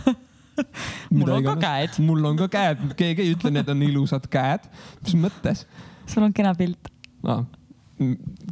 Mul 1.15 1.33
on 1.36 1.43
ka 1.43 1.55
käed. 1.59 1.97
mul 1.99 2.23
on 2.29 2.38
ka 2.39 2.45
käed, 2.47 2.83
keegi 2.95 3.25
ei 3.25 3.33
ütle, 3.36 3.51
need 3.51 3.67
on 3.71 3.81
ilusad 3.83 4.23
käed, 4.31 4.63
mis 5.03 5.17
mõttes 5.19 5.65
sul 6.07 6.23
on 6.23 6.33
kena 6.36 6.53
pilt, 6.57 6.89
ah,? 7.27 7.43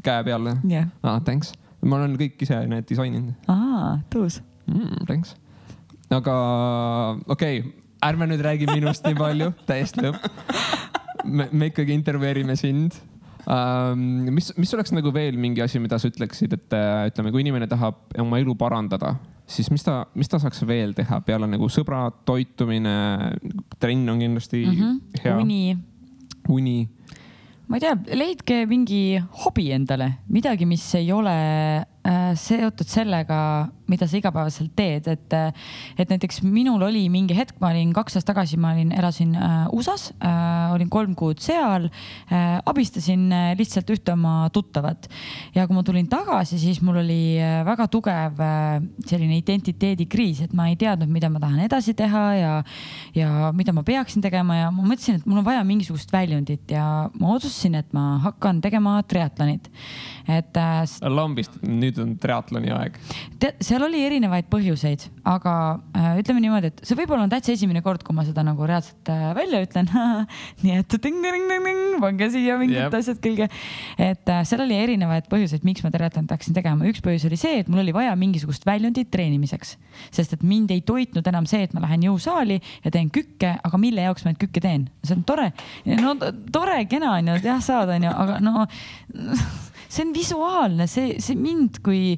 Käe 0.04 0.26
peal 0.28 0.50
või 0.50 0.74
jah. 0.74 0.90
ah,? 1.04 1.20
Thanks, 1.26 1.54
ma 1.84 2.00
olen 2.00 2.18
kõik 2.20 2.44
ise 2.46 2.60
need 2.70 2.88
disaininud 2.90 3.50
aa, 3.52 4.00
tuus. 4.14 4.42
mm,. 4.68 5.06
Thanks, 5.08 5.36
aga 6.10 6.36
okei 7.28 7.64
okay,, 7.64 7.74
ärme 8.04 8.28
nüüd 8.32 8.44
räägi 8.44 8.70
minust 8.72 9.06
nii 9.08 9.18
palju, 9.20 9.54
täiesti 9.70 10.06
lõpp. 10.06 10.30
me, 11.26 11.50
me 11.52 11.72
ikkagi 11.72 11.96
intervjueerime 11.96 12.56
sind 12.60 12.98
um,. 13.48 14.08
mis, 14.34 14.52
mis 14.58 14.74
oleks 14.76 14.94
nagu 14.96 15.14
veel 15.16 15.38
mingi 15.40 15.64
asi, 15.64 15.82
mida 15.84 16.00
sa 16.00 16.12
ütleksid, 16.12 16.56
et 16.58 16.76
äh, 16.78 17.08
ütleme, 17.12 17.34
kui 17.34 17.44
inimene 17.44 17.68
tahab 17.72 18.02
oma 18.22 18.40
elu 18.42 18.56
parandada, 18.60 19.16
siis 19.50 19.70
mis 19.74 19.84
ta, 19.86 20.04
mis 20.16 20.32
ta 20.32 20.40
saaks 20.42 20.64
veel 20.68 20.96
teha 20.98 21.20
peale 21.26 21.50
nagu 21.50 21.70
sõbrad, 21.72 22.24
toitumine, 22.28 22.96
trenn 23.80 24.10
on 24.10 24.24
kindlasti 24.24 24.64
mm 24.66 24.80
-hmm. 24.80 25.24
hea, 25.24 25.38
uni, 25.40 25.78
uni. 26.50 26.78
Ma 27.74 27.80
ei 27.80 27.82
tea, 27.82 28.14
leidke 28.14 28.68
mingi 28.70 29.18
hobi 29.18 29.72
endale, 29.74 30.20
midagi, 30.30 30.68
mis 30.70 30.84
ei 30.94 31.08
ole 31.10 31.32
äh, 31.82 32.36
seotud 32.38 32.86
sellega, 32.86 33.38
mida 33.92 34.08
sa 34.08 34.18
igapäevaselt 34.20 34.74
teed, 34.76 35.08
et, 35.12 35.36
et 36.00 36.10
näiteks 36.10 36.42
minul 36.46 36.82
oli 36.88 37.06
mingi 37.12 37.36
hetk, 37.38 37.58
ma 37.62 37.72
olin 37.74 37.94
kaks 37.96 38.18
aastat 38.18 38.34
tagasi, 38.34 38.58
ma 38.62 38.74
olin, 38.74 38.94
elasin 38.96 39.34
äh, 39.38 39.68
USA-s 39.76 40.12
äh,, 40.18 40.74
olin 40.74 40.90
kolm 40.94 41.14
kuud 41.20 41.42
seal 41.44 41.90
äh,, 41.90 42.60
abistasin 42.66 43.28
äh, 43.34 43.52
lihtsalt 43.60 43.90
ühte 43.94 44.16
oma 44.16 44.50
tuttavat 44.54 45.10
ja 45.56 45.68
kui 45.68 45.78
ma 45.78 45.84
tulin 45.86 46.08
tagasi, 46.12 46.60
siis 46.62 46.82
mul 46.86 47.02
oli 47.04 47.38
äh, 47.42 47.62
väga 47.68 47.88
tugev 47.92 48.42
äh, 48.44 48.80
selline 49.10 49.38
identiteedikriis, 49.42 50.44
et 50.48 50.56
ma 50.58 50.70
ei 50.72 50.78
teadnud, 50.80 51.12
mida 51.14 51.30
ma 51.34 51.42
tahan 51.44 51.66
edasi 51.68 51.96
teha 51.98 52.24
ja, 52.38 52.54
ja 53.18 53.52
mida 53.56 53.76
ma 53.76 53.86
peaksin 53.88 54.24
tegema 54.24 54.58
ja 54.62 54.72
ma 54.74 54.86
mõtlesin, 54.88 55.20
et 55.20 55.30
mul 55.30 55.42
on 55.44 55.48
vaja 55.48 55.64
mingisugust 55.68 56.14
väljundit 56.14 56.74
ja 56.74 56.86
ma 57.20 57.36
otsustasin, 57.36 57.78
et 57.82 57.94
ma 57.96 58.18
hakkan 58.24 58.62
tegema 58.64 58.98
triatlonit. 59.08 59.70
et 60.28 60.58
äh, 60.58 60.84
lambist, 61.12 61.60
nüüd 61.68 62.00
on 62.02 62.16
triatloni 62.22 62.74
aeg. 62.74 62.98
tead, 63.40 63.60
seal 63.74 63.86
oli 63.88 64.04
erinevaid 64.06 64.46
põhjuseid, 64.52 65.08
aga 65.28 65.54
äh, 65.98 66.10
ütleme 66.22 66.44
niimoodi, 66.44 66.70
et 66.70 66.82
see 66.86 66.98
võib-olla 66.98 67.26
on 67.26 67.32
täitsa 67.32 67.54
esimene 67.56 67.82
kord, 67.86 68.04
kui 68.06 68.14
ma 68.16 68.26
seda 68.28 68.44
nagu 68.46 68.68
reaalselt 68.70 69.10
äh, 69.10 69.32
välja 69.38 69.62
ütlen. 69.66 69.90
nii 70.64 70.76
et 70.82 70.94
ting-ting-ting-ting, 70.94 71.98
pange 72.04 72.30
siia 72.34 72.58
mingid 72.62 72.78
yep. 72.78 72.98
asjad 73.00 73.22
külge. 73.24 73.50
et 73.98 74.30
äh, 74.30 74.44
seal 74.48 74.62
oli 74.66 74.78
erinevaid 74.78 75.30
põhjuseid, 75.32 75.66
miks 75.66 75.86
ma 75.86 75.92
triatlonit 75.94 76.36
hakkasin 76.36 76.58
tegema. 76.58 76.86
üks 76.92 77.02
põhjus 77.06 77.26
oli 77.30 77.40
see, 77.40 77.64
et 77.64 77.72
mul 77.72 77.82
oli 77.84 77.96
vaja 77.96 78.14
mingisugust 78.20 78.68
väljundit 78.70 79.10
treenimiseks, 79.14 79.76
sest 80.14 80.38
et 80.38 80.46
mind 80.46 80.74
ei 80.76 80.86
toitnud 80.86 81.28
enam 81.34 81.50
see, 81.50 81.66
et 81.66 81.74
ma 81.74 81.84
lähen 81.88 82.06
jõusaali 82.06 82.60
ja 82.60 82.94
teen 82.94 83.10
kükke, 83.14 83.56
aga 83.64 83.82
mille 83.82 84.06
jaoks 84.06 84.28
ma 84.28 84.34
neid 84.34 84.42
kükke 84.46 84.62
teen, 84.64 84.88
see 85.02 85.18
on 85.18 85.26
tore. 85.28 85.50
no 85.98 86.16
tore, 86.54 86.84
kena 86.92 87.18
on 87.18 87.34
ju, 87.34 87.42
jah, 87.48 87.62
saad, 87.64 87.96
on 87.98 88.10
ju, 88.10 88.16
aga 88.26 88.40
no 88.44 88.68
see 89.94 90.06
on 90.06 90.14
visuaalne, 90.16 90.90
see, 90.92 91.18
see 91.24 91.38
mind 91.40 91.82
kui 91.86 92.18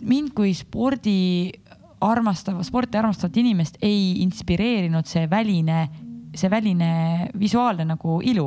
mind 0.00 0.32
kui 0.36 0.54
spordi 0.56 1.50
armastava, 2.00 2.62
sporti 2.64 2.98
armastavat 2.98 3.36
inimest 3.36 3.76
ei 3.84 4.22
inspireerinud 4.24 5.08
see 5.08 5.26
väline, 5.30 5.82
see 6.32 6.48
väline 6.50 6.88
visuaalne 7.38 7.84
nagu 7.84 8.20
ilu. 8.24 8.46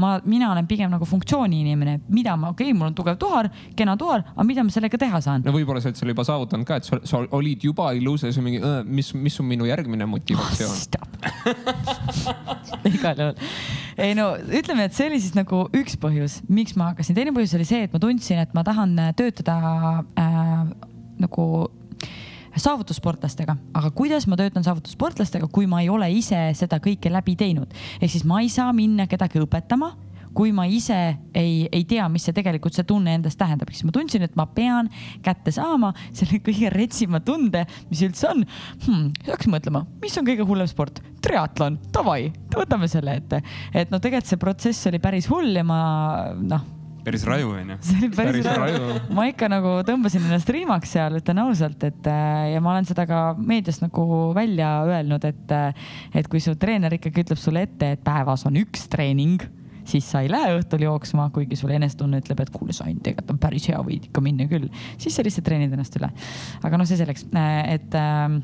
ma, 0.00 0.14
mina 0.24 0.50
olen 0.52 0.66
pigem 0.66 0.90
nagu 0.90 1.04
funktsiooni 1.04 1.60
inimene, 1.60 1.98
mida 2.08 2.36
ma, 2.36 2.52
okei 2.54 2.70
okay,, 2.70 2.78
mul 2.78 2.88
on 2.88 2.96
tugev 2.96 3.18
tuhar, 3.20 3.50
kena 3.76 3.96
tuhar, 4.00 4.24
aga 4.32 4.46
mida 4.46 4.64
ma 4.64 4.72
sellega 4.72 4.98
teha 5.00 5.20
saan? 5.20 5.44
no 5.44 5.52
võib-olla 5.52 5.82
sa 5.82 5.90
oled 5.90 6.00
selle 6.00 6.14
juba 6.14 6.24
saavutanud 6.28 6.68
ka, 6.68 6.78
et 6.80 6.88
sa, 6.88 7.00
sa 7.04 7.20
olid 7.36 7.66
juba 7.68 7.90
ilus 7.98 8.24
ja 8.24 8.32
siis 8.32 8.44
mingi, 8.44 8.62
mis, 8.86 9.12
mis 9.18 9.36
on 9.42 9.50
minu 9.50 9.68
järgmine 9.68 10.08
motivatsioon. 10.08 10.80
igal 12.94 13.20
juhul. 13.20 13.52
ei 14.00 14.16
no 14.16 14.30
ütleme, 14.48 14.88
et 14.88 14.96
see 14.96 15.10
oli 15.10 15.20
siis 15.20 15.36
nagu 15.36 15.66
üks 15.76 16.00
põhjus, 16.00 16.40
miks 16.48 16.78
ma 16.80 16.94
hakkasin, 16.94 17.18
teine 17.18 17.36
põhjus 17.36 17.58
oli 17.60 17.68
see, 17.68 17.84
et 17.84 17.92
ma 17.92 18.00
tundsin, 18.00 18.40
et 18.46 18.56
ma 18.56 18.64
tahan 18.64 18.96
töötada 19.18 19.60
äh, 20.16 20.92
nagu 21.22 21.48
saavutussportlastega, 22.54 23.56
aga 23.74 23.90
kuidas 23.90 24.28
ma 24.30 24.38
töötan 24.38 24.64
saavutussportlastega, 24.66 25.48
kui 25.52 25.66
ma 25.70 25.82
ei 25.82 25.90
ole 25.90 26.10
ise 26.14 26.38
seda 26.54 26.78
kõike 26.82 27.10
läbi 27.10 27.34
teinud, 27.38 27.72
ehk 28.00 28.12
siis 28.12 28.26
ma 28.28 28.42
ei 28.44 28.50
saa 28.52 28.72
minna 28.76 29.08
kedagi 29.10 29.42
õpetama 29.42 29.94
kui 30.34 30.50
ma 30.50 30.66
ise 30.66 30.96
ei, 31.36 31.68
ei 31.70 31.84
tea, 31.88 32.08
mis 32.10 32.26
see 32.26 32.34
tegelikult 32.34 32.74
see 32.76 32.86
tunne 32.88 33.14
endast 33.16 33.38
tähendab, 33.38 33.70
siis 33.72 33.86
ma 33.86 33.94
tundsin, 33.94 34.24
et 34.26 34.34
ma 34.38 34.48
pean 34.50 34.90
kätte 35.24 35.54
saama 35.54 35.92
selle 36.10 36.40
kõige 36.44 36.72
retsima 36.74 37.22
tunde, 37.24 37.64
mis 37.90 38.02
üldse 38.06 38.32
on. 38.32 38.44
Hmm,. 38.84 39.12
hakkasin 39.28 39.54
mõtlema, 39.54 39.84
mis 40.02 40.18
on 40.18 40.26
kõige 40.26 40.46
hullem 40.48 40.68
sport, 40.70 41.00
triatlon, 41.24 41.78
davai, 41.94 42.32
võtame 42.54 42.90
selle 42.90 43.18
ette. 43.20 43.44
et 43.72 43.94
no 43.94 44.02
tegelikult 44.02 44.32
see 44.32 44.40
protsess 44.40 44.90
oli 44.90 45.00
päris 45.02 45.30
hull 45.30 45.54
ja 45.54 45.64
ma 45.66 45.78
noh, 46.40 46.66
päris 47.04 47.24
raju 47.28 47.50
onju. 47.54 47.76
see 47.84 47.98
oli 48.00 48.10
päris, 48.14 48.30
Päris 48.30 48.46
päris 48.48 48.78
raju. 48.78 49.00
ma 49.16 49.26
ikka 49.30 49.48
nagu 49.52 49.74
tõmbasin 49.88 50.24
ennast 50.28 50.52
riimaks 50.54 50.94
seal, 50.96 51.18
ütlen 51.20 51.42
ausalt, 51.44 51.84
et 51.86 52.08
äh, 52.10 52.52
ja 52.54 52.62
ma 52.64 52.74
olen 52.74 52.88
seda 52.88 53.06
ka 53.10 53.24
meedias 53.38 53.80
nagu 53.84 54.06
välja 54.36 54.70
öelnud, 54.88 55.26
et, 55.28 55.54
et 56.14 56.30
kui 56.30 56.42
su 56.42 56.56
treener 56.60 56.96
ikkagi 56.98 57.26
ütleb 57.26 57.40
sulle 57.40 57.66
ette, 57.68 57.94
et 57.96 58.02
päevas 58.04 58.46
on 58.48 58.58
üks 58.60 58.88
treening, 58.92 59.44
siis 59.88 60.06
sa 60.08 60.24
ei 60.24 60.30
lähe 60.32 60.56
õhtul 60.58 60.86
jooksma, 60.86 61.28
kuigi 61.34 61.58
sul 61.60 61.74
enesetunne 61.76 62.22
ütleb, 62.22 62.40
et 62.44 62.52
kuule, 62.54 62.74
Sain, 62.76 62.96
tegelikult 63.04 63.36
on 63.36 63.40
päris 63.42 63.68
hea, 63.70 63.80
võid 63.84 64.08
ikka 64.08 64.24
minna 64.24 64.48
küll, 64.50 64.70
siis 64.96 65.16
sa 65.16 65.24
lihtsalt 65.26 65.46
treenid 65.48 65.74
ennast 65.76 65.96
üle. 66.00 66.10
aga 66.64 66.80
noh, 66.80 66.88
see 66.88 67.00
selleks, 67.00 67.28
et 67.34 67.98
äh, 68.00 68.38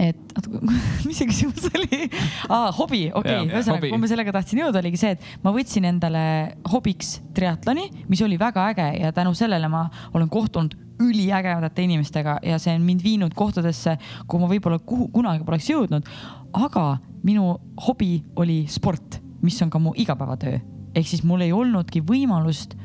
et 0.00 0.36
oota, 0.36 0.60
mis 1.06 1.18
see 1.18 1.28
küsimus 1.28 1.68
oli 1.72 2.06
ah,? 2.48 2.70
hobi, 2.76 3.04
okei 3.12 3.42
okay,, 3.42 3.48
ühesõnaga 3.50 3.88
kuhu 3.88 4.00
ma 4.02 4.10
sellega 4.10 4.34
tahtsin 4.38 4.62
jõuda, 4.62 4.82
oligi 4.82 5.00
see, 5.00 5.16
et 5.16 5.26
ma 5.44 5.52
võtsin 5.54 5.88
endale 5.88 6.24
hobiks 6.72 7.18
triatloni, 7.36 7.88
mis 8.08 8.22
oli 8.24 8.38
väga 8.40 8.68
äge 8.72 8.88
ja 9.02 9.12
tänu 9.16 9.34
sellele 9.38 9.68
ma 9.72 9.86
olen 10.14 10.30
kohtunud 10.32 10.78
üliägedate 11.02 11.82
inimestega 11.82 12.38
ja 12.46 12.58
see 12.62 12.74
on 12.76 12.84
mind 12.86 13.02
viinud 13.04 13.34
kohtadesse, 13.34 13.96
kuhu 14.26 14.44
ma 14.44 14.50
võib-olla 14.52 14.78
kuhu, 14.86 15.08
kunagi 15.14 15.44
poleks 15.46 15.70
jõudnud. 15.70 16.08
aga 16.52 16.86
minu 17.26 17.56
hobi 17.86 18.22
oli 18.36 18.64
sport, 18.68 19.20
mis 19.42 19.60
on 19.62 19.70
ka 19.70 19.78
mu 19.78 19.94
igapäevatöö. 19.96 20.58
ehk 20.94 21.08
siis 21.08 21.24
mul 21.24 21.40
ei 21.40 21.52
olnudki 21.52 22.02
võimalust 22.04 22.76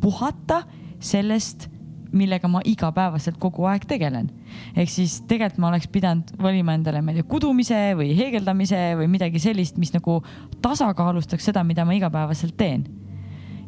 puhata 0.00 0.62
sellest 1.00 1.68
millega 2.12 2.48
ma 2.48 2.60
igapäevaselt 2.64 3.38
kogu 3.40 3.66
aeg 3.68 3.84
tegelen. 3.88 4.30
ehk 4.76 4.90
siis 4.90 5.20
tegelikult 5.28 5.60
ma 5.62 5.72
oleks 5.72 5.88
pidanud 5.92 6.30
valima 6.42 6.74
endale, 6.76 7.02
ma 7.02 7.12
ei 7.12 7.20
tea, 7.20 7.28
kudumise 7.28 7.80
või 7.98 8.14
heegeldamise 8.16 8.78
või 9.00 9.10
midagi 9.12 9.42
sellist, 9.42 9.76
mis 9.80 9.92
nagu 9.94 10.20
tasakaalustaks 10.64 11.50
seda, 11.50 11.64
mida 11.64 11.84
ma 11.84 11.96
igapäevaselt 11.98 12.56
teen. 12.56 12.86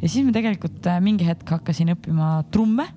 ja 0.01 0.09
siis 0.09 0.25
ma 0.25 0.33
tegelikult 0.33 0.87
äh, 0.87 1.03
mingi 1.05 1.29
hetk 1.29 1.57
hakkasin 1.59 1.95
õppima 1.97 2.41
trumme. 2.51 2.89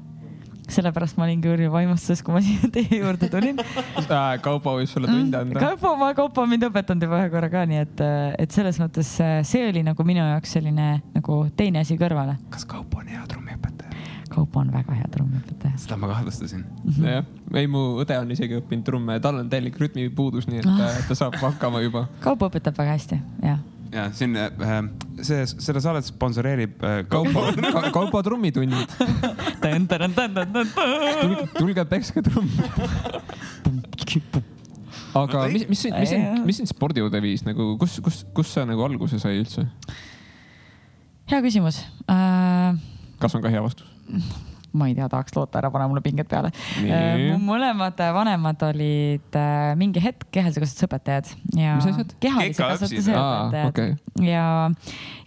sellepärast 0.74 1.18
ma 1.20 1.26
olingi 1.26 1.50
Jüri 1.50 1.68
vaimustuses, 1.72 2.24
kui 2.24 2.34
ma 2.34 2.42
siia 2.42 2.70
teie 2.72 3.02
juurde 3.02 3.28
tulin 3.30 3.60
Äh, 4.14 4.40
Kaupo 4.42 4.78
võib 4.78 4.88
sulle 4.88 5.08
tunde 5.12 5.38
anda. 5.38 5.60
Kaupo, 5.60 5.96
ma, 6.00 6.14
Kaupo 6.16 6.46
on 6.46 6.54
mind 6.54 6.70
õpetanud 6.70 7.04
juba 7.04 7.20
ühe 7.20 7.30
korra 7.34 7.50
ka, 7.52 7.66
nii 7.68 7.82
et, 7.84 8.04
et 8.40 8.56
selles 8.56 8.80
mõttes 8.80 9.12
äh, 9.22 9.42
see 9.48 9.68
oli 9.68 9.84
nagu 9.84 10.08
minu 10.08 10.24
jaoks 10.24 10.56
selline 10.56 11.02
nagu 11.14 11.44
teine 11.58 11.84
asi 11.84 12.00
kõrvale. 12.00 12.40
kas 12.54 12.64
Kaupo 12.70 13.04
on 13.04 13.12
hea 13.12 13.28
trummiõpetaja? 13.28 13.92
Kaupo 14.34 14.64
on 14.64 14.72
väga 14.74 14.96
hea 14.98 15.10
trummiõpetaja. 15.14 15.76
seda 15.78 15.98
ma 16.02 16.10
kahtlustasin. 16.10 16.64
jah, 16.98 17.28
ei 17.60 17.68
mu 17.70 17.84
õde 18.02 18.18
on 18.18 18.32
isegi 18.34 18.58
õppinud 18.58 18.86
trumme, 18.88 19.20
tal 19.22 19.38
on 19.44 19.50
täielik 19.52 19.78
rütmipuudus, 19.82 20.48
nii 20.50 20.64
et 20.64 20.70
äh, 20.74 21.04
ta 21.10 21.18
saab 21.18 21.38
hakkama 21.42 21.84
juba. 21.84 22.08
Kaupo 22.24 22.50
õpetab 22.50 22.80
väga 22.80 22.96
hästi, 22.98 23.20
jah. 23.46 23.60
ja 23.94 24.08
siin 24.18 24.34
äh, 24.40 24.80
see, 25.22 25.44
seda 25.54 25.84
saadet 25.84 26.10
sponsoreerib 26.10 26.82
äh, 26.82 27.04
Kaupo, 27.12 27.46
Kaupo 27.94 28.24
trummitunnid. 28.26 28.96
tulge, 29.62 31.46
tulge 31.60 31.86
pekske 31.94 32.26
trumme. 32.26 32.72
aga 35.14 35.46
mis, 35.54 35.68
mis, 35.70 35.86
mis, 35.86 35.94
mis 35.94 36.10
sind, 36.16 36.42
mis 36.48 36.58
sind 36.62 36.74
spordi 36.74 37.06
juurde 37.06 37.22
viis 37.22 37.46
nagu, 37.46 37.76
kus, 37.82 38.00
kus, 38.02 38.24
kus 38.34 38.50
see 38.56 38.66
nagu 38.66 38.82
alguse 38.88 39.22
sai 39.22 39.38
üldse? 39.44 39.68
hea 41.30 41.40
küsimus 41.46 41.84
äh, 42.10 42.74
kas 43.22 43.36
on 43.38 43.46
ka 43.46 43.54
hea 43.54 43.62
vastus? 43.64 43.93
Ma 44.74 44.88
ei 44.90 44.96
tea, 44.98 45.06
tahaks 45.10 45.36
loota, 45.38 45.60
ära 45.62 45.70
pane 45.74 45.86
mulle 45.90 46.02
pinget 46.02 46.30
peale. 46.30 46.50
Nii. 46.82 47.28
mu 47.30 47.54
mõlemad 47.54 48.00
vanemad 48.16 48.66
olid 48.72 49.38
äh, 49.38 49.74
mingi 49.78 50.02
hetk 50.02 50.26
kehalise 50.34 50.64
kasvatuse 50.64 50.90
õpetajad 50.90 51.32
ja 51.60 51.78
Mis 51.78 51.90
asjad? 51.92 52.16
kehalise 52.24 52.64
kasvatuse 52.64 53.14
õpetajad 53.14 53.70
okei. 53.70 53.94
ja, 54.26 54.48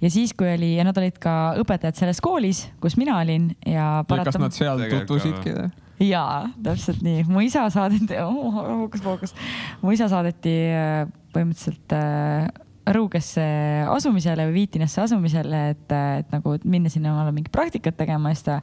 ja 0.03 0.13
siis, 0.13 0.35
kui 0.35 0.51
oli 0.51 0.75
ja 0.75 0.87
nad 0.89 0.99
olid 0.99 1.19
ka 1.23 1.55
õpetajad 1.63 2.03
selles 2.03 2.23
koolis, 2.25 2.67
kus 2.83 2.99
mina 2.99 3.21
olin 3.23 3.53
ja 3.63 4.03
ja 4.03 4.25
kas 4.27 4.41
nad 4.43 4.57
seal 4.57 4.83
tutvusidki? 4.91 5.55
jaa, 6.03 6.49
täpselt 6.67 7.07
nii, 7.07 7.25
mu 7.31 7.47
isa 7.47 7.69
saadeti 7.73 8.19
oh,, 8.21 8.51
fookus-fookus, 8.51 9.37
mu 9.85 9.95
isa 9.95 10.11
saadeti 10.13 10.57
äh, 10.75 11.05
põhimõtteliselt 11.37 11.95
äh, 11.95 12.51
Rõugesse 12.87 13.43
asumisele 13.91 14.47
või 14.49 14.61
Viitinasse 14.61 15.03
asumisele, 15.03 15.63
et, 15.75 15.95
et 16.21 16.35
nagu 16.35 16.55
et 16.55 16.67
minna 16.69 16.93
sinna 16.93 17.15
omale 17.15 17.35
mingit 17.35 17.55
praktikat 17.55 17.97
tegema 17.99 18.31
siis 18.35 18.47
ta 18.47 18.61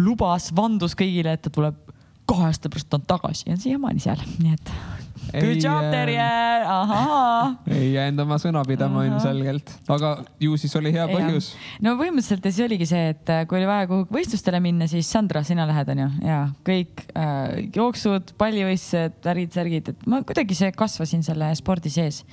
lubas, 0.00 0.50
vandus 0.56 0.96
kõigile, 0.96 1.34
et 1.36 1.42
ta 1.44 1.52
tuleb 1.52 1.76
kahe 2.30 2.48
aasta 2.48 2.70
pärast 2.70 2.94
on 2.94 3.04
tagasi 3.08 3.48
ja 3.48 3.56
on 3.56 3.62
siiamaani 3.62 4.02
seal, 4.02 4.20
nii 4.38 4.54
et 4.54 4.72
good 5.30 5.44
Ei, 5.44 5.58
job, 5.62 5.84
äh, 5.84 5.90
Terje, 5.90 6.26
ahaa. 6.66 7.56
ei 7.70 7.92
jäänud 7.92 8.22
oma 8.24 8.38
sõna 8.40 8.62
pidama 8.66 9.04
ilmselgelt, 9.06 9.72
aga 9.92 10.12
ju 10.42 10.56
siis 10.58 10.74
oli 10.80 10.92
hea 10.94 11.06
põhjus. 11.10 11.52
no 11.84 11.94
põhimõtteliselt 11.98 12.46
ja 12.46 12.54
siis 12.54 12.66
oligi 12.66 12.88
see, 12.88 13.12
et 13.14 13.32
äh, 13.32 13.44
kui 13.50 13.60
oli 13.60 13.68
vaja 13.68 13.88
kuhugi 13.90 14.16
võistlustele 14.16 14.62
minna, 14.64 14.88
siis 14.90 15.10
Sandra, 15.10 15.44
sina 15.46 15.66
lähed 15.70 15.92
onju 15.94 16.08
ja 16.26 16.40
kõik 16.66 17.04
äh, 17.12 17.68
jooksud, 17.76 18.34
pallivõistlused, 18.40 19.20
värgid, 19.26 19.54
särgid, 19.54 19.92
et 19.92 20.08
ma 20.10 20.22
kuidagi 20.26 20.56
see 20.58 20.72
kasvasin 20.74 21.22
selle 21.26 21.52
spordi 21.58 21.92
sees. 21.92 22.24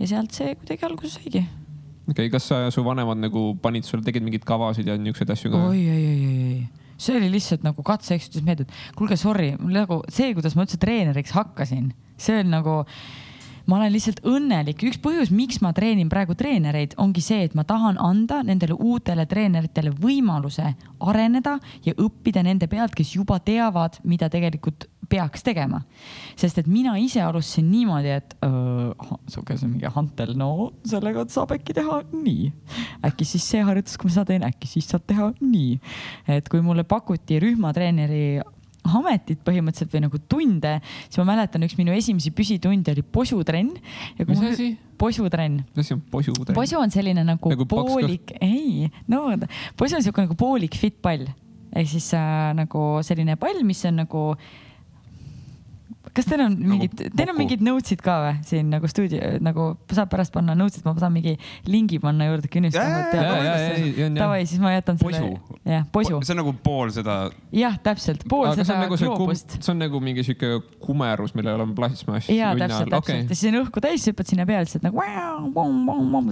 Ja 0.00 0.08
sealt 0.14 0.36
see 0.36 0.54
kuidagi 0.58 0.86
alguse 0.88 1.12
saigi. 1.16 1.42
okei 1.42 2.12
okay,, 2.14 2.30
kas 2.32 2.48
sa, 2.50 2.62
su 2.74 2.84
vanemad 2.86 3.20
nagu 3.20 3.52
panid 3.62 3.88
sulle, 3.88 4.04
tegid 4.06 4.24
mingeid 4.26 4.46
kavasid 4.48 4.88
ja 4.88 4.96
niisuguseid 4.98 5.34
asju 5.36 5.52
ka? 5.52 5.64
oi, 5.70 5.82
oi, 5.82 6.04
oi, 6.12 6.22
oi, 6.28 6.46
oi, 6.52 6.94
see 7.02 7.18
oli 7.18 7.30
lihtsalt 7.32 7.66
nagu 7.66 7.84
katse-eksitusmeetod. 7.86 8.72
kuulge, 8.98 9.18
sorry, 9.20 9.52
mul 9.60 9.76
nagu 9.82 10.00
see, 10.12 10.32
kuidas 10.36 10.56
ma 10.56 10.66
üldse 10.66 10.80
treeneriks 10.82 11.34
hakkasin, 11.36 11.92
see 12.20 12.40
oli 12.40 12.52
nagu 12.52 12.82
ma 13.66 13.78
olen 13.78 13.92
lihtsalt 13.94 14.22
õnnelik, 14.26 14.82
üks 14.88 15.00
põhjus, 15.02 15.32
miks 15.34 15.60
ma 15.64 15.72
treenin 15.76 16.10
praegu 16.12 16.36
treenereid, 16.38 16.96
ongi 17.02 17.24
see, 17.24 17.42
et 17.46 17.56
ma 17.58 17.64
tahan 17.68 18.00
anda 18.00 18.42
nendele 18.46 18.76
uutele 18.78 19.26
treeneritele 19.30 19.92
võimaluse 19.94 20.74
areneda 21.00 21.58
ja 21.86 21.94
õppida 21.98 22.44
nende 22.46 22.68
pealt, 22.70 22.96
kes 22.96 23.14
juba 23.16 23.38
teavad, 23.44 24.00
mida 24.08 24.30
tegelikult 24.32 24.88
peaks 25.12 25.44
tegema. 25.44 25.82
sest 26.36 26.58
et 26.62 26.68
mina 26.70 26.94
ise 26.98 27.20
alustasin 27.20 27.68
niimoodi, 27.70 28.14
et 28.16 28.34
su 29.28 29.42
käes 29.46 29.64
on 29.66 29.74
mingi 29.74 29.90
hantel, 29.92 30.32
no 30.38 30.72
sellega 30.88 31.26
saab 31.32 31.52
äkki 31.58 31.76
teha 31.76 32.00
nii. 32.12 32.48
äkki 33.08 33.28
siis 33.28 33.44
see 33.50 33.62
harjutus, 33.66 33.98
kui 34.00 34.08
ma 34.08 34.16
seda 34.16 34.30
teen, 34.32 34.46
äkki 34.46 34.70
siis 34.70 34.88
saad 34.88 35.04
teha 35.06 35.32
nii. 35.40 35.76
et 36.38 36.48
kui 36.48 36.64
mulle 36.64 36.86
pakuti 36.88 37.40
rühmatreeneri 37.42 38.40
ametit 38.82 39.42
põhimõtteliselt 39.46 39.92
või 39.94 40.04
nagu 40.06 40.20
tunde, 40.30 40.72
siis 41.06 41.20
ma 41.20 41.28
mäletan, 41.32 41.66
üks 41.66 41.76
minu 41.78 41.94
esimesi 41.94 42.32
püsitunde 42.34 42.94
oli 42.94 43.04
posutrenn. 43.04 43.76
mis 44.26 44.42
asi? 44.48 44.72
posutrenn. 44.98 45.62
mis 45.74 45.84
asi 45.86 45.96
on 45.96 46.02
posutrenn? 46.10 46.56
posu 46.56 46.80
on 46.80 46.94
selline 46.94 47.24
nagu, 47.26 47.54
Nagu 47.54 47.68
poolik, 47.70 48.34
ei, 48.40 48.90
no 49.10 49.28
posu 49.78 49.98
on 49.98 50.04
siuke 50.04 50.26
nagu 50.26 50.38
poolik 50.38 50.78
fit 50.78 50.98
pall 51.02 51.26
ehk 51.72 51.88
siis 51.88 52.10
äh, 52.16 52.50
nagu 52.56 53.00
selline 53.06 53.38
pall, 53.40 53.62
mis 53.66 53.80
on 53.88 54.02
nagu 54.02 54.26
kas 56.16 56.28
teil 56.28 56.44
on 56.44 56.56
mingid 56.58 56.94
nagu, 56.94 57.16
teil 57.16 57.32
on 57.32 57.38
mingid 57.38 57.64
notes'id 57.64 58.02
ka 58.04 58.16
või 58.22 58.34
siin 58.46 58.68
nagu 58.72 58.88
stuudio, 58.90 59.32
nagu 59.42 59.68
saab 59.92 60.10
pärast 60.12 60.34
panna 60.34 60.54
notes'id, 60.58 60.84
ma 60.86 60.94
saan 61.00 61.14
mingi 61.14 61.34
lingi 61.68 61.98
panna 62.02 62.28
juurde 62.28 62.50
künnist 62.52 62.76
Jaa, 62.76 62.84
jaa, 62.88 63.00
jaa, 63.00 63.22
jaa, 63.22 63.42
jaa, 63.42 63.56
jaa, 63.78 63.94
jaa. 64.04 64.10
davai, 64.18 64.42
siis 64.48 64.60
ma 64.62 64.74
jätan 64.74 65.00
selle. 65.00 65.32
Posu. 65.34 65.58
jah, 65.68 65.86
posu. 65.92 66.20
see 66.22 66.34
on 66.36 66.40
nagu 66.42 66.54
pool 66.64 66.92
seda 66.94 67.16
jah, 67.54 67.78
täpselt, 67.82 68.26
pool 68.30 68.50
aga 68.50 68.60
seda 68.60 68.76
on 68.76 68.84
nagu 68.86 68.98
gloobust. 69.00 69.56
see 69.58 69.72
on 69.72 69.82
nagu 69.82 70.02
mingi 70.04 70.26
sihuke 70.26 70.60
kumerus, 70.84 71.34
millel 71.38 71.64
on 71.64 71.74
plastmass. 71.78 72.30
ja 72.32 72.52
täpselt, 72.58 72.92
täpselt 72.92 73.32
ja 73.32 73.38
siis 73.38 73.52
on 73.52 73.60
õhku 73.62 73.84
täis, 73.84 74.06
hüppad 74.10 74.28
sinna 74.28 74.46
peale, 74.48 74.68
siis 74.70 74.84
nagu 74.84 75.00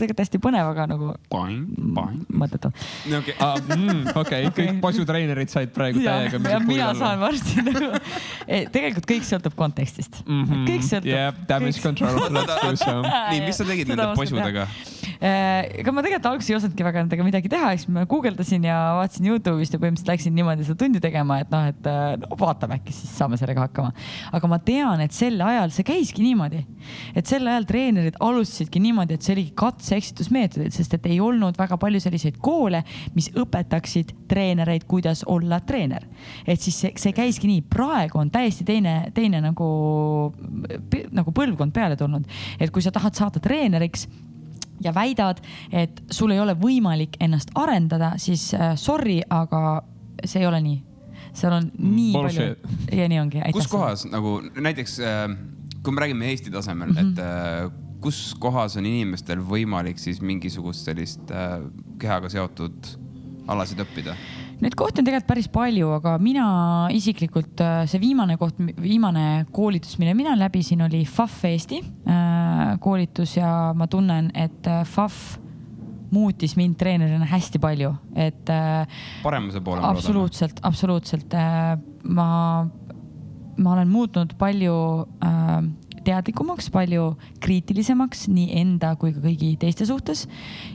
tegelikult 0.01 0.25
hästi 0.27 0.43
põnev, 0.45 0.71
aga 0.75 0.89
nagu 0.93 1.13
boing. 1.33 1.65
mõttetu. 2.31 2.73
okei 3.21 3.37
Ah, 3.41 3.57
mm, 3.57 4.13
okei, 4.21 4.51
kõik 4.55 4.81
posutreenerid 4.83 5.51
said 5.53 5.73
praegu 5.75 6.03
täiega. 6.05 6.41
mina 6.67 6.93
saan 6.99 7.21
varsti 7.23 7.65
nagu, 7.65 7.89
tegelikult 8.75 9.09
kõik 9.09 9.25
sõltub 9.25 9.57
kontekstist 9.57 9.70
mm. 10.27 10.45
-hmm. 10.45 10.65
kõik 10.69 10.87
sõltub. 10.89 11.11
Yeah, 11.11 11.35
damage 11.49 11.83
control, 11.83 12.19
let's 12.31 12.57
do 12.63 12.77
some. 12.77 13.05
nii, 13.05 13.45
mis 13.47 13.57
sa 13.57 13.65
tegid 13.69 13.93
nende 13.93 14.11
posudega? 14.17 14.67
ega 15.21 15.93
ma 15.93 16.01
tegelikult 16.01 16.29
alguses 16.31 16.49
ei 16.49 16.57
osanudki 16.57 16.85
väga 16.85 17.03
nendega 17.05 17.25
midagi 17.27 17.51
teha, 17.53 17.75
siis 17.77 17.91
ma 17.93 18.07
guugeldasin 18.09 18.65
ja 18.65 18.77
vaatasin 18.97 19.27
Youtube'ist 19.29 19.75
ja 19.75 19.81
põhimõtteliselt 19.83 20.09
läksin 20.09 20.35
niimoodi 20.37 20.65
seda 20.65 20.81
tundi 20.81 21.03
tegema, 21.03 21.41
et 21.43 21.51
noh, 21.53 21.67
et 21.69 21.89
äh, 21.91 22.15
no 22.23 22.39
vaatame 22.41 22.79
äkki 22.79 22.95
siis 22.97 23.13
saame 23.19 23.37
sellega 23.41 23.67
hakkama. 23.67 23.93
aga 24.33 24.51
ma 24.51 24.59
tean, 24.65 25.03
et 25.05 25.13
sel 25.13 25.37
ajal 25.45 25.75
see 25.77 25.85
käiski 25.91 26.25
niimoodi, 26.25 26.63
et 27.13 27.29
sel 27.29 27.45
ajal 27.53 27.69
treenerid 27.69 28.17
alustasidki 28.17 28.81
niimoodi, 28.81 29.19
et 29.19 29.27
see 29.27 29.35
oligi 29.37 29.53
katse-eksitusmeetodid, 29.61 30.73
sest 30.73 30.97
et 30.97 31.11
ei 31.11 31.21
olnud 31.21 31.61
väga 31.61 31.77
palju 31.81 32.01
selliseid 32.01 32.41
koole, 32.41 32.81
mis 33.13 33.29
õpetaksid 33.37 34.15
treenereid, 34.31 34.89
kuidas 34.89 35.27
olla 35.29 35.61
treener. 35.61 36.09
et 36.47 36.61
siis 36.61 36.81
see, 36.81 36.95
see 36.97 37.13
käiski 37.13 37.51
nii, 37.51 37.67
praegu 37.69 38.23
on 38.23 38.33
täiesti 38.33 38.65
teine, 38.65 39.13
teine 39.13 39.45
nagu, 39.45 39.60
nagu 41.13 41.35
põlvkond 41.37 41.75
peale 41.77 41.97
tulnud, 42.01 42.27
et 42.61 42.73
kui 42.75 42.83
sa 42.85 42.93
tahad 42.95 43.19
saada 43.19 43.43
treeneriks 43.43 44.07
ja 44.85 44.95
väidad, 44.97 45.43
et 45.73 46.03
sul 46.11 46.33
ei 46.33 46.41
ole 46.41 46.55
võimalik 46.59 47.19
ennast 47.21 47.53
arendada, 47.59 48.15
siis 48.19 48.51
äh, 48.57 48.73
sorry, 48.81 49.21
aga 49.29 49.83
see 50.25 50.41
ei 50.43 50.49
ole 50.49 50.63
nii. 50.65 50.79
seal 51.37 51.53
on 51.55 51.69
nii 51.79 52.13
Bullshit. 52.13 52.65
palju 52.65 52.99
ja 52.99 53.09
nii 53.09 53.21
ongi. 53.21 53.43
kus 53.55 53.69
kohas 53.71 54.03
nagu 54.11 54.41
näiteks, 54.57 54.97
kui 55.85 55.95
me 55.95 56.01
räägime 56.03 56.27
Eesti 56.33 56.51
tasemel 56.51 56.91
mm, 56.91 56.97
-hmm. 56.97 57.13
et 57.13 57.19
äh, 57.19 57.91
kus 58.01 58.35
kohas 58.41 58.77
on 58.81 58.87
inimestel 58.87 59.43
võimalik 59.45 60.01
siis 60.01 60.21
mingisugust 60.25 60.89
sellist 60.89 61.31
äh, 61.31 61.61
kehaga 62.01 62.29
seotud 62.33 62.95
alasid 63.51 63.83
õppida? 63.85 64.17
Neid 64.61 64.77
kohti 64.77 65.01
on 65.01 65.07
tegelikult 65.07 65.29
päris 65.31 65.49
palju, 65.53 65.89
aga 65.97 66.17
mina 66.21 66.47
isiklikult 66.93 67.61
äh, 67.65 67.85
see 67.89 68.01
viimane 68.03 68.37
koht, 68.41 68.59
viimane 68.81 69.47
koolitus, 69.57 69.97
mille 70.01 70.13
mina 70.19 70.35
läbisin, 70.37 70.83
oli 70.85 71.05
FAF 71.09 71.39
Eesti 71.49 71.81
äh, 71.81 72.75
koolitus 72.85 73.39
ja 73.39 73.53
ma 73.77 73.89
tunnen, 73.91 74.29
et 74.37 74.69
äh, 74.69 74.83
FAF 74.85 75.39
muutis 76.11 76.57
mind 76.59 76.77
treenerina 76.77 77.25
hästi 77.31 77.61
palju, 77.63 77.95
et 78.19 78.53
äh, 78.53 79.01
paremuse 79.23 79.63
poole. 79.65 79.85
absoluutselt, 79.87 80.61
absoluutselt. 80.67 81.37
ma, 82.05 82.29
ma 83.57 83.73
olen 83.77 83.89
muutunud 83.89 84.35
palju 84.39 84.77
äh, 85.25 85.57
teadlikumaks, 86.07 86.71
palju 86.75 87.11
kriitilisemaks 87.45 88.27
nii 88.33 88.49
enda 88.63 88.95
kui 89.01 89.15
ka 89.15 89.23
kõigi 89.25 89.55
teiste 89.61 89.87
suhtes. 89.89 90.27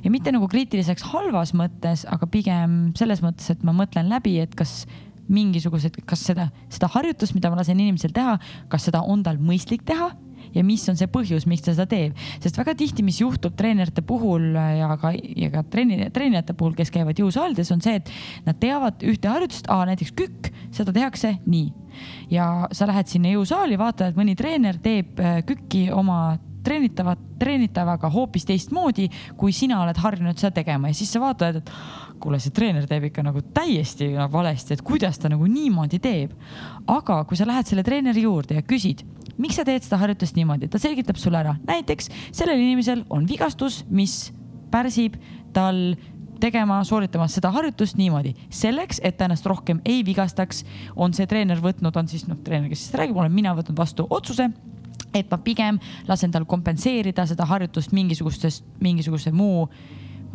Ja 0.04 0.12
mitte 0.14 0.34
nagu 0.36 0.50
kriitiliseks 0.52 1.08
halvas 1.12 1.56
mõttes, 1.58 2.06
aga 2.10 2.30
pigem 2.30 2.94
selles 2.98 3.24
mõttes, 3.26 3.50
et 3.54 3.66
ma 3.66 3.76
mõtlen 3.76 4.10
läbi, 4.12 4.38
et 4.44 4.56
kas 4.58 4.84
mingisugused, 5.32 5.98
kas 6.06 6.22
seda, 6.28 6.52
seda 6.70 6.90
harjutust, 6.94 7.34
mida 7.38 7.50
ma 7.50 7.58
lasen 7.62 7.80
inimesel 7.82 8.14
teha, 8.14 8.38
kas 8.70 8.86
seda 8.90 9.02
on 9.02 9.24
tal 9.26 9.42
mõistlik 9.42 9.86
teha 9.88 10.12
ja 10.56 10.64
mis 10.66 10.86
on 10.92 10.98
see 11.00 11.10
põhjus, 11.12 11.48
miks 11.50 11.66
ta 11.66 11.76
seda 11.76 11.88
teeb, 11.90 12.18
sest 12.44 12.58
väga 12.60 12.76
tihti, 12.80 13.06
mis 13.06 13.20
juhtub 13.22 13.56
treenerite 13.58 14.04
puhul 14.06 14.54
ja 14.56 14.94
ka, 15.02 15.14
ja 15.14 15.52
ka 15.54 15.66
treeni, 15.72 16.10
treenijate 16.16 16.56
puhul, 16.58 16.76
kes 16.78 16.92
käivad 16.94 17.20
jõusaalides, 17.20 17.72
on 17.76 17.84
see, 17.86 18.00
et 18.00 18.12
nad 18.48 18.60
teavad 18.62 19.06
ühte 19.06 19.32
harjutust, 19.32 19.70
näiteks 19.70 20.16
kükk, 20.18 20.52
seda 20.76 20.96
tehakse 20.96 21.36
nii. 21.46 21.70
Ja 22.34 22.68
sa 22.76 22.88
lähed 22.90 23.08
sinna 23.12 23.32
jõusaali, 23.36 23.78
vaatad, 23.80 24.12
et 24.12 24.20
mõni 24.20 24.36
treener 24.40 24.80
teeb 24.84 25.22
äh, 25.22 25.40
kükki 25.48 25.88
oma 25.96 26.38
treenitavat, 26.66 27.22
treenitavaga 27.40 28.10
hoopis 28.10 28.48
teistmoodi, 28.50 29.08
kui 29.38 29.54
sina 29.54 29.84
oled 29.84 30.00
harjunud 30.02 30.40
seda 30.42 30.56
tegema. 30.56 30.90
Ja 30.90 30.98
siis 30.98 31.12
sa 31.14 31.22
vaatad, 31.22 31.62
et 31.62 31.72
kuule, 32.22 32.40
see 32.42 32.54
treener 32.56 32.88
teeb 32.90 33.10
ikka 33.10 33.24
nagu 33.26 33.42
täiesti 33.56 34.12
nagu 34.16 34.34
valesti, 34.34 34.76
et 34.76 34.84
kuidas 34.86 35.20
ta 35.22 35.32
nagu 35.32 35.48
niimoodi 35.50 36.00
teeb. 36.04 36.34
aga 36.88 37.24
kui 37.26 37.38
sa 37.38 37.48
lähed 37.48 37.68
selle 37.68 37.84
treeneri 37.84 38.26
juurde 38.26 38.60
ja 38.60 38.64
küsid, 38.66 39.04
miks 39.38 39.60
sa 39.60 39.66
teed 39.66 39.84
seda 39.84 40.00
harjutust 40.02 40.36
niimoodi, 40.36 40.70
ta 40.70 40.80
selgitab 40.80 41.20
sulle 41.20 41.40
ära, 41.42 41.56
näiteks 41.68 42.10
sellel 42.32 42.60
inimesel 42.60 43.06
on 43.10 43.28
vigastus, 43.28 43.84
mis 43.90 44.34
pärsib 44.72 45.18
tal 45.54 45.96
tegema, 46.40 46.82
sooritamas 46.84 47.34
seda 47.38 47.52
harjutust 47.56 47.98
niimoodi. 47.98 48.36
selleks, 48.50 49.00
et 49.04 49.18
ta 49.18 49.26
ennast 49.26 49.46
rohkem 49.46 49.82
ei 49.86 50.04
vigastaks, 50.06 50.66
on 50.96 51.14
see 51.14 51.28
treener 51.28 51.62
võtnud, 51.64 51.96
on 51.96 52.08
siis 52.08 52.28
noh, 52.28 52.38
treener, 52.44 52.70
kes 52.70 52.88
siis 52.88 52.96
räägib, 53.00 53.18
olen 53.18 53.32
mina 53.32 53.56
võtnud 53.56 53.78
vastu 53.78 54.08
otsuse 54.10 54.52
et 55.16 55.32
ma 55.32 55.40
pigem 55.40 55.80
lasen 56.10 56.32
tal 56.32 56.46
kompenseerida 56.46 57.26
seda 57.30 57.48
harjutust 57.48 57.94
mingisugustest, 57.96 58.66
mingisuguse 58.84 59.32
muu 59.32 59.70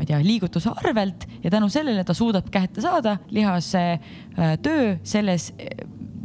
ma 0.01 0.07
ei 0.07 0.11
tea, 0.11 0.21
liigutuse 0.25 0.73
arvelt 0.73 1.27
ja 1.45 1.51
tänu 1.53 1.69
sellele 1.69 2.05
ta 2.05 2.15
suudab 2.17 2.49
kätte 2.53 2.81
saada 2.81 3.19
lihase 3.31 3.83
äh, 3.93 4.55
töö 4.63 4.97
selles, 5.05 5.51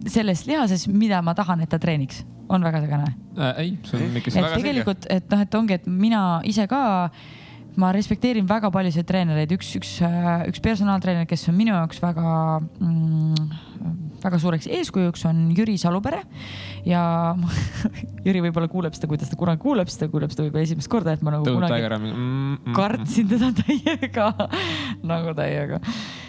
selles 0.08 0.46
lihases, 0.48 0.88
mida 0.88 1.22
ma 1.26 1.36
tahan, 1.36 1.66
et 1.66 1.70
ta 1.70 1.80
treeniks. 1.80 2.24
on 2.50 2.62
väga 2.64 2.82
segane 2.82 3.16
äh,? 3.38 3.54
ei, 3.58 3.78
see 3.84 4.06
on 4.06 4.18
ikka 4.20 4.32
et 4.40 4.54
tegelikult, 4.60 5.08
et 5.10 5.32
noh, 5.32 5.42
et 5.42 5.56
ongi, 5.58 5.80
et 5.80 5.88
mina 5.88 6.42
ise 6.46 6.68
ka 6.70 7.10
ma 7.76 7.92
respekteerin 7.92 8.48
väga 8.48 8.70
paljusid 8.72 9.08
treenereid, 9.10 9.52
üks, 9.52 9.74
üks, 9.80 9.96
äh, 10.06 10.46
üks 10.50 10.62
personaaltreener, 10.64 11.28
kes 11.28 11.50
on 11.52 11.58
minu 11.58 11.74
jaoks 11.76 12.00
väga 12.04 12.36
mm, 12.62 13.50
väga 14.26 14.42
suureks 14.42 14.68
eeskujuks 14.80 15.26
on 15.30 15.46
Jüri 15.56 15.78
Salupere 15.82 16.24
ja 16.88 17.04
Jüri 18.26 18.42
võib-olla 18.48 18.70
kuuleb 18.72 18.98
seda, 18.98 19.10
kui 19.10 19.22
ta 19.22 19.28
seda 19.28 19.40
kunagi 19.40 19.62
kuuleb, 19.62 19.90
siis 19.92 20.02
ta 20.02 20.10
kuuleb 20.12 20.34
seda 20.34 20.48
võib-olla 20.48 20.66
esimest 20.66 20.92
korda, 20.92 21.16
et 21.16 21.26
ma 21.26 21.36
nagu 21.36 21.48
Tõud 21.48 21.60
kunagi 21.60 21.90
mm, 21.90 22.12
mm, 22.12 22.78
kartsin 22.78 23.30
teda 23.32 23.52
täiega 23.62 24.30
nagu 25.06 25.34
täiega. 25.38 25.80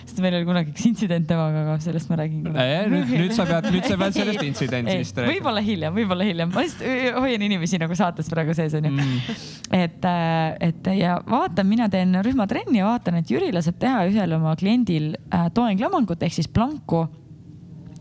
sest 0.07 0.21
meil 0.25 0.39
oli 0.39 0.49
kunagi 0.49 0.73
üks 0.75 0.87
intsident 0.89 1.29
temaga, 1.29 1.65
aga 1.65 1.77
sellest 1.85 2.11
ma 2.13 2.21
räägin. 2.21 2.47
nüüd, 2.47 3.13
nüüd 3.13 3.35
sa 3.37 3.49
pead, 3.49 3.71
nüüd 3.75 3.89
sa 3.89 3.99
pead 4.01 4.17
sellest 4.21 4.47
intsidendist 4.51 5.21
rääkima. 5.21 5.35
võib-olla 5.35 5.65
hiljem, 5.65 5.97
võib-olla 6.01 6.29
hiljem, 6.29 6.53
ma 6.53 6.65
lihtsalt 6.65 7.21
hoian 7.21 7.47
inimesi 7.49 7.81
nagu 7.83 7.99
saates 7.99 8.33
praegu 8.33 8.57
sees 8.57 8.77
onju 8.77 8.93
mm.. 8.93 9.37
et, 9.77 10.09
äh, 10.09 10.71
et 10.71 10.93
ja 11.01 11.19
vaatan, 11.25 11.69
mina 11.69 11.89
teen 11.93 12.17
rühmatrenni 12.25 12.83
ja 12.83 12.91
vaatan, 12.93 13.23
et 13.23 13.33
Jüri 13.33 13.53
laseb 13.57 13.81
teha 13.81 14.05
ühel 14.11 14.37
oma 14.37 14.57
kliendil 14.61 15.15
äh, 15.31 15.49
toenglamangut 15.57 16.23
ehk 16.27 16.37
siis 16.41 16.53
planku 16.53 17.07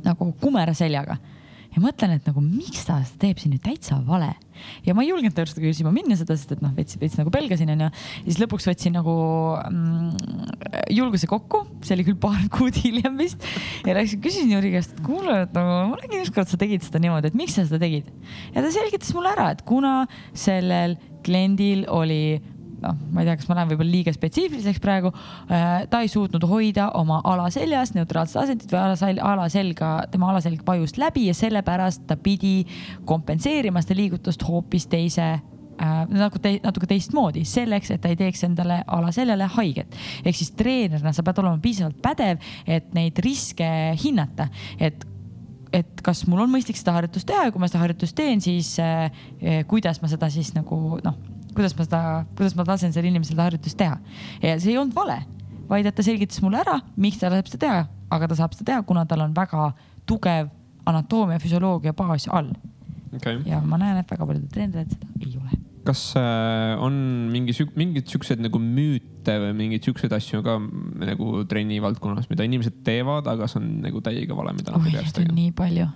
nagu 0.06 0.32
kumera 0.42 0.74
seljaga 0.78 1.20
ja 1.76 1.82
mõtlen, 1.84 2.16
et 2.16 2.28
nagu 2.30 2.42
miks 2.44 2.86
ta 2.88 3.02
seda 3.04 3.20
teeb, 3.26 3.40
see 3.40 3.50
on 3.50 3.56
ju 3.58 3.62
täitsa 3.66 3.98
vale. 4.08 4.32
ja 4.86 4.94
ma 4.96 5.04
ei 5.04 5.10
julgenud 5.10 5.36
juurde 5.42 5.64
küsima 5.64 5.92
minna 5.92 6.16
seda, 6.16 6.38
sest 6.40 6.54
et 6.56 6.62
noh, 6.64 6.72
veits, 6.76 6.96
veits 7.02 7.18
nagu 7.20 7.32
pelgasin 7.34 7.74
onju. 7.74 7.90
ja 7.90 8.24
siis 8.24 8.40
lõpuks 8.40 8.68
võtsin 8.70 8.96
nagu 8.96 9.16
mm, 9.60 10.54
julguse 10.96 11.28
kokku, 11.28 11.66
see 11.84 11.98
oli 11.98 12.08
küll 12.08 12.20
paar 12.22 12.40
kuud 12.56 12.80
hiljem 12.80 13.20
vist. 13.20 13.44
ja 13.84 13.98
läksin, 13.98 14.24
küsisin 14.24 14.56
Jüri 14.56 14.72
käest, 14.78 14.96
et 14.96 15.04
kuule, 15.06 15.42
et 15.44 15.56
nagu 15.58 15.92
ma 15.92 16.00
nägin 16.00 16.24
ükskord, 16.24 16.50
sa 16.52 16.60
tegid 16.62 16.86
seda 16.88 17.04
niimoodi, 17.04 17.34
et 17.34 17.40
miks 17.44 17.60
sa 17.60 17.68
seda 17.68 17.82
tegid. 17.84 18.08
ja 18.56 18.64
ta 18.64 18.72
selgitas 18.74 19.12
mulle 19.18 19.36
ära, 19.36 19.52
et 19.56 19.66
kuna 19.68 19.98
sellel 20.32 20.96
kliendil 21.26 21.84
oli 21.92 22.38
noh, 22.86 23.00
ma 23.14 23.24
ei 23.24 23.30
tea, 23.30 23.38
kas 23.40 23.50
ma 23.50 23.58
lähen 23.60 23.72
võib-olla 23.74 23.92
liiga 23.92 24.14
spetsiifiliseks 24.16 24.82
praegu. 24.84 25.12
Äh, 25.50 25.86
ta 25.92 26.02
ei 26.04 26.12
suutnud 26.12 26.46
hoida 26.50 26.90
oma 27.00 27.22
alaseljas 27.28 27.96
neutraalset 27.98 28.42
asendit 28.44 28.72
või 28.72 28.82
alasel, 28.84 29.20
alaselga, 29.24 29.96
tema 30.14 30.32
alaselg 30.34 30.64
vajus 30.68 30.98
läbi 31.02 31.28
ja 31.30 31.36
sellepärast 31.38 32.06
ta 32.10 32.18
pidi 32.20 32.58
kompenseerima 33.10 33.84
seda 33.84 34.00
liigutust 34.00 34.46
hoopis 34.48 34.88
teise 34.92 35.26
äh, 35.36 35.98
nagu 36.12 36.42
te, 36.42 36.58
natuke 36.64 36.90
teistmoodi, 36.90 37.46
selleks, 37.50 37.92
et 37.96 38.04
ta 38.04 38.12
ei 38.12 38.20
teeks 38.20 38.46
endale 38.48 38.82
alaseljale 38.88 39.50
haiget. 39.58 40.00
ehk 40.24 40.38
siis 40.38 40.54
treenerina 40.58 41.14
sa 41.14 41.26
pead 41.26 41.44
olema 41.44 41.62
piisavalt 41.64 42.00
pädev, 42.04 42.42
et 42.68 42.94
neid 42.98 43.20
riske 43.26 43.68
hinnata, 44.04 44.50
et 44.80 45.06
et 45.76 46.02
kas 46.06 46.22
mul 46.30 46.40
on 46.46 46.52
mõistlik 46.54 46.78
seda 46.80 46.94
harjutust 46.96 47.28
teha 47.28 47.48
ja 47.48 47.52
kui 47.52 47.60
ma 47.60 47.68
seda 47.68 47.82
harjutust 47.82 48.16
teen, 48.16 48.40
siis 48.40 48.78
äh, 48.80 49.10
kuidas 49.68 50.00
ma 50.00 50.08
seda 50.08 50.30
siis 50.32 50.54
nagu 50.56 51.02
noh 51.04 51.18
kuidas 51.56 51.76
ma 51.78 51.88
seda, 51.88 52.02
kuidas 52.36 52.56
ma 52.58 52.66
lasen 52.68 52.94
sellel 52.94 53.14
inimesel 53.14 53.36
seda 53.36 53.48
harjutust 53.50 53.80
teha. 53.80 53.98
ja 54.44 54.56
see 54.60 54.74
ei 54.74 54.80
olnud 54.82 54.96
vale, 54.98 55.22
vaid 55.70 55.88
et 55.90 55.96
ta 55.96 56.06
selgitas 56.06 56.42
mulle 56.46 56.62
ära, 56.62 56.80
miks 57.02 57.22
ta 57.22 57.32
laseb 57.32 57.52
seda 57.54 57.66
teha, 57.66 57.82
aga 58.16 58.30
ta 58.32 58.40
saab 58.42 58.56
seda 58.58 58.72
teha, 58.72 58.86
kuna 58.88 59.06
tal 59.10 59.26
on 59.26 59.36
väga 59.36 59.72
tugev 60.10 60.52
anatoomia, 60.86 61.42
füsioloogia 61.42 61.96
baas 61.98 62.28
all 62.30 62.52
okay.. 63.16 63.40
ja 63.50 63.62
ma 63.66 63.80
näen, 63.82 64.02
et 64.02 64.12
väga 64.12 64.28
paljudel 64.28 64.52
treeneritel 64.54 64.98
seda 64.98 65.26
ei 65.26 65.40
ole. 65.40 65.62
kas 65.86 66.04
äh, 66.20 66.76
on 66.82 66.96
mingi, 67.34 67.56
mingeid 67.78 68.10
siukseid 68.12 68.42
nagu 68.44 68.62
müüte 68.62 69.38
või 69.42 69.54
mingeid 69.58 69.86
siukseid 69.86 70.14
asju 70.18 70.42
ka 70.46 70.58
nagu 70.60 71.44
trenni 71.50 71.82
valdkonnas, 71.84 72.30
mida 72.32 72.48
inimesed 72.48 72.82
teevad, 72.86 73.28
aga 73.32 73.50
see 73.50 73.62
on 73.62 73.70
nagu 73.86 74.02
täiega 74.06 74.38
vale, 74.38 74.56
mida 74.58 74.74
nad 74.74 74.90
ei 74.90 74.98
peaks 74.98 75.18
tegema? 75.18 75.38
nii 75.40 75.54
palju. 75.58 75.90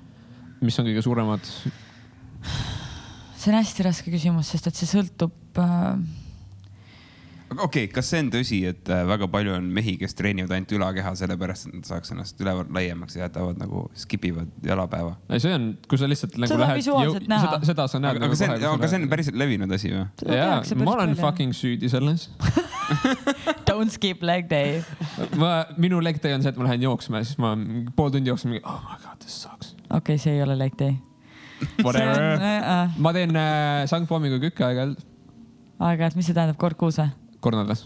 mis 0.65 0.81
on 0.81 0.89
kõige 0.89 1.05
suuremad 1.05 1.53
see 3.39 3.53
on 3.53 3.59
hästi 3.59 3.85
raske 3.87 4.13
küsimus, 4.13 4.51
sest 4.51 4.67
et 4.69 4.79
see 4.79 4.89
sõltub 4.89 5.59
äh.... 5.63 6.01
okei 7.55 7.63
okay,, 7.65 7.87
kas 7.93 8.11
see 8.11 8.23
on 8.25 8.31
tõsi, 8.33 8.59
et 8.69 8.91
äh, 8.91 9.05
väga 9.07 9.29
palju 9.31 9.55
on 9.55 9.69
mehi, 9.75 9.95
kes 10.01 10.17
treenivad 10.19 10.51
ainult 10.55 10.73
ülakeha, 10.75 11.13
sellepärast 11.21 11.69
et 11.69 11.77
nad 11.79 11.87
saaks 11.87 12.13
ennast 12.15 12.43
üleval 12.43 12.67
laiemaks 12.75 13.17
ja 13.17 13.25
jätavad 13.25 13.61
nagu 13.61 13.85
skip 13.99 14.27
ivad 14.29 14.51
jalapäeva? 14.65 15.15
ei, 15.29 15.43
see 15.43 15.55
on, 15.55 15.71
kui 15.87 16.01
sa 16.01 16.11
lihtsalt 16.11 16.35
nagu 16.35 16.51
seda 16.51 16.67
lähed. 16.67 16.85
seda, 16.85 17.61
seda 17.71 17.87
sa 17.87 18.03
näed. 18.03 18.11
aga, 18.17 18.25
nagu 18.27 18.39
see 18.39 18.51
on, 18.51 18.67
aga 18.73 18.91
see 18.91 19.01
on 19.01 19.09
päriselt 19.15 19.39
levinud 19.39 19.75
asi 19.79 19.93
või? 19.95 20.05
jaa, 20.35 20.61
ma 20.83 20.95
olen 20.97 21.15
palju. 21.15 21.23
fucking 21.23 21.55
süüdi 21.57 21.91
selles 21.91 22.29
Don't 23.69 23.93
skip 23.93 24.23
leg 24.25 24.47
day. 24.49 24.79
ma, 25.37 25.61
minu 25.77 26.01
leg 26.03 26.19
day 26.23 26.35
on 26.35 26.43
see, 26.43 26.51
et 26.51 26.59
ma 26.59 26.67
lähen 26.67 26.89
jooksma 26.89 27.21
ja 27.21 27.29
siis 27.29 27.39
ma 27.39 27.55
pool 27.95 28.11
tundi 28.11 28.33
jooksen 28.33 28.57
oh 28.59 28.81
my 28.83 28.97
god, 29.05 29.21
this 29.23 29.45
sucks. 29.45 29.77
okei 29.87 30.01
okay,, 30.01 30.19
see 30.19 30.35
ei 30.35 30.43
ole 30.43 30.57
leg 30.59 30.75
day 30.79 30.97
Whatever. 31.85 32.39
Äh, 32.39 32.95
ma 32.97 33.13
teen 33.15 33.35
äh, 33.35 33.87
sangpommiga 33.91 34.39
kükke 34.43 34.67
aeg-ajalt. 34.67 35.03
aeg-ajalt, 35.79 36.19
mis 36.19 36.29
see 36.29 36.37
tähendab, 36.37 36.59
kord 36.61 36.79
kuus 36.79 36.99
või? 37.01 37.11
kord 37.39 37.59
nädalas. 37.59 37.85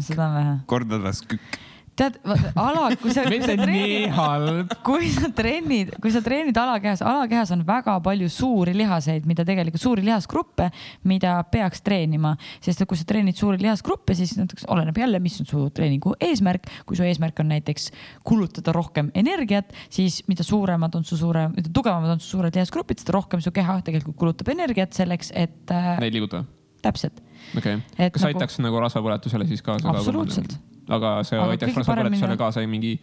seda 0.00 0.28
on 0.28 0.36
vähe. 0.40 0.58
kord 0.70 0.90
nädalas 0.90 1.22
kükk 1.26 1.60
tead, 1.96 2.18
ala, 2.58 2.88
kui 3.00 3.12
sa, 3.14 3.24
kui 3.30 3.40
sa 3.42 3.56
treenid, 3.56 4.74
kui 4.84 5.10
sa 5.14 5.30
treenid, 5.34 5.92
kui 6.02 6.12
sa 6.12 6.22
treenid 6.24 6.58
alakehas, 6.60 7.02
alakehas 7.04 7.52
on 7.56 7.64
väga 7.66 7.96
palju 8.04 8.28
suuri 8.32 8.74
lihaseid, 8.76 9.26
mida 9.28 9.46
tegelikult 9.48 9.82
suuri 9.82 10.04
lihasgruppe, 10.06 10.68
mida 11.08 11.38
peaks 11.52 11.82
treenima, 11.86 12.34
sest 12.64 12.84
et 12.84 12.90
kui 12.90 13.00
sa 13.00 13.06
treenid 13.08 13.38
suuri 13.38 13.60
lihasgruppe, 13.64 14.16
siis 14.18 14.36
näiteks 14.38 14.68
oleneb 14.72 15.00
jälle, 15.00 15.20
mis 15.24 15.40
on 15.42 15.48
su 15.48 15.64
treeningu 15.76 16.14
eesmärk. 16.28 16.68
kui 16.86 16.98
su 16.98 17.06
eesmärk 17.06 17.40
on 17.40 17.50
näiteks 17.54 17.90
kulutada 18.26 18.74
rohkem 18.76 19.10
energiat, 19.14 19.72
siis 19.90 20.22
mida 20.28 20.44
suuremad 20.46 20.94
on 20.98 21.04
su 21.04 21.16
suure, 21.16 21.48
mida 21.54 21.72
tugevamad 21.72 22.16
on 22.16 22.20
su 22.20 22.36
suured 22.36 22.54
lihasgrupid, 22.54 23.00
seda 23.02 23.16
rohkem 23.16 23.40
su 23.44 23.52
keha 23.56 23.80
tegelikult 23.86 24.18
kulutab 24.20 24.52
energiat 24.52 24.92
selleks, 24.96 25.32
et. 25.34 25.64
Äh, 25.72 25.96
Neid 26.02 26.16
liigutada. 26.16 26.44
täpselt. 26.84 27.22
okay., 27.56 27.80
kas 27.96 28.22
nagu... 28.22 28.32
aitaks 28.34 28.60
nagu 28.62 28.80
rasvapõletusele 28.84 29.48
siis 29.48 29.64
kaasa? 29.64 29.90
absoluutselt 29.90 30.58
aga 30.88 31.12
see 31.26 31.38
aga 31.38 31.54
aitaks 31.56 31.80
rasvapõletusele 31.80 32.36
kaasa 32.40 32.64
mingi 32.70 32.96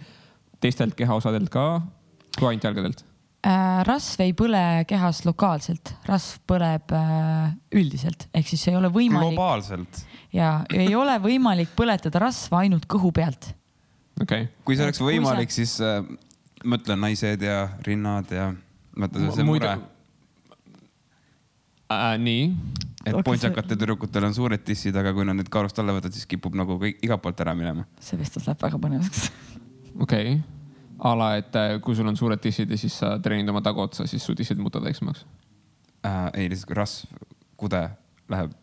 teistelt 0.63 0.95
kehaosadelt 0.99 1.51
ka, 1.53 1.65
kui 2.37 2.49
ainult 2.49 2.67
jalgadelt 2.69 3.03
äh,? 3.47 3.81
rasv 3.87 4.23
ei 4.23 4.33
põle 4.37 4.63
kehas 4.89 5.23
lokaalselt, 5.27 5.93
rasv 6.07 6.43
põleb 6.49 6.93
äh, 6.95 7.55
üldiselt, 7.75 8.27
ehk 8.33 8.53
siis 8.53 8.67
ei 8.71 8.77
ole 8.79 8.91
võimalik. 8.93 9.33
globaalselt. 9.33 10.03
ja 10.35 10.53
ei 10.73 10.93
ole 10.95 11.17
võimalik 11.23 11.73
põletada 11.77 12.23
rasva 12.23 12.63
ainult 12.63 12.87
kõhu 12.91 13.11
pealt. 13.15 13.51
okei 14.21 14.47
okay.. 14.47 14.51
kui 14.63 14.79
see 14.79 14.87
oleks 14.87 15.03
võimalik, 15.03 15.51
sa... 15.51 15.59
siis 15.61 15.75
äh, 15.83 15.99
mõtle 16.63 16.97
naised 16.99 17.43
ja 17.43 17.65
rinnad 17.87 18.31
ja 18.31 18.53
mõtle 18.95 19.33
see 19.35 19.47
mure. 19.47 19.75
Äh, 21.91 22.15
nii 22.17 22.47
et 23.03 23.11
okay, 23.13 23.25
pontsakatel 23.27 23.79
tüdrukutel 23.79 24.27
on 24.29 24.35
suured 24.35 24.63
tissid, 24.63 24.95
aga 24.99 25.13
kui 25.15 25.25
nad 25.27 25.37
need 25.39 25.51
kaalust 25.51 25.79
alla 25.81 25.95
võtavad, 25.95 26.15
siis 26.15 26.27
kipub 26.29 26.55
nagu 26.55 26.77
kõik 26.81 27.03
igalt 27.03 27.23
poolt 27.23 27.43
ära 27.43 27.55
minema. 27.57 27.85
see 27.99 28.19
vestlus 28.19 28.47
läheb 28.47 28.63
väga 28.63 28.79
põnevaks. 28.85 29.27
okei 29.99 30.35
okay., 30.37 30.41
a 31.03 31.13
la, 31.19 31.29
et 31.41 31.55
äh, 31.59 31.77
kui 31.83 31.97
sul 31.99 32.07
on 32.07 32.17
suured 32.17 32.39
tissid 32.39 32.71
ja 32.71 32.79
siis 32.79 32.95
sa 33.01 33.17
treenid 33.19 33.49
oma 33.51 33.63
taguotsa, 33.65 34.07
siis 34.07 34.23
su 34.23 34.35
tissid 34.35 34.61
muutuvad 34.61 34.87
väiksemaks 34.87 35.25
äh,? 36.05 36.29
ei, 36.33 36.49
lihtsalt 36.49 36.71
kui 36.71 36.79
rasv, 36.79 37.23
kude 37.59 37.83
läheb 38.31 38.55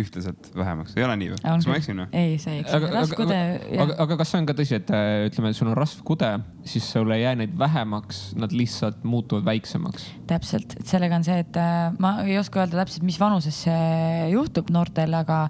ühtlaselt 0.00 0.50
vähemaks, 0.56 0.94
ei 0.96 1.04
ole 1.06 1.16
nii 1.20 1.30
või? 1.32 1.40
kas 1.44 1.68
ma 1.68 1.78
eksin 1.78 2.02
või? 2.02 2.06
ei, 2.16 2.36
sa 2.42 2.52
ei 2.52 2.62
eksi. 2.62 2.76
aga, 2.76 2.90
aga, 3.02 3.38
aga, 3.84 3.96
aga 4.04 4.18
kas 4.20 4.32
see 4.32 4.40
on 4.42 4.48
ka 4.48 4.56
tõsi, 4.58 4.76
et 4.78 4.92
äh, 4.94 5.26
ütleme, 5.28 5.52
sul 5.56 5.70
on 5.70 5.76
rasvkude, 5.78 6.30
siis 6.68 6.86
sul 6.92 7.14
ei 7.14 7.22
jää 7.22 7.34
neid 7.40 7.56
vähemaks, 7.58 8.20
nad 8.40 8.54
lihtsalt 8.56 9.04
muutuvad 9.08 9.46
väiksemaks? 9.48 10.08
täpselt, 10.30 10.76
et 10.80 10.90
sellega 10.90 11.18
on 11.18 11.26
see, 11.26 11.38
et 11.44 11.58
äh, 11.60 11.88
ma 12.02 12.12
ei 12.26 12.38
oska 12.40 12.62
öelda 12.62 12.82
täpselt, 12.82 13.06
mis 13.08 13.18
vanuses 13.20 13.62
see 13.66 14.30
juhtub 14.32 14.70
noortel, 14.74 15.16
aga 15.18 15.46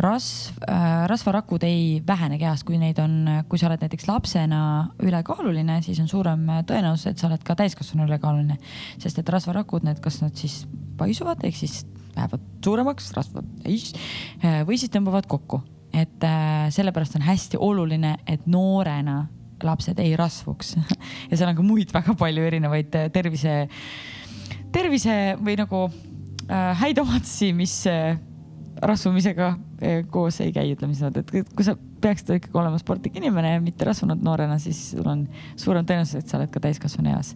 rasv 0.00 0.62
äh,, 0.68 1.04
rasvarakud 1.10 1.66
ei 1.68 2.00
vähene 2.06 2.40
kehas, 2.40 2.64
kui 2.66 2.80
neid 2.80 3.00
on, 3.02 3.44
kui 3.50 3.60
sa 3.60 3.70
oled 3.70 3.84
näiteks 3.84 4.08
lapsena 4.10 4.62
ülekaaluline, 5.04 5.80
siis 5.86 6.00
on 6.04 6.10
suurem 6.10 6.46
tõenäosus, 6.68 7.12
et 7.12 7.20
sa 7.20 7.28
oled 7.30 7.44
ka 7.44 7.58
täiskasvanu 7.58 8.08
ülekaaluline. 8.08 8.58
sest 8.98 9.18
et 9.18 9.32
rasvarakud, 9.32 9.86
need, 9.86 10.02
kas 10.04 10.22
nad 10.22 10.36
siis 10.38 10.62
paisuvad, 10.98 11.42
ehk 11.46 11.56
siis 11.56 11.82
lähevad 12.18 12.44
suuremaks, 12.64 13.10
rasvavad 13.16 13.48
täis 13.64 13.90
äh, 14.42 14.62
või 14.68 14.78
siis 14.80 14.92
tõmbavad 14.94 15.30
kokku. 15.30 15.62
et 15.94 16.24
äh, 16.26 16.68
sellepärast 16.74 17.16
on 17.16 17.24
hästi 17.24 17.58
oluline, 17.64 18.18
et 18.28 18.46
noorena 18.46 19.22
lapsed 19.64 19.98
ei 19.98 20.16
rasvuks. 20.16 20.76
Ja 21.30 21.36
seal 21.36 21.50
on 21.50 21.58
ka 21.58 21.64
muid 21.66 21.92
väga 21.94 22.14
palju 22.18 22.44
erinevaid 22.46 22.94
äh, 22.96 23.08
tervise, 23.14 23.54
tervise 24.74 25.16
või 25.42 25.56
nagu 25.60 25.84
äh, 25.88 26.72
häid 26.82 27.00
omadusi, 27.02 27.52
mis 27.56 27.80
äh, 27.90 28.18
rasvumisega 28.78 29.56
koos 30.10 30.40
ei 30.42 30.52
käi, 30.54 30.72
ütleme 30.74 30.94
niimoodi, 30.94 31.22
et 31.22 31.50
kui 31.54 31.66
sa 31.66 31.74
peaksid 32.02 32.30
ikkagi 32.36 32.58
olema 32.58 32.78
sportlik 32.78 33.16
inimene 33.18 33.56
ja 33.56 33.62
mitte 33.62 33.86
rasvunud 33.86 34.22
noorena, 34.22 34.58
siis 34.62 34.92
sul 34.92 35.06
on 35.06 35.24
suurem 35.58 35.86
tõenäosus, 35.86 36.22
et 36.22 36.30
sa 36.30 36.38
oled 36.38 36.50
ka 36.54 36.62
täiskasvanu 36.62 37.10
eas. 37.14 37.34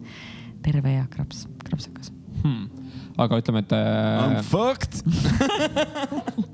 Terve 0.63 0.95
ja 0.95 1.03
kraps, 1.11 1.43
krapsakas. 1.67 2.13
Hmm 2.45 2.82
aga 3.17 3.39
ütleme, 3.41 3.61
et 3.63 3.73
äh,. 3.77 4.23
I 4.23 4.39
m 4.39 4.43
fucked 4.47 5.03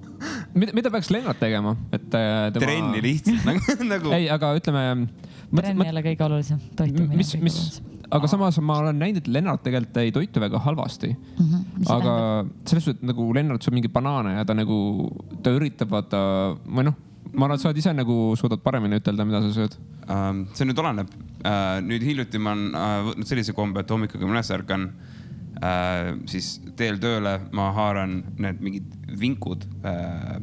mida, 0.60 0.73
mida 0.76 0.91
peaks 0.94 1.10
Lennart 1.14 1.40
tegema, 1.41 1.76
et 1.91 2.07
äh, 2.14 2.49
tema.... 2.53 2.65
trenni 2.65 3.03
lihtsalt 3.03 3.45
nagu, 3.48 3.76
nagu. 3.94 4.14
ei, 4.18 4.27
aga 4.31 4.52
ütleme. 4.60 4.84
trenn 5.56 5.86
ei 5.86 5.94
ole 5.94 6.03
kõige 6.10 6.27
olulisem, 6.27 6.61
toitumine. 6.77 7.19
mis, 7.19 7.34
mis, 7.44 7.60
aga 8.11 8.31
samas 8.31 8.60
ma 8.64 8.80
olen 8.84 8.99
näinud, 8.99 9.22
et 9.23 9.30
Lennart 9.31 9.64
tegelikult 9.65 10.02
ei 10.03 10.15
toitu 10.15 10.44
väga 10.44 10.61
halvasti 10.65 11.11
mm. 11.14 11.44
-hmm. 11.44 11.91
aga 11.95 12.15
selles 12.65 12.90
suhtes, 12.90 12.99
et 12.99 13.11
nagu 13.11 13.30
Lennart 13.36 13.65
sööb 13.65 13.77
mingeid 13.77 13.94
banaane 13.95 14.36
ja 14.40 14.48
ta 14.48 14.57
nagu, 14.57 14.80
ta 15.44 15.53
üritab 15.56 15.94
vaata 15.94 16.19
või 16.65 16.90
noh 16.90 16.98
ma 17.30 17.45
arvan, 17.45 17.60
et 17.60 17.61
sa 17.61 17.69
oled 17.69 17.77
ise 17.77 17.94
nagu 17.94 18.34
suudad 18.40 18.61
paremini 18.64 18.98
ütelda, 18.98 19.26
mida 19.26 19.41
sa 19.45 19.53
sööd 19.53 19.77
uh,. 20.10 20.44
see 20.57 20.65
nüüd 20.65 20.81
oleneb 20.81 21.14
uh,. 21.14 21.77
nüüd 21.86 22.03
hiljuti 22.03 22.41
ma 22.41 22.56
olen 22.57 22.73
uh, 22.73 22.99
võtnud 23.11 23.30
sellise 23.30 23.53
kombe, 23.53 23.86
et 23.86 23.95
hommikul, 23.95 24.19
kui 24.19 24.27
ma 24.27 24.40
üles 24.40 24.49
ärkan 24.56 24.90
uh,, 24.90 25.18
äh, 25.65 26.14
siis 26.30 26.57
teel 26.80 26.99
tööle 27.02 27.36
ma 27.56 27.69
haaran 27.76 28.22
need 28.38 28.64
mingid 28.64 28.95
vinkud 29.19 29.68
äh,. 29.84 30.40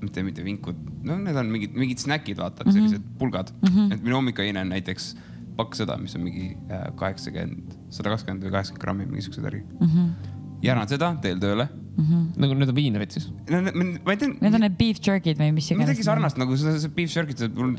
mitte, 0.00 0.22
mitte 0.24 0.44
vinkud, 0.44 0.78
no 1.04 1.18
need 1.20 1.36
on 1.36 1.50
mingid, 1.52 1.74
mingid 1.76 2.00
snäkid, 2.00 2.38
vaata 2.40 2.64
mm, 2.64 2.70
-hmm. 2.70 2.76
sellised 2.76 3.02
pulgad 3.18 3.52
mm. 3.60 3.68
-hmm. 3.68 3.92
et 3.94 4.02
minu 4.02 4.16
hommikuine 4.16 4.60
on 4.60 4.72
näiteks 4.72 5.14
pakksõda, 5.58 5.98
mis 6.00 6.16
on 6.16 6.24
mingi 6.24 6.54
äh, 6.72 6.86
kaheksakümmend, 6.96 7.76
sada 7.92 8.14
kakskümmend 8.14 8.46
või 8.46 8.54
kaheksakümmend 8.54 8.84
grammi, 8.84 9.06
mingi 9.10 9.26
siukse 9.26 9.42
värgi 9.44 9.62
mm. 9.62 9.86
-hmm. 9.86 10.32
jaran 10.64 10.88
seda, 10.88 11.14
teel 11.22 11.40
tööle 11.42 11.68
mm. 11.68 12.04
-hmm. 12.04 12.26
nagu 12.44 12.54
need 12.54 12.72
on 12.72 12.78
viinerid 12.78 13.16
siis 13.16 13.28
no,? 13.50 13.62
ma 14.04 14.14
ei 14.14 14.20
tea. 14.22 14.32
Need 14.40 14.54
on 14.54 14.64
need 14.66 14.78
beef 14.78 15.02
jerky'd 15.06 15.40
või 15.40 15.52
mis 15.56 15.70
iganes. 15.70 15.88
midagi 15.88 16.06
sarnast 16.06 16.40
nagu 16.40 16.56
see, 16.56 16.78
see 16.84 16.94
beef 16.96 17.16
jerky'd, 17.16 17.44
mul 17.56 17.76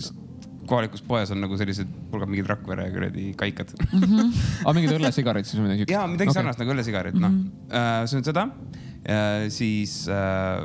kohalikus 0.71 1.03
poes 1.07 1.33
on 1.33 1.43
nagu 1.43 1.57
sellised 1.59 1.89
pulgad 2.11 2.31
mingid 2.31 2.49
Rakvere 2.51 2.87
kuradi 2.93 3.31
kaikad 3.39 3.73
mm. 3.77 4.05
-hmm. 4.05 4.31
aga 4.63 4.75
mingid 4.77 4.95
õllesigarid 4.97 5.49
siis 5.49 5.59
või 5.59 5.67
midagi 5.67 5.83
siukest? 5.83 5.97
ja 5.97 6.07
midagi 6.07 6.31
okay. 6.31 6.39
sarnast 6.39 6.63
nagu 6.63 6.75
õllesigarid 6.75 7.17
mm, 7.17 7.27
-hmm. 7.27 7.67
noh 7.67 7.81
äh,, 7.81 8.05
söön 8.11 8.25
seda 8.27 8.47
äh,, 8.47 9.49
siis 9.53 10.05
äh, 10.07 10.63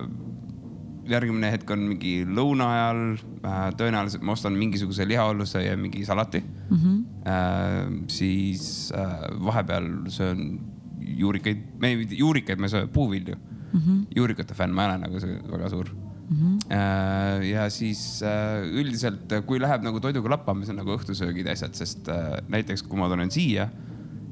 järgmine 1.07 1.51
hetk 1.55 1.70
on 1.70 1.85
mingi 1.93 2.15
lõuna 2.39 2.70
ajal 2.77 3.03
äh,. 3.16 3.66
tõenäoliselt 3.81 4.24
ma 4.27 4.37
ostan 4.37 4.57
mingisuguse 4.59 5.07
lihaolluse 5.09 5.62
ja 5.66 5.77
mingi 5.77 6.05
salati 6.05 6.43
mm. 6.45 6.77
-hmm. 6.77 7.05
Äh, 7.27 8.07
siis 8.09 8.93
äh, 8.95 9.23
vahepeal 9.45 9.87
söön 10.15 10.61
juurikaid, 11.01 11.62
me 11.83 11.89
ei, 11.89 12.07
juurikaid 12.19 12.61
ma 12.62 12.69
ei 12.69 12.74
söö, 12.74 12.87
puuvilju 12.87 13.35
mm. 13.35 13.81
-hmm. 13.81 14.07
juurikate 14.16 14.55
fänn, 14.55 14.74
ma 14.74 14.85
ei 14.85 14.91
ole 14.91 14.99
nagu 14.99 15.20
see 15.20 15.41
väga 15.51 15.69
suur 15.69 15.91
mm. 16.31 16.36
-hmm. 16.36 17.43
ja 17.51 17.70
siis 17.70 18.23
äh, 18.23 18.66
üldiselt, 18.66 19.32
kui 19.47 19.61
läheb 19.61 19.85
nagu 19.86 20.01
toiduga 20.01 20.31
lappama, 20.36 20.65
siis 20.65 20.74
on 20.74 20.82
nagu 20.82 20.97
õhtusöögid 20.97 21.47
ja 21.47 21.53
asjad, 21.53 21.74
sest 21.74 22.09
äh, 22.09 22.39
näiteks 22.48 22.82
kui 22.82 22.98
ma 22.98 23.09
tulen 23.12 23.31
siia, 23.31 23.69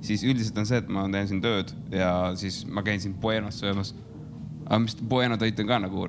siis 0.04 0.24
üldiselt 0.24 0.58
on 0.58 0.66
see, 0.66 0.78
et 0.82 0.88
ma 0.88 1.06
teen 1.12 1.28
siin 1.30 1.42
tööd 1.44 1.72
ja 1.92 2.10
siis 2.36 2.64
ma 2.66 2.82
käin 2.82 3.00
siin 3.00 3.14
Buenos 3.14 3.60
söömas. 3.60 3.94
aga 4.66 4.78
mis 4.78 4.96
Bueno 5.08 5.36
toit 5.36 5.60
on 5.60 5.66
ka 5.66 5.78
nagu 5.78 6.08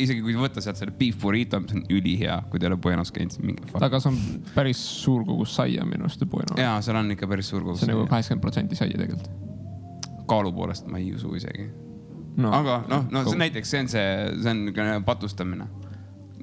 isegi 0.00 0.22
kui 0.24 0.36
võtta 0.38 0.62
sealt 0.64 0.78
selle 0.80 0.94
beef 0.96 1.18
burrito, 1.20 1.60
mis 1.60 1.74
on 1.76 1.82
ülihea, 1.92 2.42
kui 2.50 2.60
te 2.60 2.66
ei 2.66 2.72
ole 2.72 2.78
Buenos 2.80 3.12
käinud, 3.12 3.34
siis 3.34 3.44
minge. 3.44 3.66
aga 3.80 4.00
see 4.00 4.12
on 4.12 4.44
päris 4.54 4.80
suur 5.02 5.24
kogus 5.24 5.56
saia 5.56 5.84
minu 5.84 6.08
arust, 6.08 6.24
Bueno. 6.30 6.56
ja 6.60 6.78
seal 6.82 6.96
on 6.96 7.10
ikka 7.10 7.28
päris 7.28 7.48
suur 7.52 7.64
kogus. 7.64 7.80
see 7.80 7.92
on 7.92 7.98
nagu 7.98 8.06
kaheksakümmend 8.10 8.42
protsenti 8.42 8.76
saia 8.78 8.96
tegelikult. 8.96 9.30
kaalu 10.26 10.52
poolest 10.52 10.86
ma 10.90 10.98
ei 10.98 11.12
usu 11.14 11.34
isegi 11.38 11.68
no.. 12.36 12.52
aga 12.52 12.80
noh, 12.90 13.06
no 13.12 13.24
see 13.28 13.40
näiteks 13.40 13.72
see 13.72 13.84
on 13.84 13.90
see, 13.92 14.08
see 14.42 14.54
on 14.86 15.06
patustamine. 15.06 15.68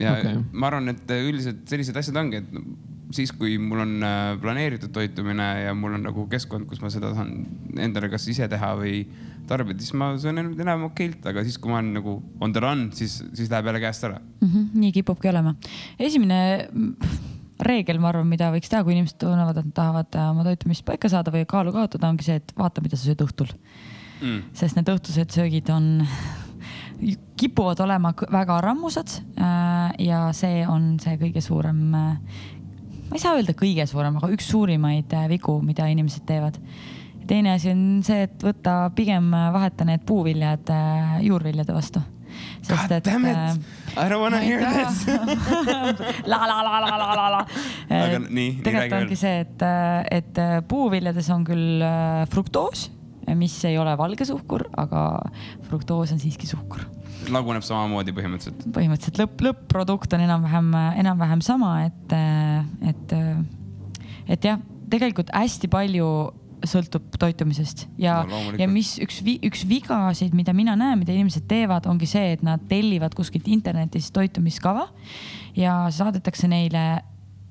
ja 0.01 0.17
okay. 0.17 0.41
ma 0.51 0.71
arvan, 0.71 0.93
et 0.93 1.15
üldiselt 1.19 1.63
sellised 1.69 1.97
asjad 1.99 2.17
ongi, 2.21 2.41
et 2.41 2.93
siis, 3.13 3.33
kui 3.37 3.57
mul 3.61 3.83
on 3.83 3.93
äh, 4.05 4.33
planeeritud 4.41 4.93
toitumine 4.95 5.47
ja 5.67 5.75
mul 5.77 5.97
on 5.97 6.07
nagu 6.07 6.25
keskkond, 6.31 6.65
kus 6.69 6.81
ma 6.83 6.89
seda 6.93 7.13
saan 7.15 7.43
endale 7.81 8.09
kas 8.11 8.25
ise 8.31 8.47
teha 8.49 8.73
või 8.79 9.03
tarbida, 9.49 9.83
siis 9.83 9.93
ma 9.99 10.13
söön 10.21 10.41
enam 10.41 10.87
okeilt, 10.89 11.25
aga 11.29 11.43
siis, 11.45 11.59
kui 11.61 11.71
ma 11.71 11.81
olen 11.81 11.93
nagu 11.99 12.17
on 12.41 12.55
the 12.55 12.63
run, 12.63 12.87
siis, 12.95 13.19
siis 13.35 13.51
läheb 13.51 13.69
jälle 13.69 13.83
käest 13.83 14.07
ära 14.07 14.17
mm. 14.17 14.49
-hmm, 14.49 14.67
nii 14.81 14.91
kipubki 14.97 15.29
olema. 15.29 15.55
esimene 15.99 16.39
reegel, 17.63 17.99
ma 18.01 18.09
arvan, 18.09 18.27
mida 18.27 18.49
võiks 18.51 18.71
teha, 18.71 18.83
kui 18.83 18.95
inimesed 18.95 19.19
tunnevad, 19.21 19.57
et 19.59 19.69
nad 19.69 19.75
tahavad 19.77 20.15
äh, 20.17 20.29
oma 20.31 20.47
toitumist 20.47 20.85
paika 20.85 21.09
saada 21.11 21.31
või 21.31 21.45
kaalu 21.45 21.75
kaotada, 21.75 22.09
ongi 22.09 22.25
see, 22.25 22.39
et 22.41 22.55
vaata, 22.57 22.81
mida 22.81 22.97
sa 22.97 23.11
sööd 23.11 23.21
õhtul 23.27 23.51
mm.. 23.53 23.92
Sest 24.53 24.77
need 24.77 24.89
õhtused 24.93 25.33
söögid 25.35 25.69
on, 25.73 26.05
kipuvad 27.39 27.79
olema 27.83 28.13
väga 28.31 28.61
rammusad 28.63 29.11
äh, 29.37 29.93
ja 30.05 30.25
see 30.35 30.63
on 30.69 30.95
see 31.03 31.17
kõige 31.21 31.43
suurem, 31.43 31.83
äh, 31.97 32.41
ma 33.09 33.17
ei 33.17 33.21
saa 33.21 33.35
öelda 33.37 33.55
kõige 33.57 33.85
suurem, 33.89 34.17
aga 34.19 34.31
üks 34.33 34.49
suurimaid 34.53 35.13
äh, 35.17 35.27
vigu, 35.31 35.59
mida 35.65 35.89
inimesed 35.91 36.25
teevad 36.29 36.59
teine 37.27 37.53
asi 37.55 37.71
on 37.71 38.01
see, 38.03 38.25
et 38.27 38.41
võtta 38.43 38.89
pigem 38.95 39.29
vaheta 39.31 39.85
need 39.87 40.03
puuviljad 40.07 40.67
juurviljade 41.23 41.75
vastu. 41.75 42.01
sest 42.61 42.89
God 42.89 42.91
et. 42.97 43.05
I 43.95 44.09
don't 44.09 44.19
wanna 44.19 44.41
hear 44.41 44.59
this 44.73 45.05
la 46.31 46.41
la 46.47 46.59
la 46.63 46.79
la 46.81 46.97
la 46.97 47.13
la 47.15 47.29
la. 47.37 47.45
tegelikult 47.87 48.97
ongi 48.97 49.15
see, 49.15 49.39
et, 49.45 49.63
et 50.11 50.43
puuviljades 50.67 51.29
on 51.31 51.45
küll 51.47 51.87
fruktoos 52.33 52.89
mis 53.39 53.55
ei 53.69 53.77
ole 53.79 53.95
valge 53.99 54.25
suhkur, 54.27 54.65
aga 54.77 55.05
fruktoos 55.69 56.13
on 56.15 56.21
siiski 56.21 56.49
suhkur. 56.49 56.83
laguneb 57.31 57.63
samamoodi 57.63 58.15
põhimõtteliselt? 58.15 58.67
põhimõtteliselt 58.75 59.21
lõpp, 59.23 59.43
lõpp-produkt 59.47 60.15
on 60.17 60.25
enam-vähem, 60.25 60.71
enam-vähem 61.03 61.43
sama, 61.45 61.73
et, 61.87 62.15
et, 62.89 63.17
et 64.35 64.49
jah, 64.49 64.61
tegelikult 64.91 65.31
hästi 65.33 65.69
palju 65.71 66.07
sõltub 66.67 67.15
toitumisest 67.19 67.87
ja 67.99 68.21
no,, 68.27 68.39
ja 68.59 68.67
mis 68.71 68.95
üks, 69.03 69.19
üks 69.43 69.65
vigasid, 69.67 70.35
mida 70.37 70.53
mina 70.55 70.75
näen, 70.79 71.01
mida 71.01 71.15
inimesed 71.15 71.47
teevad, 71.49 71.87
ongi 71.91 72.07
see, 72.09 72.33
et 72.37 72.43
nad 72.45 72.63
tellivad 72.69 73.15
kuskilt 73.17 73.49
internetist 73.51 74.13
toitumiskava 74.15 74.87
ja 75.59 75.83
saadetakse 75.93 76.47
neile 76.51 77.03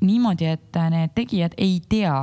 niimoodi, 0.03 0.49
et 0.57 0.81
need 0.93 1.12
tegijad 1.16 1.57
ei 1.61 1.78
tea 1.89 2.16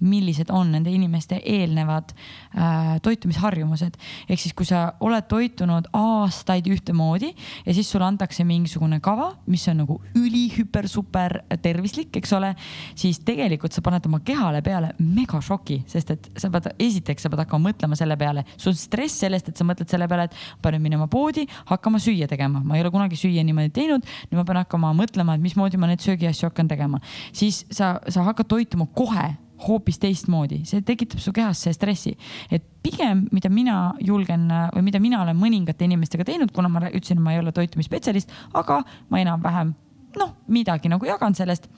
millised 0.00 0.50
on 0.54 0.70
nende 0.72 0.92
inimeste 0.94 1.40
eelnevad 1.44 2.12
äh, 2.12 2.98
toitumisharjumused. 3.02 3.96
ehk 4.28 4.40
siis, 4.40 4.54
kui 4.54 4.66
sa 4.68 4.92
oled 5.00 5.26
toitunud 5.30 5.88
aastaid 5.96 6.66
ühtemoodi 6.70 7.32
ja 7.66 7.74
siis 7.74 7.90
sulle 7.90 8.06
antakse 8.06 8.44
mingisugune 8.44 9.00
kava, 9.04 9.32
mis 9.46 9.66
on 9.68 9.82
nagu 9.82 9.98
ülihüper 10.18 10.88
super 10.88 11.40
tervislik, 11.62 12.16
eks 12.20 12.32
ole, 12.36 12.52
siis 12.98 13.20
tegelikult 13.26 13.74
sa 13.74 13.82
paned 13.84 14.06
oma 14.06 14.20
kehale 14.26 14.62
peale 14.62 14.92
megašoki, 14.98 15.82
sest 15.90 16.14
et 16.14 16.30
sa 16.38 16.50
pead, 16.54 16.70
esiteks 16.78 17.26
sa 17.26 17.32
pead 17.32 17.44
hakkama 17.44 17.70
mõtlema 17.70 17.98
selle 17.98 18.16
peale, 18.20 18.44
sul 18.56 18.74
on 18.74 18.78
stress 18.78 19.24
sellest, 19.24 19.50
et 19.50 19.58
sa 19.58 19.66
mõtled 19.66 19.90
selle 19.90 20.08
peale, 20.10 20.28
et 20.28 20.38
pean 20.62 20.76
nüüd 20.76 20.86
minema 20.88 21.08
poodi, 21.10 21.46
hakkama 21.70 22.00
süüa 22.02 22.28
tegema, 22.30 22.62
ma 22.64 22.78
ei 22.78 22.84
ole 22.84 22.92
kunagi 22.94 23.18
süüa 23.18 23.44
niimoodi 23.46 23.74
teinud, 23.74 24.06
nüüd 24.30 24.40
ma 24.40 24.46
pean 24.48 24.62
hakkama 24.62 24.94
mõtlema, 24.98 25.36
et 25.36 25.44
mismoodi 25.44 25.80
ma 25.80 25.90
neid 25.90 26.04
söögiasju 26.04 26.50
hakkan 26.50 26.70
tegema, 26.70 27.02
siis 27.32 27.64
sa, 27.70 27.96
sa 28.08 28.26
hakkad 28.28 28.50
toituma 28.50 28.88
kohe 28.94 29.32
hoopis 29.66 29.98
teistmoodi, 30.02 30.62
see 30.68 30.84
tekitab 30.86 31.22
su 31.22 31.32
kehas 31.34 31.64
see 31.66 31.74
stressi. 31.74 32.14
et 32.50 32.64
pigem, 32.82 33.26
mida 33.32 33.50
mina 33.50 33.94
julgen 34.00 34.46
või 34.74 34.84
mida 34.86 35.00
mina 35.02 35.22
olen 35.22 35.36
mõningate 35.36 35.84
inimestega 35.84 36.24
teinud, 36.24 36.52
kuna 36.54 36.68
ma 36.68 36.86
ütlesin, 36.88 37.20
ma 37.20 37.34
ei 37.34 37.42
ole 37.42 37.52
toitumisspetsialist, 37.52 38.32
aga 38.54 38.82
ma 39.10 39.20
enam-vähem 39.20 39.74
noh, 40.18 40.32
midagi 40.48 40.88
nagu 40.88 41.06
jagan 41.06 41.34
sellest 41.34 41.68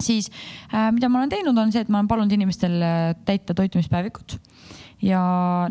siis 0.00 0.30
äh, 0.74 0.90
mida 0.92 1.08
ma 1.08 1.20
olen 1.22 1.32
teinud, 1.32 1.56
on 1.58 1.72
see, 1.72 1.84
et 1.84 1.92
ma 1.92 2.00
olen 2.00 2.10
palunud 2.10 2.32
inimestel 2.36 2.80
äh, 2.82 3.10
täita 3.24 3.54
toitumispäevikut 3.56 4.38
ja 5.04 5.20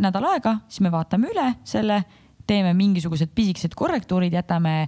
nädal 0.01 0.29
aega, 0.33 0.59
siis 0.69 0.83
me 0.85 0.91
vaatame 0.93 1.29
üle 1.33 1.49
selle 1.67 2.01
teeme 2.45 2.75
mingisugused 2.77 3.31
pisikesed 3.35 3.73
korrektuurid, 3.77 4.33
jätame 4.33 4.85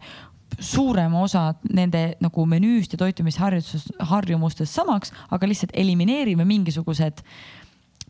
suurema 0.59 1.21
osa 1.21 1.51
nende 1.73 2.17
nagu 2.23 2.45
menüüst 2.49 2.93
ja 2.95 3.01
toitumisharjutusest, 3.01 3.93
harjumustest 4.09 4.73
samaks, 4.73 5.13
aga 5.31 5.49
lihtsalt 5.49 5.75
elimineerime 5.77 6.45
mingisugused 6.47 7.23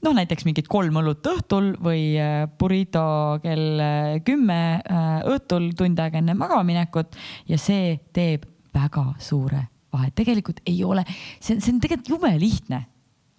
noh, 0.05 0.13
näiteks 0.13 0.45
mingid 0.47 0.67
kolm 0.71 0.99
õlut 1.01 1.25
õhtul 1.27 1.71
või 1.83 2.11
äh, 2.21 2.45
burrito 2.59 3.39
kell 3.43 3.81
äh, 3.81 4.19
kümme 4.25 4.59
äh, 4.77 5.07
õhtul 5.33 5.71
tund 5.77 5.99
aega 6.01 6.21
enne 6.21 6.37
magamaminekut 6.37 7.17
ja 7.49 7.59
see 7.61 7.97
teeb 8.13 8.45
väga 8.75 9.09
suure 9.23 9.63
vahe. 9.93 10.11
tegelikult 10.15 10.61
ei 10.67 10.83
ole, 10.85 11.03
see, 11.39 11.57
see 11.57 11.73
on 11.73 11.81
tegelikult 11.81 12.13
jube 12.15 12.33
lihtne. 12.39 12.85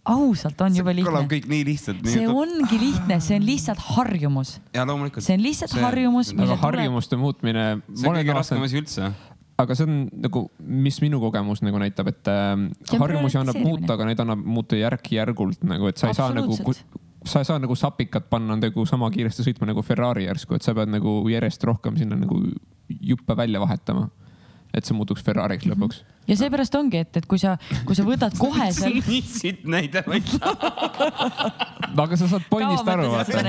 Ausalt 0.09 0.61
on 0.65 0.77
jube 0.77 0.95
kõlab 0.97 1.25
lihtne. 1.25 1.31
kõik 1.33 1.49
nii 1.51 1.65
lihtsalt. 1.69 2.05
see 2.09 2.29
ongi 2.29 2.79
lihtne, 2.81 3.19
see 3.25 3.39
on 3.39 3.49
lihtsalt 3.49 3.83
harjumus, 3.97 4.59
ja 4.75 4.85
loomulikult. 4.89 5.25
see 5.25 5.39
on 5.39 5.43
lihtsalt 5.45 5.75
harjumus, 5.83 6.33
aga 6.33 6.45
tuleb- 6.45 6.62
harjumuste 6.66 7.19
muutmine. 7.20 7.66
see 7.95 8.09
on 8.09 8.20
kõige 8.20 8.39
raskem 8.39 8.62
asi 8.62 8.81
üldse. 8.81 9.11
aga 9.59 9.75
see 9.75 9.89
on 9.89 9.99
nagu, 10.29 10.45
mis 10.59 11.01
minu 11.05 11.20
kogemus 11.20 11.62
nagu 11.66 11.83
näitab, 11.83 12.09
et 12.15 12.31
äh, 12.31 12.55
See 12.85 12.97
on 12.97 13.05
harjumusi 13.07 13.41
annab 13.43 13.59
muuta, 13.62 13.93
aga 13.99 14.09
neid 14.09 14.25
annab 14.25 14.45
muuta 14.45 14.79
järk-järgult 14.79 15.66
nagu, 15.66 15.91
et 15.91 15.99
sa 15.99 16.09
ei 16.12 16.19
saa 16.19 16.33
nagu 16.33 16.57
sa 17.27 17.43
ei 17.43 17.45
saa 17.45 17.59
nagu 17.59 17.75
sapikat 17.77 18.31
panna 18.31 18.57
nagu 18.57 18.87
sama 18.87 19.11
kiiresti 19.11 19.45
sõitma 19.45 19.69
nagu 19.69 19.83
Ferrari 19.83 20.29
järsku, 20.29 20.57
et 20.57 20.65
sa 20.65 20.75
pead 20.75 20.89
nagu 20.93 21.20
järjest 21.29 21.65
rohkem 21.66 21.99
sinna 21.99 22.16
nagu 22.16 22.41
juppe 22.89 23.37
välja 23.37 23.61
vahetama. 23.61 24.09
Et 24.78 24.86
see 24.88 24.96
muutuks 24.96 25.22
Ferrari'ks 25.26 25.66
Mhm. 25.66 25.74
lõpuks. 25.74 26.00
ja 26.28 26.36
seepärast 26.36 26.74
ongi, 26.78 26.98
et, 27.05 27.16
et 27.16 27.26
kui 27.26 27.38
sa, 27.38 27.56
kui 27.88 27.94
sa 27.98 28.05
võtad 28.06 28.34
kohe 28.42 28.70
seal. 28.72 28.98
nii 29.06 29.22
sitt 29.22 29.64
näide, 29.68 30.02
ma 30.06 30.14
ei 30.18 30.24
tea. 30.24 30.55
aga 31.98 32.16
sa 32.20 32.28
saad 32.30 32.44
pointist 32.50 32.88
aru, 32.88 33.09
vaata. 33.12 33.42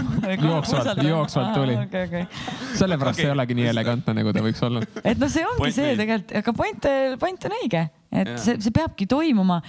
Jooksvalt- 0.46 1.02
jooksvalt, 1.06 1.52
tuli. 1.54 1.76
okei, 1.82 2.04
okei. 2.08 2.24
sellepärast 2.78 3.18
okay. 3.20 3.28
ei 3.28 3.34
olegi 3.34 3.56
nii 3.58 3.68
elegantne, 3.72 4.14
nagu 4.20 4.32
ta 4.34 4.42
võiks 4.44 4.62
olla. 4.66 4.82
et 5.10 5.18
noh, 5.20 5.30
see 5.32 5.44
ongi 5.46 5.60
Point 5.62 5.76
see 5.76 5.96
tegelikult, 5.98 6.34
aga 6.42 6.54
point, 6.56 6.88
point 7.22 7.46
on 7.48 7.56
õige, 7.60 7.82
et 8.12 8.30
Jaa. 8.32 8.38
see, 8.42 8.56
see 8.64 8.74
peabki 8.74 9.06
toimuma 9.10 9.60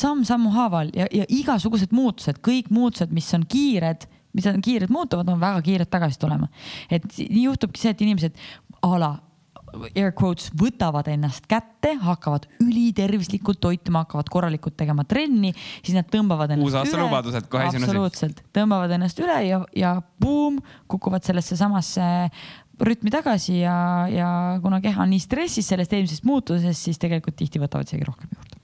samm-sammu 0.00 0.52
haaval 0.54 0.92
ja, 0.96 1.08
ja 1.14 1.26
igasugused 1.28 1.92
muutused, 1.96 2.40
kõik 2.44 2.70
muutused, 2.74 3.12
mis 3.14 3.28
on 3.36 3.46
kiired, 3.50 4.06
mis 4.34 4.46
on 4.50 4.60
kiired 4.64 4.90
muutuvad, 4.92 5.28
on 5.30 5.40
väga 5.42 5.62
kiired 5.66 5.90
tagasi 5.92 6.18
tulema. 6.20 6.48
et 6.90 7.04
nii 7.18 7.44
juhtubki 7.48 7.80
see, 7.84 7.94
et 7.94 8.00
inimesed 8.06 8.34
a 8.84 8.96
la 9.00 9.12
air 9.94 10.12
quotes 10.14 10.50
võtavad 10.58 11.08
ennast 11.12 11.46
kätte, 11.50 11.94
hakkavad 12.02 12.48
ülitervislikult 12.62 13.60
toituma, 13.62 14.04
hakkavad 14.04 14.30
korralikult 14.32 14.76
tegema 14.80 15.06
trenni, 15.08 15.52
siis 15.82 15.96
nad 15.98 16.08
tõmbavad 16.12 16.54
ennast 16.54 16.70
Uusaasta 16.70 16.96
üle. 16.96 17.06
lubadused 17.06 17.48
kohe 17.52 17.68
esimeseks. 17.68 17.88
absoluutselt, 17.90 18.42
tõmbavad 18.56 18.96
ennast 18.96 19.22
üle 19.22 19.38
ja, 19.46 19.62
ja 19.76 19.94
buum, 20.22 20.60
kukuvad 20.90 21.26
sellesse 21.26 21.58
samasse 21.60 22.04
rütmi 22.82 23.12
tagasi 23.14 23.60
ja, 23.60 23.76
ja 24.10 24.28
kuna 24.62 24.80
keha 24.84 25.04
on 25.04 25.12
nii 25.14 25.22
stressis 25.22 25.68
sellest 25.70 25.94
eelmisest 25.94 26.26
muutusest, 26.26 26.80
siis 26.88 27.00
tegelikult 27.02 27.38
tihti 27.38 27.62
võtavad 27.62 27.88
isegi 27.88 28.06
rohkem 28.08 28.32
juurde. 28.34 28.63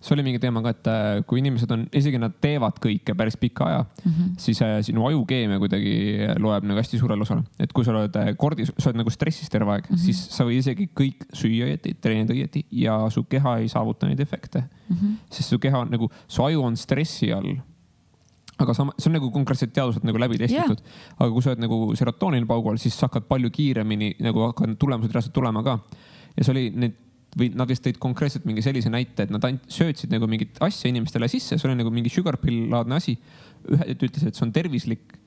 See 0.00 0.14
oli 0.14 0.24
mingi 0.24 0.40
teema 0.40 0.62
ka, 0.64 0.72
et 0.72 0.88
äh, 0.88 1.08
kui 1.28 1.42
inimesed 1.42 1.70
on, 1.74 1.82
isegi 1.96 2.18
nad 2.20 2.32
teevad 2.40 2.78
kõike 2.80 3.14
päris 3.18 3.36
pika 3.40 3.66
aja 3.68 3.80
mm. 3.82 4.12
-hmm. 4.12 4.30
siis 4.40 4.62
äh, 4.64 4.78
sinu 4.86 5.04
ajukeemia 5.06 5.58
kuidagi 5.60 5.92
loeb 6.40 6.64
nagu 6.64 6.80
hästi 6.80 6.98
suurel 6.98 7.20
osal. 7.20 7.42
et 7.60 7.72
kui 7.72 7.84
sa 7.84 7.92
oled 7.92 8.16
äh, 8.16 8.32
kordis, 8.36 8.72
sa 8.78 8.90
oled 8.90 9.02
nagu 9.02 9.12
stressis 9.12 9.52
terve 9.52 9.72
aeg 9.72 9.90
mm, 9.90 9.94
-hmm. 9.94 10.04
siis 10.04 10.22
sa 10.36 10.44
võid 10.48 10.64
isegi 10.64 10.88
kõik 11.00 11.26
süüa 11.32 11.68
õieti, 11.68 11.94
treenida 12.00 12.32
õieti 12.32 12.64
ja 12.72 12.96
su 13.10 13.24
keha 13.24 13.58
ei 13.58 13.68
saavuta 13.68 14.06
neid 14.06 14.20
efekte 14.20 14.64
mm. 14.64 14.96
-hmm. 14.96 15.18
sest 15.30 15.48
su 15.48 15.58
keha 15.58 15.84
on 15.84 15.90
nagu, 15.90 16.10
su 16.28 16.44
aju 16.44 16.62
on 16.62 16.76
stressi 16.76 17.32
all 17.32 17.60
aga 18.60 18.74
sama, 18.74 18.94
see 18.98 19.10
on 19.10 19.16
nagu 19.18 19.30
konkreetselt 19.30 19.72
teaduslikult 19.76 20.08
nagu 20.08 20.20
läbi 20.20 20.40
testitud 20.40 20.80
yeah.. 20.80 21.12
aga 21.18 21.30
kui 21.32 21.44
sa 21.44 21.52
oled 21.52 21.62
nagu 21.64 21.78
serotoonini 21.96 22.48
paugu 22.48 22.72
all, 22.72 22.80
siis 22.80 22.96
sa 22.96 23.08
hakkad 23.08 23.28
palju 23.28 23.50
kiiremini 23.50 24.14
nagu 24.24 24.48
hakkavad 24.48 24.76
tulemused 24.80 25.12
reaalselt 25.12 25.36
tulema 25.36 25.62
ka. 25.62 25.78
ja 26.36 26.44
see 26.44 26.52
oli 26.52 26.66
need 26.76 26.98
või 27.38 27.50
nad 27.54 27.70
vist 27.70 27.84
tõid 27.84 27.98
konkreetselt 28.02 28.46
mingi 28.48 28.62
sellise 28.64 28.90
näite, 28.90 29.26
et 29.26 29.32
nad 29.34 29.44
söötsid 29.70 30.10
nagu 30.10 30.26
mingit 30.30 30.58
asja 30.64 30.90
inimestele 30.90 31.28
sisse, 31.30 31.58
see 31.58 31.68
oli 31.68 31.78
nagu 31.78 31.92
mingi 31.94 32.10
sugar 32.12 32.40
pill 32.42 32.68
laadne 32.72 32.98
asi. 32.98 33.18
ühed 33.70 34.02
ütlesid, 34.02 34.30
et 34.30 34.38
see 34.38 34.46
on 34.46 34.52
tervislik 34.56 35.18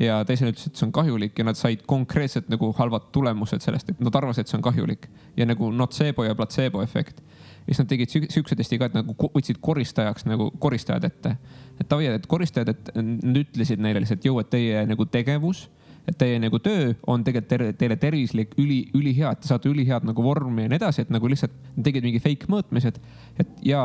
ja 0.00 0.22
teised 0.24 0.48
ütlesid, 0.48 0.72
et 0.72 0.80
see 0.80 0.86
on 0.88 0.94
kahjulik 0.96 1.38
ja 1.38 1.44
nad 1.44 1.58
said 1.58 1.84
konkreetselt 1.86 2.48
nagu 2.50 2.72
halvad 2.78 3.10
tulemused 3.12 3.62
sellest, 3.62 3.92
et 3.92 4.00
nad 4.00 4.14
arvasid, 4.16 4.46
et 4.46 4.52
see 4.52 4.58
on 4.58 4.64
kahjulik 4.64 5.06
ja 5.36 5.46
nagu 5.46 5.70
notseebo 5.70 6.24
ja 6.24 6.34
platseebo 6.34 6.82
efekt 6.82 7.20
ja 7.62 7.70
siis 7.70 7.78
nad 7.78 7.90
tegid 7.92 8.10
siuk- 8.10 8.30
siukse 8.32 8.56
testi 8.58 8.78
ka, 8.78 8.88
et 8.88 8.96
nagu 8.96 9.14
võtsid 9.14 9.60
koristajaks 9.62 10.26
nagu 10.26 10.50
koristajad 10.58 11.04
ette. 11.04 11.36
et 11.80 11.88
davai, 11.88 12.06
et 12.06 12.26
koristajad, 12.26 12.68
et 12.68 12.90
nad 12.96 13.38
ütlesid 13.38 13.80
neile 13.82 14.02
lihtsalt, 14.02 14.24
jõu, 14.24 14.40
et 14.40 14.50
teie 14.50 14.82
nagu 14.86 15.06
tegevus, 15.06 15.68
et 16.08 16.16
teie 16.18 16.38
nagu 16.42 16.58
töö 16.62 16.92
on 17.06 17.22
tegelikult 17.24 17.50
ter- 17.52 17.74
teile 17.78 17.96
tervislik, 18.00 18.54
üli, 18.58 18.80
ülihea, 18.96 19.32
et 19.32 19.42
te 19.42 19.50
saate 19.50 19.70
ülihead 19.70 20.06
nagu 20.08 20.24
vormi 20.24 20.66
ja 20.66 20.72
nii 20.72 20.80
edasi, 20.80 21.04
et 21.04 21.12
nagu 21.14 21.30
lihtsalt 21.30 21.54
tegid 21.84 22.06
mingi 22.06 22.22
fake 22.22 22.50
mõõtmised. 22.50 22.98
et 23.38 23.52
ja, 23.66 23.84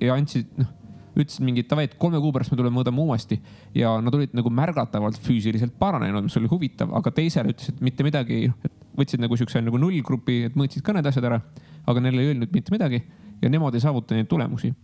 ja 0.00 0.14
andsid, 0.14 0.50
noh, 0.60 0.72
ütlesid 1.16 1.44
mingi 1.48 1.64
davai, 1.64 1.86
et 1.88 1.96
kolme 2.00 2.20
kuu 2.20 2.32
pärast 2.34 2.52
me 2.52 2.58
tuleme, 2.60 2.76
mõõdame 2.76 3.00
uuesti 3.00 3.38
ja 3.74 3.94
nad 4.04 4.14
olid 4.14 4.34
nagu 4.36 4.52
märgatavalt 4.52 5.16
füüsiliselt 5.24 5.78
paranenud, 5.80 6.26
mis 6.28 6.36
oli 6.36 6.50
huvitav, 6.50 6.92
aga 6.98 7.12
teisele 7.16 7.54
ütlesid 7.54 7.80
mitte 7.84 8.04
midagi, 8.04 8.50
et 8.64 8.74
võtsid 8.98 9.22
nagu 9.24 9.38
siukse 9.40 9.62
nagu 9.64 9.80
nullgrupi, 9.80 10.42
et 10.50 10.58
mõõtsid 10.58 10.84
ka 10.84 10.92
need 10.96 11.08
asjad 11.08 11.24
ära, 11.30 11.40
aga 11.88 12.04
neile 12.04 12.20
ei 12.20 12.34
öelnud 12.34 12.52
mitte 12.52 12.74
midagi 12.74 13.00
ja 13.40 13.48
nemad 13.52 13.74
ei 13.74 13.84
saavuta 13.84 14.16
neid 14.16 14.28
tulemusi 14.28 14.74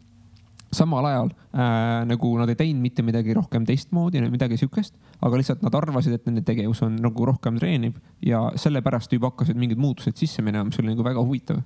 samal 0.72 1.06
ajal 1.08 1.30
äh, 1.30 2.02
nagu 2.08 2.32
nad 2.40 2.50
ei 2.52 2.58
teinud 2.58 2.82
mitte 2.82 3.04
midagi 3.04 3.36
rohkem 3.36 3.66
teistmoodi, 3.68 4.22
midagi 4.32 4.58
siukest, 4.60 4.96
aga 5.20 5.40
lihtsalt 5.40 5.64
nad 5.64 5.74
arvasid, 5.76 6.16
et 6.16 6.28
nende 6.28 6.44
tegevus 6.46 6.82
on 6.86 6.96
nagu 7.02 7.28
rohkem 7.28 7.58
treeniv 7.60 7.98
ja 8.24 8.46
sellepärast 8.60 9.12
juba 9.12 9.32
hakkasid 9.32 9.58
mingid 9.60 9.80
muutused 9.82 10.16
sisse 10.18 10.44
minema, 10.44 10.68
mis 10.70 10.80
oli 10.80 10.92
nagu 10.92 11.04
väga 11.06 11.24
huvitav. 11.24 11.62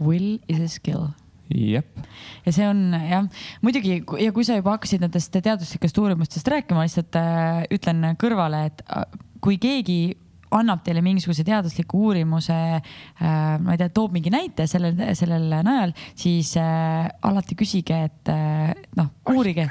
Will 0.00 0.38
is 0.48 0.62
a 0.62 0.70
skill 0.72 1.10
jep, 1.52 1.98
ja 2.46 2.52
see 2.54 2.64
on 2.64 2.94
jah, 2.96 3.26
muidugi 3.64 3.98
ja 4.00 4.32
kui 4.32 4.46
sa 4.46 4.56
juba 4.56 4.76
hakkasid 4.76 5.02
nendest 5.04 5.34
teaduslikest 5.36 5.98
uurimustest 6.00 6.48
rääkima, 6.48 6.86
lihtsalt 6.86 7.18
äh, 7.20 7.62
ütlen 7.74 8.14
kõrvale, 8.20 8.66
et 8.70 8.84
äh, 8.88 9.06
kui 9.42 9.58
keegi 9.62 10.16
annab 10.58 10.82
teile 10.86 11.02
mingisuguse 11.04 11.44
teadusliku 11.46 12.06
uurimuse 12.08 12.58
äh,, 12.78 13.58
ma 13.62 13.74
ei 13.74 13.80
tea, 13.80 13.90
toob 13.94 14.16
mingi 14.16 14.32
näite 14.32 14.66
sellel, 14.70 14.98
sellel 15.18 15.48
najal, 15.64 15.94
siis 16.18 16.54
äh, 16.60 17.08
alati 17.28 17.58
küsige, 17.58 18.04
et 18.10 18.32
äh, 18.32 18.72
noh, 18.98 19.12
uurige, 19.32 19.68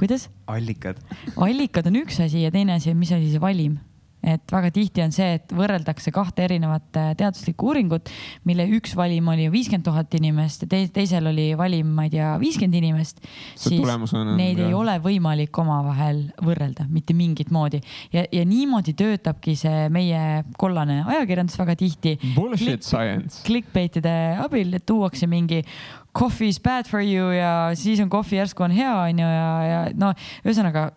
kuidas? 0.00 0.28
Allikad. 0.50 1.00
allikad 1.36 1.90
on 1.90 2.02
üks 2.02 2.20
asi 2.24 2.44
ja 2.46 2.50
teine 2.54 2.78
asi 2.78 2.94
mis 2.96 3.12
asi 3.14 3.32
see 3.32 3.42
valim 3.42 3.78
et 4.22 4.52
väga 4.52 4.70
tihti 4.74 5.02
on 5.04 5.12
see, 5.14 5.38
et 5.38 5.52
võrreldakse 5.56 6.12
kahte 6.14 6.44
erinevat 6.44 6.98
äh, 7.00 7.12
teaduslikku 7.18 7.70
uuringut, 7.70 8.10
mille 8.48 8.66
üks 8.76 8.94
valim 8.98 9.28
oli 9.32 9.48
viiskümmend 9.52 9.86
tuhat 9.86 10.14
inimest 10.18 10.66
ja 10.66 10.70
teis- 10.74 10.92
teisel 10.94 11.30
oli 11.30 11.50
valim, 11.58 11.88
ma 11.96 12.04
ei 12.08 12.14
tea, 12.16 12.34
viiskümmend 12.40 12.80
inimest. 12.82 13.22
Siis 13.56 13.80
on- 13.80 14.34
neid 14.36 14.58
ei 14.58 14.68
jah. 14.70 14.78
ole 14.78 14.98
võimalik 15.02 15.56
omavahel 15.62 16.26
võrrelda 16.44 16.86
mitte 16.88 17.14
mingit 17.16 17.50
moodi 17.50 17.80
ja, 18.12 18.24
ja 18.32 18.44
niimoodi 18.44 18.94
töötabki 18.98 19.56
see 19.56 19.88
meie 19.92 20.44
kollane 20.58 21.02
ajakirjandus 21.06 21.58
väga 21.60 21.76
tihti. 21.80 22.16
bullshit 22.34 22.82
science. 22.84 23.42
Clickbaitide 23.46 24.36
abil, 24.44 24.76
tuuakse 24.86 25.26
mingi 25.30 25.62
coffee 26.16 26.48
is 26.48 26.58
bad 26.60 26.88
for 26.88 27.00
you 27.00 27.30
ja 27.32 27.70
siis 27.78 28.00
on 28.02 28.10
kohvi 28.10 28.36
järsku 28.40 28.64
on 28.66 28.74
hea, 28.74 28.92
onju, 29.08 29.26
ja, 29.26 29.50
ja 29.64 29.80
no 29.94 30.12
ühesõnaga 30.44 30.90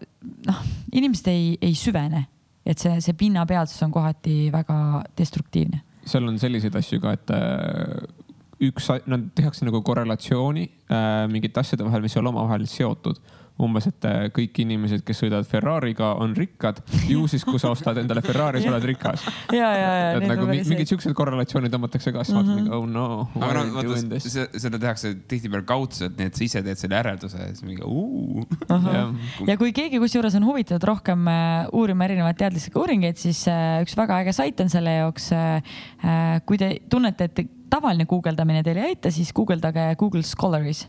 noh, 0.48 0.62
inimesed 0.94 1.30
ei, 1.32 1.58
ei 1.62 1.76
süvene, 1.78 2.26
et 2.65 2.80
see, 2.80 2.99
see 3.03 3.15
pinnapealsus 3.19 3.84
on 3.85 3.91
kohati 3.91 4.49
väga 4.53 4.77
destruktiivne. 5.18 5.81
seal 6.06 6.27
on 6.27 6.40
selliseid 6.40 6.76
asju 6.76 6.99
ka, 7.03 7.14
et 7.15 7.34
äh, 7.35 8.03
üks, 8.69 8.90
nad 9.07 9.30
tehakse 9.35 9.68
nagu 9.68 9.81
korrelatsiooni 9.85 10.65
äh, 10.91 11.23
mingite 11.31 11.64
asjade 11.64 11.85
vahel, 11.88 12.03
mis 12.03 12.15
ei 12.15 12.23
ole 12.23 12.34
omavahel 12.34 12.68
seotud. 12.69 13.22
umbes, 13.62 13.86
et 13.92 14.06
äh, 14.10 14.24
kõik 14.34 14.58
inimesed, 14.64 15.04
kes 15.06 15.20
sõidavad 15.22 15.46
Ferrari'ga, 15.46 16.14
on 16.24 16.34
rikkad. 16.38 16.80
ju 17.10 17.28
siis, 17.30 17.44
kui 17.46 17.62
sa 17.62 17.70
ostad 17.74 18.00
endale 18.02 18.24
Ferrari, 18.26 18.64
sa 18.64 18.72
oled 18.72 18.88
rikas. 18.90 19.26
ja, 19.54 19.70
ja, 19.78 19.92
ja. 19.94 20.08
et 20.18 20.26
nagu 20.30 20.48
mi- 20.50 20.64
mingid 20.66 20.90
siuksed 20.90 21.14
korrelatsioonid 21.18 21.74
tõmmatakse 21.74 22.14
ka, 22.16 22.26
siis 22.26 22.38
vaatad 22.38 22.58
mingi 22.58 22.74
oh 22.74 22.88
no. 22.90 23.08
aga 23.38 23.64
no 23.70 23.78
vaata, 23.78 24.20
seda 24.24 24.82
tehakse 24.82 25.14
tihtipeale 25.30 25.68
kaudselt, 25.70 26.18
nii 26.18 26.32
et 26.32 26.40
sa 26.42 26.46
ise 26.48 26.64
teed 26.66 26.82
selle 26.82 26.98
järelduse 26.98 27.42
ja 27.44 27.52
siis 27.54 27.66
mingi 27.68 27.86
uu. 27.86 28.44
ja 29.50 29.58
kui 29.62 29.74
keegi 29.76 30.02
kusjuures 30.02 30.40
on 30.40 30.50
huvitatud 30.50 30.90
rohkem 30.90 31.30
äh, 31.30 31.70
uurima 31.78 32.10
erinevaid 32.10 32.42
teaduslikke 32.42 32.82
uuringuid, 32.82 33.22
siis 33.22 33.46
äh, 33.52 33.84
üks 33.86 33.94
väga 34.00 34.24
äge 34.24 34.34
sait 34.34 34.66
on 34.66 34.74
selle 34.74 34.98
jaoks. 34.98 35.30
kui 36.48 36.58
te 36.58 36.74
tunnete, 36.90 37.30
et 37.30 37.46
tavaline 37.69 38.06
guugeldamine 38.10 38.64
teile 38.64 38.84
ei 38.84 38.94
aita, 38.94 39.11
siis 39.11 39.31
guugeldage 39.34 39.95
Google 39.99 40.22
Scholaris. 40.23 40.88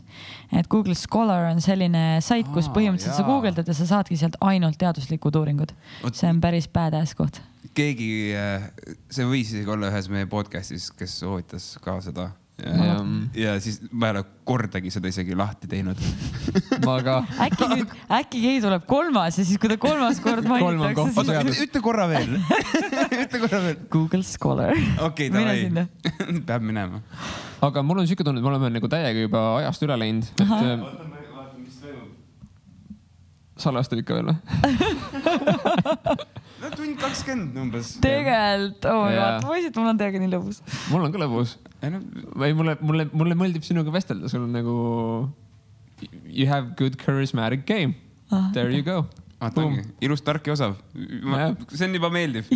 et 0.51 0.67
Google 0.69 0.95
Scholar 0.95 1.51
on 1.51 1.61
selline 1.61 2.21
sait, 2.21 2.47
kus 2.53 2.67
Aa, 2.69 2.73
põhimõtteliselt 2.77 3.15
sa 3.17 3.23
jaa. 3.23 3.29
guugeldad 3.31 3.67
ja 3.67 3.73
sa 3.73 3.85
saadki 3.85 4.17
sealt 4.17 4.37
ainult 4.41 4.77
teaduslikud 4.77 5.35
uuringud. 5.35 5.73
See 6.13 6.29
on 6.29 6.41
päris 6.41 6.67
badass 6.67 7.15
koht. 7.15 7.41
keegi, 7.75 8.33
see 9.09 9.25
võis 9.27 9.49
isegi 9.51 9.69
olla 9.71 9.89
ühes 9.91 10.07
meie 10.09 10.25
podcast'is, 10.31 10.91
kes 10.95 11.19
soovitas 11.19 11.77
ka 11.83 11.97
seda, 12.01 12.29
ja, 12.63 12.95
ja 13.35 13.55
siis 13.59 13.81
ma 13.91 14.07
ei 14.07 14.15
ole 14.15 14.21
kordagi 14.47 14.91
seda 14.93 15.09
isegi 15.11 15.35
lahti 15.35 15.67
teinud. 15.67 15.99
ma 16.85 16.95
ka. 17.03 17.15
äkki 17.45 17.67
nüüd, 17.71 17.95
äkki 18.19 18.41
keegi 18.45 18.61
tuleb 18.63 18.85
kolmas 18.89 19.39
ja 19.39 19.43
siis, 19.43 19.59
kui 19.59 19.71
ta 19.71 19.77
kolmas 19.81 20.21
kord 20.23 20.47
mainitakse, 20.47 21.11
oota 21.19 21.41
siis, 21.49 21.63
ütle 21.67 21.81
korra 21.83 22.07
veel. 22.11 22.37
ütle 23.23 23.41
korra 23.43 23.61
veel. 23.65 23.81
Google 23.91 24.23
Scholar. 24.27 24.75
okei, 25.09 25.27
davai. 25.33 25.87
peab 26.47 26.63
minema. 26.65 27.01
aga 27.65 27.83
mul 27.83 28.03
on 28.03 28.09
siuke 28.09 28.23
tunne, 28.27 28.39
et 28.39 28.47
me 28.47 28.53
oleme 28.53 28.71
nagu 28.77 28.91
täiega 28.91 29.27
juba 29.27 29.43
ajast 29.59 29.87
üle 29.87 29.99
läinud, 29.99 30.31
et 30.31 30.45
Ahah. 30.47 30.63
äh, 30.63 30.87
vaata, 31.35 31.59
mis 31.59 31.77
toimub. 31.83 32.09
salvestab 33.67 34.03
ikka 34.05 34.21
veel 34.21 34.27
või? 34.31 34.37
no 36.65 36.71
tund 36.73 36.99
kakskümmend 37.01 37.57
umbes. 37.61 37.95
tegelikult, 38.03 38.85
oh 38.91 39.01
my 39.05 39.15
god, 39.15 39.45
poisid, 39.45 39.77
mul 39.79 39.91
on 39.93 39.99
teiega 40.01 40.21
nii 40.21 40.31
lõbus. 40.33 40.61
mul 40.91 41.05
on 41.07 41.13
ka 41.15 41.21
lõbus. 41.21 41.55
ei 41.85 42.53
mulle, 42.57 42.77
mulle, 42.81 43.09
mulle 43.13 43.37
meeldib 43.41 43.67
sinuga 43.67 43.93
vestelda, 43.93 44.31
sul 44.31 44.47
on 44.47 44.55
nagu. 44.55 44.77
You 46.27 46.47
have 46.49 46.75
good 46.75 46.97
charismatic 46.99 47.65
game. 47.65 47.95
Ah, 48.31 48.49
There 48.53 48.69
you 48.73 48.81
go. 48.83 49.05
Vaata 49.45 49.63
ongi, 49.63 49.83
ilus, 50.05 50.21
tark 50.25 50.47
ja 50.49 50.55
osav. 50.55 50.75
See 51.71 51.87
on 51.87 51.95
juba 51.97 52.09
meeldiv. 52.13 52.49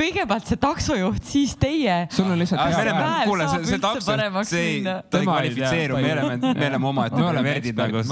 kõigepealt 0.00 0.50
see 0.50 0.58
taksojuht, 0.60 1.22
siis 1.26 1.54
teie. 1.60 1.96
sul 2.14 2.30
on 2.30 2.40
lihtsalt 2.40 2.60
Päev 2.60 3.28
kuule, 3.28 3.46
see, 3.50 3.64
see 3.70 3.80
takso 3.82 4.16
see 4.48 4.62
ei, 4.64 4.82
ta 4.84 5.20
ei 5.20 5.26
kvalifitseeru, 5.28 5.98
me 6.00 6.12
oleme, 6.14 6.52
me 6.58 6.68
oleme 6.70 6.90
omaette 6.90 7.20
perverdid 7.20 7.80
nagu 7.80 8.02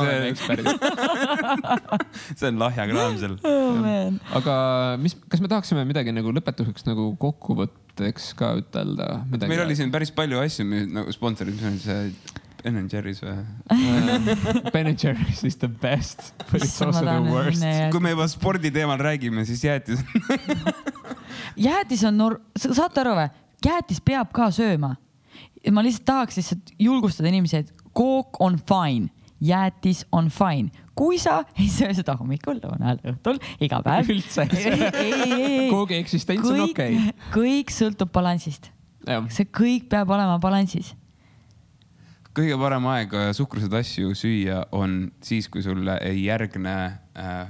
see, 2.39 2.51
on 2.51 2.61
lahja 2.63 2.89
kraam 2.91 3.19
seal. 3.21 3.39
oh 3.49 4.39
aga 4.39 4.57
mis, 5.03 5.17
kas 5.31 5.43
me 5.45 5.51
tahaksime 5.51 5.85
midagi 5.89 6.15
nagu 6.15 6.33
lõpetuseks 6.35 6.87
nagu 6.89 7.11
kokkuvõtteks 7.21 8.33
ka 8.39 8.55
ütelda? 8.63 9.09
meil 9.47 9.65
oli 9.65 9.79
siin 9.79 9.95
päris 9.95 10.13
palju 10.15 10.43
asju, 10.43 10.69
nagu 10.93 11.15
sponsorid, 11.15 11.57
mis 11.59 11.67
on 11.69 11.81
see 11.83 12.01
Ben 12.63 12.77
and 12.77 12.91
Jerry's 12.91 13.21
või? 13.23 13.37
Ben 14.75 14.89
and 14.91 14.99
Jerry's 14.99 15.45
is 15.47 15.57
the 15.63 15.69
best, 15.69 16.33
but 16.51 16.63
it's 16.63 16.81
also 16.83 17.05
the 17.05 17.21
worst. 17.31 17.63
kui 17.93 18.03
me 18.03 18.15
juba 18.15 18.27
spordi 18.31 18.73
teemal 18.75 18.99
räägime, 18.99 19.45
siis 19.47 19.63
jäätis. 19.65 20.03
jäätis 21.69 22.03
on 22.09 22.19
nor-, 22.19 22.41
saate 22.59 23.05
aru 23.05 23.15
või? 23.21 23.29
jäätis 23.65 24.03
peab 24.05 24.33
ka 24.35 24.51
sööma. 24.55 24.97
ma 25.71 25.83
lihtsalt 25.85 26.07
tahaks 26.09 26.39
lihtsalt 26.41 26.75
julgustada 26.79 27.31
inimesi, 27.31 27.63
et 27.63 27.73
kook 27.95 28.41
on 28.43 28.59
fine, 28.59 29.11
jäätis 29.41 30.05
on 30.13 30.31
fine. 30.31 30.71
kui 30.99 31.19
sa 31.23 31.45
ei 31.59 31.69
söö 31.71 31.95
seda 31.95 32.17
hommikul, 32.19 32.59
lõunal, 32.59 32.99
õhtul, 33.07 33.39
iga 33.63 33.79
päev. 33.87 34.11
Üldse 34.17 34.49
ei 34.51 34.65
söö. 34.67 35.69
koogi 35.71 36.03
eksistents 36.03 36.51
on 36.51 36.65
okei. 36.67 36.99
kõik 37.35 37.71
sõltub 37.75 38.11
balansist. 38.15 38.73
see 39.31 39.47
kõik 39.47 39.87
peab 39.93 40.11
olema 40.11 40.41
balansis. 40.43 40.97
Kõige 42.39 42.59
parem 42.61 42.87
aeg 42.93 43.15
äh, 43.17 43.31
suhkruseid 43.37 43.75
asju 43.81 44.15
süüa 44.19 44.63
on 44.77 45.01
siis, 45.25 45.49
kui 45.51 45.65
sulle 45.65 45.99
ei 46.07 46.25
järgne 46.27 46.75
äh,. 47.19 47.49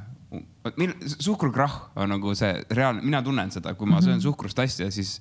mil- 0.77 0.97
suhkrukrahh 1.09 1.97
on 1.97 2.12
nagu 2.16 2.35
see 2.36 2.52
reaalne, 2.70 3.05
mina 3.05 3.23
tunnen 3.24 3.52
seda, 3.55 3.74
kui 3.74 3.89
ma 3.89 4.02
söön 4.05 4.20
suhkrust 4.24 4.59
asja, 4.65 4.90
siis 4.93 5.19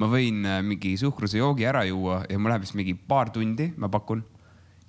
ma 0.00 0.08
võin 0.10 0.44
äh, 0.46 0.60
mingi 0.66 0.96
suhkruse 1.00 1.40
joogi 1.40 1.66
ära 1.68 1.84
juua 1.88 2.22
ja 2.30 2.38
mul 2.38 2.54
läheb 2.54 2.66
vist 2.66 2.78
mingi 2.78 2.94
paar 2.94 3.32
tundi, 3.34 3.72
ma 3.76 3.90
pakun. 3.92 4.24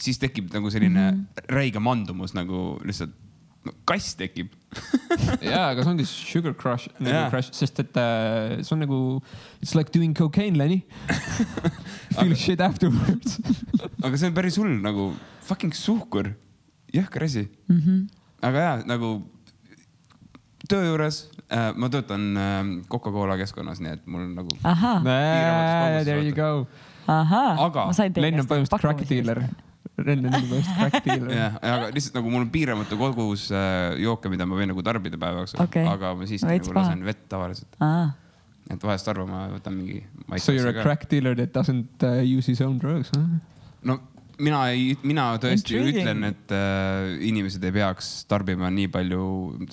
siis 0.01 0.17
tekib 0.17 0.53
nagu 0.53 0.69
selline 0.69 1.11
mm 1.11 1.17
-hmm. 1.17 1.53
räige 1.53 1.79
mandumus 1.79 2.33
nagu 2.33 2.79
lihtsalt 2.83 3.13
kass 3.85 4.15
tekib. 4.17 4.49
ja, 5.43 5.67
aga 5.71 5.83
see 5.83 5.91
ongi 5.91 6.05
sugar 6.07 6.53
crush 6.57 6.87
nagu 6.97 7.11
Jaa. 7.13 7.29
crush, 7.33 7.49
sest 7.53 7.81
et 7.83 7.97
äh, 7.99 8.61
see 8.63 8.73
on 8.75 8.79
nagu, 8.85 8.99
it's 9.61 9.75
like 9.75 9.91
doing 9.91 10.13
cocaine, 10.17 10.55
Lenny. 10.57 10.79
Feel 12.15 12.33
shit 12.35 12.61
afterwards. 12.63 13.37
aga 14.05 14.15
see 14.17 14.29
on 14.31 14.37
päris 14.37 14.57
hull 14.61 14.71
nagu 14.83 15.11
fucking 15.47 15.75
suhkur, 15.75 16.33
jõhker 16.95 17.27
asi 17.27 17.47
Mm 17.71 17.81
-hmm. 17.81 17.99
aga 18.47 18.59
ja 18.67 18.73
nagu 18.85 19.11
töö 20.69 20.85
juures 20.87 21.27
äh, 21.51 21.71
ma 21.75 21.89
töötan 21.89 22.37
äh, 22.37 22.87
Coca-Cola 22.89 23.37
keskkonnas, 23.37 23.79
nii 23.83 23.91
et 23.97 24.07
mul 24.07 24.21
on 24.21 24.35
nagu 24.35 24.55
ahah, 24.63 25.03
There 26.03 26.23
you 26.23 26.33
go. 26.35 26.67
ahah. 27.07 27.59
Aga 27.67 27.85
Len 28.15 28.39
on 28.39 28.47
põhimõtteliselt 28.47 28.81
crack 28.81 29.07
dealer. 29.09 29.43
Len 29.99 30.23
on 30.25 30.33
põhimõtteliselt 30.33 30.77
crack 30.77 31.05
dealer. 31.05 31.33
jah, 31.35 31.57
aga 31.61 31.89
lihtsalt 31.93 32.17
nagu 32.17 32.31
mul 32.33 32.45
on 32.45 32.51
piiramatu 32.53 32.97
kogus 32.99 33.49
äh, 33.53 33.97
jooke, 34.01 34.31
mida 34.33 34.47
ma 34.49 34.57
võin 34.59 34.71
nagu 34.71 34.83
tarbida 34.85 35.19
päeva 35.19 35.43
jooksul 35.43 35.63
Okei. 35.65 35.83
aga 35.87 36.13
ma 36.17 36.29
siiski 36.29 36.47
nagu 36.47 36.77
lasen 36.77 37.03
vett 37.05 37.25
tavaliselt, 37.31 37.75
ahah, 37.83 38.13
et 38.71 38.87
vahest 38.87 39.11
harva 39.11 39.27
ma 39.27 39.43
võtan 39.51 39.75
mingi. 39.77 39.99
So 40.39 40.55
you 40.55 40.63
are 40.63 40.73
a 40.73 40.85
crack 40.85 41.09
dealer 41.11 41.35
that 41.37 41.53
doesn't 41.53 42.07
uh, 42.07 42.23
use 42.23 42.47
his 42.49 42.63
own 42.65 42.79
drugs 42.81 43.11
huh?? 43.13 43.27
no 43.83 43.99
mina 44.41 44.63
ei, 44.71 44.95
mina 45.05 45.27
tõesti 45.41 45.75
Intriguing. 45.77 46.01
ütlen, 46.01 46.25
et 46.31 46.55
äh, 46.55 47.11
inimesed 47.29 47.63
ei 47.67 47.75
peaks 47.75 48.11
tarbima 48.31 48.71
nii 48.73 48.89
palju 48.93 49.23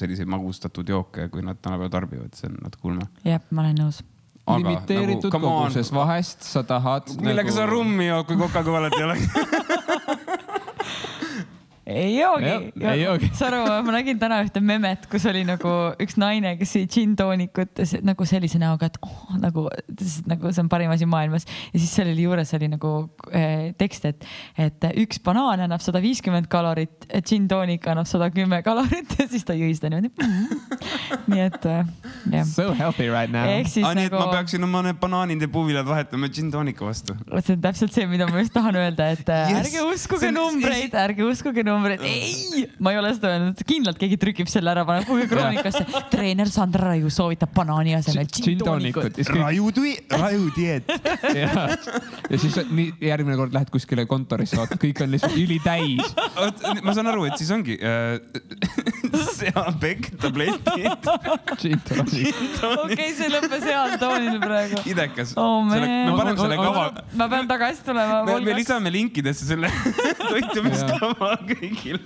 selliseid 0.01 0.29
magustatud 0.31 0.89
jooke, 0.89 1.31
kui 1.33 1.45
nad 1.47 1.61
tänapäeval 1.63 1.95
tarbivad, 1.95 2.37
see 2.37 2.51
on 2.51 2.61
natuke 2.67 2.91
ulme. 2.93 3.09
jah, 3.25 3.43
ma 3.51 3.65
olen 3.65 3.85
nõus. 3.87 4.03
limiteeritud 4.49 5.31
come 5.33 5.47
on. 5.49 5.69
koguses, 5.69 5.93
vahest 5.95 6.47
sa 6.49 6.65
tahad. 6.67 7.15
millega 7.25 7.55
sa 7.55 7.69
rummi 7.71 8.11
jood, 8.11 8.29
kui 8.29 8.41
Coca-Colat 8.45 8.99
ei 8.99 9.09
ole? 9.09 9.19
ei 11.89 12.19
joogi 12.19 12.49
Jah, 12.49 12.93
ei 12.93 13.03
joogi.. 13.03 13.31
sa 13.37 13.49
aru, 13.49 13.63
ma 13.87 13.95
nägin 13.97 14.19
täna 14.21 14.41
ühte 14.45 14.61
memet, 14.65 15.07
kus 15.11 15.25
oli 15.31 15.45
nagu 15.49 15.73
üks 16.03 16.19
naine, 16.21 16.55
kes 16.61 16.75
sõi 16.77 16.85
džinntoonikut 16.91 17.81
ja 17.83 18.01
nagu 18.07 18.27
sellise 18.29 18.61
näoga, 18.61 18.91
et 18.91 18.99
oh, 19.05 19.37
nagu, 19.41 19.67
nagu 20.29 20.53
see 20.53 20.65
on 20.65 20.71
parim 20.73 20.93
asi 20.93 21.09
maailmas. 21.09 21.47
ja 21.73 21.81
siis 21.81 21.95
sellel 21.97 22.19
juures 22.21 22.53
oli 22.59 22.69
nagu 22.73 22.93
eh, 23.33 23.71
tekst, 23.81 24.09
et, 24.11 24.29
et 24.61 24.89
üks 25.01 25.23
banaan 25.25 25.65
annab 25.65 25.83
sada 25.85 26.03
viiskümmend 26.05 26.51
kalorit, 26.53 27.09
džinntoonik 27.09 27.89
annab 27.89 28.09
sada 28.11 28.29
kümme 28.35 28.61
kalorit 28.67 29.17
ja 29.19 29.29
siis 29.31 29.47
ta 29.49 29.57
jõi 29.57 29.73
seda 29.79 29.93
niimoodi. 29.95 30.29
nii 31.33 31.45
et 31.47 31.69
eh, 31.73 31.93
jah, 32.35 32.47
So 32.49 32.71
healthy 32.77 33.09
right 33.09 33.33
now. 33.33 33.49
ehk 33.49 33.71
siis 33.73 33.87
aa, 33.87 33.95
nii 33.97 34.11
et 34.11 34.13
nagu 34.13 34.29
ma 34.29 34.39
peaksin 34.39 34.65
oma 34.69 34.85
need 34.87 35.01
banaanid 35.01 35.43
ja 35.45 35.51
puuvilad 35.53 35.89
vahetama 35.89 36.29
džinntoonika 36.33 36.85
vastu. 36.85 37.17
see 37.41 37.57
on 37.57 37.65
täpselt 37.65 37.97
see, 37.97 38.07
mida 38.11 38.29
ma 38.29 38.43
just 38.43 38.53
tahan 38.57 38.77
öelda, 38.77 39.11
et 39.17 39.25
yes. 39.25 39.49
Yes. 39.49 39.65
ärge 39.65 39.85
uskuge 39.95 40.33
numbreid, 40.35 40.95
ärge 41.07 41.25
uskuge 41.25 41.65
numbreid. 41.65 41.78
ei, 41.99 42.65
ma 42.83 42.93
ei 42.93 43.01
ole 43.01 43.13
seda 43.17 43.33
öelnud, 43.35 43.63
kindlalt 43.69 44.01
keegi 44.01 44.19
trükkib 44.21 44.51
selle 44.51 44.73
ära, 44.73 44.85
paneb 44.89 45.07
kuhugi 45.09 45.29
kroonikasse. 45.31 45.85
treener 46.13 46.51
Sandra 46.53 46.91
Raiu 46.93 47.11
soovitab 47.13 47.53
banaani 47.57 47.97
asemel 47.99 48.29
džinntoonikut. 48.33 49.21
raju 49.35 49.73
tui, 49.77 49.95
raju 50.13 50.51
dieet. 50.57 50.93
ja, 51.41 51.69
siis 52.37 52.59
nii 52.69 52.91
järgmine 53.09 53.39
kord 53.41 53.57
lähed 53.57 53.73
kuskile 53.75 54.07
kontorisse, 54.11 54.59
vaata, 54.61 54.79
kõik 54.81 55.05
on 55.05 55.15
lihtsalt 55.15 55.39
ülitäis. 55.39 56.15
ma 56.83 56.97
saan 56.97 57.13
aru, 57.13 57.29
et 57.31 57.39
siis 57.41 57.53
ongi 57.55 57.79
äh, 57.79 58.19
seapekk, 59.43 60.09
tabletid, 60.23 61.09
okei, 62.85 63.11
see 63.19 63.31
lõppes 63.33 63.67
heal 63.69 63.95
toonil 64.03 64.41
praegu. 64.43 64.83
idekas 64.91 65.35
Oh, 65.39 65.61
me 65.67 65.79
paneme 65.81 66.37
selle 66.41 66.59
kava, 66.61 66.85
ma 67.21 67.31
pean 67.33 67.49
tagasi 67.51 67.85
tulema. 67.87 68.23
me 68.43 68.59
lisame 68.59 68.93
linkidesse 68.95 69.49
selle 69.49 69.71
toitumiskava 70.31 71.35
kõigile. 71.49 72.03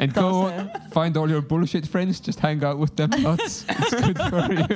And 0.00 0.12
go 0.14 0.50
find 0.92 1.16
all 1.16 1.30
your 1.30 1.42
bullshit 1.42 1.86
friends, 1.86 2.20
just 2.20 2.40
hang 2.40 2.64
out 2.64 2.78
with 2.78 2.96
them 2.96 3.10
lots. 3.22 3.64
It's 3.68 3.94
good 3.94 4.18
for 4.18 4.46
you. 4.52 4.66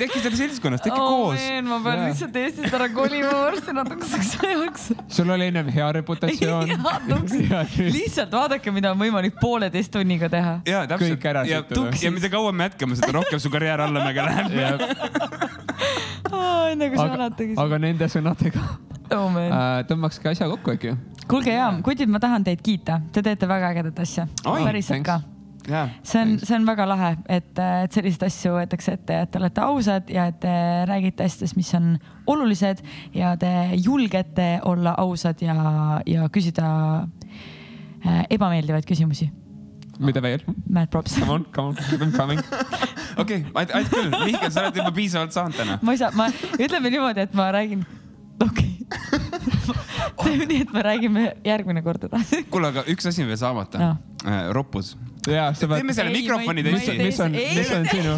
tehke 0.00 0.20
selle 0.22 0.38
seltskonnas, 0.38 0.82
tehke 0.84 0.98
oh, 0.98 1.10
koos. 1.30 1.44
ma 1.68 1.78
pean 1.84 2.00
Jaa. 2.00 2.08
lihtsalt 2.08 2.38
Eestist 2.40 2.76
ära 2.78 2.88
kolima 2.94 3.32
varsti 3.32 3.74
natukeseks 3.76 4.32
ajaks. 4.48 4.88
sul 5.08 5.34
oli 5.36 5.50
ennem 5.52 5.68
hea 5.74 5.90
reputatsioon. 5.98 6.74
lihtsalt 7.98 8.34
vaadake, 8.34 8.74
mida 8.74 8.94
on 8.94 9.00
võimalik 9.00 9.38
pooleteist 9.40 9.92
tunniga 9.94 10.30
teha. 10.32 10.58
ja 10.68 10.84
täpselt 10.90 11.14
Kõik 11.14 11.28
ära 11.30 11.44
ja, 11.48 11.62
ja 12.02 12.14
mida 12.14 12.32
kauem 12.32 12.56
me 12.58 12.70
jätkame, 12.70 12.98
seda 12.98 13.12
rohkem 13.18 13.42
su 13.42 13.52
karjäär 13.52 13.84
allamäge 13.84 14.24
läheb. 14.24 14.82
enne 16.74 16.90
kui 16.90 16.98
sa 16.98 17.30
küsid. 17.30 17.56
aga 17.60 17.80
nende 17.86 18.10
sõnadega 18.10 18.64
oh, 19.12 19.36
äh, 19.40 19.84
tõmbakski 19.88 20.30
asja 20.32 20.48
kokku 20.50 20.74
äkki. 20.74 20.96
kuulge 21.28 21.54
ja, 21.54 21.68
kutid, 21.84 22.10
ma 22.12 22.20
tahan 22.22 22.44
teid 22.46 22.62
kiita, 22.64 23.00
te 23.12 23.22
teete 23.24 23.48
väga 23.48 23.72
ägedat 23.74 24.02
asja. 24.04 24.26
Päriselt 24.44 25.04
ka. 25.06 25.20
jaa, 25.68 25.86
see 26.04 26.22
on, 26.22 26.34
see 26.42 26.56
on 26.56 26.66
väga 26.68 26.88
lahe, 26.88 27.12
et, 27.28 27.52
et 27.58 27.94
selliseid 27.96 28.26
asju 28.28 28.56
võetakse 28.58 28.96
ette 28.98 29.18
ja 29.18 29.26
et 29.26 29.32
te 29.32 29.40
olete 29.40 29.64
ausad 29.64 30.10
ja 30.12 30.26
et 30.32 30.40
te 30.42 30.56
räägite 30.90 31.28
asjadest, 31.28 31.56
mis 31.60 31.72
on 31.78 31.94
olulised 32.30 32.82
ja 33.16 33.34
te 33.40 33.52
julgete 33.76 34.58
olla 34.68 34.96
ausad 35.00 35.40
ja, 35.44 35.56
ja 36.06 36.28
küsida 36.32 36.68
äh, 38.04 38.26
ebameeldivaid 38.30 38.86
küsimusi. 38.88 39.30
mida 39.98 40.20
veel? 40.22 40.42
Mad 40.68 40.90
props. 40.90 41.16
Come 41.20 41.32
on, 41.32 41.46
come 41.54 41.68
on, 41.68 41.76
keep 41.88 42.00
them 42.00 42.12
coming. 42.12 42.40
okei, 43.22 43.44
aitäh 43.54 43.90
küll, 43.90 44.10
Mihkel, 44.24 44.50
sa 44.50 44.66
oled 44.66 44.78
juba 44.82 44.92
piisavalt 44.94 45.34
saanud 45.34 45.58
täna. 45.58 45.78
ma 45.82 45.94
ei 45.94 46.00
saa, 46.00 46.12
ma, 46.18 46.28
ütleme 46.58 46.92
niimoodi, 46.92 47.28
et 47.28 47.36
ma 47.38 47.50
räägin, 47.54 47.84
okei 48.40 48.48
okay.. 48.50 48.73
teeme 50.24 50.46
nii, 50.48 50.60
et 50.64 50.72
me 50.74 50.82
räägime 50.84 51.24
järgmine 51.46 51.82
kord 51.84 52.06
edasi. 52.08 52.42
kuule, 52.52 52.70
aga 52.74 52.84
üks 52.92 53.08
asi 53.10 53.24
on 53.24 53.30
veel 53.32 53.40
saamata 53.40 53.82
Jaa. 53.82 53.96
no.. 54.24 54.36
roppus, 54.56 54.94
ja 55.28 55.50
sa 55.56 55.68
pead 55.68 55.82
teeme, 55.82 55.96
selle 55.96 56.14
mikrofoni 56.14 56.64
ei- 56.64 56.72
mis 57.02 57.20
on, 57.24 57.36
mis 57.36 57.72
on, 57.78 57.88
sinu, 57.92 58.16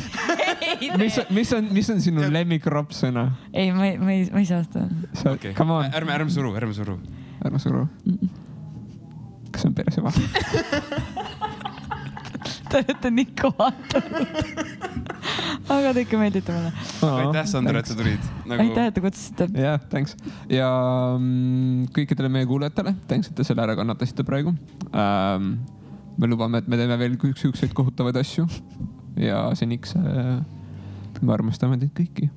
mis, 1.03 1.21
mis 1.41 1.53
on, 1.59 1.69
mis 1.79 1.93
on 1.95 2.03
sinu 2.05 2.31
lemmikroppsõna? 2.39 3.29
ei, 3.53 3.73
ma 3.77 3.91
ei, 3.91 3.99
ma 3.99 4.15
ei, 4.15 4.27
ma 4.33 4.43
ei 4.43 4.49
saa 4.49 4.65
seda. 4.67 4.87
sa 5.17 5.37
okay., 5.37 5.55
ärme, 5.57 6.17
ärme 6.19 6.31
suru, 6.33 6.55
ärme 6.59 6.77
suru. 6.77 6.99
ärme 7.45 7.63
suru. 7.63 7.87
kas 9.51 9.67
see 9.67 9.73
on 9.73 9.79
perseva? 9.79 10.15
te 12.71 12.83
olete 12.83 13.13
nikku 13.15 13.51
vaadanud. 13.59 14.27
aga 15.77 15.93
te 15.93 16.05
ikka 16.07 16.21
meeldite 16.21 16.57
mulle. 16.57 16.73
aitäh, 17.11 17.49
Sander, 17.51 17.81
et 17.81 17.91
sa 17.91 17.97
tulid 17.99 18.27
nagu.... 18.45 18.61
aitäh, 18.63 18.91
et 18.91 18.97
te 18.97 19.05
kutsusite. 19.05 19.49
jah, 19.61 19.81
thanks 19.93 20.17
ja 20.53 20.69
mm, 21.19 21.89
kõikidele 21.97 22.33
meie 22.33 22.49
kuulajatele, 22.49 22.97
thanks, 23.11 23.31
et 23.31 23.39
te 23.39 23.47
selle 23.47 23.65
ära 23.67 23.79
kannatasite 23.79 24.27
praegu 24.27 24.55
ähm,. 24.93 25.57
me 26.17 26.31
lubame, 26.31 26.63
et 26.63 26.69
me 26.69 26.81
teeme 26.81 26.99
veel 27.01 27.17
siukseid 27.37 27.75
kohutavaid 27.77 28.17
asju 28.23 28.47
ja 29.21 29.47
seniks 29.59 29.97
äh, 30.01 30.37
me 31.23 31.33
armastame 31.37 31.81
teid 31.81 31.95
kõiki. 31.97 32.31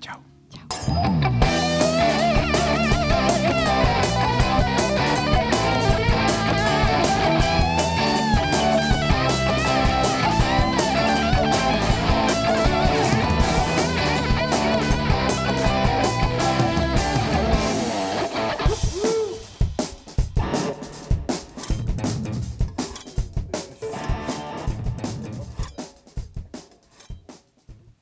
tšau. 0.00 1.45